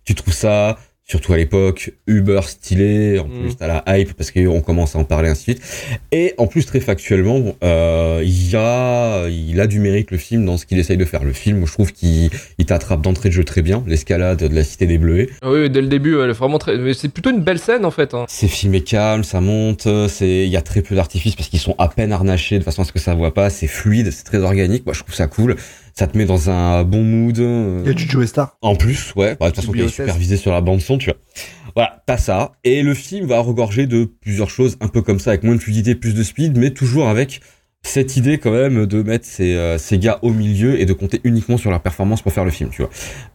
tu 0.05 0.15
trouves 0.15 0.33
ça 0.33 0.77
surtout 1.09 1.31
à 1.31 1.37
l'époque, 1.37 1.91
Uber 2.05 2.41
stylé, 2.45 3.17
en 3.19 3.27
Mm. 3.27 3.39
plus 3.41 3.55
t'as 3.55 3.67
la 3.67 3.97
hype 3.97 4.13
parce 4.13 4.29
qu'on 4.31 4.59
commence 4.59 4.95
à 4.95 4.99
en 4.99 5.05
parler 5.05 5.29
ainsi 5.29 5.53
de 5.53 5.59
suite. 5.59 5.97
Et 6.11 6.33
en 6.37 6.47
plus 6.47 6.65
très 6.65 6.81
factuellement, 6.81 7.39
bon, 7.39 7.55
euh, 7.63 8.21
il 8.25 8.49
y 8.51 8.55
a, 8.57 9.27
il 9.29 9.59
a 9.61 9.67
du 9.67 9.79
mérite 9.79 10.11
le 10.11 10.17
film 10.17 10.45
dans 10.45 10.57
ce 10.57 10.65
qu'il 10.65 10.77
essaye 10.79 10.97
de 10.97 11.05
faire. 11.05 11.23
Le 11.23 11.31
film, 11.31 11.65
je 11.65 11.71
trouve 11.71 11.93
qu'il 11.93 12.29
il 12.57 12.65
t'attrape 12.65 13.01
d'entrée 13.01 13.29
de 13.29 13.33
jeu 13.33 13.45
très 13.45 13.61
bien, 13.61 13.83
l'escalade 13.87 14.39
de 14.43 14.53
la 14.53 14.65
cité 14.65 14.85
des 14.85 14.97
Bleuets. 14.97 15.29
Ah 15.41 15.49
Oui, 15.49 15.69
dès 15.69 15.79
le 15.81 15.87
début, 15.87 16.19
elle 16.19 16.29
est 16.29 16.33
vraiment 16.33 16.59
très. 16.59 16.77
mais 16.77 16.93
C'est 16.93 17.07
plutôt 17.09 17.29
une 17.29 17.41
belle 17.41 17.59
scène 17.59 17.85
en 17.85 17.91
fait. 17.91 18.13
hein. 18.13 18.25
C'est 18.27 18.49
filmé 18.49 18.81
calme, 18.81 19.23
ça 19.23 19.39
monte, 19.39 19.87
c'est, 20.09 20.43
il 20.45 20.49
y 20.49 20.57
a 20.57 20.61
très 20.61 20.81
peu 20.81 20.93
d'artifices 20.95 21.35
parce 21.35 21.47
qu'ils 21.47 21.59
sont 21.59 21.75
à 21.77 21.87
peine 21.87 22.11
harnachés 22.11 22.59
de 22.59 22.63
façon 22.65 22.81
à 22.81 22.85
ce 22.85 22.91
que 22.91 22.99
ça 22.99 23.15
voit 23.15 23.33
pas, 23.33 23.49
c'est 23.49 23.67
fluide, 23.67 24.11
c'est 24.11 24.25
très 24.25 24.39
organique. 24.39 24.85
Moi, 24.85 24.93
je 24.93 24.99
trouve 25.03 25.15
ça 25.15 25.27
cool. 25.27 25.55
Ça 25.97 26.05
te 26.05 26.15
met 26.15 26.25
dans 26.25 26.51
un 26.51 26.83
bon 26.83 27.01
mood. 27.01 27.37
Il 27.37 27.87
y 27.87 27.89
a 27.89 27.93
du 27.93 28.07
Joe 28.07 28.27
Star. 28.27 28.55
En 28.61 28.75
plus, 28.75 29.15
ouais. 29.15 29.35
Bah, 29.39 29.49
de 29.49 29.55
toute 29.55 29.61
façon, 29.61 29.71
qui 29.71 29.81
est 29.81 29.87
supervisé 29.87 30.37
sur 30.37 30.51
la 30.51 30.61
bande 30.61 30.79
son, 30.79 30.99
tu 30.99 31.09
vois. 31.09 31.17
Voilà, 31.73 32.03
t'as 32.05 32.17
ça. 32.17 32.51
Et 32.63 32.83
le 32.83 32.93
film 32.93 33.25
va 33.25 33.39
regorger 33.39 33.87
de 33.87 34.05
plusieurs 34.05 34.51
choses 34.51 34.77
un 34.79 34.89
peu 34.89 35.01
comme 35.01 35.17
ça, 35.17 35.31
avec 35.31 35.41
moins 35.41 35.55
de 35.55 35.59
fluidité, 35.59 35.95
plus 35.95 36.13
de 36.13 36.21
speed, 36.21 36.55
mais 36.55 36.69
toujours 36.69 37.09
avec 37.09 37.41
cette 37.81 38.15
idée 38.15 38.37
quand 38.37 38.51
même 38.51 38.85
de 38.85 39.01
mettre 39.01 39.25
ces, 39.25 39.55
euh, 39.55 39.79
ces 39.79 39.97
gars 39.97 40.19
au 40.21 40.31
milieu 40.31 40.79
et 40.79 40.85
de 40.85 40.93
compter 40.93 41.19
uniquement 41.23 41.57
sur 41.57 41.71
leur 41.71 41.81
performance 41.81 42.21
pour 42.21 42.31
faire 42.31 42.45
le 42.45 42.51
film, 42.51 42.69
tu 42.69 42.83
vois. 42.83 42.91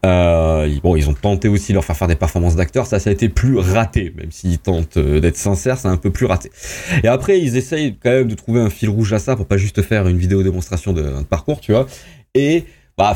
Euh, 0.06 0.72
bon, 0.84 0.94
ils 0.94 1.08
ont 1.10 1.14
tenté 1.14 1.48
aussi 1.48 1.72
de 1.72 1.74
leur 1.74 1.84
faire 1.84 1.96
faire 1.96 2.06
des 2.06 2.16
performances 2.16 2.54
d'acteurs, 2.54 2.86
ça, 2.86 3.00
ça 3.00 3.10
a 3.10 3.12
été 3.12 3.28
plus 3.28 3.58
raté, 3.58 4.12
même 4.16 4.30
s'ils 4.30 4.58
tentent 4.58 4.98
euh, 4.98 5.18
d'être 5.18 5.36
sincères, 5.36 5.78
c'est 5.78 5.88
un 5.88 5.96
peu 5.96 6.10
plus 6.10 6.26
raté. 6.26 6.52
Et 7.02 7.08
après, 7.08 7.40
ils 7.40 7.56
essayent 7.56 7.96
quand 8.00 8.10
même 8.10 8.28
de 8.28 8.34
trouver 8.34 8.60
un 8.60 8.70
fil 8.70 8.88
rouge 8.88 9.12
à 9.12 9.18
ça 9.18 9.34
pour 9.34 9.46
pas 9.46 9.56
juste 9.56 9.82
faire 9.82 10.06
une 10.06 10.18
vidéo 10.18 10.42
démonstration 10.42 10.92
de, 10.92 11.02
de 11.02 11.24
parcours, 11.24 11.60
tu 11.60 11.72
vois. 11.72 11.86
Et, 12.34 12.64
bah, 12.96 13.14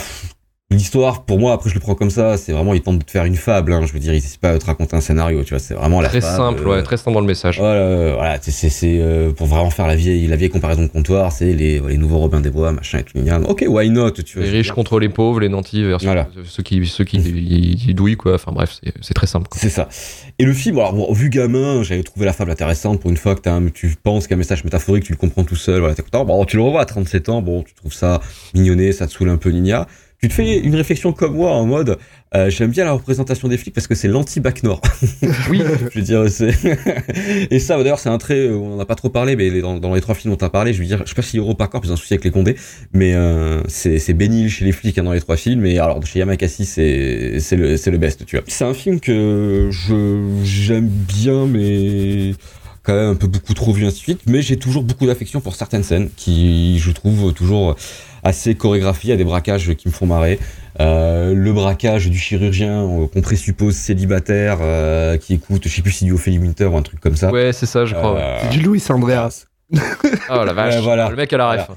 L'histoire, 0.77 1.25
pour 1.25 1.39
moi, 1.39 1.53
après 1.53 1.71
je 1.71 1.75
le 1.77 1.81
prends 1.81 1.95
comme 1.95 2.11
ça, 2.11 2.37
c'est 2.37 2.51
vraiment, 2.51 2.75
ils 2.75 2.81
tentent 2.81 2.99
de 2.99 3.05
te 3.05 3.11
faire 3.13 3.25
une 3.25 3.37
fable, 3.37 3.73
hein, 3.73 3.83
je 3.87 3.93
veux 3.93 4.01
dire, 4.01 4.13
ils 4.13 4.17
essaient 4.17 4.37
pas 4.37 4.53
de 4.55 4.59
te 4.59 4.67
raconter 4.67 4.97
un 4.97 5.01
scénario, 5.01 5.45
tu 5.45 5.51
vois, 5.51 5.61
c'est 5.61 5.75
vraiment 5.75 6.01
la 6.01 6.09
Très 6.09 6.21
fable, 6.21 6.37
simple, 6.37 6.63
euh, 6.67 6.71
ouais, 6.73 6.83
très 6.83 6.97
simple 6.97 7.13
dans 7.15 7.21
le 7.21 7.27
message. 7.29 7.61
voilà, 7.61 7.75
euh, 7.81 8.15
voilà, 8.17 8.39
c'est- 8.43 8.51
c'est 8.51 8.69
c'est, 8.69 8.99
euh, 9.01 9.31
pour 9.33 9.47
vraiment 9.47 9.71
faire 9.71 9.87
la 9.87 9.95
vieille, 9.95 10.27
la 10.27 10.35
vieille 10.35 10.49
comparaison 10.51 10.83
de 10.83 10.89
comptoir, 10.89 11.31
c'est 11.31 11.53
les, 11.53 11.79
les 11.79 11.97
nouveaux 11.97 12.19
Robin 12.19 12.41
des 12.41 12.51
Bois, 12.51 12.73
machin 12.73 12.99
et 12.99 13.05
tout. 13.05 13.17
Ok, 13.49 13.65
why 13.69 13.91
not, 13.91 14.11
tu 14.11 14.39
vois. 14.39 14.45
Les 14.49 14.51
riches 14.59 14.73
contre 14.73 14.99
les 14.99 15.09
pauvres, 15.09 15.39
les 15.39 15.49
nantis 15.49 15.85
versus 15.85 16.05
Voilà. 16.05 16.27
ceux 16.45 16.65
qui, 16.65 16.85
ceux 16.85 17.05
qui, 17.05 17.19
ils- 17.19 17.89
ils 17.89 17.95
douillent, 17.95 18.17
quoi. 18.17 18.35
Enfin 18.35 18.51
bref, 18.51 18.77
c'est- 18.83 18.93
c'est 19.03 19.15
très 19.15 19.29
simple. 19.29 19.47
C'est 19.55 19.71
ça. 19.71 19.89
Et 20.41 20.45
le 20.45 20.53
film, 20.53 20.79
alors 20.81 20.95
bon, 20.95 21.13
vu 21.13 21.31
gamin, 21.31 21.85
j'avais 21.85 22.03
trouvé 22.03 22.27
la 22.27 22.33
fable 22.33 22.51
intéressante 22.51 22.99
pour 23.01 23.11
une 23.13 23.17
fois 23.17 23.37
que 23.37 23.41
t'as 23.43 23.53
un- 23.53 23.69
tu 23.69 23.95
penses 24.03 24.27
qu'un 24.27 24.35
message 24.35 24.65
métaphorique, 24.65 25.05
tu 25.05 25.13
le 25.13 25.19
comprends 25.19 25.45
tout 25.45 25.55
seul, 25.55 25.79
voilà, 25.79 25.95
t'es 25.95 26.03
content. 26.03 26.25
Bon, 26.25 26.45
tu 26.45 26.57
le 26.57 26.63
revois 26.65 26.81
à 26.81 26.87
37 26.87 27.29
ans, 27.29 27.41
bon, 27.41 27.63
tu 27.63 27.73
trouves 27.75 27.93
ça 27.95 28.21
mignonné, 28.53 28.91
ça 28.91 29.07
te 29.07 29.13
saoule 29.13 29.29
un 29.29 29.37
peu 29.37 29.51
Nina. 29.51 29.87
Tu 30.27 30.31
te 30.31 30.35
fais 30.35 30.59
une 30.59 30.75
réflexion 30.75 31.13
comme 31.13 31.35
moi 31.35 31.53
en 31.53 31.67
mode, 31.67 31.99
euh, 32.35 32.51
j'aime 32.51 32.73
bien 32.73 32.85
la 32.85 32.91
représentation 32.91 33.47
des 33.47 33.57
flics 33.57 33.73
parce 33.73 33.87
que 33.87 33.95
c'est 33.95 34.09
l'anti-bac 34.09 34.65
nord. 34.65 34.81
Oui. 35.49 35.63
je 35.93 36.01
veux 36.01 36.05
dire, 36.05 36.29
c'est. 36.29 36.53
et 37.53 37.61
ça, 37.61 37.77
d'ailleurs, 37.79 38.01
c'est 38.01 38.09
un 38.09 38.19
trait, 38.19 38.49
euh, 38.49 38.57
on 38.57 38.75
en 38.75 38.81
a 38.81 38.85
pas 38.87 38.97
trop 38.97 39.09
parlé, 39.09 39.37
mais 39.37 39.61
dans, 39.61 39.79
dans 39.79 39.95
les 39.95 40.01
trois 40.01 40.17
films 40.17 40.33
dont 40.33 40.37
t'as 40.37 40.49
parlé, 40.49 40.73
je 40.73 40.81
veux 40.81 40.85
dire, 40.85 41.01
je 41.05 41.11
sais 41.11 41.15
pas 41.15 41.23
si 41.23 41.39
EuropaCorp, 41.39 41.85
ils 41.85 41.93
ont 41.93 41.95
un 41.95 41.97
souci 41.97 42.15
avec 42.15 42.25
les 42.25 42.33
condés, 42.33 42.57
mais 42.93 43.15
euh, 43.15 43.63
c'est 43.69 44.01
c'est 44.01 44.15
bénil 44.15 44.51
chez 44.51 44.65
les 44.65 44.73
flics 44.73 44.99
hein, 44.99 45.05
dans 45.05 45.13
les 45.13 45.21
trois 45.21 45.37
films, 45.37 45.65
et 45.65 45.79
alors 45.79 46.05
chez 46.05 46.19
Yamakasi, 46.19 46.65
c'est 46.65 47.39
c'est 47.39 47.55
le, 47.55 47.77
c'est 47.77 47.93
le 47.93 47.99
best, 47.99 48.27
tu 48.27 48.35
vois. 48.35 48.45
C'est 48.49 48.65
un 48.65 48.75
film 48.75 48.99
que 48.99 49.69
je 49.71 50.43
j'aime 50.43 50.89
bien, 50.89 51.47
mais 51.47 52.33
quand 52.83 52.95
même 52.95 53.11
un 53.11 53.15
peu 53.15 53.29
beaucoup 53.29 53.55
trop 53.55 53.73
vu 53.73 53.85
ainsi 53.85 53.99
de 53.99 54.03
suite, 54.03 54.21
mais 54.27 54.43
j'ai 54.43 54.57
toujours 54.57 54.83
beaucoup 54.83 55.07
d'affection 55.07 55.41
pour 55.41 55.55
certaines 55.55 55.85
scènes 55.85 56.09
qui, 56.17 56.81
je 56.81 56.91
trouve, 56.91 57.33
toujours 57.33 57.77
assez 58.27 58.55
chorégraphiées, 58.55 59.09
il 59.09 59.11
y 59.13 59.15
a 59.15 59.17
des 59.17 59.25
braquages 59.25 59.75
qui 59.75 59.89
me 59.89 59.93
font 59.93 60.07
marrer. 60.07 60.39
Euh, 60.81 61.33
le 61.35 61.53
braquage 61.53 62.11
du 62.11 62.19
chirurgien 62.19 62.83
euh, 62.85 63.07
qu'on 63.07 63.23
présuppose 63.23 63.75
célibataire 63.77 64.59
euh, 64.61 65.17
qui 65.17 65.35
écoute, 65.35 65.63
je 65.65 65.69
sais 65.75 65.81
plus 65.83 65.93
si 65.93 66.05
du 66.05 66.13
Ophélie 66.13 66.39
Winter 66.39 66.67
ou 66.67 66.77
un 66.77 66.83
truc 66.83 67.01
comme 67.01 67.17
ça. 67.17 67.31
Ouais, 67.31 67.53
c'est 67.53 67.67
ça, 67.67 67.87
je 67.87 67.95
crois. 67.95 68.15
ouais. 68.15 68.21
Euh, 68.21 68.39
C'est 68.43 68.51
du 68.59 68.61
Louis 68.61 68.83
Andreas. 68.91 69.47
Ah 70.29 70.45
la 70.45 70.53
vache, 70.53 70.75
Ouais, 70.75 70.81
voilà. 70.83 71.09
le 71.09 71.17
mec 71.17 71.33
à 71.33 71.37
la 71.39 71.53
ref. 71.53 71.69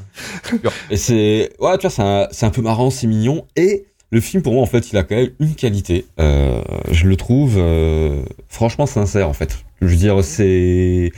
Et 0.91 0.97
c'est, 0.97 1.51
ouais, 1.59 1.77
tu 1.77 1.81
vois, 1.87 1.89
c'est 1.89 2.01
un, 2.01 2.27
c'est 2.31 2.45
un 2.45 2.49
peu 2.49 2.61
marrant, 2.61 2.89
c'est 2.89 3.07
mignon. 3.07 3.45
Et 3.55 3.85
le 4.11 4.19
film, 4.21 4.41
pour 4.43 4.53
moi, 4.53 4.63
en 4.63 4.67
fait, 4.67 4.91
il 4.91 4.97
a 4.97 5.03
quand 5.03 5.15
même 5.15 5.29
une 5.39 5.55
qualité. 5.55 6.05
Euh, 6.19 6.61
je 6.91 7.07
le 7.07 7.15
trouve 7.15 7.55
euh, 7.57 8.21
franchement 8.47 8.85
sincère, 8.87 9.29
en 9.29 9.33
fait. 9.33 9.59
Je 9.81 9.87
veux 9.87 9.95
dire, 9.95 10.23
c'est. 10.23 11.11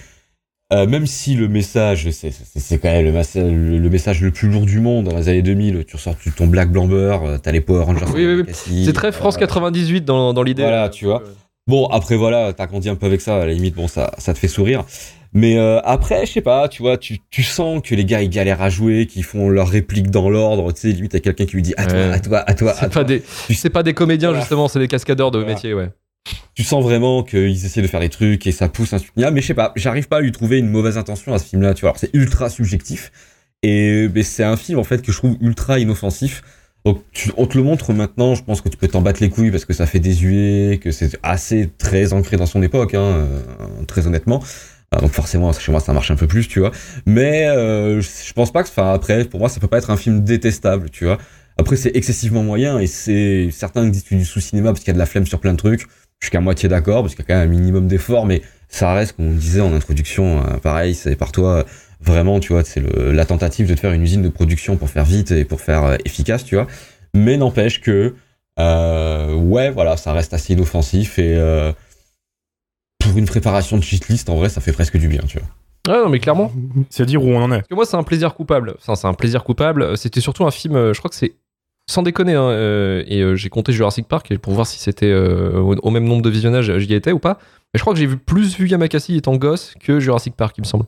Euh, 0.74 0.86
même 0.88 1.06
si 1.06 1.36
le 1.36 1.48
message, 1.48 2.10
c'est 2.12 2.32
c'est- 2.32 2.60
c'est 2.60 2.78
quand 2.78 2.90
même 2.90 3.06
le, 3.06 3.12
massa- 3.12 3.42
le, 3.42 3.78
le 3.78 3.90
message 3.90 4.22
le 4.22 4.32
plus 4.32 4.48
lourd 4.50 4.66
du 4.66 4.80
monde 4.80 5.06
dans 5.10 5.18
les 5.18 5.30
années 5.30 5.42
2000, 5.42 5.84
tu 5.86 5.96
ressors 5.96 6.16
ton 6.38 6.48
Black 6.48 6.72
Blamber, 6.72 7.18
euh, 7.24 7.38
t'as 7.38 7.52
les 7.52 7.62
Power 7.62 7.84
Rangers. 7.84 8.06
Oui, 8.14 8.26
oui, 8.26 8.44
oui. 8.48 8.84
C'est 8.86 8.94
très 8.94 9.12
France 9.12 9.36
euh, 9.36 9.40
98 9.40 10.06
dans, 10.06 10.34
dans 10.34 10.44
l'idée. 10.44 10.64
Voilà, 10.64 10.90
tu 10.90 11.06
vois. 11.06 11.24
Bon, 11.68 11.86
après, 11.88 12.16
voilà, 12.16 12.54
t'as 12.54 12.66
grandi 12.68 12.90
un 12.90 12.96
peu 12.96 13.06
avec 13.06 13.22
ça, 13.22 13.36
à 13.42 13.46
la 13.46 13.54
limite, 13.54 13.76
bon, 13.76 13.88
ça, 13.88 14.12
ça 14.18 14.34
te 14.34 14.40
fait 14.40 14.48
sourire. 14.48 14.84
Mais 15.34 15.58
euh, 15.58 15.80
après, 15.84 16.26
je 16.26 16.32
sais 16.34 16.42
pas, 16.42 16.68
tu 16.68 16.82
vois, 16.82 16.98
tu, 16.98 17.20
tu 17.30 17.44
sens 17.44 17.82
que 17.82 17.96
les 17.96 18.04
gars, 18.04 18.22
ils 18.22 18.30
galèrent 18.30 18.62
à 18.62 18.70
jouer, 18.70 19.06
qu'ils 19.06 19.24
font 19.24 19.48
leurs 19.48 19.70
répliques 19.70 20.10
dans 20.12 20.30
l'ordre, 20.30 20.74
tu 20.74 20.82
sais, 20.82 20.88
limite, 20.92 21.12
t'as 21.14 21.20
quelqu'un 21.20 21.46
qui 21.46 21.56
lui 21.56 21.62
dit 21.62 21.74
à 21.78 21.86
toi, 21.86 21.98
Ouais. 21.98 22.12
à 22.12 22.20
toi, 22.20 22.44
à 22.46 22.54
toi, 22.54 22.72
à 22.72 22.74
C'est 22.74 22.80
toi. 22.90 22.90
pas 22.90 23.04
des, 23.06 23.24
c'est 23.54 23.70
pas 23.70 23.84
des 23.84 23.94
comédiens 23.94 24.34
justement, 24.36 24.68
c'est 24.68 24.80
des 24.80 24.90
cascadeurs 24.90 25.32
de 25.32 25.38
Voilà. 25.40 25.54
métier, 25.54 25.74
ouais. 25.74 25.90
Tu 26.54 26.64
sens 26.64 26.84
vraiment 26.84 27.24
qu'ils 27.24 27.66
essaient 27.66 27.82
de 27.82 27.88
faire 27.88 28.00
des 28.02 28.10
trucs 28.10 28.46
et 28.46 28.52
ça 28.52 28.68
pousse 28.68 28.94
un 28.94 29.00
soutenir, 29.00 29.32
mais 29.32 29.42
je 29.42 29.48
sais 29.48 29.54
pas, 29.54 29.72
j'arrive 29.76 30.08
pas 30.08 30.18
à 30.18 30.22
lui 30.22 30.32
trouver 30.32 30.60
une 30.60 30.70
mauvaise 30.70 30.98
intention 30.98 31.34
à 31.34 31.40
ce 31.40 31.46
film-là, 31.46 31.74
tu 31.74 31.82
vois. 31.82 31.94
C'est 31.98 32.14
ultra 32.14 32.50
subjectif. 32.50 33.12
Et 33.64 34.10
c'est 34.24 34.44
un 34.44 34.58
film, 34.58 34.80
en 34.80 34.84
fait, 34.84 35.02
que 35.02 35.12
je 35.12 35.18
trouve 35.18 35.38
ultra 35.42 35.80
inoffensif. 35.80 36.42
Donc, 36.84 37.04
tu- 37.14 37.32
on 37.38 37.46
te 37.46 37.58
le 37.58 37.64
montre 37.64 37.94
maintenant, 37.94 38.34
je 38.36 38.44
pense 38.44 38.62
que 38.62 38.70
tu 38.70 38.76
peux 38.78 38.88
t'en 38.88 39.02
battre 39.02 39.22
les 39.22 39.30
couilles 39.30 39.52
parce 39.52 39.66
que 39.66 39.74
ça 39.74 39.86
fait 39.86 40.00
désuet, 40.00 40.80
que 40.82 40.92
c'est 40.92 41.18
assez 41.24 41.70
très 41.78 42.12
ancré 42.14 42.38
dans 42.38 42.48
son 42.48 42.62
époque, 42.64 42.96
hein, 42.96 43.02
euh, 43.04 43.42
très 43.88 44.08
honnêtement. 44.08 44.44
Ah, 44.92 45.00
donc 45.00 45.12
forcément, 45.12 45.54
chez 45.54 45.72
moi, 45.72 45.80
ça 45.80 45.94
marche 45.94 46.12
un 46.12 46.16
peu 46.16 46.28
plus, 46.28 46.48
tu 46.48 46.60
vois. 46.60 46.72
Mais 47.06 47.46
euh, 47.46 48.02
je 48.02 48.34
pense 48.34 48.52
pas 48.52 48.64
que, 48.64 48.70
enfin, 48.70 48.94
après, 48.94 49.26
pour 49.26 49.40
moi, 49.40 49.48
ça 49.48 49.60
peut 49.60 49.68
pas 49.68 49.78
être 49.78 49.92
un 49.92 49.98
film 49.98 50.24
détestable, 50.24 50.90
tu 50.90 51.06
vois. 51.06 51.18
Après, 51.58 51.76
c'est 51.76 51.96
excessivement 51.96 52.44
moyen 52.44 52.80
et 52.80 52.88
c'est 52.88 53.50
certains 53.52 53.86
disent 53.88 54.04
que 54.04 54.10
c'est 54.10 54.16
du 54.16 54.26
sous-cinéma 54.26 54.70
parce 54.72 54.80
qu'il 54.80 54.88
y 54.88 54.92
a 54.92 54.94
de 54.96 55.00
la 55.00 55.06
flemme 55.06 55.28
sur 55.28 55.40
plein 55.40 55.52
de 55.54 55.58
trucs. 55.58 55.86
Je 56.22 56.28
suis 56.28 56.32
qu'à 56.32 56.40
moitié 56.40 56.70
d'accord 56.70 57.02
parce 57.02 57.16
qu'il 57.16 57.24
y 57.24 57.32
a 57.32 57.34
quand 57.34 57.40
même 57.40 57.50
un 57.50 57.52
minimum 57.52 57.88
d'effort, 57.88 58.26
mais 58.26 58.42
ça 58.70 58.94
reste, 58.94 59.16
comme 59.18 59.28
on 59.30 59.34
disait 59.34 59.62
en 59.62 59.74
introduction, 59.74 60.40
euh, 60.40 60.58
pareil, 60.58 60.94
c'est 60.96 61.16
par 61.16 61.32
toi, 61.32 61.50
euh, 61.58 61.64
vraiment, 62.00 62.40
tu 62.40 62.54
vois, 62.54 62.64
c'est 62.64 62.82
la 62.96 63.26
tentative 63.26 63.68
de 63.68 63.74
te 63.74 63.80
faire 63.80 63.92
une 63.92 64.04
usine 64.04 64.22
de 64.22 64.30
production 64.30 64.78
pour 64.78 64.90
faire 64.90 65.04
vite 65.04 65.32
et 65.32 65.46
pour 65.46 65.62
faire 65.62 65.84
euh, 65.84 65.98
efficace, 66.06 66.46
tu 66.46 66.56
vois. 66.56 66.68
Mais 67.16 67.38
n'empêche 67.38 67.82
que, 67.82 68.16
euh, 68.60 69.34
ouais, 69.34 69.72
voilà, 69.72 69.98
ça 69.98 70.14
reste 70.14 70.34
assez 70.34 70.54
inoffensif 70.54 71.20
et 71.20 71.36
euh, 71.36 71.72
pour 73.00 73.18
une 73.18 73.26
préparation 73.26 73.78
de 73.78 73.84
cheatlist, 73.84 74.30
en 74.30 74.36
vrai, 74.36 74.50
ça 74.50 74.62
fait 74.62 74.74
presque 74.74 74.98
du 74.98 75.08
bien, 75.08 75.22
tu 75.28 75.40
vois. 75.40 75.48
Ouais, 75.88 76.04
non, 76.04 76.10
mais 76.10 76.20
clairement. 76.20 76.52
C'est 76.92 77.02
à 77.02 77.06
dire 77.08 77.24
où 77.24 77.30
on 77.30 77.42
en 77.42 77.52
est. 77.52 77.58
Parce 77.58 77.68
que 77.68 77.74
moi, 77.76 77.86
c'est 77.86 77.98
un 77.98 78.04
plaisir 78.04 78.36
coupable. 78.36 78.76
Enfin, 78.78 78.94
c'est 78.94 79.08
un 79.08 79.16
plaisir 79.16 79.44
coupable. 79.44 79.98
C'était 79.98 80.22
surtout 80.22 80.46
un 80.46 80.52
film, 80.52 80.94
je 80.94 80.98
crois 81.00 81.10
que 81.10 81.16
c'est. 81.16 81.34
Sans 81.90 82.04
déconner, 82.04 82.36
hein, 82.36 82.50
euh, 82.50 83.04
et 83.08 83.22
euh, 83.22 83.36
j'ai 83.36 83.50
compté 83.50 83.74
Jurassic 83.74 84.08
Park 84.08 84.38
pour 84.38 84.54
voir 84.54 84.66
si 84.66 84.80
c'était 84.80 85.12
euh, 85.12 85.60
au, 85.60 85.90
même 85.90 86.06
nombre 86.06 86.22
de 86.22 86.30
visionnages, 86.30 86.78
j'y 86.78 86.94
étais 86.94 87.12
ou 87.12 87.20
pas. 87.20 87.38
Mais 87.74 87.78
je 87.78 87.82
crois 87.82 87.94
que 87.94 88.00
j'ai 88.00 88.08
plus 88.08 88.56
vu 88.56 88.68
Yamakasi 88.68 89.18
étant 89.18 89.36
gosse 89.36 89.74
que 89.80 90.00
Jurassic 90.00 90.36
Park, 90.36 90.56
il 90.58 90.62
me 90.62 90.68
semble. 90.68 90.86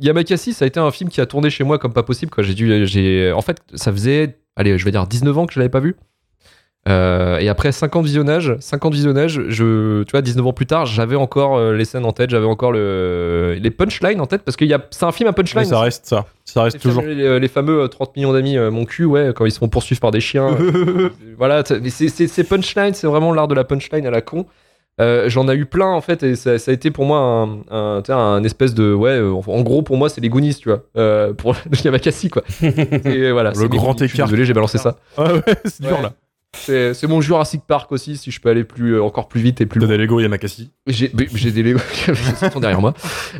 Yamakasi, 0.00 0.52
ça 0.52 0.64
a 0.64 0.68
été 0.68 0.78
un 0.78 0.90
film 0.90 1.10
qui 1.10 1.20
a 1.20 1.26
tourné 1.26 1.50
chez 1.50 1.64
moi 1.64 1.78
comme 1.78 1.92
pas 1.92 2.02
possible. 2.02 2.30
J'ai 2.38 2.54
dû, 2.54 2.86
j'ai, 2.86 3.32
en 3.32 3.42
fait, 3.42 3.62
ça 3.74 3.90
faisait, 3.92 4.38
allez, 4.56 4.78
je 4.78 4.84
vais 4.84 4.90
dire 4.90 5.06
19 5.06 5.38
ans 5.38 5.46
que 5.46 5.54
je 5.54 5.58
l'avais 5.58 5.70
pas 5.70 5.80
vu. 5.80 5.96
Euh, 6.86 7.38
et 7.38 7.48
après 7.48 7.72
50 7.72 8.04
visionnages, 8.04 8.56
50 8.60 8.92
visionnages, 8.92 9.40
je, 9.48 10.02
tu 10.02 10.10
vois, 10.10 10.20
19 10.20 10.46
ans 10.46 10.52
plus 10.52 10.66
tard, 10.66 10.84
j'avais 10.84 11.16
encore 11.16 11.56
euh, 11.56 11.74
les 11.74 11.86
scènes 11.86 12.04
en 12.04 12.12
tête, 12.12 12.28
j'avais 12.28 12.44
encore 12.46 12.72
le, 12.72 13.56
les 13.58 13.70
punchlines 13.70 14.20
en 14.20 14.26
tête, 14.26 14.42
parce 14.42 14.56
que 14.56 14.66
c'est 14.90 15.04
un 15.04 15.12
film 15.12 15.28
à 15.28 15.32
punchline. 15.32 15.62
Mais 15.62 15.68
ça 15.68 15.80
reste 15.80 16.04
ça. 16.04 16.26
Ça 16.44 16.62
reste 16.64 16.76
Les 16.76 16.80
toujours. 16.80 17.02
fameux, 17.02 17.14
les, 17.14 17.40
les 17.40 17.48
fameux 17.48 17.82
euh, 17.84 17.88
30 17.88 18.16
millions 18.16 18.34
d'amis, 18.34 18.58
euh, 18.58 18.70
mon 18.70 18.84
cul, 18.84 19.06
ouais, 19.06 19.32
quand 19.34 19.46
ils 19.46 19.50
se 19.52 19.58
font 19.58 19.68
poursuivre 19.68 20.00
par 20.00 20.10
des 20.10 20.20
chiens. 20.20 20.48
euh, 20.60 21.08
voilà, 21.38 21.62
c'est- 21.64 22.44
punchline, 22.48 22.92
c'est 22.92 23.06
vraiment 23.06 23.32
l'art 23.32 23.48
de 23.48 23.54
la 23.54 23.64
punchline 23.64 24.06
à 24.06 24.10
la 24.10 24.20
con. 24.20 24.44
Euh, 25.00 25.28
J'en 25.28 25.48
ai 25.48 25.54
eu 25.56 25.64
plein 25.66 25.88
en 25.88 26.00
fait, 26.00 26.22
et 26.22 26.36
ça, 26.36 26.56
ça 26.58 26.70
a 26.70 26.74
été 26.74 26.90
pour 26.92 27.04
moi 27.06 27.48
un, 27.70 28.44
espèce 28.44 28.74
de. 28.74 28.92
Ouais, 28.92 29.10
euh, 29.18 29.32
en 29.32 29.62
gros, 29.62 29.80
pour 29.82 29.96
moi, 29.96 30.08
c'est 30.10 30.20
les 30.20 30.28
Goonies, 30.28 30.54
tu 30.54 30.68
vois. 30.68 30.82
Euh, 30.96 31.32
pour 31.32 31.56
Yamakasi, 31.84 32.28
quoi. 32.28 32.42
Et 32.62 33.32
voilà, 33.32 33.52
Le 33.58 33.68
grand 33.68 34.00
écart. 34.02 34.26
Désolé, 34.26 34.44
j'ai 34.44 34.52
balancé 34.52 34.76
ça. 34.78 34.96
Ah 35.16 35.32
ouais, 35.32 35.40
c'est 35.64 35.80
dur 35.80 35.96
Ouais. 35.96 36.02
là. 36.02 36.12
C'est 36.54 36.94
c'est 36.94 37.06
mon 37.06 37.20
Jurassic 37.20 37.62
Park 37.66 37.92
aussi, 37.92 38.16
si 38.16 38.30
je 38.30 38.40
peux 38.40 38.48
aller 38.48 38.64
plus, 38.64 38.94
euh, 38.94 39.02
encore 39.02 39.28
plus 39.28 39.40
vite 39.40 39.60
et 39.60 39.66
plus 39.66 39.80
T'as 39.80 39.86
loin. 39.86 39.96
des 39.96 40.02
Lego 40.02 40.20
Yamakasi. 40.20 40.70
J'ai 40.86 41.08
des 41.08 41.62
Lego 41.62 41.80
qui 41.92 42.50
sont 42.52 42.60
derrière 42.60 42.80
moi. 42.80 42.94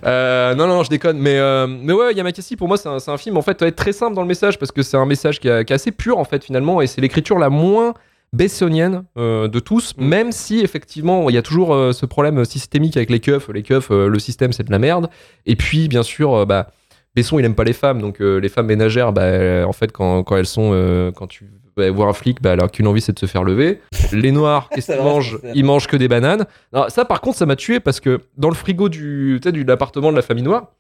Euh, 0.05 0.55
non, 0.55 0.67
non, 0.67 0.83
je 0.83 0.91
déconne. 0.91 1.19
Mais, 1.19 1.39
euh, 1.39 1.67
mais 1.67 1.93
ouais, 1.93 2.13
Yamakasi, 2.15 2.57
pour 2.57 2.69
moi, 2.69 2.77
c'est 2.77 2.89
un, 2.89 2.99
c'est 2.99 3.11
un 3.11 3.17
film 3.17 3.37
en 3.37 3.43
fait 3.43 3.61
ouais, 3.63 3.73
très 3.73 3.93
simple 3.93 4.15
dans 4.15 4.23
le 4.23 4.29
message 4.29 4.59
parce 4.59 4.73
que 4.73 4.83
c'est 4.83 4.97
un 4.97 5.07
message 5.07 5.41
qui, 5.41 5.49
est- 5.49 5.65
qui 5.65 5.73
est 5.73 5.77
assez 5.77 5.93
pur 5.93 6.19
en 6.19 6.25
fait 6.25 6.45
finalement 6.45 6.81
et 6.81 6.87
c'est 6.87 7.01
l'écriture 7.01 7.39
la 7.39 7.51
moins 7.51 7.95
bessonienne 8.33 9.05
euh, 9.17 9.47
de 9.47 9.61
tous, 9.61 9.95
même 9.97 10.33
si 10.33 10.59
effectivement 10.61 11.31
il 11.31 11.35
y 11.35 11.39
a 11.39 11.43
toujours 11.43 11.73
euh, 11.73 11.93
ce 11.93 12.05
problème 12.05 12.45
systémique 12.45 12.97
avec 12.97 13.11
les 13.11 13.21
keufs. 13.21 13.49
Les 13.49 13.63
keufs, 13.63 13.91
euh, 13.93 14.09
le 14.09 14.19
système 14.19 14.53
c'est 14.53 14.65
de 14.65 14.73
la 14.73 14.79
merde. 14.81 15.09
Et 15.47 15.55
puis 15.57 15.87
bien 15.89 16.03
sûr, 16.03 16.35
euh, 16.35 16.45
bah, 16.45 16.69
Besson 17.15 17.39
il 17.39 17.45
aime 17.45 17.55
pas 17.55 17.63
les 17.63 17.73
femmes, 17.73 18.01
donc 18.03 18.21
euh, 18.21 18.39
les 18.41 18.49
femmes 18.49 18.67
ménagères, 18.67 19.13
bah, 19.13 19.23
euh, 19.23 19.65
en 19.65 19.73
fait 19.73 19.93
quand, 19.93 20.25
quand 20.25 20.37
elles 20.37 20.47
sont, 20.47 20.71
euh, 20.73 21.13
quand 21.13 21.29
tu 21.29 21.49
vas 21.77 21.91
voir 21.91 22.09
un 22.09 22.13
flic, 22.13 22.41
bah, 22.43 22.53
elle 22.53 22.63
a 22.63 22.69
qu'une 22.69 22.87
envie 22.87 23.01
c'est 23.01 23.13
de 23.13 23.19
se 23.19 23.27
faire 23.27 23.45
lever. 23.45 23.81
Les 24.13 24.33
noirs, 24.33 24.69
qu'est-ce 24.75 24.93
qu'ils 24.93 25.03
mangent. 25.03 25.39
Ils 25.55 25.65
mangent 25.65 25.87
que 25.87 25.97
des 25.97 26.09
bananes. 26.09 26.47
Alors, 26.73 26.91
ça 26.91 27.05
par 27.05 27.21
contre 27.21 27.39
ça 27.39 27.47
m'a 27.47 27.57
tué 27.57 27.81
parce 27.81 28.01
que 28.01 28.21
dans 28.37 28.49
le 28.49 28.55
frigo 28.55 28.89
du, 28.89 29.39
tu 29.43 29.49
sais, 29.49 29.53
du 29.53 29.65
l'appartement 29.65 30.11
de 30.11 30.17
la 30.17 30.23
famille 30.23 30.45
noire, 30.45 30.73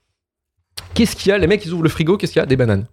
qu'est-ce 0.94 1.16
qu'il 1.16 1.30
y 1.30 1.32
a? 1.32 1.38
Les 1.38 1.46
mecs 1.46 1.64
ils 1.64 1.72
ouvrent 1.72 1.82
le 1.82 1.88
frigo, 1.88 2.16
qu'est-ce 2.16 2.32
qu'il 2.32 2.40
y 2.40 2.42
a? 2.42 2.46
Des 2.46 2.56
bananes. 2.56 2.86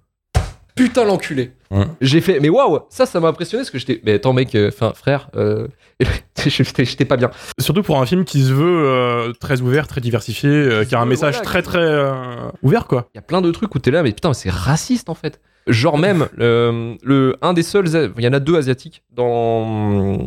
Putain 0.76 1.04
l'enculé. 1.04 1.52
Ouais. 1.70 1.86
J'ai 2.00 2.22
fait, 2.22 2.40
mais 2.40 2.50
waouh, 2.50 2.80
ça, 2.90 3.06
ça 3.06 3.20
m'a 3.20 3.28
impressionné 3.28 3.62
parce 3.62 3.72
que 3.72 3.78
j'étais, 3.78 4.02
mais 4.06 4.14
attends 4.14 4.32
mec, 4.34 4.58
enfin 4.70 4.94
frère, 4.96 5.30
euh, 5.36 5.68
j'étais 6.46 6.86
j'étais 6.86 7.06
pas 7.06 7.18
bien. 7.18 7.32
Surtout 7.60 7.84
pour 7.84 8.00
un 8.00 8.06
film 8.06 8.26
qui 8.26 8.44
se 8.44 8.54
veut 8.54 8.88
euh, 8.88 9.34
très 9.34 9.62
ouvert, 9.62 9.88
très 9.88 10.02
diversifié, 10.02 10.50
euh, 10.50 10.86
qui 10.86 10.96
a 10.96 11.00
un 11.00 11.06
message 11.06 11.36
voilà, 11.36 11.46
très 11.46 11.62
très 11.62 11.80
euh, 11.80 12.50
ouvert 12.64 12.88
quoi. 12.88 13.10
Il 13.14 13.18
y 13.18 13.20
a 13.20 13.22
plein 13.22 13.42
de 13.42 13.52
trucs 13.52 13.74
où 13.76 13.80
t'es 13.80 13.92
là, 13.92 14.04
mais 14.04 14.12
putain, 14.12 14.34
c'est 14.34 14.50
raciste 14.50 15.10
en 15.10 15.16
fait. 15.16 15.40
Genre 15.68 15.98
même 16.00 16.28
le, 16.36 16.98
le 17.04 17.36
un 17.42 17.54
des 17.54 17.62
seuls, 17.64 17.88
il 18.18 18.24
y 18.24 18.28
en 18.28 18.34
a 18.34 18.40
deux 18.40 18.56
asiatiques 18.56 19.04
dans 19.12 20.18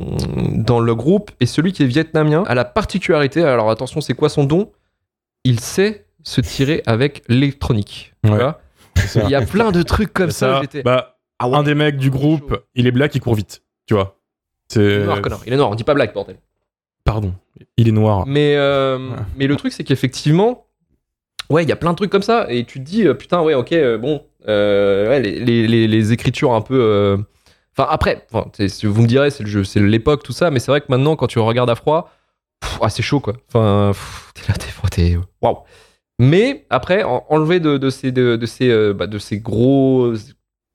dans 0.53 0.79
le 0.81 0.95
groupe 0.95 1.31
et 1.41 1.47
celui 1.47 1.73
qui 1.73 1.83
est 1.83 1.87
vietnamien 1.87 2.45
a 2.47 2.55
la 2.55 2.65
particularité. 2.65 3.43
Alors 3.43 3.71
attention, 3.71 4.01
c'est 4.01 4.15
quoi 4.15 4.29
son 4.29 4.45
don? 4.45 4.71
Il 5.45 5.61
sait 5.61 6.07
se 6.23 6.41
tirer 6.41 6.83
avec 6.87 7.23
l'électronique. 7.29 8.15
Ouais. 8.25 8.39
Il 9.17 9.29
y 9.29 9.35
a 9.35 9.43
plein 9.43 9.73
de 9.73 9.83
trucs 9.83 10.13
comme 10.13 10.31
ça. 10.31 10.63
Bah, 10.85 11.17
Ah 11.39 11.49
ouais. 11.49 11.57
un 11.57 11.63
des 11.65 11.75
mecs 11.75 11.97
du 11.97 12.11
groupe, 12.11 12.63
il 12.77 12.87
est 12.87 12.93
black, 12.93 13.15
il 13.15 13.21
court 13.21 13.35
vite, 13.35 13.63
tu 13.87 13.95
vois. 13.95 14.17
Il 14.77 14.81
est 14.81 14.99
C'est 15.01 15.05
noir, 15.05 15.21
connard. 15.21 15.41
Il 15.47 15.53
est 15.53 15.57
noir. 15.57 15.71
On 15.71 15.75
dit 15.75 15.85
pas 15.85 15.95
black, 15.95 16.15
bordel. 16.15 16.37
pardon, 17.05 17.35
il 17.77 17.89
est 17.89 17.93
noir. 17.93 18.25
Mais, 18.27 18.55
euh, 18.57 19.11
mais 19.37 19.47
le 19.47 19.57
truc, 19.57 19.73
c'est 19.73 19.85
qu'effectivement, 19.85 20.67
ouais, 21.51 21.65
il 21.65 21.69
y 21.69 21.73
a 21.73 21.77
plein 21.77 21.91
de 21.91 21.97
trucs 21.97 22.11
comme 22.11 22.23
ça. 22.23 22.47
Et 22.49 22.65
tu 22.65 22.79
te 22.79 22.85
dis, 22.85 23.07
euh, 23.07 23.13
putain, 23.15 23.43
ouais, 23.43 23.53
ok, 23.55 23.73
euh, 23.73 23.99
bon, 23.99 24.15
euh, 24.15 24.25
ouais, 24.47 25.21
les, 25.21 25.41
les- 25.41 25.67
les- 25.67 25.89
écritures 26.13 26.53
un 26.55 26.61
peu. 26.61 26.79
euh, 26.81 27.17
Enfin, 27.77 27.89
après, 27.91 28.25
enfin, 28.33 28.49
vous 28.85 29.03
me 29.03 29.07
direz, 29.09 29.31
c'est 29.31 29.43
le 29.81 29.87
l'époque, 29.89 30.23
tout 30.23 30.33
ça. 30.33 30.51
Mais 30.53 30.61
c'est 30.61 30.71
vrai 30.71 30.81
que 30.81 30.87
maintenant, 30.91 31.17
quand 31.17 31.27
tu 31.27 31.41
regardes 31.41 31.71
à 31.71 31.75
froid, 31.75 32.11
ah, 32.81 32.89
c'est 32.89 33.03
chaud, 33.03 33.19
quoi. 33.21 33.35
Enfin, 33.49 33.93
t'es 34.35 34.43
là, 34.49 34.55
t'es 34.57 34.71
Waouh. 35.43 35.59
Mais 36.21 36.67
après, 36.71 37.03
en- 37.03 37.25
enlevé 37.31 37.59
de, 37.61 37.77
de 37.79 37.91
ces, 37.91 38.13
de 38.37 38.47
ces, 38.47 38.71
euh, 38.71 38.93
bah, 38.95 39.07
de 39.09 39.19
ces 39.19 39.39
gros 39.41 40.15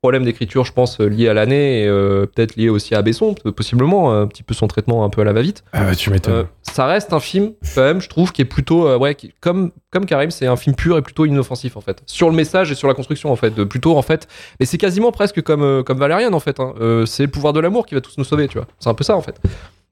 problèmes 0.01 0.23
d'écriture, 0.23 0.63
je 0.65 0.71
pense, 0.71 0.99
euh, 1.01 1.07
liés 1.09 1.27
à 1.27 1.33
l'année 1.33 1.83
et 1.83 1.87
euh, 1.87 2.25
peut-être 2.25 2.55
liés 2.55 2.69
aussi 2.69 2.95
à 2.95 3.01
Besson, 3.01 3.35
possiblement, 3.55 4.13
un 4.13 4.27
petit 4.27 4.43
peu 4.43 4.53
son 4.53 4.67
traitement 4.67 5.03
un 5.03 5.09
peu 5.09 5.21
à 5.21 5.25
la 5.25 5.33
va-vite. 5.33 5.63
Ah, 5.73 5.93
tu 5.95 6.09
m'étonnes. 6.09 6.33
Euh, 6.33 6.43
ça 6.63 6.85
reste 6.85 7.11
un 7.11 7.19
film, 7.19 7.51
quand 7.75 7.81
même, 7.83 7.99
je 8.01 8.07
trouve, 8.07 8.31
qui 8.31 8.41
est 8.41 8.45
plutôt, 8.45 8.87
euh, 8.87 8.97
ouais, 8.97 9.15
qui- 9.15 9.33
comme, 9.41 9.71
comme 9.91 10.05
Karim, 10.05 10.31
c'est 10.31 10.47
un 10.47 10.55
film 10.55 10.75
pur 10.75 10.97
et 10.97 11.01
plutôt 11.01 11.25
inoffensif, 11.25 11.75
en 11.75 11.81
fait. 11.81 12.01
Sur 12.05 12.29
le 12.29 12.35
message 12.35 12.71
et 12.71 12.75
sur 12.75 12.87
la 12.87 12.93
construction, 12.93 13.31
en 13.31 13.35
fait. 13.35 13.49
de 13.53 13.63
plutôt, 13.65 13.97
en 13.97 14.01
fait. 14.01 14.27
Mais 14.59 14.65
c'est 14.65 14.77
quasiment 14.77 15.11
presque 15.11 15.41
comme, 15.41 15.63
euh, 15.63 15.83
comme 15.83 15.97
Valérian, 15.97 16.31
en 16.33 16.39
fait. 16.39 16.59
hein. 16.59 16.73
Euh, 16.79 17.05
c'est 17.05 17.23
le 17.23 17.29
pouvoir 17.29 17.51
de 17.51 17.59
l'amour 17.59 17.85
qui 17.85 17.95
va 17.95 18.01
tous 18.01 18.17
nous 18.17 18.23
sauver, 18.23 18.47
tu 18.47 18.57
vois. 18.57 18.67
C'est 18.79 18.89
un 18.89 18.93
peu 18.93 19.03
ça, 19.03 19.15
en 19.17 19.21
fait. 19.21 19.35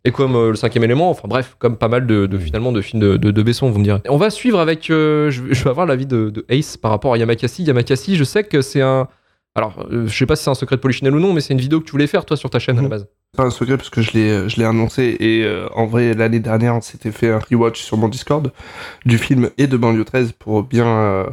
Et 0.06 0.12
comme 0.12 0.36
euh, 0.36 0.50
le 0.52 0.56
cinquième 0.56 0.84
élément, 0.86 1.10
enfin 1.10 1.28
bref, 1.28 1.56
comme 1.60 1.76
pas 1.76 1.88
mal 1.90 2.06
de, 2.08 2.28
de, 2.28 2.38
finalement 2.38 2.72
de 2.72 2.80
films 2.82 3.02
de, 3.02 3.18
de, 3.18 3.32
de 3.32 3.42
Besson, 3.44 3.70
vous 3.72 3.80
me 3.80 3.84
direz. 3.84 4.00
On 4.08 4.16
va 4.18 4.30
suivre 4.30 4.60
avec, 4.60 4.90
euh, 4.90 5.30
je, 5.32 5.42
vais- 5.42 5.54
je 5.54 5.64
vais 5.64 5.70
avoir 5.70 5.86
l'avis 5.86 6.06
de, 6.06 6.30
de 6.30 6.46
Ace 6.50 6.78
par 6.78 6.92
rapport 6.92 7.14
à 7.14 7.18
Yamakasi. 7.18 7.64
Yamakasi, 7.64 8.16
je 8.16 8.24
sais 8.24 8.44
que 8.46 8.62
c'est 8.62 8.82
un, 8.82 9.08
alors 9.58 9.86
euh, 9.92 10.08
je 10.08 10.16
sais 10.18 10.26
pas 10.26 10.36
si 10.36 10.44
c'est 10.44 10.50
un 10.50 10.56
secret 10.56 10.76
de 10.78 10.82
Polichinelle 10.82 11.16
ou 11.16 11.20
non, 11.20 11.34
mais 11.34 11.42
c'est 11.42 11.54
une 11.54 11.60
vidéo 11.60 11.80
que 11.82 11.86
tu 11.86 11.92
voulais 11.92 12.08
faire 12.08 12.26
toi 12.26 12.38
sur 12.38 12.50
ta 12.50 12.60
chaîne 12.60 12.78
à 12.80 12.82
la 12.84 12.88
base. 12.88 13.08
C'est 13.34 13.38
pas 13.38 13.44
un 13.46 13.50
secret 13.50 13.76
parce 13.76 13.90
que 13.90 14.02
je 14.02 14.12
l'ai, 14.14 14.48
je 14.48 14.58
l'ai 14.58 14.66
annoncé 14.66 15.18
et 15.20 15.44
euh, 15.44 15.68
en 15.76 15.86
vrai 15.88 16.14
l'année 16.14 16.40
dernière 16.40 16.76
on 16.76 16.82
s'était 16.82 17.12
fait 17.12 17.30
un 17.32 17.40
rewatch 17.40 17.82
sur 17.82 17.98
mon 17.98 18.08
Discord 18.08 18.54
du 19.06 19.18
film 19.18 19.50
et 19.58 19.68
de 19.68 19.76
Banlieue 19.76 20.06
13 20.06 20.34
pour 20.34 20.64
bien 20.64 20.88
euh, 20.88 21.26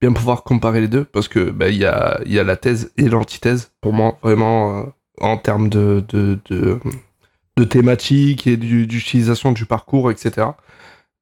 bien 0.00 0.12
pouvoir 0.12 0.42
comparer 0.44 0.80
les 0.82 0.88
deux 0.88 1.04
parce 1.04 1.26
que 1.28 1.50
bah, 1.50 1.68
il 1.70 1.76
y 1.78 1.86
a 1.86 2.20
y 2.26 2.38
a 2.38 2.44
la 2.44 2.56
thèse 2.56 2.92
et 2.98 3.08
l'antithèse 3.08 3.72
pour 3.80 3.92
moi 3.94 4.18
vraiment 4.22 4.80
euh, 4.80 4.82
en 5.20 5.36
termes 5.38 5.68
de 5.70 6.04
de, 6.08 6.38
de 6.50 6.78
de 7.56 7.64
thématique 7.64 8.46
et 8.46 8.56
du- 8.56 8.86
d'utilisation 8.86 9.52
du 9.52 9.64
parcours 9.64 10.10
etc. 10.10 10.48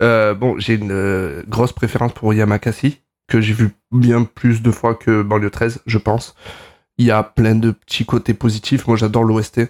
Bon 0.00 0.56
j'ai 0.58 0.74
une 0.74 1.44
grosse 1.46 1.72
préférence 1.72 2.12
pour 2.12 2.34
Yamakasi 2.34 3.01
que 3.28 3.40
j'ai 3.40 3.52
vu 3.52 3.70
bien 3.90 4.24
plus 4.24 4.62
de 4.62 4.70
fois 4.70 4.94
que 4.94 5.22
Banlieue 5.22 5.50
13 5.50 5.80
je 5.86 5.98
pense. 5.98 6.34
Il 6.98 7.06
y 7.06 7.10
a 7.10 7.22
plein 7.22 7.54
de 7.54 7.70
petits 7.70 8.04
côtés 8.04 8.34
positifs. 8.34 8.86
Moi, 8.86 8.96
j'adore 8.96 9.24
l'OST. 9.24 9.62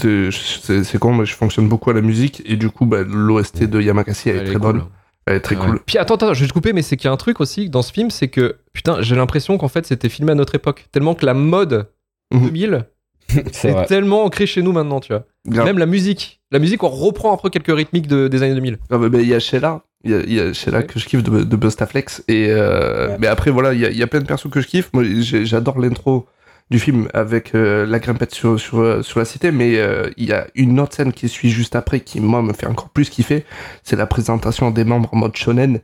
C'est 0.00 0.98
con, 0.98 1.14
mais 1.14 1.26
je 1.26 1.34
fonctionne 1.34 1.68
beaucoup 1.68 1.90
à 1.90 1.94
la 1.94 2.00
musique 2.00 2.42
et 2.46 2.56
du 2.56 2.70
coup, 2.70 2.86
bah, 2.86 3.02
l'OST 3.02 3.64
de 3.64 3.80
Yamakasi 3.80 4.28
elle 4.30 4.36
est 4.36 4.38
Elle 4.40 4.44
est 4.46 4.50
très 4.50 4.58
cool. 4.60 4.72
bonne. 4.78 4.84
Elle 5.26 5.36
est 5.36 5.40
très 5.40 5.56
Ouais. 5.56 5.66
cool. 5.66 5.80
Puis 5.84 5.98
attends, 5.98 6.14
attends, 6.14 6.34
je 6.34 6.40
vais 6.42 6.48
te 6.48 6.52
couper, 6.52 6.72
mais 6.72 6.82
c'est 6.82 6.96
qu'il 6.96 7.06
y 7.06 7.10
a 7.10 7.12
un 7.12 7.16
truc 7.18 7.40
aussi 7.40 7.68
dans 7.68 7.82
ce 7.82 7.92
film, 7.92 8.10
c'est 8.10 8.28
que 8.28 8.56
putain, 8.72 9.00
j'ai 9.02 9.16
l'impression 9.16 9.58
qu'en 9.58 9.68
fait 9.68 9.86
c'était 9.86 10.08
filmé 10.08 10.32
à 10.32 10.34
notre 10.34 10.54
époque, 10.54 10.86
tellement 10.92 11.14
que 11.14 11.26
la 11.26 11.34
mode 11.34 11.90
Mhm. 12.32 12.40
2000 12.44 12.84
C'est 13.52 13.74
tellement 13.86 14.24
ancrée 14.24 14.46
chez 14.46 14.62
nous 14.62 14.72
maintenant, 14.72 15.00
tu 15.00 15.12
vois. 15.12 15.24
Grave. 15.46 15.66
Même 15.66 15.78
la 15.78 15.86
musique, 15.86 16.40
la 16.50 16.58
musique, 16.58 16.82
on 16.82 16.88
reprend 16.88 17.32
un 17.32 17.36
peu 17.36 17.50
quelques 17.50 17.74
rythmiques 17.76 18.06
de- 18.06 18.28
des 18.28 18.42
années 18.42 18.54
2000. 18.54 18.78
Ah 18.90 18.98
bah, 18.98 19.08
bah, 19.08 19.18
il 19.20 19.28
y 19.28 19.34
a 19.34 19.38
Sheila, 19.38 19.82
il 20.04 20.10
y 20.10 20.14
a, 20.14 20.18
il 20.20 20.32
y 20.32 20.40
a 20.40 20.52
Sheila 20.52 20.78
Ouais. 20.78 20.86
que 20.86 20.98
je 20.98 21.06
kiffe 21.06 21.22
de, 21.22 21.42
de 21.44 21.56
Bustaflex. 21.56 22.24
Et 22.28 22.46
euh, 22.50 23.08
Ouais. 23.08 23.16
mais 23.20 23.26
après 23.26 23.50
voilà, 23.50 23.72
il 23.74 23.80
y 23.80 23.86
a, 23.86 23.90
il 23.90 23.96
y 23.96 24.02
a 24.02 24.06
plein 24.06 24.20
de 24.20 24.26
persos 24.26 24.50
que 24.50 24.60
je 24.60 24.66
kiffe. 24.66 24.90
Moi, 24.92 25.04
j'ai- 25.20 25.44
j'adore 25.46 25.78
l'intro 25.78 26.26
du 26.70 26.78
film 26.78 27.08
avec 27.14 27.54
euh, 27.54 27.86
la 27.86 27.98
grimpette 27.98 28.34
sur 28.34 28.60
sur, 28.60 28.80
euh, 28.80 29.02
sur 29.02 29.18
la 29.20 29.24
cité, 29.24 29.50
mais 29.52 29.78
euh, 29.78 30.10
il 30.18 30.26
y 30.26 30.32
a 30.32 30.46
une 30.54 30.78
autre 30.80 30.94
scène 30.94 31.12
qui 31.14 31.28
suit 31.28 31.48
juste 31.50 31.74
après 31.76 32.00
qui 32.00 32.20
moi 32.20 32.42
me 32.42 32.52
fait 32.52 32.66
encore 32.66 32.90
plus 32.90 33.08
kiffer. 33.08 33.44
C'est 33.82 33.96
la 33.96 34.06
présentation 34.06 34.70
des 34.70 34.84
membres 34.84 35.08
en 35.12 35.16
mode 35.16 35.34
shonen. 35.36 35.80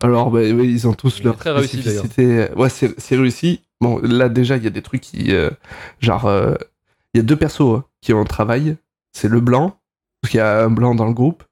Alors 0.00 0.30
bah, 0.30 0.40
oui, 0.42 0.70
ils 0.70 0.86
ont 0.86 0.92
tous 0.94 1.18
Il 1.18 1.24
leur 1.24 1.36
très 1.36 1.50
réussi. 1.50 1.82
Ouais, 2.56 2.68
c'est 2.68 2.94
c'est 3.00 3.16
réussi. 3.16 3.62
Bon, 3.80 3.98
là 4.02 4.28
déjà 4.28 4.56
il 4.56 4.62
y 4.62 4.66
a 4.68 4.70
des 4.70 4.82
trucs 4.82 5.00
qui 5.00 5.32
euh, 5.34 5.50
genre 6.00 6.26
euh, 6.26 6.54
il 7.14 7.18
y 7.18 7.20
a 7.20 7.22
deux 7.24 7.36
persos 7.36 7.60
hein, 7.78 7.84
qui 8.00 8.12
ont 8.12 8.20
un 8.20 8.24
travail. 8.24 8.76
C'est 9.12 9.28
le 9.28 9.40
blanc 9.40 9.78
parce 10.20 10.30
qu'il 10.32 10.38
y 10.38 10.42
a 10.42 10.64
un 10.64 10.70
blanc 10.70 10.94
dans 10.94 11.06
le 11.06 11.12
groupe 11.14 11.44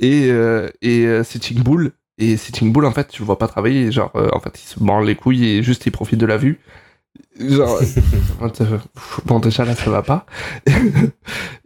et, 0.00 0.28
euh, 0.30 0.68
et 0.82 1.06
euh, 1.06 1.24
Sitting 1.24 1.62
Bull. 1.62 1.92
Et 2.18 2.36
Sitting 2.36 2.72
Bull, 2.72 2.84
en 2.84 2.90
fait, 2.92 3.08
tu 3.08 3.22
le 3.22 3.26
vois 3.26 3.38
pas 3.38 3.48
travailler. 3.48 3.92
Genre, 3.92 4.10
euh, 4.16 4.28
en 4.32 4.40
fait, 4.40 4.60
il 4.60 4.66
se 4.66 4.78
branle 4.80 5.06
les 5.06 5.14
couilles 5.14 5.46
et 5.46 5.62
juste 5.62 5.86
il 5.86 5.92
profite 5.92 6.18
de 6.18 6.26
la 6.26 6.36
vue. 6.36 6.58
Genre, 7.38 7.80
bon, 9.26 9.38
déjà 9.38 9.64
là, 9.64 9.74
ça 9.74 9.90
va 9.90 10.02
pas. 10.02 10.26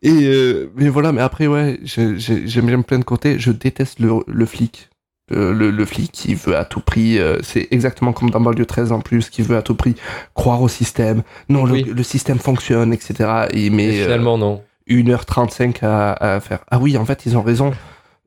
et, 0.03 0.24
euh, 0.26 0.70
mais 0.76 0.88
voilà, 0.88 1.12
mais 1.12 1.20
après, 1.22 1.47
ouais, 1.47 1.80
j'ai- 1.82 2.18
j'ai- 2.18 2.47
j'aime 2.47 2.66
bien 2.66 2.82
plein 2.82 2.99
de 2.99 3.05
côtés. 3.05 3.38
Je 3.38 3.51
déteste 3.53 3.99
le, 4.01 4.11
le 4.26 4.47
flic. 4.47 4.90
Euh, 5.32 5.52
le, 5.52 5.70
le 5.70 5.84
flic 5.84 6.12
qui 6.12 6.34
veut 6.34 6.56
à 6.56 6.64
tout 6.64 6.80
prix, 6.80 7.18
euh, 7.18 7.38
c'est 7.42 7.68
exactement 7.70 8.12
comme 8.12 8.30
dans 8.30 8.40
Banlieue 8.40 8.66
13 8.66 8.92
en 8.92 9.00
plus, 9.00 9.30
qui 9.30 9.42
veut 9.42 9.56
à 9.56 9.62
tout 9.62 9.74
prix 9.74 9.94
croire 10.34 10.60
au 10.62 10.68
système. 10.68 11.22
Non, 11.48 11.64
le, 11.64 11.72
Oui. 11.72 11.84
le 11.84 12.02
système 12.02 12.38
fonctionne, 12.38 12.92
etc. 12.92 13.46
Et, 13.52 13.70
mais, 13.70 13.84
Et 13.96 14.00
euh, 14.00 14.04
finalement, 14.04 14.36
non. 14.38 14.62
1h35 14.88 15.76
à, 15.84 16.12
à 16.34 16.40
faire. 16.40 16.60
Ah 16.70 16.78
oui, 16.78 16.96
en 16.96 17.04
fait, 17.04 17.24
ils 17.26 17.36
ont 17.36 17.42
raison. 17.42 17.72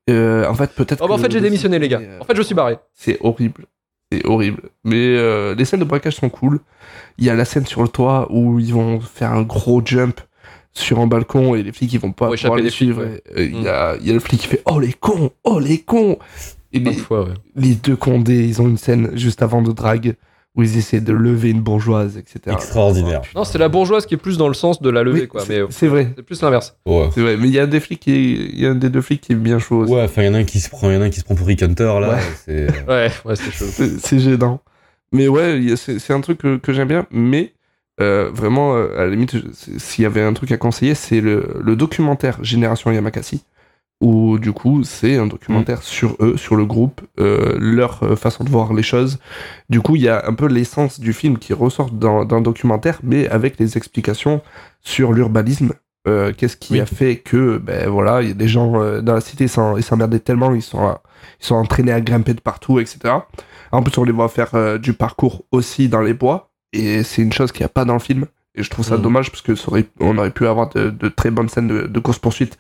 Euh, 0.09 0.47
en 0.47 0.53
fait, 0.53 0.71
peut-être. 0.71 1.01
Oh 1.03 1.07
bah 1.07 1.15
en 1.15 1.17
fait, 1.17 1.31
j'ai 1.31 1.41
démissionné, 1.41 1.79
les 1.79 1.89
gars. 1.89 1.99
euh, 2.01 2.19
En 2.21 2.25
fait, 2.25 2.35
je 2.35 2.41
suis 2.41 2.55
barré. 2.55 2.77
C'est 2.93 3.17
horrible. 3.21 3.65
C'est 4.11 4.25
horrible. 4.25 4.69
Mais 4.83 4.95
euh, 5.17 5.55
les 5.55 5.65
scènes 5.65 5.79
de 5.79 5.85
braquage 5.85 6.15
sont 6.15 6.29
cool. 6.29 6.59
Il 7.17 7.25
y 7.25 7.29
a 7.29 7.35
la 7.35 7.43
scène 7.45 7.65
sur 7.65 7.81
le 7.81 7.87
toit 7.87 8.27
où 8.29 8.59
ils 8.59 8.73
vont 8.73 8.99
faire 8.99 9.31
un 9.31 9.41
gros 9.41 9.81
jump 9.83 10.19
sur 10.73 10.99
un 10.99 11.07
balcon 11.07 11.55
et 11.55 11.63
les 11.63 11.71
flics 11.71 11.91
ils 11.93 11.99
vont 11.99 12.11
pas 12.11 12.29
pouvoir 12.29 12.57
les 12.57 12.69
suivre. 12.69 13.01
ouais. 13.03 13.23
Euh, 13.37 13.45
Il 13.45 13.61
y, 13.63 13.67
a, 13.67 13.95
il 13.99 14.07
y 14.07 14.11
a 14.11 14.13
le 14.13 14.19
flic 14.19 14.41
qui 14.41 14.47
fait 14.47 14.61
Oh 14.65 14.79
les 14.79 14.91
cons 14.93 15.31
Oh 15.45 15.57
les 15.59 15.79
cons 15.79 16.17
Et 16.76 16.80
les, 16.80 16.95
de 16.95 16.99
fois, 16.99 17.23
ouais. 17.23 17.34
les 17.55 17.76
deux 17.76 17.95
condés, 17.95 18.45
ils 18.45 18.61
ont 18.61 18.67
une 18.67 18.78
scène 18.78 19.11
juste 19.15 19.41
avant 19.41 19.61
de 19.61 19.71
drague 19.71 20.15
où 20.55 20.63
ils 20.63 20.78
essaient 20.78 21.01
de 21.01 21.11
lever 21.11 21.49
une 21.49 21.59
bourgeoise, 21.61 22.17
etc. 22.17 22.39
Extraordinaire. 22.55 23.21
Non, 23.36 23.43
c'est 23.43 23.57
la 23.57 23.67
bourgeoise 23.67 24.05
qui 24.05 24.13
est 24.13 24.17
plus 24.17 24.38
dans 24.38 24.47
le 24.47 24.53
sens 24.53 24.82
de 24.82 24.89
la 24.89 25.03
levée, 25.03 25.21
Oui, 25.21 25.28
quoi. 25.28 25.41
c'est- 25.41 25.61
Mais 25.63 25.67
c'est 25.69 25.88
vrai. 25.88 26.13
c'est 26.15 26.23
plus 26.23 26.41
l'inverse. 26.41 26.78
Ouais. 26.86 27.09
C'est 27.13 27.21
vrai, 27.21 27.36
mais 27.36 27.47
il 27.49 27.53
y 27.53 27.59
a 27.59 27.67
des 27.67 27.82
flics 27.82 27.99
qui, 27.99 28.36
il 28.53 28.59
y 28.61 28.65
a 28.65 28.69
un 28.69 28.76
des 28.76 28.89
deux 28.89 29.01
flics 29.01 29.19
qui 29.21 29.34
est 29.34 29.36
bien 29.36 29.59
chaud 29.59 29.80
aussi. 29.80 29.91
Ouais, 29.93 30.03
enfin, 30.03 30.21
il 30.21 30.26
y 30.28 30.30
en 30.30 30.34
a 30.34 30.38
un 30.38 30.43
qui 30.45 30.61
se 30.61 30.69
prend, 30.69 30.89
il 30.89 30.95
y 30.95 30.97
en 30.97 31.01
a 31.01 31.05
un 31.05 31.09
qui 31.09 31.19
se 31.19 31.26
prend 31.26 31.36
pour 31.36 31.45
Rick 31.47 31.61
Hunter, 31.61 31.97
là. 31.99 32.09
Ouais. 32.15 32.19
C'est. 32.45 32.67
Ouais, 32.88 33.11
ouais, 33.26 33.36
c'est 33.36 33.51
chaud. 33.51 33.65
C'est 33.69 33.99
c'est 33.99 34.19
gênant. 34.19 34.61
Mais 35.11 35.28
ouais, 35.28 35.61
c'est 35.76 35.99
c'est 35.99 36.13
un 36.13 36.21
truc 36.21 36.38
que, 36.38 36.55
que 36.57 36.71
j'aime 36.71 36.88
bien, 36.88 37.05
mais 37.11 37.53
euh, 38.01 38.30
vraiment, 38.34 38.76
euh, 38.76 38.97
à 38.97 39.03
la 39.05 39.09
limite, 39.09 39.36
s'il 39.78 40.03
y 40.03 40.05
avait 40.05 40.21
un 40.21 40.34
truc 40.34 40.51
à 40.53 40.57
conseiller, 40.57 40.95
c'est 40.95 41.19
le, 41.21 41.57
le 41.63 41.76
documentaire 41.76 42.38
Génération 42.43 42.91
Yamakasi, 42.91 43.43
où 44.01 44.37
du 44.39 44.51
coup, 44.51 44.83
c'est 44.83 45.15
un 45.17 45.25
documentaire 45.27 45.81
sur 45.81 46.17
eux, 46.19 46.35
sur 46.37 46.55
le 46.55 46.65
groupe, 46.65 47.01
euh, 47.19 47.55
leur 47.59 48.03
euh, 48.03 48.15
façon 48.15 48.43
de 48.43 48.49
voir 48.49 48.73
les 48.73 48.83
choses. 48.83 49.19
Du 49.69 49.79
coup, 49.81 49.95
il 49.95 50.01
y 50.03 50.09
a 50.09 50.27
un 50.27 50.33
peu 50.33 50.47
l'essence 50.47 50.99
du 50.99 51.13
film 51.13 51.37
qui 51.37 51.53
ressort 51.53 51.89
le 51.91 52.41
documentaire, 52.41 52.99
mais 53.03 53.27
avec 53.29 53.57
les 53.59 53.77
explications 53.77 54.41
sur 54.81 55.13
l'urbanisme 55.13 55.73
Euh, 56.07 56.33
Qu'est-ce 56.37 56.55
qui 56.55 56.79
a 56.79 56.85
fait 56.85 57.15
que, 57.17 57.57
ben 57.57 57.89
voilà, 57.89 58.21
il 58.21 58.27
y 58.27 58.31
a 58.31 58.35
des 58.35 58.47
gens 58.47 58.79
euh, 58.79 59.01
dans 59.01 59.15
la 59.15 59.21
cité, 59.21 59.45
ils 59.45 59.83
s'emmerdaient 59.83 60.19
tellement, 60.19 60.53
ils 60.53 60.61
sont, 60.61 60.85
à- 60.85 61.01
ils 61.41 61.45
sont 61.47 61.55
entraînés 61.55 61.91
à 61.93 61.99
grimper 61.99 62.35
de 62.35 62.41
partout, 62.41 62.79
etc. 62.79 63.11
En 63.71 63.81
plus, 63.81 63.97
on 63.97 64.03
les 64.03 64.11
voit 64.11 64.29
faire 64.29 64.77
du 64.79 64.93
parcours 64.93 65.45
aussi 65.51 65.89
dans 65.89 66.01
les 66.01 66.13
bois, 66.13 66.51
et 66.73 67.01
c'est 67.01 67.23
une 67.23 67.33
chose 67.33 67.51
qu'il 67.51 67.61
n'y 67.61 67.65
a 67.65 67.69
pas 67.69 67.85
dans 67.85 67.93
le 67.93 67.99
film. 67.99 68.27
Et 68.53 68.61
je 68.61 68.69
trouve 68.69 68.85
ça 68.85 68.97
Mhm. 68.97 69.01
dommage 69.01 69.31
parce 69.31 69.41
que 69.41 69.55
ça 69.55 69.67
aurait- 69.69 69.87
on 69.99 70.15
aurait 70.19 70.29
pu 70.29 70.45
avoir 70.45 70.69
de, 70.69 70.91
de 70.91 71.07
très 71.09 71.31
bonnes 71.31 71.49
scènes 71.49 71.67
de, 71.67 71.87
de 71.87 71.99
course-poursuite 71.99 72.57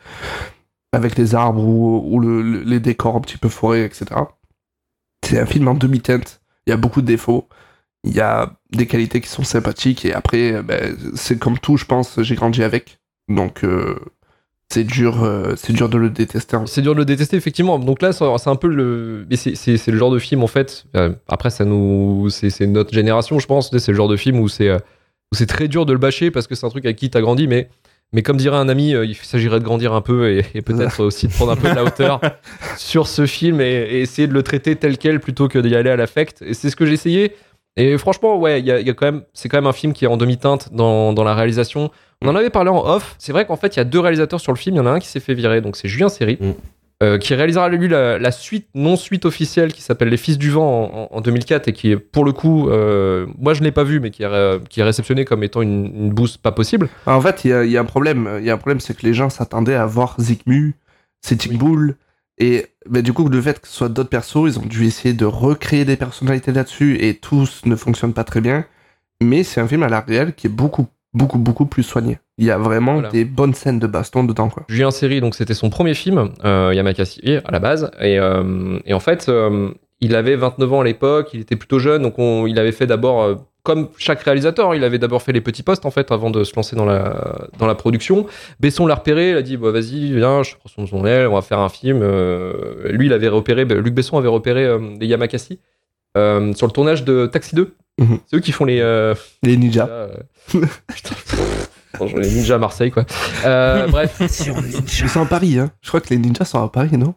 avec 0.95 1.17
les 1.17 1.35
arbres 1.35 1.63
ou, 1.63 2.01
ou 2.15 2.19
le- 2.19 2.41
le- 2.41 2.63
les 2.63 2.79
décors 2.79 3.15
un 3.15 3.21
petit 3.21 3.37
peu 3.37 3.49
forêts, 3.49 3.83
etc. 3.85 4.05
C'est 5.25 5.39
un 5.39 5.45
film 5.45 5.67
en 5.67 5.73
demi-teinte. 5.73 6.41
Il 6.67 6.69
y 6.71 6.73
a 6.73 6.77
beaucoup 6.77 7.01
de 7.01 7.07
défauts. 7.07 7.47
Il 8.03 8.13
y 8.13 8.21
a 8.21 8.53
des 8.71 8.85
qualités 8.87 9.21
qui 9.21 9.29
sont 9.29 9.43
sympathiques. 9.43 10.05
Et 10.05 10.13
après, 10.13 10.53
euh, 10.53 10.61
ben, 10.61 10.95
c'est 11.15 11.39
comme 11.39 11.57
tout, 11.57 11.77
je 11.77 11.85
pense, 11.85 12.21
j'ai 12.21 12.35
grandi 12.35 12.63
avec. 12.63 12.99
Donc, 13.29 13.63
euh, 13.63 13.95
c'est 14.71 14.83
dur, 14.83 15.23
euh, 15.23 15.53
c'est 15.57 15.73
dur 15.73 15.89
de 15.89 15.97
le 15.97 16.09
détester. 16.09 16.57
C'est 16.67 16.81
dur 16.81 16.93
de 16.93 16.99
le 16.99 17.05
détester, 17.05 17.37
effectivement. 17.37 17.79
Donc 17.79 18.01
là, 18.01 18.11
c'est 18.13 18.23
un 18.49 18.55
peu 18.55 18.67
le. 18.67 19.25
C'est- 19.35 19.87
le 19.87 19.97
genre 19.97 20.11
de 20.11 20.19
film, 20.19 20.43
en 20.43 20.47
fait. 20.47 20.85
après, 21.27 21.49
ça 21.49 21.65
nous. 21.65 22.29
C'est 22.29 22.67
notre 22.67 22.93
génération, 22.93 23.39
je 23.39 23.47
pense. 23.47 23.71
C'est 23.75 23.91
le 23.91 23.95
genre 23.97 24.07
de 24.09 24.17
film 24.17 24.39
où 24.39 24.47
c'est 24.47 24.71
où 24.71 25.35
c'est 25.35 25.47
très 25.47 25.67
dur 25.67 25.87
de 25.87 25.93
le 25.93 25.97
bâcher 25.99 26.29
parce 26.29 26.45
que 26.45 26.53
c'est 26.53 26.67
un 26.67 26.69
truc 26.69 26.85
avec 26.85 26.97
qui 26.97 27.09
t'as 27.09 27.21
grandi. 27.21 27.47
Mais, 27.47 27.69
mais 28.13 28.21
comme 28.21 28.37
dirait 28.37 28.57
un 28.57 28.69
ami, 28.69 28.93
euh, 28.93 29.05
il 29.05 29.15
s'agirait 29.15 29.59
de 29.59 29.65
grandir 29.65 29.93
un 29.93 30.01
peu 30.01 30.29
et, 30.29 30.45
et 30.53 30.61
peut-être 30.61 30.99
aussi 31.03 31.27
de 31.27 31.33
prendre 31.33 31.51
un 31.51 31.55
peu 31.55 31.69
de 31.69 31.75
la 31.75 31.83
hauteur 31.83 32.21
sur 32.77 33.07
ce 33.07 33.25
film 33.25 33.61
et, 33.61 33.65
et 33.65 34.01
essayer 34.01 34.27
de 34.27 34.33
le 34.33 34.43
traiter 34.43 34.75
tel 34.75 34.97
quel 34.97 35.19
plutôt 35.19 35.47
que 35.47 35.59
d'y 35.59 35.75
aller 35.75 35.89
à 35.89 35.95
l'affect. 35.95 36.41
Et 36.41 36.53
c'est 36.53 36.69
ce 36.69 36.75
que 36.75 36.85
j'ai 36.85 36.93
essayé. 36.93 37.35
Et 37.77 37.97
franchement, 37.97 38.37
ouais, 38.37 38.61
y 38.61 38.71
a, 38.71 38.79
il 38.79 38.87
y 38.87 38.89
a 38.89 38.93
quand 38.93 39.05
même, 39.05 39.23
c'est 39.33 39.49
quand 39.49 39.57
même 39.57 39.67
un 39.67 39.73
film 39.73 39.91
qui 39.91 40.05
est 40.05 40.07
en 40.07 40.15
demi-teinte 40.15 40.69
dans, 40.71 41.11
dans 41.11 41.25
la 41.25 41.35
réalisation. 41.35 41.91
On 42.21 42.29
en 42.29 42.35
avait 42.35 42.49
parlé 42.49 42.69
en 42.69 42.85
off. 42.85 43.15
C'est 43.19 43.33
vrai 43.33 43.45
qu'en 43.45 43.57
fait, 43.57 43.75
il 43.75 43.79
y 43.79 43.81
a 43.81 43.83
deux 43.83 43.99
réalisateurs 43.99 44.39
sur 44.39 44.53
le 44.53 44.57
film. 44.57 44.75
Il 44.75 44.79
y 44.79 44.81
en 44.81 44.85
a 44.85 44.91
un 44.91 44.99
qui 44.99 45.09
s'est 45.09 45.19
fait 45.19 45.33
virer, 45.33 45.59
donc 45.59 45.75
c'est 45.75 45.89
Julien 45.89 46.07
Serry, 46.07 46.37
euh, 47.03 47.17
qui 47.17 47.33
réalisera 47.35 47.67
lui 47.69 47.87
la, 47.89 48.17
la 48.17 48.31
suite, 48.31 48.67
non 48.73 48.95
suite 48.95 49.25
officielle, 49.25 49.73
qui 49.73 49.81
s'appelle 49.81 50.09
Les 50.09 50.17
Fils 50.17 50.37
du 50.37 50.49
Vent 50.49 51.09
en, 51.11 51.17
en 51.17 51.21
2004 51.21 51.67
et 51.67 51.73
qui 51.73 51.91
est 51.91 51.97
pour 51.97 52.23
le 52.23 52.31
coup, 52.31 52.69
euh, 52.69 53.25
moi 53.37 53.53
je 53.53 53.63
l'ai 53.63 53.71
pas 53.71 53.83
vu, 53.83 53.99
mais 53.99 54.11
qui 54.11 54.23
est, 54.23 54.27
ré- 54.27 54.59
qui 54.69 54.79
est 54.79 54.83
réceptionné 54.83 55.25
comme 55.25 55.43
étant 55.43 55.61
une, 55.61 55.85
une 55.95 56.09
bouse 56.11 56.37
pas 56.37 56.51
possible. 56.53 56.89
En 57.05 57.19
fait, 57.21 57.43
il 57.43 57.49
y 57.49 57.53
a, 57.53 57.65
il 57.65 57.71
y 57.71 57.77
a 57.77 57.81
un 57.81 57.85
problème. 57.85 58.29
Il 58.39 58.45
y 58.45 58.49
a 58.49 58.53
un 58.53 58.57
problème, 58.57 58.79
c'est 58.79 58.95
que 58.97 59.05
les 59.05 59.13
gens 59.13 59.29
s'attendaient 59.29 59.75
à 59.75 59.85
voir 59.85 60.15
Zikmu, 60.19 60.75
Sitting 61.21 61.57
Bull. 61.57 61.95
Et 62.37 62.67
ben, 62.89 63.01
du 63.01 63.13
coup, 63.13 63.27
le 63.29 63.41
fait 63.41 63.59
que 63.61 63.67
ce 63.67 63.73
soit 63.73 63.89
d'autres 63.89 64.09
persos, 64.09 64.45
ils 64.47 64.59
ont 64.59 64.65
dû 64.65 64.85
essayer 64.85 65.13
de 65.13 65.25
recréer 65.25 65.85
des 65.85 65.95
personnalités 65.97 66.51
là-dessus 66.51 66.97
et 67.01 67.15
tous 67.15 67.61
ne 67.65 67.75
fonctionnent 67.75 68.13
pas 68.13 68.23
très 68.25 68.41
bien. 68.41 68.65
Mais 69.21 69.43
c'est 69.43 69.61
un 69.61 69.67
film 69.67 69.83
à 69.83 69.89
la 69.89 70.01
réelle 70.01 70.33
qui 70.33 70.47
est 70.47 70.49
beaucoup, 70.49 70.87
beaucoup, 71.13 71.37
beaucoup 71.39 71.65
plus 71.65 71.83
soigné. 71.83 72.19
Il 72.37 72.45
y 72.45 72.51
a 72.51 72.57
vraiment 72.57 72.95
Voilà. 72.95 73.09
des 73.09 73.23
bonnes 73.25 73.53
scènes 73.53 73.79
de 73.79 73.87
baston 73.87 74.23
dedans, 74.25 74.49
quoi. 74.49 74.63
Julien 74.67 74.91
Serry, 74.91 75.21
donc 75.21 75.35
c'était 75.35 75.53
son 75.53 75.69
premier 75.69 75.93
film, 75.93 76.31
euh, 76.43 76.71
Yamakasi 76.75 77.37
à 77.45 77.51
la 77.51 77.59
base, 77.59 77.91
et, 78.01 78.19
euh, 78.19 78.77
et 78.85 78.93
en 78.93 78.99
fait, 78.99 79.27
euh, 79.29 79.69
il 80.01 80.15
avait 80.15 80.35
29 80.35 80.73
ans 80.73 80.81
à 80.81 80.83
l'époque, 80.83 81.29
il 81.33 81.39
était 81.41 81.55
plutôt 81.55 81.79
jeune, 81.79 82.01
donc 82.01 82.19
on- 82.19 82.45
il 82.45 82.59
avait 82.59 82.73
fait 82.73 82.87
d'abord, 82.87 83.23
euh, 83.23 83.35
comme 83.63 83.87
chaque 83.97 84.21
réalisateur, 84.21 84.75
il 84.75 84.83
avait 84.83 84.99
d'abord 84.99 85.21
fait 85.21 85.31
les 85.31 85.39
petits 85.41 85.63
postes 85.63 85.85
en 85.85 85.91
fait 85.91 86.11
avant 86.11 86.29
de 86.29 86.43
se 86.43 86.53
lancer 86.55 86.75
dans 86.75 86.85
la, 86.85 87.47
dans 87.57 87.65
la 87.67 87.73
production. 87.75 88.25
Besson 88.59 88.85
l'a 88.85 88.95
repéré, 88.95 89.29
il 89.31 89.37
a 89.37 89.41
dit 89.41 89.55
bah, 89.57 89.71
vas-y, 89.71 90.11
viens, 90.13 90.43
je 90.43 90.55
prends 90.55 90.69
son, 90.69 90.85
son 90.85 91.05
aile, 91.05 91.27
on 91.27 91.33
va 91.35 91.41
faire 91.41 91.59
un 91.59 91.69
film. 91.69 92.03
Lui, 92.89 93.07
il 93.07 93.13
avait 93.13 93.27
repéré, 93.29 93.65
bah, 93.65 93.75
Luc 93.75 93.93
Besson 93.95 94.17
avait 94.19 94.27
repéré 94.27 94.67
les 94.99 95.07
Yamakasi 95.07 95.59
sur 96.15 96.67
le 96.67 96.71
tournage 96.71 97.03
de 97.05 97.25
Taxi 97.25 97.55
2. 97.55 97.73
Mhm. 97.99 98.19
C'est 98.27 98.35
eux 98.35 98.39
qui 98.41 98.51
font 98.51 98.65
les. 98.65 98.81
Les 99.41 99.57
ninjas. 99.57 99.89
putain, 100.51 101.15
franchement, 101.95 102.19
les 102.19 102.29
ninjas 102.29 102.55
à 102.55 102.59
Marseille, 102.59 102.91
quoi. 102.91 103.05
Euh, 103.45 103.87
bref. 103.87 104.17
Ils 104.19 105.09
sont 105.09 105.21
à 105.21 105.25
Paris, 105.25 105.59
hein. 105.59 105.71
Je 105.81 105.87
crois 105.89 106.01
que 106.01 106.09
les 106.09 106.17
ninjas 106.17 106.45
sont 106.45 106.63
à 106.63 106.69
Paris, 106.69 106.97
non? 106.97 107.13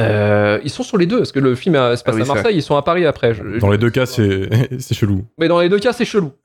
Euh, 0.00 0.58
ils 0.64 0.70
sont 0.70 0.82
sur 0.82 0.96
les 0.98 1.06
deux, 1.06 1.18
parce 1.18 1.32
que 1.32 1.38
le 1.40 1.54
film 1.54 1.74
euh, 1.74 1.94
se 1.96 2.02
passe 2.02 2.14
Ah 2.14 2.22
oui, 2.22 2.22
à 2.30 2.34
Marseille, 2.34 2.56
ils 2.56 2.62
sont 2.62 2.76
à 2.76 2.82
Paris 2.82 3.04
après. 3.06 3.34
Je- 3.34 3.58
Dans 3.58 3.70
les 3.70 3.78
deux 3.78 3.90
cas, 3.90 4.06
c'est 4.06 4.48
c'est 4.78 4.94
chelou. 4.94 5.24
Mais 5.38 5.48
dans 5.48 5.60
les 5.60 5.68
deux 5.68 5.78
cas, 5.78 5.92
c'est 5.92 6.04
chelou. 6.04 6.32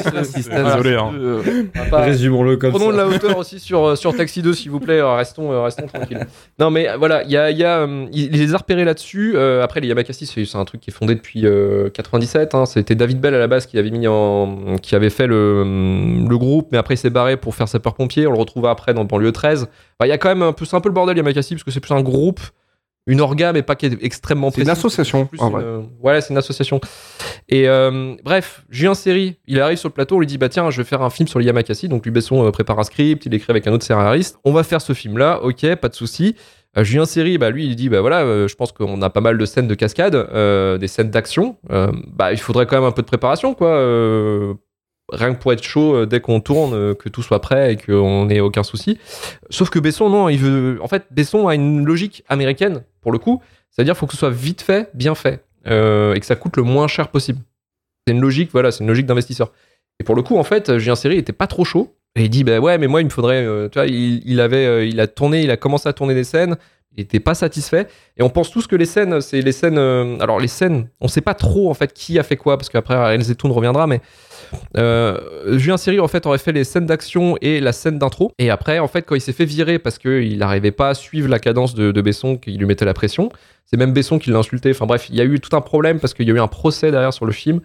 Désolé, 0.00 0.94
hein. 0.94 1.12
Euh, 1.18 1.42
pas- 1.90 2.02
Résumons-le 2.02 2.56
comme 2.56 2.70
Prenons 2.70 2.86
ça. 2.86 2.92
de 2.92 2.96
la 2.98 3.06
hauteur 3.08 3.38
aussi 3.38 3.58
sur, 3.58 3.96
sur 3.96 4.16
Taxi 4.16 4.42
2, 4.42 4.52
s'il 4.52 4.70
vous 4.70 4.80
plaît. 4.80 5.00
Restons, 5.02 5.62
restons 5.62 5.86
tranquilles. 5.86 6.26
Non, 6.58 6.70
mais 6.70 6.88
voilà, 6.98 7.22
il 7.24 7.30
y 7.30 7.36
a, 7.36 7.50
il 7.50 7.58
y 7.58 7.64
a, 7.64 7.86
il 8.12 8.30
les 8.32 8.54
a 8.54 8.58
repérés 8.58 8.84
là-dessus. 8.84 9.32
Euh, 9.36 9.62
après, 9.62 9.80
les 9.80 9.88
Yamakasi, 9.88 10.26
c'est 10.26 10.56
un 10.56 10.64
truc 10.64 10.80
qui 10.80 10.90
est 10.90 10.94
fondé 10.94 11.14
depuis 11.14 11.46
euh, 11.46 11.88
97. 11.90 12.54
hein. 12.54 12.66
C'était 12.66 12.94
David 12.94 13.20
Bell 13.20 13.34
à 13.34 13.38
la 13.38 13.48
base 13.48 13.66
qui 13.66 13.78
avait 13.78 13.90
mis 13.90 14.06
en, 14.06 14.76
qui 14.82 14.94
avait 14.94 15.10
fait 15.10 15.26
le, 15.26 15.62
le 16.28 16.38
groupe, 16.38 16.68
mais 16.72 16.78
après 16.78 16.94
il 16.94 16.98
s'est 16.98 17.10
barré 17.10 17.36
pour 17.36 17.54
faire 17.54 17.68
sapeur-pompier. 17.68 18.26
On 18.26 18.32
le 18.32 18.38
retrouve 18.38 18.66
après 18.66 18.94
dans 18.94 19.04
Banlieue 19.04 19.32
13. 19.32 19.62
Enfin, 19.62 20.06
Il 20.06 20.08
y 20.08 20.12
a 20.12 20.18
quand 20.18 20.28
même 20.28 20.42
un 20.42 20.52
peu, 20.52 20.64
c'est 20.64 20.76
un 20.76 20.80
peu 20.80 20.88
le 20.88 20.94
bordel 20.94 21.16
Yamakasi 21.16 21.54
parce 21.54 21.64
que 21.64 21.70
c'est 21.70 21.80
plus 21.80 21.94
un 21.94 22.02
groupe, 22.02 22.40
une 23.06 23.20
orga, 23.20 23.52
mais 23.52 23.62
pas 23.62 23.76
qui 23.76 23.86
est 23.86 24.02
extrêmement 24.02 24.50
C'est 24.50 24.62
une 24.62 24.68
association, 24.68 25.28
en 25.38 25.50
vrai. 25.50 25.62
euh, 25.64 25.82
voilà, 26.00 26.20
c'est 26.20 26.32
une 26.32 26.38
association. 26.38 26.80
Et 27.48 27.68
euh, 27.68 28.14
bref, 28.24 28.64
Julien 28.68 28.94
Serry, 28.94 29.38
il 29.46 29.60
arrive 29.60 29.78
sur 29.78 29.88
le 29.88 29.94
plateau, 29.94 30.16
on 30.16 30.20
lui 30.20 30.26
dit 30.26 30.38
bah 30.38 30.48
tiens, 30.48 30.70
je 30.70 30.78
vais 30.78 30.84
faire 30.84 31.02
un 31.02 31.10
film 31.10 31.28
sur 31.28 31.38
les 31.38 31.46
Yamakasi. 31.46 31.88
Donc 31.88 32.04
lui 32.04 32.10
Besson 32.10 32.44
euh, 32.44 32.50
prépare 32.50 32.78
un 32.78 32.84
script, 32.84 33.24
il 33.26 33.34
écrit 33.34 33.50
avec 33.50 33.66
un 33.66 33.72
autre 33.72 33.84
scénariste. 33.84 34.38
On 34.44 34.52
va 34.52 34.62
faire 34.64 34.80
ce 34.80 34.92
film-là, 34.92 35.40
ok, 35.42 35.74
pas 35.76 35.88
de 35.88 35.94
souci. 35.94 36.34
Euh, 36.76 36.84
Julien 36.84 37.06
Serry, 37.06 37.38
bah 37.38 37.48
lui, 37.50 37.64
il 37.66 37.76
dit 37.76 37.88
bah 37.88 38.00
voilà, 38.00 38.20
euh, 38.22 38.48
je 38.48 38.54
pense 38.56 38.72
qu'on 38.72 39.00
a 39.00 39.08
pas 39.08 39.20
mal 39.20 39.38
de 39.38 39.44
scènes 39.46 39.68
de 39.68 39.74
cascade, 39.74 40.14
euh, 40.14 40.76
des 40.76 40.88
scènes 40.88 41.10
d'action. 41.10 41.56
Euh, 41.70 41.90
bah 42.12 42.32
il 42.32 42.38
faudrait 42.38 42.66
quand 42.66 42.76
même 42.76 42.84
un 42.88 42.92
peu 42.92 43.02
de 43.02 43.06
préparation, 43.06 43.54
quoi. 43.54 43.70
Rien 45.12 45.34
que 45.34 45.40
pour 45.40 45.52
être 45.52 45.62
chaud 45.62 45.94
euh, 45.94 46.06
dès 46.06 46.20
qu'on 46.20 46.40
tourne, 46.40 46.74
euh, 46.74 46.94
que 46.94 47.08
tout 47.08 47.22
soit 47.22 47.40
prêt 47.40 47.72
et 47.72 47.76
qu'on 47.76 48.28
ait 48.28 48.40
aucun 48.40 48.62
souci. 48.62 48.98
Sauf 49.50 49.70
que 49.70 49.78
Besson, 49.78 50.10
non, 50.10 50.28
il 50.28 50.38
veut. 50.38 50.78
En 50.82 50.88
fait, 50.88 51.06
Besson 51.10 51.48
a 51.48 51.54
une 51.54 51.84
logique 51.84 52.24
américaine 52.28 52.82
pour 53.00 53.12
le 53.12 53.18
coup. 53.18 53.42
C'est-à-dire 53.70 53.94
qu'il 53.94 54.00
faut 54.00 54.06
que 54.06 54.12
ce 54.12 54.18
soit 54.18 54.30
vite 54.30 54.62
fait, 54.62 54.90
bien 54.94 55.14
fait, 55.14 55.44
euh, 55.66 56.14
et 56.14 56.20
que 56.20 56.26
ça 56.26 56.36
coûte 56.36 56.56
le 56.56 56.62
moins 56.62 56.88
cher 56.88 57.08
possible. 57.08 57.40
C'est 58.06 58.14
une 58.14 58.20
logique, 58.20 58.50
voilà, 58.52 58.70
c'est 58.70 58.82
une 58.82 58.88
logique 58.88 59.06
d'investisseur. 59.06 59.52
Et 60.00 60.04
pour 60.04 60.14
le 60.14 60.22
coup, 60.22 60.38
en 60.38 60.44
fait, 60.44 60.78
Julien 60.78 60.96
Serry 60.96 61.18
était 61.18 61.32
pas 61.32 61.46
trop 61.46 61.64
chaud. 61.64 61.94
Et 62.14 62.24
il 62.24 62.30
dit, 62.30 62.44
bah 62.44 62.58
ouais, 62.58 62.78
mais 62.78 62.86
moi, 62.86 63.02
il 63.02 63.04
me 63.04 63.10
faudrait. 63.10 63.44
tu 63.70 63.78
vois, 63.78 63.86
il, 63.86 64.40
avait, 64.40 64.88
il 64.88 65.00
a 65.00 65.06
tourné, 65.06 65.42
il 65.42 65.50
a 65.50 65.58
commencé 65.58 65.88
à 65.88 65.92
tourner 65.92 66.14
des 66.14 66.24
scènes. 66.24 66.56
Était 66.98 67.20
pas 67.20 67.34
satisfait. 67.34 67.88
Et 68.16 68.22
on 68.22 68.30
pense 68.30 68.50
tous 68.50 68.66
que 68.66 68.74
les 68.74 68.86
scènes, 68.86 69.20
c'est 69.20 69.42
les 69.42 69.52
scènes. 69.52 69.76
alors 69.76 70.40
les 70.40 70.48
scènes, 70.48 70.88
on 71.02 71.08
sait 71.08 71.20
pas 71.20 71.34
trop 71.34 71.68
en 71.68 71.74
fait 71.74 71.92
qui 71.92 72.18
a 72.18 72.22
fait 72.22 72.38
quoi, 72.38 72.56
parce 72.56 72.70
qu'après 72.70 72.94
Ariel 72.94 73.20
Zetoun 73.20 73.52
reviendra, 73.52 73.86
mais 73.86 74.00
euh, 74.76 75.58
Julien 75.58 75.76
Serry 75.76 76.00
en 76.00 76.08
fait 76.08 76.26
aurait 76.26 76.38
fait 76.38 76.52
les 76.52 76.64
scènes 76.64 76.86
d'action 76.86 77.36
et 77.40 77.60
la 77.60 77.72
scène 77.72 77.98
d'intro. 77.98 78.32
Et 78.38 78.50
après, 78.50 78.78
en 78.78 78.88
fait, 78.88 79.02
quand 79.02 79.14
il 79.14 79.20
s'est 79.20 79.32
fait 79.32 79.44
virer 79.44 79.78
parce 79.78 79.98
qu'il 79.98 80.38
n'arrivait 80.38 80.70
pas 80.70 80.90
à 80.90 80.94
suivre 80.94 81.28
la 81.28 81.38
cadence 81.38 81.74
de, 81.74 82.00
Besson, 82.00 82.36
qu'il 82.36 82.58
lui 82.58 82.66
mettait 82.66 82.84
la 82.84 82.94
pression, 82.94 83.30
c'est 83.64 83.76
même 83.76 83.92
Besson 83.92 84.18
qui 84.18 84.30
l'a 84.30 84.38
insulté. 84.38 84.70
Enfin 84.70 84.86
bref, 84.86 85.08
il 85.08 85.16
y 85.16 85.20
a 85.20 85.24
eu 85.24 85.40
tout 85.40 85.56
un 85.56 85.60
problème 85.60 85.98
parce 85.98 86.14
qu'il 86.14 86.28
y 86.28 86.30
a 86.30 86.34
eu 86.34 86.40
un 86.40 86.48
procès 86.48 86.90
derrière 86.90 87.12
sur 87.12 87.26
le 87.26 87.32
film. 87.32 87.60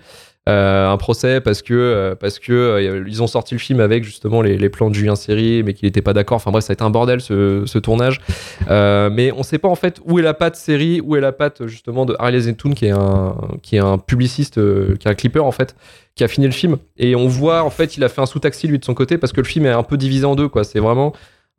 Euh, 0.50 0.90
un 0.90 0.98
procès 0.98 1.40
parce 1.40 1.62
que 1.62 1.72
euh, 1.76 2.16
parce 2.16 2.40
que 2.40 3.06
ils 3.08 3.22
ont 3.22 3.28
sorti 3.28 3.54
le 3.54 3.60
film 3.60 3.80
avec 3.80 4.04
justement 4.04 4.42
les, 4.42 4.70
plans 4.70 4.90
de 4.90 4.96
Julien 4.96 5.16
Serry 5.16 5.62
mais 5.62 5.76
qu'il 5.76 5.86
n'était 5.86 6.02
pas 6.02 6.14
d'accord 6.14 6.38
enfin 6.38 6.50
bref 6.50 6.64
ça 6.64 6.72
a 6.72 6.74
été 6.74 6.84
un 6.84 6.90
bordel 6.90 7.22
ce, 7.22 7.78
tournage 7.78 8.20
mais 8.68 9.32
on 9.38 9.44
sait 9.44 9.60
pas 9.60 9.68
en 9.68 9.76
fait 9.76 10.02
où 10.04 10.18
est 10.18 10.24
la 10.24 10.34
patte 10.34 10.56
série 10.56 11.00
où 11.00 11.16
est 11.16 11.22
la 11.22 11.32
patte 11.32 11.68
justement 11.68 12.08
de 12.08 12.16
Ariel 12.18 12.42
Zetoun 12.42 12.74
qui 12.74 12.88
est 12.88 12.92
un 12.92 13.36
qui 13.62 13.76
est 13.76 13.82
un 13.82 14.00
publiciste 14.00 14.56
qui 14.98 15.08
est 15.08 15.12
un 15.12 15.14
clipper 15.14 15.42
en 15.42 15.52
fait 15.52 15.76
qui 16.16 16.24
a 16.24 16.28
fini 16.28 16.46
le 16.46 16.52
film. 16.52 16.78
Et 16.98 17.16
on 17.16 17.28
voit 17.28 17.64
en 17.64 17.70
fait 17.70 17.98
il 17.98 18.04
a 18.04 18.10
fait 18.10 18.22
un 18.22 18.26
sous-taxi 18.26 18.68
lui 18.68 18.80
de 18.80 18.86
son 18.86 18.94
côté 18.94 19.18
parce 19.18 19.34
que 19.34 19.42
le 19.42 19.48
film 19.48 19.66
est 19.66 19.70
un 19.72 19.84
peu 19.84 19.98
divisé 19.98 20.26
en 20.26 20.36
deux 20.36 20.48
quoi. 20.50 20.64
C'est 20.64 20.80
vraiment 20.80 21.14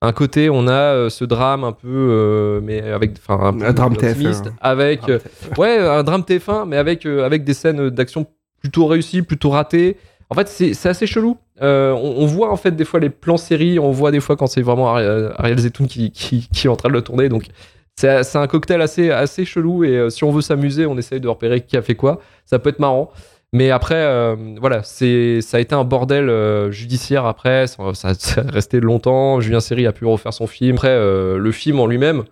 un 0.05 0.13
côté 0.13 0.51
on 0.51 0.67
a 0.67 0.73
euh, 0.73 1.09
ce 1.11 1.25
drame 1.25 1.65
un 1.65 1.73
peu 1.73 1.87
euh, 1.89 2.61
mais 2.63 2.81
avec 2.83 3.13
enfin 3.19 3.39
un, 3.47 3.53
peu 3.53 3.65
Un 3.65 3.73
drame 3.73 3.95
TF1. 3.95 4.11
optimiste, 4.11 4.53
avec 4.61 5.09
euh, 5.09 5.19
ouais 5.59 5.79
un 5.79 6.03
drame 6.03 6.23
TF1 6.23 6.67
mais 6.69 6.77
avec 6.77 7.07
avec 7.07 7.45
des 7.45 7.55
scènes 7.55 7.89
d'action 7.91 8.27
plutôt 8.61 8.87
réussies 8.87 9.23
plutôt 9.23 9.51
ratées. 9.51 9.97
En 10.29 10.35
fait 10.35 10.49
c'est 10.49 10.89
assez 10.89 11.07
chelou. 11.07 11.37
On, 11.61 12.15
on 12.19 12.27
voit 12.27 12.51
en 12.51 12.57
fait 12.57 12.73
des 12.73 12.85
fois 12.85 13.01
les 13.01 13.11
plans 13.11 13.37
séries. 13.37 13.79
On 13.79 13.91
voit 13.91 14.11
des 14.11 14.21
fois 14.21 14.37
quand 14.37 14.47
c'est 14.49 14.63
vraiment 14.63 14.95
Ari- 14.95 15.33
Ariel 15.37 15.59
Zetoun 15.59 15.87
qui, 15.87 16.11
qui, 16.11 16.49
qui 16.53 16.67
est 16.67 16.71
en 16.71 16.77
train 16.77 16.89
de 16.89 16.95
le 16.95 17.03
tourner. 17.03 17.29
Donc 17.29 17.47
c'est 17.95 18.37
un 18.37 18.47
cocktail 18.49 18.81
assez, 18.83 19.11
assez 19.11 19.45
chelou. 19.45 19.85
Et 19.85 20.09
si 20.11 20.25
on 20.25 20.31
veut 20.33 20.41
s'amuser 20.41 20.87
on 20.87 20.97
essaye 20.99 21.21
de 21.21 21.29
repérer 21.29 21.61
qui 21.61 21.77
a 21.77 21.83
fait 21.83 21.95
quoi. 21.95 22.21
Ça 22.47 22.59
peut 22.59 22.71
être 22.71 22.81
marrant 22.81 23.11
mais 23.53 23.71
après 23.71 23.97
euh, 23.97 24.37
voilà 24.61 24.83
c'est 24.83 25.41
ça 25.43 25.59
a 25.59 25.61
été 25.61 25.75
un 25.75 25.85
bordel 25.85 26.29
euh, 26.29 26.71
judiciaire 26.71 27.27
après. 27.27 27.67
Ça, 27.67 27.93
ça, 27.95 28.41
a 28.41 28.51
resté 28.51 28.81
longtemps. 28.81 29.41
Julien 29.41 29.61
Serry 29.61 29.87
a 29.87 29.93
pu 29.93 30.07
refaire 30.07 30.33
son 30.33 30.47
film. 30.47 30.77
Après 30.77 30.89
euh, 30.89 31.39
le 31.39 31.53
film 31.53 31.81
en 31.81 31.87
lui-même 31.87 32.25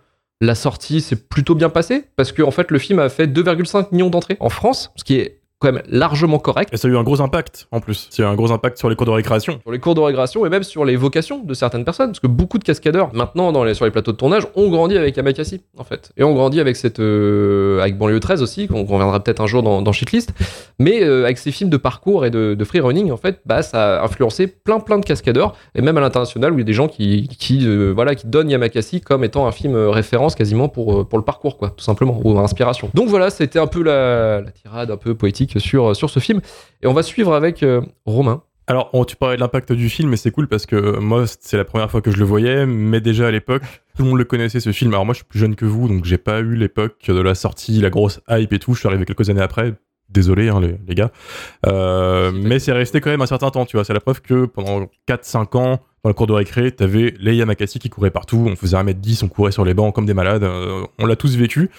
la 0.43 0.55
sortie 0.55 1.01
s'est 1.01 1.15
plutôt 1.15 1.53
bien 1.53 1.69
passée 1.69 2.05
parce 2.15 2.31
que 2.31 2.41
en 2.41 2.51
fait 2.51 2.71
le 2.71 2.79
film 2.79 2.99
a 2.99 3.09
fait 3.09 3.27
2,5 3.27 3.89
millions 3.91 4.09
d'entrées 4.09 4.37
en 4.39 4.49
France 4.49 4.91
ce 4.95 5.03
qui 5.03 5.15
est 5.15 5.40
quand 5.61 5.71
même 5.71 5.83
largement 5.87 6.39
correct 6.39 6.69
Et 6.73 6.77
ça 6.77 6.87
a 6.87 6.91
eu 6.91 6.97
un 6.97 7.03
gros 7.03 7.21
impact 7.21 7.67
en 7.71 7.79
plus. 7.79 8.07
C'est 8.09 8.23
un 8.23 8.35
gros 8.35 8.51
impact 8.51 8.77
sur 8.77 8.89
les 8.89 8.95
cours 8.95 9.05
de 9.05 9.11
récréation. 9.11 9.59
sur 9.61 9.71
les 9.71 9.79
cours 9.79 9.95
de 9.95 10.01
récréation 10.01 10.45
et 10.45 10.49
même 10.49 10.63
sur 10.63 10.83
les 10.85 10.95
vocations 10.95 11.43
de 11.43 11.53
certaines 11.53 11.85
personnes. 11.85 12.07
Parce 12.09 12.19
que 12.19 12.27
beaucoup 12.27 12.57
de 12.57 12.63
cascadeurs, 12.63 13.11
maintenant, 13.13 13.51
dans 13.51 13.63
les, 13.63 13.73
sur 13.75 13.85
les 13.85 13.91
plateaux 13.91 14.11
de 14.11 14.17
tournage, 14.17 14.47
ont 14.55 14.69
grandi 14.69 14.97
avec 14.97 15.15
Yamakasi, 15.15 15.61
en 15.77 15.83
fait. 15.83 16.11
Et 16.17 16.23
ont 16.23 16.33
grandi 16.33 16.59
avec 16.59 16.75
cette. 16.75 16.99
euh, 16.99 17.79
avec 17.79 17.97
Banlieue 17.97 18.19
13 18.19 18.41
aussi, 18.41 18.67
qu'on 18.67 18.83
reviendra 18.85 19.19
peut-être 19.23 19.39
un 19.41 19.47
jour 19.47 19.61
dans, 19.63 19.81
dans 19.81 19.91
Shitlist. 19.91 20.33
Mais 20.79 21.03
euh, 21.03 21.23
avec 21.25 21.37
ces 21.37 21.51
films 21.51 21.69
de 21.69 21.77
parcours 21.77 22.25
et 22.25 22.31
de, 22.31 22.55
de 22.55 22.63
free 22.65 22.79
running, 22.79 23.11
en 23.11 23.17
fait, 23.17 23.39
bah, 23.45 23.61
ça 23.61 23.99
a 24.01 24.03
influencé 24.05 24.47
plein 24.47 24.79
plein 24.79 24.97
de 24.97 25.05
cascadeurs, 25.05 25.55
et 25.75 25.81
même 25.81 25.97
à 25.97 26.01
l'international, 26.01 26.51
où 26.53 26.55
il 26.55 26.61
y 26.61 26.63
a 26.63 26.65
des 26.65 26.73
gens 26.73 26.87
qui, 26.87 27.27
qui, 27.39 27.67
euh, 27.67 27.91
voilà, 27.93 28.15
qui 28.15 28.25
donnent 28.27 28.49
Yamakasi 28.49 29.01
comme 29.01 29.23
étant 29.23 29.45
un 29.47 29.51
film 29.51 29.75
référence 29.75 30.35
quasiment 30.35 30.69
pour, 30.69 31.07
pour 31.07 31.19
le 31.19 31.25
parcours, 31.25 31.57
quoi, 31.57 31.69
tout 31.77 31.83
simplement, 31.83 32.19
ou 32.23 32.39
inspiration. 32.39 32.89
Donc 32.93 33.09
voilà, 33.09 33.29
c'était 33.29 33.59
un 33.59 33.67
peu 33.67 33.83
la, 33.83 34.41
la 34.41 34.51
tirade 34.51 34.89
un 34.91 34.97
peu 34.97 35.13
poétique 35.15 35.50
sur, 35.59 35.95
sur 35.95 36.09
ce 36.09 36.19
film. 36.19 36.41
Et 36.81 36.87
on 36.87 36.93
va 36.93 37.03
suivre 37.03 37.33
avec 37.33 37.63
euh, 37.63 37.81
Romain. 38.05 38.43
Alors, 38.67 38.89
on- 38.93 39.03
tu 39.05 39.15
parlais 39.15 39.35
de 39.35 39.41
l'impact 39.41 39.73
du 39.73 39.89
film, 39.89 40.13
et 40.13 40.17
c'est 40.17 40.31
cool 40.31 40.47
parce 40.47 40.65
que 40.65 40.97
moi, 40.99 41.25
c'est 41.39 41.57
la 41.57 41.65
première 41.65 41.89
fois 41.91 42.01
que 42.01 42.11
je 42.11 42.17
le 42.17 42.23
voyais, 42.25 42.65
mais 42.65 43.01
déjà 43.01 43.27
à 43.27 43.31
l'époque, 43.31 43.63
tout 43.97 44.03
le 44.03 44.09
monde 44.09 44.17
le 44.19 44.23
connaissait 44.23 44.59
ce 44.59 44.71
film. 44.71 44.93
Alors 44.93 45.05
moi, 45.05 45.13
je 45.13 45.17
suis 45.17 45.25
plus 45.25 45.39
jeune 45.39 45.55
que 45.55 45.65
vous, 45.65 45.87
donc 45.87 46.05
j'ai 46.05 46.17
pas 46.17 46.39
eu 46.39 46.55
l'époque 46.55 46.95
de 47.07 47.19
la 47.19 47.35
sortie, 47.35 47.81
la 47.81 47.89
grosse 47.89 48.21
hype 48.29 48.53
et 48.53 48.59
tout. 48.59 48.73
Je 48.73 48.79
suis 48.79 48.87
arrivé 48.87 49.03
quelques 49.05 49.29
années 49.29 49.41
après. 49.41 49.73
Désolé, 50.09 50.49
hein, 50.49 50.59
les, 50.59 50.75
les 50.87 50.93
gars. 50.95 51.09
Euh, 51.67 52.31
mais 52.33 52.59
c'est 52.59 52.73
resté 52.73 52.99
quand 52.99 53.09
même 53.09 53.21
un 53.21 53.25
certain 53.25 53.49
temps, 53.49 53.65
tu 53.65 53.77
vois. 53.77 53.85
C'est 53.85 53.93
la 53.93 54.01
preuve 54.01 54.21
que 54.21 54.45
pendant 54.45 54.87
4-5 55.07 55.57
ans, 55.57 55.79
dans 56.03 56.09
le 56.09 56.13
cours 56.13 56.27
de 56.27 56.33
récré, 56.33 56.71
t'avais 56.73 57.13
les 57.19 57.35
Yamakasi 57.35 57.79
qui 57.79 57.89
couraient 57.89 58.11
partout. 58.11 58.45
On 58.45 58.57
faisait 58.57 58.75
1m10, 58.75 59.23
on 59.23 59.29
courait 59.29 59.53
sur 59.53 59.63
les 59.63 59.73
bancs 59.73 59.95
comme 59.95 60.05
des 60.05 60.13
malades. 60.13 60.43
Euh, 60.43 60.83
on 60.99 61.05
l'a 61.05 61.15
tous 61.15 61.37
vécu. 61.37 61.69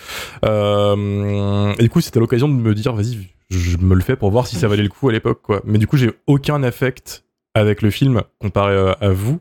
Euh, 0.47 1.73
et 1.79 1.83
du 1.83 1.91
coup, 1.91 2.01
c'était 2.01 2.21
l'occasion 2.21 2.49
de 2.49 2.55
me 2.55 2.75
dire, 2.75 2.95
vas-y, 2.95 3.19
je 3.59 3.77
me 3.79 3.95
le 3.95 4.01
fais 4.03 4.17
pour 4.17 4.31
voir 4.31 4.47
si 4.47 4.57
ça 4.57 4.69
valait 4.69 4.83
le 4.83 4.89
coup 4.89 5.09
à 5.09 5.13
l'époque, 5.13 5.41
quoi. 5.43 5.63
Mais 5.65 5.79
du 5.79 5.87
coup, 5.87 5.97
j'ai 5.97 6.11
aucun 6.27 6.63
affect 6.63 7.25
avec 7.55 7.83
le 7.83 7.91
film 7.91 8.23
comparé 8.41 8.73
euh, 8.75 8.93
à 9.01 9.11
vous. 9.11 9.39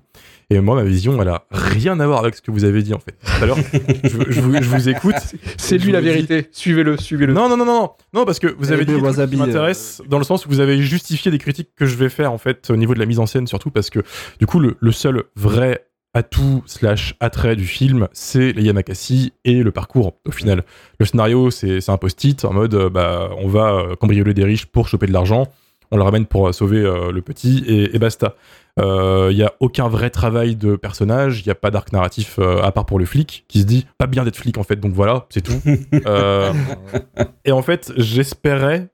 Et 0.50 0.60
moi, 0.60 0.76
ma 0.76 0.84
vision, 0.84 1.22
elle 1.22 1.30
a 1.30 1.46
rien 1.50 1.98
à 2.02 2.06
voir 2.06 2.20
avec 2.20 2.36
ce 2.36 2.42
que 2.42 2.52
vous 2.52 2.66
avez 2.66 2.84
dit, 2.84 2.94
en 2.94 3.00
fait. 3.00 3.14
Tout 3.24 3.44
à 3.44 3.46
l'heure, 3.46 3.58
je, 4.04 4.10
je 4.32 4.42
vous, 4.42 4.54
je 4.62 4.68
vous 4.68 4.90
écoute. 4.90 5.16
C'est 5.56 5.78
lui 5.78 5.94
la 5.94 6.02
dis- 6.02 6.08
vérité. 6.08 6.50
Suivez-le, 6.52 6.98
suivez-le. 6.98 7.32
non, 7.32 7.48
non, 7.48 7.56
non, 7.56 7.64
non, 7.66 7.92
non, 8.14 8.26
parce 8.26 8.40
que 8.40 8.48
vous 8.60 8.74
avez 8.74 8.82
Eh 8.82 8.86
dit 8.86 8.92
ben, 9.00 9.12
des 9.12 9.14
trucs 9.16 9.30
qui 9.30 9.36
m'intéressent 9.38 10.02
dans 10.10 10.18
le 10.18 10.26
sens 10.26 10.46
où 10.46 10.50
vous 10.50 10.60
avez 10.60 10.82
justifié 10.82 11.32
des 11.32 11.38
critiques 11.38 11.70
que 11.78 11.86
je 11.86 11.96
vais 11.96 12.10
faire 12.10 12.34
en 12.34 12.38
fait 12.38 12.70
au 12.70 12.76
niveau 12.76 12.94
de 12.94 13.00
la 13.00 13.06
mise 13.06 13.20
en 13.20 13.26
scène 13.26 13.48
surtout 13.48 13.72
parce 13.72 13.90
que 13.90 14.00
du 14.40 14.46
coup 14.46 14.60
le, 14.60 14.76
le 14.82 14.92
seul 14.92 15.24
vrai 15.38 15.86
atout 16.14 16.64
slash 16.66 17.16
attrait 17.20 17.56
du 17.56 17.66
film 17.66 18.08
c'est 18.12 18.52
les 18.54 18.64
Yamakasi 18.64 19.34
et 19.46 19.64
le 19.64 19.72
parcours 19.72 20.14
au 20.26 20.32
final. 20.32 20.64
Le 21.00 21.06
scénario 21.06 21.52
c'est 21.52 21.90
un 21.90 21.98
post-it 21.98 22.44
en 22.46 22.54
mode 22.54 22.74
euh, 22.74 22.90
bah 22.90 23.30
on 23.38 23.48
va 23.48 23.74
euh, 23.74 23.96
cambrioler 23.96 24.34
des 24.34 24.44
riches 24.44 24.66
pour 24.66 24.88
choper 24.88 25.08
de 25.08 25.14
l'argent, 25.14 25.48
on 25.92 25.98
le 25.98 26.04
ramène 26.04 26.26
pour 26.26 26.48
euh, 26.48 26.52
sauver 26.54 26.80
euh, 26.80 27.12
le 27.12 27.22
petit 27.22 27.64
et, 27.68 27.96
et 27.96 28.00
basta. 28.00 28.36
Il 28.78 29.36
n'y 29.36 29.44
a 29.44 29.54
aucun 29.60 29.90
vrai 29.90 30.10
travail 30.10 30.56
de 30.56 30.76
personnage, 30.76 31.42
il 31.42 31.44
n'y 31.48 31.52
a 31.52 31.56
pas 31.56 31.70
d'arc 31.70 31.92
narratif 31.92 32.40
euh, 32.40 32.62
à 32.64 32.72
part 32.72 32.86
pour 32.86 32.98
le 32.98 33.06
flic 33.06 33.46
qui 33.48 33.60
se 33.62 33.66
dit 33.66 33.86
pas 33.98 34.08
bien 34.08 34.24
d'être 34.24 34.38
flic 34.38 34.58
en 34.58 34.64
fait, 34.64 34.78
donc 34.78 34.94
voilà, 34.94 35.28
c'est 35.30 35.42
tout. 35.42 35.62
Et 37.46 37.52
en 37.52 37.62
fait, 37.62 37.92
j'espérais 37.98 38.90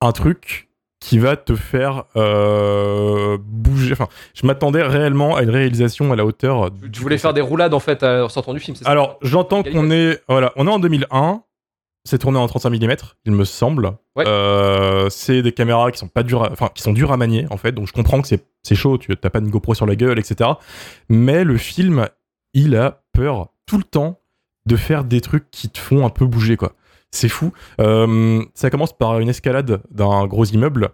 un 0.00 0.12
truc 0.12 0.63
qui 1.04 1.18
va 1.18 1.36
te 1.36 1.54
faire 1.54 2.04
euh, 2.16 3.36
bouger. 3.38 3.92
Enfin, 3.92 4.08
je 4.32 4.46
m'attendais 4.46 4.82
réellement 4.82 5.36
à 5.36 5.42
une 5.42 5.50
réalisation 5.50 6.10
à 6.12 6.16
la 6.16 6.24
hauteur. 6.24 6.70
Tu 6.90 7.02
voulais 7.02 7.18
faire 7.18 7.34
des 7.34 7.42
roulades 7.42 7.74
en 7.74 7.78
fait 7.80 8.02
en 8.02 8.30
sortant 8.30 8.54
du 8.54 8.60
film, 8.60 8.74
c'est 8.74 8.84
ça 8.84 8.90
Alors, 8.90 9.18
j'entends 9.20 9.62
qu'on 9.62 9.90
est, 9.90 10.22
voilà, 10.30 10.52
on 10.56 10.66
est 10.66 10.70
en 10.70 10.78
2001. 10.78 11.42
C'est 12.06 12.18
tourné 12.18 12.38
en 12.38 12.46
35 12.46 12.70
mm, 12.70 12.96
il 13.26 13.32
me 13.32 13.44
semble. 13.44 13.92
Ouais. 14.16 14.24
Euh, 14.26 15.10
c'est 15.10 15.42
des 15.42 15.52
caméras 15.52 15.90
qui 15.90 15.98
sont 15.98 16.08
pas 16.08 16.22
dures, 16.22 16.42
à- 16.44 16.50
enfin 16.52 16.70
qui 16.74 16.82
sont 16.82 16.92
dures 16.94 17.12
à 17.12 17.18
manier 17.18 17.46
en 17.50 17.58
fait. 17.58 17.72
Donc 17.72 17.86
je 17.86 17.92
comprends 17.92 18.22
que 18.22 18.28
c'est 18.28 18.42
c'est 18.62 18.74
chaud, 18.74 18.96
tu 18.96 19.14
t'as 19.14 19.28
pas 19.30 19.40
une 19.40 19.50
GoPro 19.50 19.74
sur 19.74 19.84
la 19.84 19.96
gueule, 19.96 20.18
etc. 20.18 20.50
Mais 21.10 21.44
le 21.44 21.58
film, 21.58 22.08
il 22.54 22.76
a 22.76 23.02
peur 23.12 23.48
tout 23.66 23.76
le 23.76 23.84
temps 23.84 24.20
de 24.64 24.76
faire 24.76 25.04
des 25.04 25.20
trucs 25.20 25.50
qui 25.50 25.68
te 25.68 25.78
font 25.78 26.06
un 26.06 26.10
peu 26.10 26.24
bouger 26.24 26.56
quoi. 26.56 26.72
C'est 27.14 27.28
fou. 27.28 27.52
Euh, 27.80 28.42
ça 28.54 28.70
commence 28.70 28.92
par 28.92 29.20
une 29.20 29.28
escalade 29.28 29.80
d'un 29.90 30.26
gros 30.26 30.44
immeuble. 30.44 30.90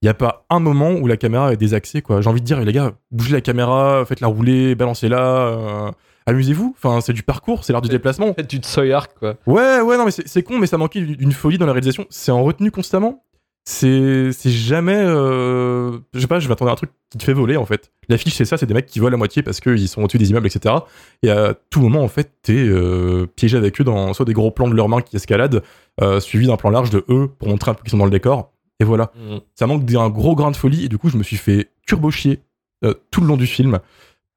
Il 0.00 0.06
n'y 0.06 0.08
a 0.10 0.14
pas 0.14 0.46
un 0.48 0.60
moment 0.60 0.92
où 0.92 1.06
la 1.06 1.16
caméra 1.16 1.52
est 1.52 1.56
désaxée 1.56 2.00
quoi. 2.02 2.20
J'ai 2.20 2.30
envie 2.30 2.40
de 2.40 2.46
dire 2.46 2.60
les 2.60 2.72
gars, 2.72 2.92
bougez 3.10 3.34
la 3.34 3.40
caméra, 3.40 4.04
faites-la 4.06 4.28
rouler, 4.28 4.74
balancez-la. 4.74 5.18
euh, 5.20 5.90
Amusez-vous, 6.26 6.74
enfin 6.76 7.00
c'est 7.00 7.12
du 7.14 7.22
parcours, 7.22 7.64
c'est 7.64 7.72
l'art 7.72 7.82
du 7.82 7.88
déplacement. 7.88 8.34
Faites 8.34 8.48
du 8.50 8.60
Arc 8.92 9.12
quoi. 9.18 9.34
Ouais, 9.46 9.80
ouais, 9.80 9.96
non, 9.96 10.04
mais 10.04 10.10
c'est 10.10 10.42
con, 10.42 10.58
mais 10.58 10.66
ça 10.66 10.76
manquait 10.78 11.00
d'une 11.00 11.32
folie 11.32 11.56
dans 11.58 11.64
la 11.66 11.72
réalisation. 11.72 12.06
C'est 12.10 12.30
en 12.32 12.42
retenue 12.42 12.70
constamment. 12.70 13.24
C'est 13.70 14.32
c'est 14.32 14.50
jamais. 14.50 14.96
euh, 14.96 15.98
Je 16.14 16.20
sais 16.20 16.26
pas, 16.26 16.40
je 16.40 16.48
m'attendais 16.48 16.70
à 16.70 16.72
un 16.72 16.76
truc 16.76 16.90
qui 17.10 17.18
te 17.18 17.22
fait 17.22 17.34
voler 17.34 17.58
en 17.58 17.66
fait. 17.66 17.92
L'affiche, 18.08 18.32
c'est 18.32 18.46
ça, 18.46 18.56
c'est 18.56 18.64
des 18.64 18.72
mecs 18.72 18.86
qui 18.86 18.98
volent 18.98 19.16
à 19.16 19.18
moitié 19.18 19.42
parce 19.42 19.60
qu'ils 19.60 19.88
sont 19.90 20.00
au-dessus 20.02 20.16
des 20.16 20.30
immeubles, 20.30 20.46
etc. 20.46 20.74
Et 21.22 21.28
à 21.30 21.52
tout 21.68 21.82
moment, 21.82 22.02
en 22.02 22.08
fait, 22.08 22.32
t'es 22.40 22.54
euh, 22.54 23.26
piégé 23.26 23.58
avec 23.58 23.78
eux 23.78 23.84
dans 23.84 24.14
soit 24.14 24.24
des 24.24 24.32
gros 24.32 24.50
plans 24.50 24.68
de 24.68 24.74
leurs 24.74 24.88
mains 24.88 25.02
qui 25.02 25.16
escaladent, 25.16 25.62
euh, 26.00 26.18
suivi 26.18 26.46
d'un 26.46 26.56
plan 26.56 26.70
large 26.70 26.88
de 26.88 27.04
eux 27.10 27.28
pour 27.38 27.48
montrer 27.48 27.70
un 27.70 27.74
peu 27.74 27.82
qu'ils 27.82 27.90
sont 27.90 27.98
dans 27.98 28.06
le 28.06 28.10
décor. 28.10 28.52
Et 28.80 28.84
voilà. 28.84 29.12
Mm. 29.16 29.36
Ça 29.54 29.66
manque 29.66 29.84
d'un 29.84 30.08
gros 30.08 30.34
grain 30.34 30.50
de 30.50 30.56
folie, 30.56 30.86
et 30.86 30.88
du 30.88 30.96
coup, 30.96 31.10
je 31.10 31.18
me 31.18 31.22
suis 31.22 31.36
fait 31.36 31.68
turbo 31.86 32.10
chier 32.10 32.40
euh, 32.86 32.94
tout 33.10 33.20
le 33.20 33.26
long 33.26 33.36
du 33.36 33.46
film 33.46 33.80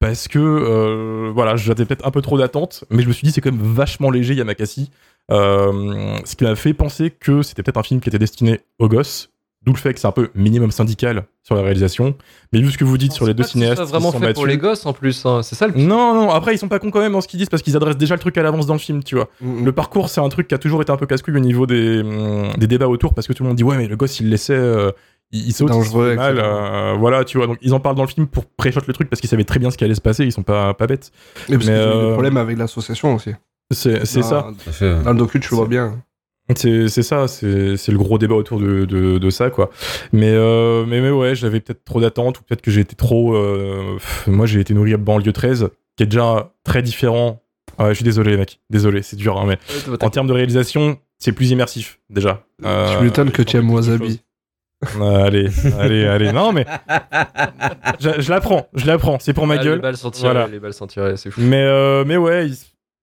parce 0.01 0.27
que 0.27 1.29
voilà, 1.34 1.55
j'avais 1.55 1.86
peut-être 1.86 2.07
un 2.07 2.11
peu 2.11 2.23
trop 2.23 2.38
d'attentes, 2.38 2.84
mais 2.89 3.03
je 3.03 3.07
me 3.07 3.13
suis 3.13 3.23
dit 3.23 3.32
c'est 3.32 3.39
quand 3.39 3.51
même 3.51 3.61
vachement 3.61 4.09
léger 4.09 4.34
Yamakasi, 4.34 4.89
ce 5.32 6.36
qui 6.36 6.43
m'a 6.43 6.55
fait 6.55 6.73
penser 6.73 7.09
que 7.11 7.41
c'était 7.41 7.63
peut-être 7.63 7.77
un 7.77 7.84
film 7.84 7.99
qui 7.99 8.09
était 8.09 8.19
destiné 8.19 8.61
aux 8.79 8.88
gosses, 8.88 9.29
d'où 9.63 9.73
le 9.73 9.77
fait 9.77 9.93
que 9.93 9.99
c'est 9.99 10.07
un 10.07 10.11
peu 10.11 10.29
minimum 10.34 10.71
syndical 10.71 11.23
sur 11.43 11.55
la 11.55 11.61
réalisation. 11.61 12.15
Mais 12.51 12.61
vu 12.61 12.71
ce 12.71 12.77
que 12.77 12.84
vous 12.84 12.97
dites 12.97 13.11
sur 13.11 13.25
les 13.27 13.34
deux 13.34 13.43
C'est 13.43 13.49
que 13.49 13.59
cinéastes, 13.59 13.84
qui 13.84 13.89
vraiment 13.89 14.11
sont 14.11 14.19
fait 14.19 14.34
pour 14.34 14.45
les 14.47 14.57
gosses 14.57 14.86
en 14.86 14.93
plus, 14.93 15.25
hein. 15.25 15.43
c'est 15.43 15.55
ça 15.55 15.67
le 15.67 15.73
non, 15.75 16.13
non, 16.13 16.29
après 16.32 16.53
ils 16.53 16.57
sont 16.57 16.67
pas 16.67 16.79
cons 16.79 16.89
quand 16.91 16.99
même 16.99 17.13
dans 17.13 17.21
ce 17.21 17.27
qu'ils 17.27 17.38
disent 17.38 17.49
parce 17.49 17.61
qu'ils 17.63 17.75
adressent 17.75 17.97
déjà 17.97 18.15
le 18.15 18.19
truc 18.19 18.38
à 18.38 18.43
l'avance 18.43 18.65
dans 18.65 18.73
le 18.73 18.79
film, 18.79 19.03
tu 19.03 19.15
vois. 19.15 19.29
Le 19.41 19.71
parcours, 19.71 20.09
c'est 20.09 20.21
un 20.21 20.29
truc 20.29 20.47
qui 20.47 20.55
a 20.55 20.57
toujours 20.57 20.82
été 20.82 20.91
un 20.91 20.97
peu 20.97 21.05
casse-couille 21.05 21.36
au 21.38 21.39
niveau 21.39 21.65
des, 21.67 22.03
des 22.57 22.67
débats 22.67 22.88
autour 22.88 23.13
parce 23.13 23.27
que 23.27 23.34
tout 23.34 23.43
le 23.43 23.49
monde 23.49 23.57
dit 23.57 23.63
ouais, 23.63 23.77
mais 23.77 23.88
le 23.88 23.95
gosse 23.95 24.19
il 24.19 24.29
laissait. 24.29 24.53
euh, 24.53 24.91
il, 25.34 25.47
il 25.47 25.53
saute, 25.53 25.69
dangereux, 25.69 26.15
mal, 26.15 26.39
euh, 26.39 26.93
voilà, 26.99 27.23
tu 27.23 27.38
vois. 27.38 27.47
Donc 27.47 27.57
ils 27.61 27.73
en 27.73 27.79
parlent 27.79 27.95
dans 27.95 28.03
le 28.03 28.09
film 28.09 28.27
pour 28.27 28.45
pré-shot 28.45 28.82
le 28.86 28.93
truc 28.93 29.09
parce 29.09 29.21
qu'ils 29.21 29.29
savaient 29.29 29.45
très 29.45 29.59
bien 29.59 29.71
ce 29.71 29.77
qui 29.77 29.84
allait 29.86 29.95
se 29.95 30.01
passer, 30.01 30.25
ils 30.25 30.32
sont 30.34 30.43
pas, 30.43 30.73
pas 30.73 30.88
bêtes. 30.88 31.11
Mais 31.47 31.55
parce 31.55 31.67
Mais, 31.69 31.73
qu'ils 31.73 31.82
ont 31.84 31.91
eu 31.91 31.95
euh, 31.95 32.05
des 32.07 32.11
problèmes 32.13 32.38
avec 32.38 32.57
l'association 32.57 33.15
aussi. 33.15 33.32
C'est 33.72 34.05
ça. 34.05 34.51
Dans 35.03 35.11
le 35.13 35.17
docu, 35.17 35.39
tu 35.39 35.49
le 35.51 35.55
vois 35.57 35.67
bien. 35.67 36.01
C'est 36.57 36.89
c'est 36.89 37.03
ça, 37.03 37.30
c'est 37.30 37.78
c'est 37.78 37.91
le 37.93 37.97
gros 37.97 38.17
débat 38.17 38.36
autour 38.36 38.59
de, 38.59 38.84
de, 38.84 39.17
de 39.19 39.30
ça, 39.30 39.49
quoi. 39.49 39.69
Mais, 40.11 40.32
euh, 40.32 40.86
mais, 40.86 40.99
mais 40.99 41.09
ouais, 41.11 41.34
j'avais 41.34 41.61
peut-être 41.61 41.86
trop 41.86 42.01
d'attentes, 42.01 42.39
ou 42.39 42.43
peut-être 42.43 42.61
que 42.61 42.72
j'ai 42.72 42.82
été 42.82 42.95
trop. 42.95 43.36
euh, 43.36 43.93
pff, 43.95 44.28
moi, 44.28 44.45
j'ai 44.47 44.59
été 44.59 44.74
nourri 44.74 44.93
à 44.93 44.97
banlieue 44.97 45.32
13, 45.32 45.69
qui 45.95 46.03
est 46.03 46.07
déjà 46.07 46.51
très 46.65 46.82
différent. 46.82 47.41
Ouais, 47.80 47.89
je 47.89 47.93
suis 47.93 48.03
désolé, 48.03 48.36
mec. 48.36 48.59
Désolé, 48.69 49.01
c'est 49.01 49.15
dur, 49.15 49.39
hein, 49.39 49.45
mais 49.47 49.57
en 50.01 50.09
termes 50.09 50.28
de 50.28 50.34
réalisation, 50.34 50.97
c'est 51.19 51.32
plus 51.32 51.51
immersif, 51.51 51.99
déjà. 52.09 52.43
Euh, 52.65 52.97
Je 52.99 53.03
m'étonne 53.05 53.32
que 53.32 53.43
tu 53.43 53.55
aimes 53.55 53.69
Wasabi. 53.72 54.19
allez, 54.99 55.47
allez, 55.80 56.05
allez. 56.05 56.32
Non, 56.34 56.51
mais. 56.51 56.65
Je, 57.99 58.19
je 58.19 58.30
l'apprends, 58.30 58.67
je 58.74 58.88
l'apprends, 58.88 59.19
c'est 59.19 59.34
pour 59.34 59.47
ma 59.47 59.55
Ah, 59.55 59.63
gueule. 59.63 59.76
Les 59.76 59.82
balles 59.82 59.95
sont 59.97 60.11
tirées, 60.11 60.32
Voilà. 60.34 60.47
les 60.47 60.59
balles 60.59 60.74
sont 60.74 60.88
tirées, 60.88 61.15
c'est 61.17 61.32
fou. 61.32 61.39
Mais, 61.41 61.63
euh, 61.63 62.03
mais 62.05 62.17
ouais, 62.17 62.49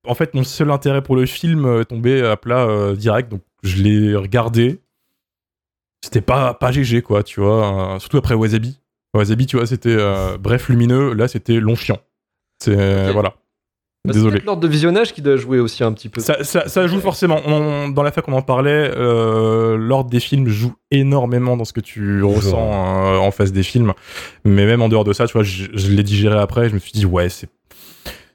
en 0.07 0.15
fait, 0.15 0.35
mon 0.35 0.45
seul 0.45 0.71
intérêt 0.71 1.03
pour 1.03 1.17
le 1.17 1.27
film 1.27 1.65
euh, 1.67 1.85
tombait 1.85 2.23
à 2.27 2.37
plat 2.37 2.65
euh, 2.67 2.95
direct, 2.97 3.31
donc 3.31 3.43
je 3.63 3.83
l'ai 3.83 4.15
regardé. 4.17 4.81
C'était 6.05 6.21
pas, 6.21 6.55
pas 6.55 6.71
GG, 6.73 7.03
quoi, 7.03 7.23
tu 7.23 7.41
vois. 7.41 7.95
euh, 7.95 7.99
surtout 7.99 8.19
après 8.19 8.35
Wasabi. 8.35 8.81
Wasabi, 9.15 9.47
tu 9.47 9.57
vois, 9.57 9.67
c'était 9.67 9.97
euh, 9.97 10.37
bref, 10.39 10.69
lumineux. 10.69 11.13
Là, 11.13 11.27
c'était 11.29 11.59
long 11.61 11.75
chiant. 11.75 11.99
C'est. 12.63 13.13
Voilà. 13.13 13.31
Bah, 14.05 14.13
c'est 14.13 14.19
Désolé. 14.21 14.33
peut-être 14.35 14.45
l'ordre 14.47 14.63
de 14.63 14.69
visionnage 14.69 15.13
qui 15.13 15.23
doit 15.23 15.37
jouer 15.37 15.59
aussi 15.59 15.83
un 15.83 15.93
petit 15.93 16.09
peu. 16.09 16.21
Ça, 16.21 16.45
ça, 16.45 16.69
ça 16.69 16.87
joue 16.87 17.01
forcément. 17.01 17.41
On- 17.47 17.89
dans 17.89 18.05
la 18.05 18.13
fac, 18.13 18.27
on 18.29 18.33
en 18.33 18.43
parlait. 18.43 18.93
euh, 18.97 19.77
L'ordre 19.77 20.09
des 20.09 20.21
films 20.21 20.47
joue 20.47 20.73
énormément 20.93 21.57
dans 21.57 21.65
ce 21.65 21.73
que 21.73 21.81
tu 21.81 22.23
ressens 22.23 22.59
euh, 23.13 23.17
en 23.19 23.33
face 23.33 23.51
des 23.53 23.65
films. 23.65 23.93
Mais 24.45 24.67
même 24.67 24.83
en 24.83 24.89
dehors 24.89 25.05
de 25.05 25.13
ça, 25.13 25.27
tu 25.27 25.33
vois, 25.33 25.43
je, 25.43 25.65
je 25.75 25.91
l'ai 25.91 26.05
digéré 26.05 26.39
après. 26.39 26.69
Je 26.69 26.75
me 26.75 26.79
suis 26.79 26.93
dit, 26.93 27.07
ouais, 27.07 27.29
c'est 27.29 27.49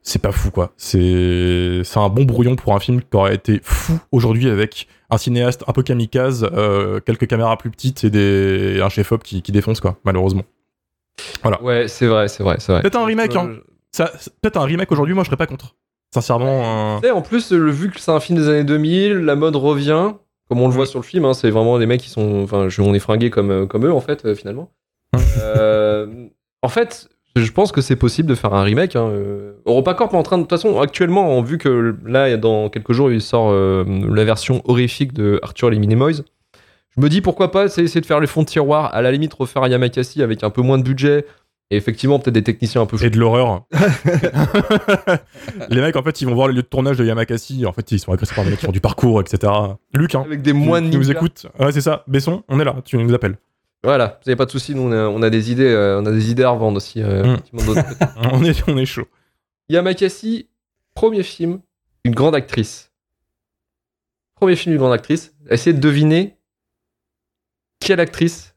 c'est 0.04 0.22
pas 0.22 0.32
fou, 0.32 0.52
quoi. 0.52 0.74
C'est 0.78 1.82
c'est 1.84 2.00
un 2.00 2.10
bon 2.10 2.24
brouillon 2.26 2.56
pour 2.56 2.76
un 2.76 2.80
film 2.80 3.02
qui 3.02 3.16
aurait 3.18 3.36
été 3.36 3.60
fou 3.64 4.00
aujourd'hui 4.12 4.50
avec 4.50 4.88
un 5.10 5.18
cinéaste 5.18 5.64
un 5.68 5.72
peu 5.74 5.82
kamikaze, 5.84 6.48
euh, 6.54 7.00
quelques 7.00 7.28
caméras 7.28 7.58
plus 7.58 7.70
petites 7.72 8.04
et 8.04 8.10
des, 8.10 8.82
un 8.82 8.90
chef-op 8.90 9.24
qui, 9.24 9.42
qui 9.42 9.52
défonce, 9.52 9.80
quoi, 9.80 9.98
malheureusement. 10.04 10.44
Voilà. 11.42 11.62
Ouais, 11.62 11.88
c'est 11.88 12.08
vrai, 12.08 12.28
c'est 12.28 12.44
vrai, 12.44 12.58
c'est 12.60 12.72
vrai. 12.72 12.82
Peut-être 12.82 12.98
un 12.98 13.06
remake, 13.06 13.36
hein. 13.36 13.58
C'est- 13.92 14.32
Peut-être 14.42 14.58
un 14.58 14.64
remake 14.66 14.92
aujourd'hui, 14.92 15.14
moi 15.14 15.24
je 15.24 15.28
serais 15.30 15.38
pas 15.38 15.46
contre. 15.48 15.76
Sincèrement. 16.14 16.96
euh, 16.96 17.00
Tu 17.00 17.06
sais, 17.08 17.12
en 17.12 17.22
plus, 17.22 17.52
le, 17.52 17.70
vu 17.72 17.90
que 17.92 18.00
c'est 18.00 18.12
un 18.12 18.20
film 18.20 18.38
des 18.40 18.48
années 18.50 18.64
2000, 18.64 19.14
la 19.20 19.36
mode 19.36 19.56
revient, 19.56 20.14
comme 20.50 20.62
on 20.62 20.68
le 20.68 20.74
voit 20.74 20.86
sur 20.86 21.00
le 21.00 21.04
film, 21.06 21.26
hein, 21.26 21.34
c'est 21.34 21.50
vraiment 21.52 21.78
des 21.80 21.86
mecs 21.86 22.02
qui 22.02 22.10
sont. 22.10 22.44
Enfin, 22.44 22.68
on 22.80 22.94
est 22.94 23.00
fringués 23.00 23.30
comme, 23.30 23.52
euh, 23.52 23.66
comme 23.68 23.86
eux, 23.86 23.94
en 23.94 24.02
fait, 24.02 24.26
euh, 24.26 24.36
finalement. 24.36 24.72
Euh, 25.42 26.28
en 26.62 26.68
fait, 26.70 27.10
je 27.36 27.52
pense 27.52 27.72
que 27.72 27.82
c'est 27.82 27.96
possible 27.96 28.30
de 28.30 28.36
faire 28.36 28.54
un 28.54 28.64
remake. 28.64 28.96
Hein. 28.96 29.08
euh. 29.08 29.54
EuropaCorp 29.66 30.14
est 30.14 30.18
en 30.18 30.24
train 30.24 30.38
de. 30.38 30.44
De 30.44 30.48
toute 30.48 30.60
façon, 30.60 30.80
actuellement, 30.80 31.42
vu 31.42 31.58
que 31.58 31.96
là, 32.06 32.36
dans 32.38 32.70
quelques 32.70 32.94
jours, 32.94 33.12
il 33.12 33.22
sort 33.22 33.50
euh, 33.52 33.84
la 34.14 34.24
version 34.24 34.62
horrifique 34.66 35.14
de 35.14 35.40
Arthur 35.42 35.70
et 35.70 35.72
les 35.72 35.80
Minimoys. 35.80 36.24
Je 36.96 37.02
me 37.02 37.10
dis 37.10 37.22
pourquoi 37.22 37.50
pas 37.52 37.66
essayer 37.66 38.02
de 38.02 38.06
faire 38.06 38.20
les 38.20 38.28
fonds 38.28 38.44
de 38.44 38.48
tiroir, 38.48 38.94
à 38.94 39.02
la 39.02 39.12
limite 39.12 39.34
refaire 39.34 39.64
un 39.64 39.70
Yamakasi 39.70 40.22
avec 40.22 40.44
un 40.44 40.52
peu 40.52 40.62
moins 40.62 40.78
de 40.78 40.84
budget 40.84 41.26
Et 41.72 41.78
effectivement, 41.78 42.20
peut-être 42.20 42.36
des 42.36 42.44
techniciens 42.44 42.82
un 42.82 42.86
peu 42.86 42.98
fous. 42.98 43.06
Et 43.06 43.10
de 43.10 43.18
l'horreur. 43.18 43.64
les 45.70 45.82
mecs, 45.82 45.96
en 45.96 46.04
fait, 46.04 46.22
ils 46.22 46.28
vont 46.28 46.36
voir 46.36 46.48
le 46.48 46.54
lieu 46.54 46.62
de 46.62 46.68
tournage 46.68 46.98
de 46.98 47.06
Yamakasi. 47.06 47.66
En 47.66 47.74
fait, 47.74 47.92
ils 47.92 48.00
sont 48.00 48.12
agressés 48.12 48.36
par 48.36 48.44
des 48.44 48.52
mecs 48.52 48.60
qui 48.60 48.68
font 48.68 48.72
du 48.72 48.82
parcours, 48.82 49.22
etc. 49.22 49.52
Luc, 49.96 50.14
hein, 50.14 50.22
Avec 50.24 50.44
des 50.44 50.54
moines 50.54 50.92
qui 50.92 50.98
nous 50.98 51.10
écoutent. 51.10 51.48
Ouais, 51.60 51.72
c'est 51.72 51.82
ça. 51.82 52.04
Besson, 52.08 52.44
on 52.48 52.60
est 52.60 52.66
là. 52.66 52.76
Tu 52.86 52.96
nous 52.98 53.14
appelles. 53.14 53.38
Voilà, 53.84 54.20
vous 54.24 54.30
avez 54.30 54.36
pas 54.38 54.46
de 54.46 54.52
soucis, 54.52 54.74
nous 54.76 54.84
on 54.84 54.92
a, 54.94 55.08
on 55.10 55.22
a 55.22 55.30
des 55.30 55.52
idées, 55.52 55.68
euh, 55.70 56.00
on 56.00 56.06
a 56.06 56.12
des 56.12 56.32
idées 56.32 56.44
à 56.44 56.50
revendre 56.52 56.78
aussi. 56.78 57.02
euh, 57.02 57.36
Mm. 57.52 57.60
on, 58.32 58.44
est, 58.44 58.64
on 58.70 58.78
est 58.78 58.86
chaud. 58.86 59.08
Yamakasi, 59.70 60.48
premier 60.94 61.24
film, 61.24 61.60
une 62.06 62.16
grande 62.16 62.36
actrice. 62.36 62.92
Premier 64.36 64.56
film 64.56 64.74
d'une 64.74 64.80
grande 64.80 64.94
actrice. 64.94 65.34
Essayez 65.50 65.74
de 65.76 65.82
deviner 65.82 66.38
quelle 67.80 68.00
actrice 68.00 68.56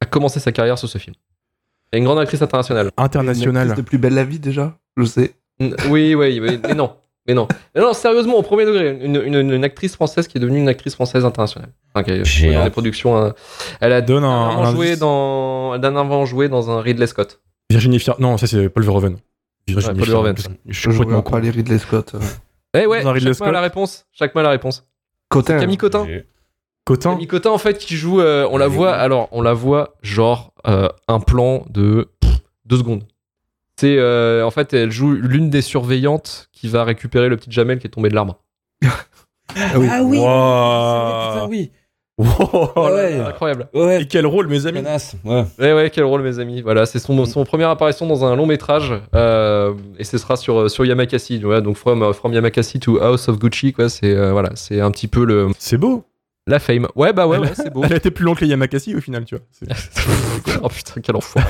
a 0.00 0.06
commencé 0.06 0.40
sa 0.40 0.52
carrière 0.52 0.78
sur 0.78 0.88
ce 0.88 0.98
film. 0.98 1.14
Et 1.92 1.98
une 1.98 2.04
grande 2.04 2.18
actrice 2.18 2.42
internationale. 2.42 2.90
International. 2.96 3.74
de 3.74 3.82
plus 3.82 3.98
belle 3.98 4.14
la 4.14 4.24
vie 4.24 4.40
déjà, 4.40 4.76
je 4.96 5.04
sais. 5.04 5.34
N- 5.60 5.76
oui, 5.88 6.14
oui, 6.14 6.40
mais 6.40 6.74
non. 6.74 6.96
Mais 7.28 7.34
non. 7.34 7.48
Mais 7.74 7.80
non, 7.80 7.92
sérieusement, 7.92 8.36
au 8.36 8.42
premier 8.42 8.64
degré, 8.64 8.98
une, 9.02 9.16
une- 9.16 9.50
une 9.52 9.64
actrice 9.64 9.94
française 9.94 10.28
qui 10.28 10.38
est 10.38 10.40
devenue 10.40 10.58
une 10.60 10.68
actrice 10.68 10.94
française 10.94 11.24
internationale. 11.24 11.70
Enfin, 11.94 12.04
qui 12.04 12.52
dans 12.52 12.64
des 12.64 12.70
productions. 12.70 13.16
euh, 13.16 13.30
elle 13.80 13.92
a 13.92 14.00
Donne 14.00 14.24
un- 14.24 14.58
un 14.58 14.70
joué 14.72 14.96
dans, 14.96 15.70
elle 15.74 15.78
a 15.78 15.78
dernièrement 15.80 16.24
joué 16.26 16.48
dans 16.48 16.70
un 16.70 16.80
Ridley 16.80 17.06
Scott. 17.06 17.40
Virginie 17.70 17.98
Fier. 17.98 18.14
Non, 18.20 18.36
ça, 18.38 18.46
c'est 18.46 18.68
Paul 18.68 18.84
Verhoeven. 18.84 19.16
Virginie 19.66 19.92
Ouais, 19.94 19.98
Paul. 19.98 20.08
Verhoeven. 20.08 20.34
Je 20.66 20.78
suis 20.78 20.88
complètement 20.90 21.22
con. 21.22 21.30
pas 21.32 21.40
les 21.40 21.50
Ridley 21.50 21.78
Scott. 21.78 22.12
euh. 22.14 22.20
Eh 22.78 22.86
ouais, 22.86 22.98
Ridley 23.02 23.32
chaque 23.32 23.40
mois 23.40 23.48
la 23.52 23.58
Scott. 23.58 23.62
réponse. 23.62 24.06
Chaque 24.12 24.34
mois 24.34 24.42
la 24.44 24.50
réponse. 24.50 24.86
Cotin. 25.28 25.58
Camille 25.58 25.76
Cotin. 25.78 26.06
Cotin. 26.84 27.10
Camille 27.12 27.26
Cotin, 27.26 27.50
en 27.50 27.58
fait, 27.58 27.78
qui 27.78 27.96
joue. 27.96 28.20
euh, 28.20 28.46
on 28.52 28.58
la 28.58 28.68
voit. 28.68 28.92
Alors, 28.94 29.28
on 29.32 29.42
la 29.42 29.54
voit 29.54 29.94
genre 30.02 30.52
euh, 30.68 30.88
un 31.08 31.18
plan 31.18 31.64
de 31.70 32.08
pff, 32.20 32.38
deux 32.66 32.76
secondes. 32.76 33.02
C'est 33.78 33.96
euh, 33.98 34.44
en 34.44 34.50
fait, 34.50 34.72
elle 34.72 34.90
joue 34.90 35.12
l'une 35.12 35.50
des 35.50 35.60
surveillantes 35.62 36.48
qui 36.52 36.68
va 36.68 36.84
récupérer 36.84 37.28
le 37.28 37.36
petit 37.36 37.50
Jamel 37.52 37.78
qui 37.78 37.86
est 37.86 37.90
tombé 37.90 38.08
de 38.08 38.14
l'arbre. 38.14 38.38
Ah 39.54 39.78
oui. 39.78 39.88
Ah 39.90 40.02
oui. 40.02 40.18
Wow. 40.18 41.32
Putain, 41.34 41.46
oui. 41.48 41.70
Wow, 42.18 42.70
Ah 42.76 42.92
ouais. 42.94 43.20
Incroyable. 43.20 43.68
Ouais. 43.74 44.02
Et 44.02 44.06
quel 44.06 44.24
rôle, 44.26 44.46
mes 44.48 44.66
amis 44.66 44.78
Connasse. 44.78 45.16
Ouais. 45.24 45.44
Ouais, 45.58 45.72
ouais, 45.74 45.90
quel 45.90 46.04
rôle, 46.04 46.22
mes 46.22 46.38
amis. 46.38 46.62
Voilà, 46.62 46.86
c'est 46.86 46.98
son, 46.98 47.22
son 47.26 47.44
première 47.44 47.68
apparition 47.68 48.06
dans 48.06 48.24
un 48.24 48.34
long 48.36 48.46
métrage. 48.46 48.94
euh, 49.14 49.74
et 49.98 50.04
ce 50.04 50.16
sera 50.16 50.36
sur, 50.36 50.70
sur 50.70 50.86
Yamakasi. 50.86 51.40
Donc, 51.40 51.76
from, 51.76 52.14
from 52.14 52.32
Yamakasi 52.32 52.80
to 52.80 52.98
House 53.02 53.28
of 53.28 53.38
Gucci, 53.38 53.74
quoi. 53.74 53.90
C'est 53.90 54.14
euh, 54.14 54.32
voilà, 54.32 54.50
c'est 54.54 54.80
un 54.80 54.90
petit 54.90 55.08
peu 55.08 55.24
le, 55.26 55.48
C'est 55.58 55.76
beau. 55.76 56.04
La 56.48 56.58
fame. 56.58 56.86
Ouais, 56.94 57.12
bah 57.12 57.26
ouais, 57.26 57.38
ouais, 57.38 57.50
c'est 57.54 57.72
beau. 57.72 57.82
Elle 57.84 57.92
a 57.94 57.96
été 57.96 58.10
plus 58.10 58.24
longue 58.24 58.36
que 58.36 58.44
les 58.44 58.50
Yamakasi 58.50 58.94
au 58.94 59.00
final, 59.00 59.24
tu 59.24 59.34
vois. 59.36 59.44
Oh 60.62 60.68
putain, 60.68 61.00
quel 61.02 61.16
enfoiré. 61.16 61.48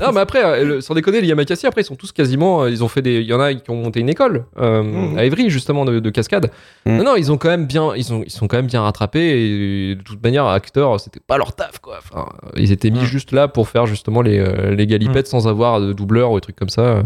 non, 0.00 0.10
mais 0.12 0.20
après, 0.20 0.42
euh, 0.44 0.64
le- 0.64 0.80
sans 0.80 0.94
déconner, 0.94 1.20
les 1.20 1.28
Yamakasi, 1.28 1.66
après, 1.66 1.82
ils 1.82 1.84
sont 1.84 1.96
tous 1.96 2.12
quasiment. 2.12 2.62
euh, 2.62 2.70
Ils 2.70 2.82
ont 2.82 2.88
fait 2.88 3.02
des. 3.02 3.16
Il 3.20 3.26
y 3.26 3.32
en 3.34 3.40
a 3.40 3.52
qui 3.54 3.70
ont 3.70 3.76
monté 3.76 4.00
une 4.00 4.08
école 4.08 4.46
euh, 4.58 4.82
Mhm. 4.82 5.18
à 5.18 5.24
Évry, 5.24 5.50
justement, 5.50 5.84
de, 5.84 6.00
de 6.00 6.10
cascade. 6.10 6.50
Mhm. 6.86 6.96
Non, 6.96 7.04
non, 7.04 7.16
ils 7.16 7.30
ont 7.30 7.36
quand 7.36 7.48
même 7.50 7.66
bien. 7.66 7.92
Ils, 7.94 8.12
ont, 8.12 8.22
ils 8.24 8.30
sont 8.30 8.46
quand 8.48 8.56
même 8.56 8.66
bien 8.66 8.82
rattrapés. 8.82 9.90
Et 9.90 9.94
de 9.96 10.02
toute 10.02 10.22
manière, 10.22 10.46
acteurs, 10.46 10.98
c'était 10.98 11.20
pas 11.20 11.36
leur 11.38 11.54
taf, 11.54 11.78
quoi. 11.78 11.98
Enfin, 11.98 12.28
ils 12.56 12.72
étaient 12.72 12.90
mis 12.90 13.00
Mhm. 13.00 13.04
juste 13.04 13.32
là 13.32 13.48
pour 13.48 13.68
faire 13.68 13.86
justement 13.86 14.22
les, 14.22 14.42
les 14.74 14.86
galipettes 14.86 15.26
sans 15.28 15.46
avoir 15.46 15.80
de 15.80 15.92
doubleur 15.92 16.32
ou 16.32 16.36
des 16.36 16.40
trucs 16.40 16.56
comme 16.56 16.68
ça. 16.70 17.02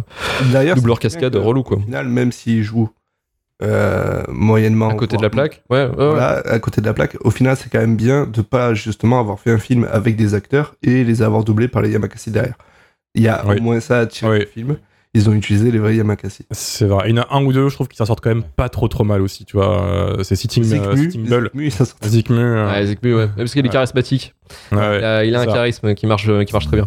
D'ailleurs, 0.53 0.77
Doubleur 0.77 1.01
cascade, 1.01 1.33
que, 1.33 1.39
relou, 1.39 1.63
quoi. 1.65 1.79
Au 1.79 1.81
final, 1.81 2.09
même 2.09 2.31
s'il 2.33 2.63
joue 2.63 2.89
euh, 3.63 4.23
moyennement. 4.29 4.89
À 4.91 4.95
côté 4.95 5.17
de 5.17 5.23
la 5.23 5.31
plaque. 5.31 5.63
Ouais, 5.71 5.85
ouais, 5.85 5.89
ouais. 5.91 5.95
Voilà, 6.11 6.43
à 6.47 6.59
côté 6.59 6.81
de 6.81 6.87
la 6.87 6.95
plaque. 6.95 7.17
Au 7.21 7.31
final, 7.31 7.57
c'est 7.57 7.71
quand 7.71 7.79
même 7.81 7.97
bien 7.97 8.27
de 8.27 8.43
pas 8.43 8.75
justement 8.75 9.21
avoir 9.21 9.39
fait 9.41 9.51
un 9.51 9.59
film 9.59 9.87
avec 9.91 10.17
des 10.17 10.35
acteurs 10.35 10.75
et 10.83 11.05
les 11.05 11.23
avoir 11.23 11.45
doublés 11.45 11.69
par 11.69 11.83
les 11.83 11.91
Yamakasi 11.91 12.31
derrière. 12.31 12.57
Il 13.15 13.23
y 13.23 13.29
a 13.29 13.45
Oui. 13.47 13.59
au 13.59 13.63
moins 13.63 13.81
ça 13.81 14.01
à 14.01 14.07
tirer 14.07 14.31
Oui. 14.33 14.39
du 14.41 14.47
film. 14.47 14.77
Ils 15.15 15.29
ont 15.29 15.35
utilisé 15.35 15.71
les 15.71 15.79
vrais 15.79 15.95
Yamakasi. 15.95 16.47
C'est 16.53 16.87
vrai. 16.87 17.11
Il 17.11 17.15
y 17.17 17.19
en 17.21 17.23
a 17.23 17.27
un 17.37 17.45
ou 17.45 17.53
deux, 17.53 17.69
je 17.69 17.75
trouve, 17.75 17.87
qui 17.87 17.99
s'en 17.99 18.07
sortent 18.07 18.23
quand 18.23 18.31
même 18.31 18.43
pas 18.45 18.71
trop 18.71 18.89
trop 18.89 19.05
mal 19.05 19.21
aussi, 19.21 19.45
tu 19.45 19.59
vois. 19.59 19.85
Euh, 19.85 20.23
C'est 20.23 20.37
Sitting, 20.37 20.63
euh, 20.65 20.67
Zikmu, 20.97 20.97
Sitting 21.11 21.29
Bull. 21.29 21.51
Zikmu, 22.03 22.39
euh, 22.39 22.67
Ouais, 22.67 23.29
parce 23.37 23.53
qu'il 23.53 23.61
est 23.61 23.69
Ouais. 23.69 23.73
charismatique. 23.73 24.35
ouais. 24.73 24.99
Il 24.99 25.05
a, 25.05 25.25
il 25.27 25.35
a 25.37 25.41
un 25.41 25.47
charisme 25.47 25.95
qui 25.95 26.07
marche, 26.07 26.25
qui 26.47 26.53
marche 26.55 26.67
très 26.67 26.79
bien. 26.79 26.87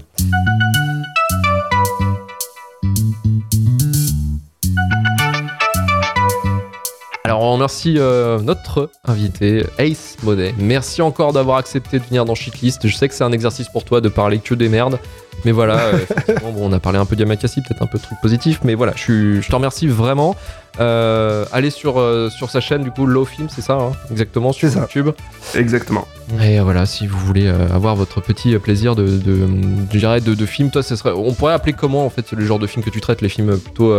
On 7.46 7.54
remercie 7.54 7.96
euh, 7.98 8.40
notre 8.40 8.90
invité 9.06 9.66
Ace 9.78 10.18
Monet. 10.24 10.54
Merci 10.58 11.02
encore 11.02 11.34
d'avoir 11.34 11.58
accepté 11.58 12.00
de 12.00 12.04
venir 12.04 12.26
dans 12.26 12.36
Shitlist. 12.36 12.88
Je 12.88 12.96
sais 12.96 13.08
que 13.08 13.14
c'est 13.14 13.24
un 13.24 13.32
exercice 13.32 13.70
pour 13.70 13.84
toi 13.84 14.02
de 14.02 14.10
parler 14.10 14.40
que 14.40 14.56
des 14.56 14.70
merdes. 14.70 15.00
Mais 15.44 15.52
voilà, 15.52 15.78
euh, 15.80 15.98
effectivement, 15.98 16.52
bon, 16.52 16.70
on 16.70 16.74
a 16.74 16.80
parlé 16.80 16.98
un 16.98 17.06
peu 17.06 17.16
d'Yamakasi, 17.16 17.62
peut-être 17.62 17.82
un 17.82 17.88
peu 17.88 17.98
de 17.98 18.04
trucs 18.04 18.20
positifs. 18.20 18.62
Mais 18.64 18.74
voilà, 18.74 18.94
je, 18.96 19.48
te 19.48 19.56
remercie 19.56 19.88
vraiment. 19.88 20.36
Euh, 20.80 21.46
allez 21.54 21.70
sur, 21.70 22.00
euh, 22.00 22.30
sur 22.30 22.50
sa 22.50 22.60
chaîne, 22.60 22.84
du 22.84 22.92
coup, 22.92 23.06
Low 23.06 23.26
Film, 23.26 23.48
c'est 23.50 23.62
ça, 23.62 23.74
hein, 23.74 23.92
exactement, 24.12 24.52
sur 24.52 24.70
ça. 24.70 24.82
YouTube. 24.82 25.10
Exactement. 25.54 26.08
Et 26.42 26.60
voilà, 26.60 26.86
si 26.86 27.08
vous 27.08 27.20
voulez 27.20 27.48
avoir 27.48 27.96
votre 27.96 28.22
petit 28.22 28.58
plaisir 28.58 28.96
de, 28.96 29.06
de, 29.06 29.48
de, 29.48 30.36
de 30.36 30.46
film, 30.46 30.72
toi, 30.72 30.84
ce 30.84 30.96
serait, 30.96 31.12
on 31.12 31.34
pourrait 31.34 31.54
appeler 31.54 31.74
comment 31.74 32.06
en 32.06 32.10
fait 32.10 32.32
le 32.32 32.44
genre 32.46 32.60
de 32.60 32.68
film 32.68 32.84
que 32.84 32.90
tu 32.90 33.00
traites, 33.00 33.22
les 33.22 33.30
films 33.30 33.58
plutôt, 33.60 33.94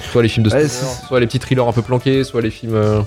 soit 0.00 0.22
les 0.22 0.28
films 0.28 0.46
de 0.46 0.50
Ouais, 0.52 0.68
stoner, 0.68 0.92
soit 1.06 1.20
les 1.20 1.26
petits 1.26 1.38
thrillers 1.38 1.66
un 1.66 1.72
peu 1.72 1.82
planqués, 1.82 2.24
soit 2.24 2.40
les 2.40 2.50
films. 2.50 2.74
euh, 2.74 3.00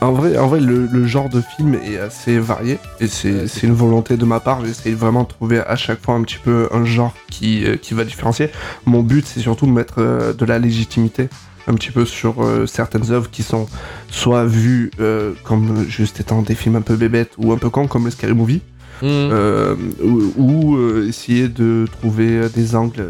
En 0.00 0.12
vrai, 0.12 0.36
en 0.38 0.46
vrai 0.48 0.60
le, 0.60 0.86
le 0.86 1.06
genre 1.06 1.28
de 1.28 1.40
film 1.56 1.74
est 1.74 1.98
assez 1.98 2.38
varié 2.38 2.78
et 3.00 3.06
c'est 3.06 3.32
Ouais, 3.32 3.46
une 3.62 3.72
volonté 3.74 4.16
de 4.16 4.24
ma 4.24 4.40
part. 4.40 4.64
J'essaie 4.64 4.90
vraiment 4.92 5.22
de 5.22 5.28
trouver 5.28 5.60
à 5.60 5.76
chaque 5.76 6.00
fois 6.02 6.14
un 6.14 6.22
petit 6.22 6.38
peu 6.42 6.68
un 6.72 6.84
genre 6.84 7.14
qui, 7.30 7.64
euh, 7.64 7.76
qui 7.76 7.94
va 7.94 8.04
différencier. 8.04 8.50
Mon 8.86 9.02
but, 9.02 9.26
c'est 9.26 9.40
surtout 9.40 9.66
de 9.66 9.72
mettre 9.72 9.94
euh, 9.98 10.32
de 10.32 10.44
la 10.44 10.58
légitimité 10.58 11.28
un 11.66 11.74
petit 11.74 11.90
peu 11.90 12.04
sur 12.06 12.42
euh, 12.42 12.66
certaines 12.66 13.10
œuvres 13.12 13.30
qui 13.30 13.42
sont 13.42 13.66
soit 14.10 14.44
vues 14.46 14.90
euh, 15.00 15.32
comme 15.44 15.84
juste 15.88 16.18
étant 16.20 16.40
des 16.42 16.54
films 16.54 16.76
un 16.76 16.80
peu 16.82 16.96
bébêtes 16.96 17.32
ou 17.36 17.52
un 17.52 17.58
peu 17.58 17.68
cons 17.68 17.86
comme 17.86 18.04
le 18.06 18.10
Scary 18.10 18.32
Movie. 18.34 18.62
Euh, 19.02 19.76
ou, 20.02 20.32
ou, 20.36 20.76
euh, 20.76 21.06
essayer 21.08 21.48
de 21.48 21.86
trouver 22.00 22.28
euh, 22.30 22.48
des 22.48 22.74
angles 22.74 23.04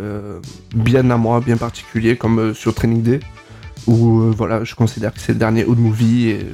bien 0.75 1.09
à 1.11 1.17
moi, 1.17 1.41
bien 1.41 1.57
particuliers, 1.57 2.17
comme 2.17 2.55
sur 2.55 2.75
Training 2.75 3.03
Day, 3.03 3.21
où 3.87 4.21
euh, 4.21 4.33
voilà, 4.37 4.65
je 4.65 4.75
considère 4.75 5.15
que 5.15 5.21
c'est 5.21 5.33
le 5.33 5.39
dernier 5.39 5.65
Old 5.65 5.79
Movie 5.79 6.29
et 6.29 6.47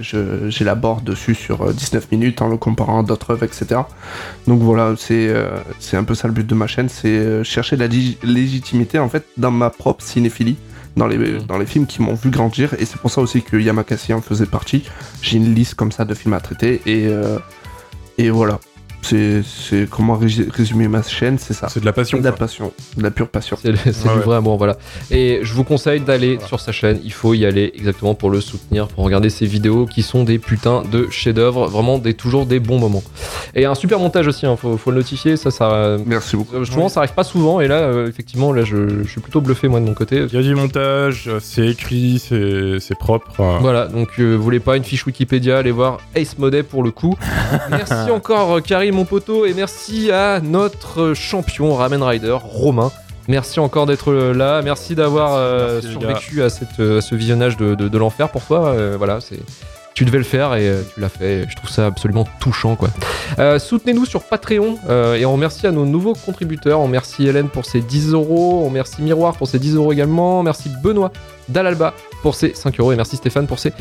j'élabore 0.49 1.01
dessus 1.01 1.35
sur 1.35 1.63
euh, 1.63 1.73
19 1.73 2.13
minutes 2.13 2.43
en 2.43 2.49
le 2.49 2.57
comparant 2.57 3.01
à 3.01 3.03
d'autres 3.03 3.31
œuvres, 3.33 3.43
etc. 3.45 3.81
Donc 4.47 4.61
voilà, 4.61 4.95
c'est 4.97 5.29
euh, 5.29 5.57
un 5.95 6.05
peu 6.05 6.15
ça 6.15 6.29
le 6.29 6.35
but 6.35 6.47
de 6.47 6.55
ma 6.55 6.67
chaîne, 6.67 6.89
c'est 6.89 7.43
chercher 7.45 7.77
la 7.77 7.89
lég- 7.89 8.19
légitimité 8.23 8.99
en 8.99 9.09
fait 9.09 9.25
dans 9.37 9.51
ma 9.51 9.71
propre 9.71 10.05
cinéphilie. 10.05 10.57
Dans 10.97 11.09
les, 11.09 11.39
dans 11.41 11.59
les 11.59 11.67
films 11.67 11.87
qui 11.87 12.01
m'ont 12.03 12.15
vu 12.15 12.31
grandir, 12.31 12.73
et 12.79 12.85
c'est 12.85 13.01
pour 13.01 13.11
ça 13.11 13.21
aussi 13.21 13.43
que 13.43 13.57
Yamakasi 13.57 14.13
en 14.13 14.21
faisait 14.21 14.47
partie. 14.47 14.85
J'ai 15.23 15.39
une 15.39 15.53
liste 15.53 15.75
comme 15.75 15.91
ça 15.91 16.05
de 16.05 16.15
films 16.15 16.35
à 16.35 16.39
traiter, 16.41 16.81
et, 16.87 17.09
euh, 17.09 17.41
et 18.17 18.31
voilà. 18.31 18.61
C'est 19.05 19.89
comment 19.91 20.17
ré- 20.17 20.49
résumer 20.51 20.89
ma 20.89 21.03
chaîne, 21.03 21.39
c'est 21.39 21.53
ça. 21.55 21.69
C'est 21.69 21.81
de 21.81 21.85
la 21.85 21.93
passion. 21.93 22.19
de 22.19 22.25
la 22.25 22.31
quoi. 22.31 22.39
passion, 22.39 22.73
de 22.97 23.03
la 23.03 23.11
pure 23.11 23.29
passion. 23.29 23.57
C'est 23.63 23.71
Ouais, 23.71 24.15
du 24.15 24.21
vrai 24.21 24.37
amour, 24.37 24.57
voilà. 24.57 24.77
Et 25.11 25.41
je 25.43 25.53
vous 25.55 25.65
conseille 25.65 26.01
d'aller 26.01 26.39
sur 26.47 26.61
sa 26.61 26.73
chaîne. 26.73 26.99
Il 27.05 27.13
faut 27.13 27.35
y 27.35 27.45
aller 27.45 27.73
exactement 27.77 28.15
pour 28.15 28.31
le 28.31 28.41
soutenir, 28.41 28.89
pour 28.89 29.05
regarder 29.05 29.31
ses 29.31 29.47
vidéos 29.47 29.87
qui 29.87 30.03
sont 30.03 30.25
des 30.25 30.39
putains 30.39 30.83
de 30.91 31.09
chefs-d'œuvre, 31.11 31.67
vraiment 31.69 31.99
des 31.99 32.15
toujours 32.15 32.47
des 32.47 32.61
bons 32.61 32.79
moments. 32.79 33.03
Et 33.55 33.67
un 33.67 33.75
super 33.75 33.99
montage 33.99 34.27
aussi, 34.27 34.47
hein, 34.47 34.57
faut, 34.57 34.77
faut 34.77 34.91
le 34.91 34.99
notifier. 34.99 35.37
Ça, 35.37 35.51
ça. 35.51 35.97
Merci 36.07 36.37
beaucoup. 36.37 36.57
euh, 36.57 36.65
Souvent, 36.65 36.89
ça 36.89 37.01
arrive 37.01 37.13
pas 37.15 37.25
souvent. 37.25 37.61
Et 37.61 37.69
là, 37.69 37.81
euh, 37.81 38.09
effectivement, 38.09 38.53
là, 38.53 38.65
je, 38.65 39.03
je 39.05 39.09
suis 39.09 39.21
plutôt 39.21 39.41
bluffé 39.41 39.69
moi 39.69 39.81
de 39.81 39.85
mon 39.85 39.95
côté. 39.95 40.25
Il 40.29 40.35
y 40.35 40.39
a 40.39 40.43
du 40.43 40.55
montage, 40.55 41.31
c'est 41.41 41.67
écrit, 41.67 42.19
c'est 42.21 42.99
propre. 42.99 43.41
euh. 43.41 43.59
Voilà, 43.61 43.87
donc 43.87 44.09
euh, 44.19 44.35
vous 44.37 44.43
voulez 44.43 44.61
pas 44.61 44.77
une 44.77 44.85
fiche 44.85 45.07
Wikipédia, 45.07 45.59
allez 45.59 45.71
voir 45.73 45.99
Ace 46.15 46.39
Modet 46.39 46.63
pour 46.63 46.83
le 46.83 46.91
coup. 46.91 47.17
merci 47.71 48.11
encore 48.11 48.63
Karim 48.63 48.94
mon 48.95 49.05
poteau 49.05 49.45
et 49.47 49.53
merci 49.55 50.11
à 50.11 50.41
notre 50.41 51.13
champion 51.15 51.75
Ramen 51.75 52.03
Rider 52.03 52.37
Romain. 52.43 52.91
Merci 53.29 53.59
encore 53.61 53.87
d'être 53.87 54.13
là, 54.13 54.61
merci 54.63 54.95
d'avoir 54.95 55.35
euh, 55.35 55.81
survécu 55.81 56.43
à, 56.43 56.51
cette, 56.51 56.79
euh, 56.81 56.99
à 56.99 57.01
ce 57.01 57.15
visionnage 57.15 57.57
de, 57.57 57.75
de- 57.75 57.89
de 57.89 57.99
l'enfer 57.99 58.29
pour 58.31 58.43
toi. 58.43 58.67
euh, 58.69 58.95
voilà, 58.99 59.21
c'est 59.21 59.39
tu 59.95 60.05
devais 60.05 60.19
le 60.19 60.25
faire 60.25 60.55
et 60.57 60.73
tu 60.93 61.01
l'as 61.01 61.09
fait. 61.09 61.47
Je 61.49 61.55
trouve 61.55 61.71
ça 61.71 61.87
absolument 61.87 62.27
touchant 62.41 62.75
quoi. 62.75 62.89
Euh, 63.39 63.61
Soutenez-nous 63.61 64.05
sur 64.07 64.25
Patreon 64.25 64.77
euh, 64.89 65.15
et 65.15 65.25
on 65.25 65.33
remercie 65.33 65.67
à 65.69 65.71
nos 65.71 65.87
nouveaux 65.87 66.15
contributeurs. 66.15 66.81
On 66.81 66.85
remercie 66.85 67.27
Hélène 67.29 67.49
pour 67.49 67.65
ses 67.65 67.81
10 67.81 68.11
euros, 68.13 68.63
on 68.65 68.69
remercie 68.69 69.03
Miroir 69.03 69.37
pour 69.37 69.47
ses 69.47 69.59
10 69.61 69.77
euros 69.77 69.93
également, 69.93 70.43
merci 70.43 70.69
Benoît 70.83 71.13
Dalalba 71.49 71.95
pour 72.23 72.35
ses 72.35 72.55
5 72.55 72.79
euros 72.81 72.93
et 72.93 72.97
merci 72.97 73.17
Stéphane 73.17 73.47
pour 73.47 73.59
ses 73.61 73.73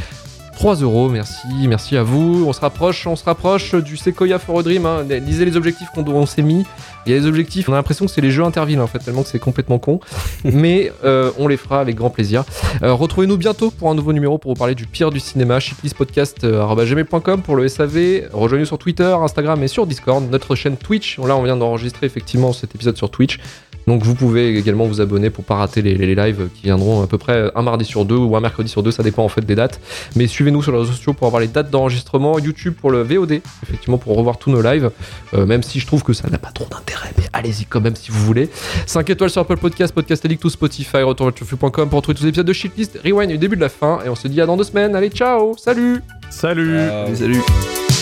3 0.56 0.76
euros, 0.76 1.10
merci, 1.10 1.48
merci 1.68 1.98
à 1.98 2.04
vous. 2.04 2.46
On 2.48 2.54
se 2.54 2.62
rapproche, 2.62 3.06
on 3.08 3.16
se 3.16 3.24
rapproche 3.26 3.76
du 3.76 3.98
Sequoia 3.98 4.40
for 4.40 4.60
a 4.60 4.64
Dream. 4.64 4.86
hein. 4.86 5.04
Lisez 5.10 5.46
les 5.46 5.58
objectifs 5.58 5.90
qu'on 5.94 6.06
on 6.08 6.26
s'est 6.26 6.42
mis. 6.42 6.66
Il 7.06 7.12
y 7.12 7.16
a 7.16 7.20
des 7.20 7.26
objectifs, 7.28 7.68
on 7.68 7.74
a 7.74 7.76
l'impression 7.76 8.06
que 8.06 8.12
c'est 8.12 8.22
les 8.22 8.32
jeux 8.32 8.44
Interville 8.46 8.80
en 8.80 8.88
fait, 8.88 9.00
tellement 9.00 9.24
que 9.24 9.28
c'est 9.30 9.40
complètement 9.40 9.78
con. 9.78 10.00
Mais 10.46 10.92
euh, 11.04 11.32
on 11.38 11.48
les 11.50 11.58
fera 11.58 11.82
avec 11.82 11.96
grand 11.96 12.10
plaisir. 12.10 12.46
Euh, 12.82 12.94
Retrouvez-nous 12.94 13.36
bientôt 13.38 13.72
pour 13.72 13.90
un 13.90 13.96
nouveau 13.96 14.14
numéro 14.14 14.38
pour 14.38 14.54
vous 14.54 14.58
parler 14.58 14.76
du 14.76 14.86
pire 14.86 15.10
du 15.12 15.20
cinéma. 15.20 15.60
shitlistpodcast.gmail.com 15.60 17.42
pour 17.42 17.56
le 17.56 17.68
SAV. 17.68 18.30
Rejoignez-nous 18.32 18.68
sur 18.68 18.78
Twitter, 18.78 19.16
Instagram 19.20 19.62
et 19.64 19.68
sur 19.68 19.86
Discord. 19.86 20.24
Notre 20.32 20.56
chaîne 20.56 20.78
Twitch. 20.78 21.18
Là, 21.20 21.36
on 21.36 21.44
vient 21.44 21.58
d'enregistrer 21.58 22.06
effectivement 22.06 22.54
cet 22.54 22.74
épisode 22.76 22.96
sur 22.96 23.10
Twitch. 23.10 23.40
Donc 23.88 24.04
vous 24.04 24.16
pouvez 24.16 24.58
également 24.58 24.86
vous 24.86 25.02
abonner 25.02 25.30
pour 25.30 25.44
pas 25.44 25.56
rater 25.56 25.82
les, 25.82 25.96
les 25.96 26.16
lives 26.16 26.48
qui 26.56 26.64
viendront 26.64 27.04
à 27.04 27.08
peu 27.08 27.18
près 27.18 27.52
un 27.56 27.62
mardi 27.62 27.86
sur 27.86 28.06
deux 28.06 28.16
ou 28.18 28.36
un 28.36 28.40
mercredi 28.42 28.70
sur 28.70 28.84
deux, 28.84 28.92
ça 28.92 29.04
dépend 29.04 29.24
en 29.24 29.30
fait 29.30 29.46
des 29.46 29.56
dates. 29.56 29.80
Mais 30.16 30.28
suivez-nous 30.28 30.62
sur 30.64 30.72
les 30.72 30.80
réseaux 30.80 30.92
sociaux 30.94 31.14
pour 31.14 31.28
avoir 31.28 31.42
les 31.42 31.48
dates 31.48 31.70
d'enregistrement, 31.70 32.40
YouTube 32.40 32.74
pour 32.80 32.92
le 32.92 33.02
VOD, 33.04 33.42
effectivement 33.64 33.98
pour 33.98 34.16
revoir 34.16 34.38
tous 34.38 34.52
nos 34.52 34.62
lives, 34.62 34.90
Euh, 35.34 35.46
même 35.46 35.64
si 35.64 35.80
je 35.80 35.88
trouve 35.88 36.04
que 36.04 36.14
ça 36.14 36.30
n'a 36.30 36.38
pas 36.38 36.52
trop 36.52 36.66
d'intérêt, 36.70 37.12
mais 37.18 37.26
allez-y 37.34 37.66
quand 37.66 37.82
même 37.82 37.96
si 37.96 38.12
vous 38.12 38.24
voulez. 38.26 38.50
5 38.86 39.10
étoiles 39.10 39.30
sur 39.30 39.42
Apple 39.42 39.58
Podcast, 39.58 39.94
Podcast 39.94 40.24
Addict 40.26 40.44
ou 40.46 40.50
Spotify, 40.50 41.02
retourvelturfu.com 41.02 41.90
pour 41.90 41.98
retrouver 41.98 42.16
tous 42.16 42.24
les 42.24 42.30
épisodes 42.30 42.46
de 42.48 42.54
Shitlist, 42.54 43.00
Rewind 43.04 43.30
du 43.32 43.38
début 43.38 43.56
de 43.56 43.62
la 43.62 43.70
fin, 43.70 44.00
et 44.06 44.10
on 44.10 44.16
se 44.16 44.28
dit 44.28 44.40
à 44.42 44.46
dans 44.46 44.58
deux 44.58 44.64
semaines, 44.64 44.96
allez 44.96 45.10
ciao, 45.10 45.56
salut 45.58 46.02
Salut 46.30 46.76
Euh, 46.78 47.16
Salut. 47.16 47.93